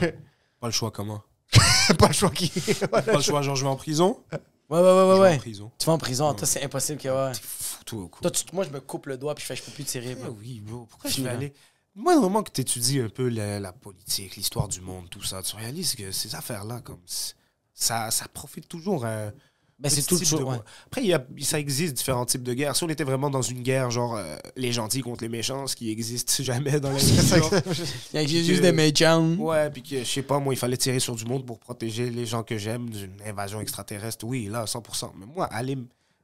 Pas 0.61 0.67
le 0.67 0.71
choix, 0.71 0.91
comment? 0.91 1.21
Pas 1.97 2.07
le 2.07 2.13
choix 2.13 2.29
qui. 2.29 2.49
Pas 2.91 3.01
le 3.01 3.21
choix, 3.21 3.41
genre, 3.41 3.55
je 3.57 3.63
vais 3.63 3.69
en 3.69 3.75
prison? 3.75 4.23
Ouais, 4.69 4.79
ouais, 4.79 4.81
ouais, 4.81 4.85
ouais. 4.85 5.09
Je 5.09 5.13
vais 5.15 5.19
ouais. 5.19 5.35
en 5.35 5.39
prison. 5.39 5.71
Tu 5.77 5.85
vas 5.87 5.93
en 5.93 5.97
prison. 5.97 6.33
Toi, 6.33 6.47
c'est 6.47 6.63
impossible 6.63 6.99
que. 7.01 7.09
Ouais. 7.09 7.33
Fou, 7.41 7.83
toi, 7.83 8.07
quoi. 8.09 8.21
Toi, 8.21 8.31
tu- 8.31 8.45
moi, 8.55 8.63
je 8.63 8.69
me 8.69 8.79
coupe 8.79 9.07
le 9.07 9.17
doigt, 9.17 9.35
puis 9.35 9.41
je 9.41 9.47
fais, 9.47 9.55
je 9.57 9.63
peux 9.63 9.71
plus 9.71 9.83
tirer, 9.83 10.15
Ah 10.23 10.29
oui, 10.39 10.61
bro. 10.61 10.85
Pourquoi 10.89 11.09
je 11.09 11.21
vais 11.21 11.29
aller? 11.29 11.53
Moi, 11.95 12.17
vraiment 12.17 12.41
que 12.43 12.51
tu 12.51 12.61
étudies 12.61 13.01
un 13.01 13.09
peu 13.09 13.27
la, 13.27 13.59
la 13.59 13.73
politique, 13.73 14.35
l'histoire 14.37 14.67
du 14.69 14.79
monde, 14.79 15.09
tout 15.09 15.23
ça, 15.23 15.41
tu 15.43 15.55
réalises 15.57 15.95
que 15.95 16.11
ces 16.11 16.35
affaires-là, 16.35 16.79
comme. 16.81 17.01
c'est- 17.05 17.33
Ça, 17.73 18.11
ça 18.11 18.27
profite 18.33 18.67
toujours 18.69 19.05
à. 19.05 19.31
Ben, 19.79 19.89
c'est 19.89 20.01
tout 20.05 20.17
le 20.19 20.25
show, 20.25 20.39
de- 20.39 20.43
ouais. 20.43 20.57
Après, 20.87 21.03
y 21.05 21.13
a, 21.13 21.25
ça 21.41 21.57
existe 21.57 21.95
différents 21.95 22.25
types 22.25 22.43
de 22.43 22.53
guerres. 22.53 22.75
Si 22.75 22.83
on 22.83 22.89
était 22.89 23.05
vraiment 23.05 23.29
dans 23.29 23.41
une 23.41 23.61
guerre, 23.61 23.89
genre 23.91 24.17
euh, 24.17 24.35
les 24.57 24.73
gentils 24.73 24.99
contre 25.01 25.23
les 25.23 25.29
méchants, 25.29 25.67
ce 25.67 25.75
qui 25.77 25.89
existe 25.89 26.41
jamais 26.43 26.81
dans 26.81 26.91
la 26.91 26.99
Il 28.13 28.21
y 28.21 28.37
a 28.39 28.43
juste 28.43 28.57
que- 28.57 28.61
des 28.61 28.71
méchants. 28.73 29.35
Ouais, 29.37 29.69
puis 29.69 29.81
que, 29.81 29.99
je 29.99 30.03
sais 30.03 30.21
pas, 30.21 30.39
moi, 30.39 30.53
il 30.53 30.57
fallait 30.57 30.75
tirer 30.77 30.99
sur 30.99 31.15
du 31.15 31.23
monde 31.25 31.45
pour 31.45 31.59
protéger 31.59 32.09
les 32.09 32.25
gens 32.25 32.43
que 32.43 32.57
j'aime 32.57 32.89
d'une 32.89 33.15
invasion 33.25 33.61
extraterrestre. 33.61 34.25
Oui, 34.25 34.47
là, 34.51 34.65
100%. 34.65 35.11
Mais 35.17 35.25
moi, 35.25 35.45
aller 35.45 35.77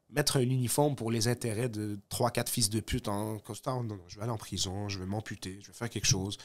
mettre 0.10 0.38
un 0.38 0.41
uniforme 0.41 0.95
pour 0.95 1.10
les 1.12 1.28
intérêts 1.30 1.70
de 1.70 1.97
3-4 2.10 2.49
fils 2.49 2.70
de 2.70 2.80
pute 2.82 3.08
en 3.08 3.38
costard, 3.39 3.84
non, 3.84 3.95
non, 3.95 4.01
je 4.10 4.18
vais 4.18 4.24
aller 4.24 4.32
en 4.32 4.38
prison, 4.38 4.88
je 4.89 4.99
vais 4.99 5.06
m'amputer, 5.06 5.60
je 5.62 5.68
vais 5.68 5.74
faire 5.74 5.89
quelque 5.89 6.08
chose. 6.08 6.38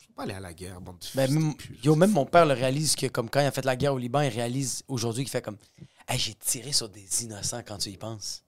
Je 0.00 0.06
vais 0.06 0.12
pas 0.16 0.22
aller 0.24 0.34
à 0.34 0.40
la 0.40 0.52
guerre, 0.52 0.80
bande 0.80 0.98
de 0.98 1.06
Ben, 1.14 1.32
même, 1.32 1.54
pute. 1.54 1.84
yo, 1.84 1.94
même 1.96 2.10
mon 2.12 2.26
père 2.26 2.46
le 2.46 2.54
réalise 2.54 2.94
que, 2.96 3.06
comme 3.06 3.28
quand 3.30 3.40
il 3.40 3.46
a 3.46 3.50
fait 3.52 3.64
la 3.64 3.76
guerre 3.76 3.94
au 3.94 3.98
Liban, 3.98 4.20
il 4.22 4.28
réalise 4.28 4.82
aujourd'hui 4.88 5.22
qu'il 5.24 5.30
fait 5.30 5.42
comme 5.42 5.56
Hey, 6.08 6.18
j'ai 6.18 6.34
tiré 6.34 6.72
sur 6.72 6.88
des 6.88 7.06
innocents 7.24 7.60
quand 7.66 7.76
tu 7.78 7.90
y 7.90 7.96
penses. 7.96 8.42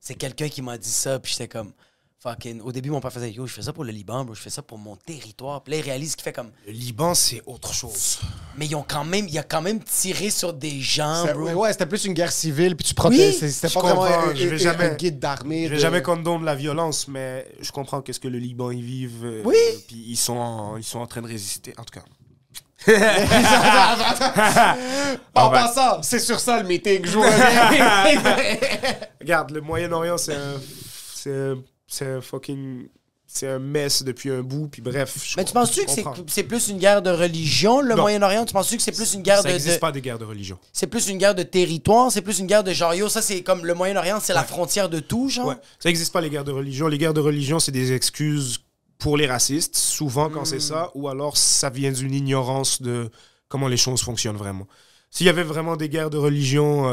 C'est 0.00 0.14
quelqu'un 0.14 0.48
qui 0.48 0.62
m'a 0.62 0.78
dit 0.78 0.88
ça, 0.88 1.18
puis 1.18 1.30
j'étais 1.32 1.48
comme 1.48 1.72
Fucking. 2.20 2.60
Au 2.60 2.70
début, 2.72 2.90
mon 2.90 3.00
père 3.00 3.12
faisait 3.12 3.32
Yo, 3.32 3.46
je 3.46 3.52
fais 3.52 3.62
ça 3.62 3.72
pour 3.72 3.84
le 3.84 3.90
Liban, 3.92 4.24
bro, 4.24 4.34
je 4.34 4.40
fais 4.40 4.48
ça 4.50 4.62
pour 4.62 4.78
mon 4.78 4.96
territoire. 4.96 5.62
Puis 5.62 5.72
là, 5.72 5.78
il 5.78 5.82
réalise 5.82 6.14
qu'il 6.16 6.22
fait 6.22 6.32
comme 6.32 6.50
Le 6.66 6.72
Liban, 6.72 7.14
c'est 7.14 7.42
autre 7.46 7.74
chose. 7.74 8.20
Mais 8.56 8.66
ils 8.66 8.74
ont 8.76 8.84
quand 8.88 9.04
même, 9.04 9.26
il 9.28 9.36
a 9.38 9.42
quand 9.42 9.60
même 9.60 9.82
tiré 9.82 10.30
sur 10.30 10.52
des 10.54 10.80
gens, 10.80 11.26
bro. 11.34 11.50
ouais, 11.62 11.72
c'était 11.72 11.86
plus 11.86 12.04
une 12.04 12.14
guerre 12.14 12.32
civile, 12.32 12.76
puis 12.76 12.86
tu 12.86 12.94
protèges. 12.94 13.42
Oui, 13.42 13.50
c'était 13.50 13.68
pas 13.74 13.80
vraiment 13.80 14.04
un, 14.04 14.34
je 14.34 14.46
vais 14.46 14.54
un- 14.54 14.58
jamais- 14.58 14.84
un 14.90 14.94
guide 14.94 15.18
d'armée. 15.18 15.64
Je 15.64 15.70
vais 15.70 15.76
de- 15.76 15.80
jamais 15.80 16.00
condamner 16.02 16.44
la 16.44 16.54
violence, 16.54 17.08
mais 17.08 17.46
je 17.60 17.70
comprends 17.72 18.00
qu'est-ce 18.02 18.20
que 18.20 18.28
le 18.28 18.38
Liban 18.38 18.70
ils 18.70 18.82
vivent. 18.84 19.24
euh, 19.24 19.42
Oui. 19.44 19.56
Puis 19.88 19.96
ils 20.08 20.16
sont, 20.16 20.36
en, 20.36 20.76
ils 20.76 20.84
sont 20.84 21.00
en 21.00 21.06
train 21.06 21.22
de 21.22 21.28
résister. 21.28 21.74
En 21.76 21.84
tout 21.84 21.98
cas. 21.98 22.04
En 25.34 25.50
ben. 25.50 25.62
passant, 25.62 26.02
c'est 26.02 26.18
sur 26.18 26.38
ça 26.40 26.60
le 26.60 26.68
meeting. 26.68 27.04
Je. 27.06 27.18
Regarde, 29.20 29.50
le 29.50 29.60
Moyen-Orient, 29.60 30.18
c'est 30.18 30.34
un, 30.34 30.60
c'est 31.14 31.32
un, 31.34 31.58
c'est 31.86 32.06
un 32.06 32.20
fucking, 32.20 32.88
c'est 33.26 33.48
un 33.48 33.58
mess 33.58 34.02
depuis 34.02 34.30
un 34.30 34.42
bout. 34.42 34.68
Puis 34.68 34.82
bref. 34.82 35.16
je 35.24 35.34
Mais 35.36 35.44
tu 35.44 35.52
penses-tu 35.52 35.84
que 35.84 35.90
c'est, 36.26 36.42
plus 36.42 36.68
une 36.68 36.78
guerre 36.78 37.02
de 37.02 37.10
religion, 37.10 37.80
le 37.80 37.94
Non. 37.94 38.02
Moyen-Orient? 38.02 38.44
Tu 38.44 38.52
penses-tu 38.52 38.76
que 38.76 38.82
c'est 38.82 38.92
plus 38.92 39.14
une 39.14 39.22
guerre 39.22 39.38
Ça 39.38 39.44
de. 39.48 39.52
n'existe 39.52 39.76
de- 39.76 39.80
pas 39.80 39.92
des 39.92 40.00
guerres 40.00 40.18
de 40.18 40.24
religion. 40.24 40.58
C'est 40.72 40.86
plus 40.86 41.08
une 41.08 41.18
guerre 41.18 41.34
de 41.34 41.42
territoire? 41.44 42.10
C'est 42.12 42.22
plus 42.22 42.38
une 42.40 42.46
guerre 42.46 42.64
de 42.64 42.72
genre, 42.72 42.94
yo, 42.94 43.08
ça 43.08 43.22
c'est 43.22 43.42
comme 43.42 43.64
le 43.64 43.74
Moyen-Orient, 43.74 44.18
c'est 44.20 44.34
la 44.34 44.44
frontière 44.44 44.88
de 44.88 45.00
tout, 45.00 45.28
genre? 45.28 45.46
Ouais. 45.48 45.56
Ça 45.78 45.88
n'existe 45.88 46.12
pas 46.12 46.20
les 46.20 46.30
guerres 46.30 46.44
de 46.44 46.52
religion. 46.52 46.88
Les 46.88 46.98
guerres 46.98 47.14
de 47.14 47.20
religion, 47.20 47.58
c'est 47.58 47.72
des 47.72 47.92
excuses 47.92 48.58
pour 48.98 49.16
les 49.16 49.26
racistes, 49.26 49.76
souvent 49.76 50.30
quand 50.30 50.42
Hmm. 50.42 50.46
c'est 50.46 50.60
ça, 50.60 50.90
ou 50.94 51.08
alors 51.08 51.36
ça 51.36 51.70
vient 51.70 51.92
d'une 51.92 52.14
ignorance 52.14 52.80
de 52.82 53.10
comment 53.48 53.68
les 53.68 53.76
choses 53.76 54.02
fonctionnent 54.02 54.36
vraiment. 54.36 54.66
S'il 55.10 55.26
y 55.26 55.30
avait 55.30 55.42
vraiment 55.42 55.76
des 55.76 55.88
guerres 55.88 56.10
de 56.10 56.18
religion, 56.18 56.86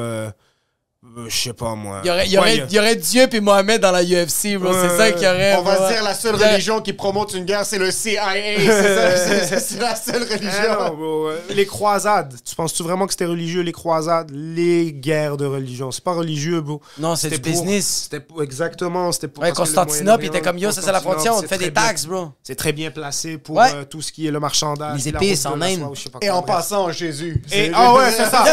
euh, 1.06 1.26
Je 1.30 1.38
sais 1.44 1.54
pas, 1.54 1.76
moi. 1.76 2.02
Il 2.04 2.08
y 2.08 2.12
aurait, 2.12 2.26
il 2.26 2.32
y 2.34 2.38
aurait, 2.38 2.60
Ouais, 2.60 2.66
il 2.70 2.76
y 2.76 2.80
aurait 2.80 2.96
Dieu 2.98 3.28
puis 3.28 3.40
Mohamed 3.40 3.80
dans 3.82 3.92
la 3.92 4.04
UFC, 4.04 4.58
bro. 4.58 4.74
c'est 4.74 4.98
ça 4.98 5.12
qu'il 5.14 5.24
y 5.24 5.28
aurait. 5.28 5.56
On 5.56 5.62
va 5.62 5.88
se 5.88 5.94
dire 5.94 6.04
la 6.04 6.14
seule 6.14 6.36
religion 6.36 6.82
qui 6.82 6.92
promote 6.92 7.34
une 7.34 7.46
guerre, 7.46 7.66
c'est 7.66 7.78
le 7.78 7.90
CIA. 7.90 8.22
C'est 8.58 8.68
ça, 8.68 9.18
c'est- 9.18 9.46
c'est- 9.48 9.60
c'est 9.60 9.80
la 9.80 9.96
seule 9.96 10.26
Ah 10.30 10.36
non, 10.36 10.36
religion. 10.36 10.96
bro, 10.98 11.28
euh, 11.30 11.40
les 11.52 11.66
croisades. 11.66 12.34
Tu 12.44 12.54
penses-tu 12.54 12.84
vraiment 12.84 13.06
que 13.08 13.14
c'était 13.14 13.26
religieux, 13.26 13.62
les 13.62 13.72
croisades? 13.72 14.30
Les 14.34 14.92
guerres 14.92 15.38
de 15.38 15.46
religion. 15.46 15.90
C'est 15.92 16.04
pas 16.04 16.14
religieux, 16.14 16.60
bro. 16.60 16.82
Non, 16.98 17.16
c'est 17.16 17.30
du 17.30 17.40
pour- 17.40 17.50
business. 17.52 18.02
C'était 18.04 18.20
pour- 18.20 18.44
exactement. 18.44 19.12
C'était 19.14 19.30
pour. 19.30 19.44
Ouais, 19.44 19.52
Constantinople, 19.54 20.26
il 20.26 20.28
était 20.28 20.42
comme 20.42 20.58
yo, 20.58 20.72
ça 20.72 20.82
c'est 20.82 20.92
la 20.92 21.00
frontière, 21.00 21.34
on 21.36 21.42
te 21.42 21.48
fait 21.48 21.58
des 21.58 21.72
taxes, 21.72 22.06
bro. 22.08 22.32
C'est 22.44 22.56
très 22.56 22.74
bien 22.74 22.92
placé 22.92 23.38
pour 23.38 23.56
Ouais. 23.56 23.72
euh, 23.74 23.86
tout 23.86 24.02
ce 24.02 24.12
qui 24.12 24.28
est 24.28 24.32
le 24.32 24.40
marchandage. 24.42 24.98
Les 24.98 25.08
épices 25.08 25.46
en 25.46 25.62
Inde. 25.62 25.88
Et 26.22 26.30
en 26.30 26.42
passant, 26.42 26.92
Jésus. 26.92 27.42
Ah 27.74 27.94
ouais, 27.94 28.12
c'est 28.12 28.26
ça. 28.26 28.44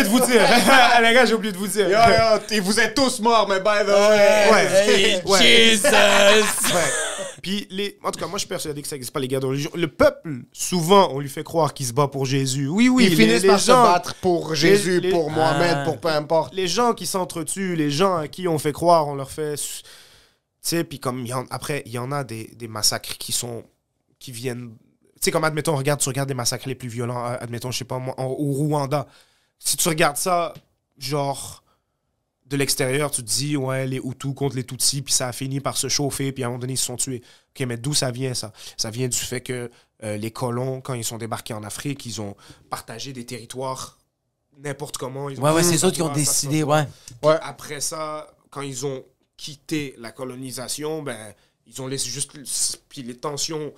Oublié 0.00 0.02
de 0.04 0.08
vous 0.08 0.20
dire. 0.26 0.40
les 1.02 1.14
gars, 1.14 1.24
j'ai 1.26 1.34
oublié 1.34 1.52
de 1.52 1.58
vous 1.58 1.66
dire. 1.66 1.88
Yo, 1.88 1.96
yo, 1.96 2.40
et 2.50 2.60
vous 2.60 2.78
êtes 2.80 2.94
tous 2.94 3.20
morts, 3.20 3.48
mais 3.48 3.60
by 3.60 3.84
the 3.84 3.88
way. 3.88 4.50
Ouais. 4.52 4.66
Hey, 4.88 5.22
Ouais. 5.24 5.38
Jesus! 5.42 5.88
Ouais. 5.92 6.80
Puis, 7.42 7.66
les... 7.70 7.98
en 8.02 8.10
tout 8.10 8.18
cas, 8.20 8.26
moi, 8.26 8.34
je 8.36 8.40
suis 8.40 8.48
persuadé 8.48 8.80
que 8.80 8.88
ça 8.88 8.96
n'existe 8.96 9.12
pas, 9.12 9.20
les 9.20 9.28
guerres 9.28 9.40
de 9.40 9.46
religion. 9.46 9.70
Le 9.74 9.88
peuple, 9.88 10.30
souvent, 10.52 11.10
on 11.12 11.20
lui 11.20 11.28
fait 11.28 11.44
croire 11.44 11.74
qu'il 11.74 11.84
se 11.86 11.92
bat 11.92 12.08
pour 12.08 12.24
Jésus. 12.24 12.68
Oui, 12.68 12.88
oui. 12.88 13.08
Ils 13.10 13.16
finissent 13.16 13.42
les 13.42 13.48
par 13.48 13.58
gens- 13.58 13.84
se 13.86 13.92
battre 13.92 14.14
pour 14.16 14.54
Jésus, 14.54 15.00
les- 15.00 15.10
pour 15.10 15.30
Mohamed, 15.30 15.76
Ah. 15.80 15.84
pour 15.84 15.98
peu 15.98 16.08
importe. 16.08 16.54
Les 16.54 16.68
gens 16.68 16.94
qui 16.94 17.06
s'entretuent, 17.06 17.76
les 17.76 17.90
gens 17.90 18.16
à 18.16 18.28
qui 18.28 18.48
on 18.48 18.58
fait 18.58 18.72
croire, 18.72 19.08
on 19.08 19.14
leur 19.14 19.30
fait. 19.30 19.56
Tu 19.56 19.82
sais, 20.62 20.84
puis 20.84 20.98
comme. 20.98 21.20
il 21.20 21.28
y 21.28 21.34
en- 21.34 21.44
Après, 21.50 21.82
il 21.84 21.92
y 21.92 21.98
en 21.98 22.10
a 22.12 22.24
des, 22.24 22.50
des 22.56 22.68
massacres 22.68 23.18
qui 23.18 23.32
sont. 23.32 23.64
qui 24.18 24.32
viennent. 24.32 24.70
Tu 25.16 25.26
sais, 25.26 25.30
comme, 25.30 25.44
admettons, 25.44 25.76
regarde, 25.76 26.00
tu 26.00 26.08
regardes 26.08 26.28
les 26.30 26.34
massacres 26.34 26.66
les 26.68 26.74
plus 26.74 26.88
violents, 26.88 27.26
euh, 27.26 27.36
admettons, 27.40 27.70
je 27.70 27.78
sais 27.78 27.84
pas 27.84 27.98
moi, 27.98 28.14
en- 28.18 28.24
au 28.24 28.52
Rwanda. 28.52 29.06
Si 29.64 29.76
tu 29.76 29.88
regardes 29.88 30.16
ça, 30.16 30.54
genre. 30.98 31.62
De 32.46 32.58
l'extérieur, 32.58 33.10
tu 33.10 33.22
te 33.22 33.26
dis, 33.26 33.56
ouais, 33.56 33.86
les 33.86 33.96
Hutus 33.96 34.34
contre 34.34 34.54
les 34.54 34.64
Tutsis, 34.64 35.00
puis 35.00 35.14
ça 35.14 35.28
a 35.28 35.32
fini 35.32 35.60
par 35.60 35.78
se 35.78 35.88
chauffer, 35.88 36.30
puis 36.30 36.44
à 36.44 36.46
un 36.46 36.50
moment 36.50 36.60
donné, 36.60 36.74
ils 36.74 36.78
se 36.78 36.84
sont 36.84 36.96
tués. 36.96 37.22
Ok, 37.50 37.66
mais 37.66 37.78
d'où 37.78 37.94
ça 37.94 38.10
vient, 38.10 38.34
ça? 38.34 38.52
Ça 38.76 38.90
vient 38.90 39.08
du 39.08 39.16
fait 39.16 39.40
que 39.40 39.70
euh, 40.02 40.18
les 40.18 40.30
colons, 40.30 40.82
quand 40.82 40.92
ils 40.92 41.04
sont 41.04 41.16
débarqués 41.16 41.54
en 41.54 41.64
Afrique, 41.64 42.04
ils 42.04 42.20
ont 42.20 42.36
partagé 42.68 43.14
des 43.14 43.24
territoires 43.24 43.98
n'importe 44.58 44.98
comment. 44.98 45.30
Ils 45.30 45.40
ont 45.40 45.42
Ouais, 45.42 45.52
ouais, 45.52 45.62
dit, 45.62 45.78
c'est 45.78 45.86
eux 45.86 45.90
qui 45.90 46.02
ont 46.02 46.12
décidé, 46.12 46.62
ouais. 46.62 46.86
Ouais. 47.22 47.38
Après 47.42 47.80
ça, 47.80 48.26
quand 48.50 48.60
ils 48.60 48.84
ont 48.84 49.02
quitté 49.38 49.94
la 49.98 50.12
colonisation, 50.12 51.02
ben, 51.02 51.32
ils 51.66 51.80
ont 51.80 51.86
laissé 51.86 52.10
juste. 52.10 52.30
Puis 52.90 53.02
les 53.02 53.16
tensions 53.16 53.72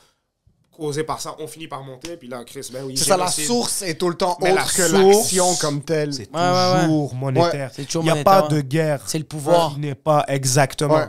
causées 0.77 1.05
par 1.05 1.21
ça 1.21 1.35
ont 1.39 1.47
fini 1.47 1.67
par 1.67 1.83
monter. 1.83 2.17
Puis 2.17 2.29
là, 2.29 2.45
Chris, 2.45 2.69
ben 2.73 2.85
oui. 2.85 2.97
C'est 2.97 3.05
ça, 3.05 3.17
la 3.17 3.29
source 3.29 3.83
est 3.83 3.95
tout 3.95 4.09
le 4.09 4.15
temps 4.17 4.37
Mais 4.41 4.53
la 4.53 4.63
autre 4.63 4.75
que 4.75 4.87
source, 4.89 5.17
l'action 5.17 5.55
comme 5.57 5.83
telle. 5.83 6.13
C'est 6.13 6.29
Ouais, 6.35 6.41
ouais, 6.41 6.81
toujours 6.85 7.15
monétaire. 7.15 7.71
C'est 7.75 7.85
toujours 7.85 8.03
Il 8.03 8.07
n'y 8.07 8.11
a 8.11 8.15
monétaire, 8.15 8.43
pas 8.43 8.49
de 8.49 8.57
ouais. 8.57 8.63
guerre. 8.63 9.01
C'est 9.07 9.19
le 9.19 9.25
pouvoir. 9.25 9.73
Il 9.77 9.81
n'est 9.83 9.95
pas 9.95 10.25
exactement. 10.29 10.95
Ouais. 10.95 11.01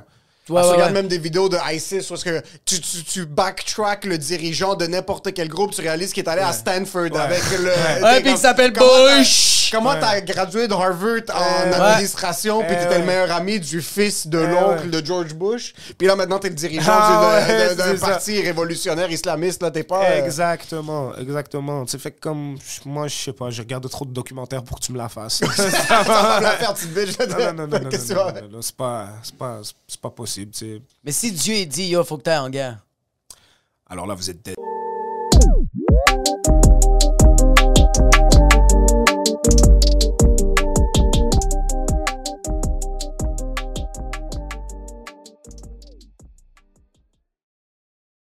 Ouais, 0.49 0.61
Ah, 0.61 0.61
tu 0.63 0.67
ouais, 0.69 0.71
regardes 0.75 0.91
ouais. 0.93 1.01
même 1.01 1.07
des 1.09 1.17
vidéos 1.17 1.49
de 1.49 1.57
ISIS 1.73 2.05
parce 2.07 2.23
que 2.23 2.41
tu, 2.63 2.79
tu, 2.79 3.03
tu 3.03 3.25
backtrack 3.25 4.05
le 4.05 4.17
dirigeant 4.17 4.75
de 4.75 4.87
n'importe 4.87 5.33
quel 5.33 5.49
groupe, 5.49 5.71
tu 5.73 5.81
réalises 5.81 6.13
qu'il 6.13 6.23
est 6.23 6.29
allé 6.29 6.41
à 6.41 6.53
Stanford 6.53 7.17
avec 7.19 7.41
le. 7.59 8.03
Ouais, 8.03 8.21
puis 8.21 8.31
il 8.31 8.37
s'appelle 8.37 8.71
Bush! 8.71 9.56
Comment 9.71 9.95
t'as 9.99 10.21
gradué 10.21 10.67
de 10.67 10.73
Harvard 10.73 11.21
en 11.33 11.69
Ouais. 11.69 11.73
administration, 11.75 12.61
puis 12.63 12.71
Ouais, 12.71 12.83
t'étais 12.83 12.99
le 12.99 13.05
meilleur 13.05 13.31
ami 13.31 13.59
du 13.59 13.81
fils 13.81 14.27
de 14.27 14.37
Ouais, 14.39 14.47
l'oncle 14.51 14.85
ouais. 14.89 15.01
de 15.01 15.05
George 15.05 15.33
Bush, 15.33 15.73
puis 15.97 16.07
là 16.07 16.15
maintenant 16.15 16.39
t'es 16.39 16.49
le 16.49 16.55
dirigeant 16.55 16.91
Ah, 16.95 17.73
d'un 17.75 17.95
parti 17.97 18.41
révolutionnaire 18.41 19.11
islamiste, 19.11 19.61
là 19.61 19.71
t'es 19.71 19.83
pas. 19.83 20.03
euh, 20.05 20.23
Exactement, 20.25 21.15
exactement. 21.17 21.85
Tu 21.85 21.91
sais, 21.91 21.97
fait 21.97 22.11
que 22.11 22.19
comme 22.19 22.57
moi, 22.85 23.07
je 23.07 23.15
sais 23.15 23.33
pas, 23.33 23.49
je 23.49 23.61
regarde 23.61 23.87
trop 23.89 24.05
de 24.05 24.11
documentaires 24.11 24.63
pour 24.63 24.79
que 24.79 24.85
tu 24.85 24.91
me 24.91 24.97
la 24.97 25.09
fasses. 25.09 25.43
ça 25.55 26.03
va 26.03 26.39
me 26.39 26.43
la 26.43 26.51
faire, 26.51 26.73
petite 26.73 26.93
bitch. 26.93 27.17
non, 27.19 27.25
non, 27.27 27.53
non, 27.53 27.53
non, 27.53 27.67
non, 27.67 27.89
non, 27.89 28.15
vas- 28.15 28.31
non, 28.33 28.41
non, 28.41 28.49
non, 28.53 28.61
c'est 28.61 28.75
pas, 28.75 29.07
c'est 29.23 29.35
pas, 29.35 29.59
c'est 29.87 30.01
pas 30.01 30.09
possible. 30.09 30.51
tu 30.51 30.59
sais. 30.75 30.81
Mais 31.03 31.11
si 31.11 31.31
Dieu 31.31 31.65
dit, 31.65 31.87
yo, 31.89 32.03
faut 32.03 32.17
que 32.17 32.23
t'ailles 32.23 32.37
en 32.39 32.49
guerre. 32.49 32.77
Alors 33.89 34.05
là, 34.07 34.13
vous 34.15 34.29
êtes 34.29 34.43
dead. 34.43 34.55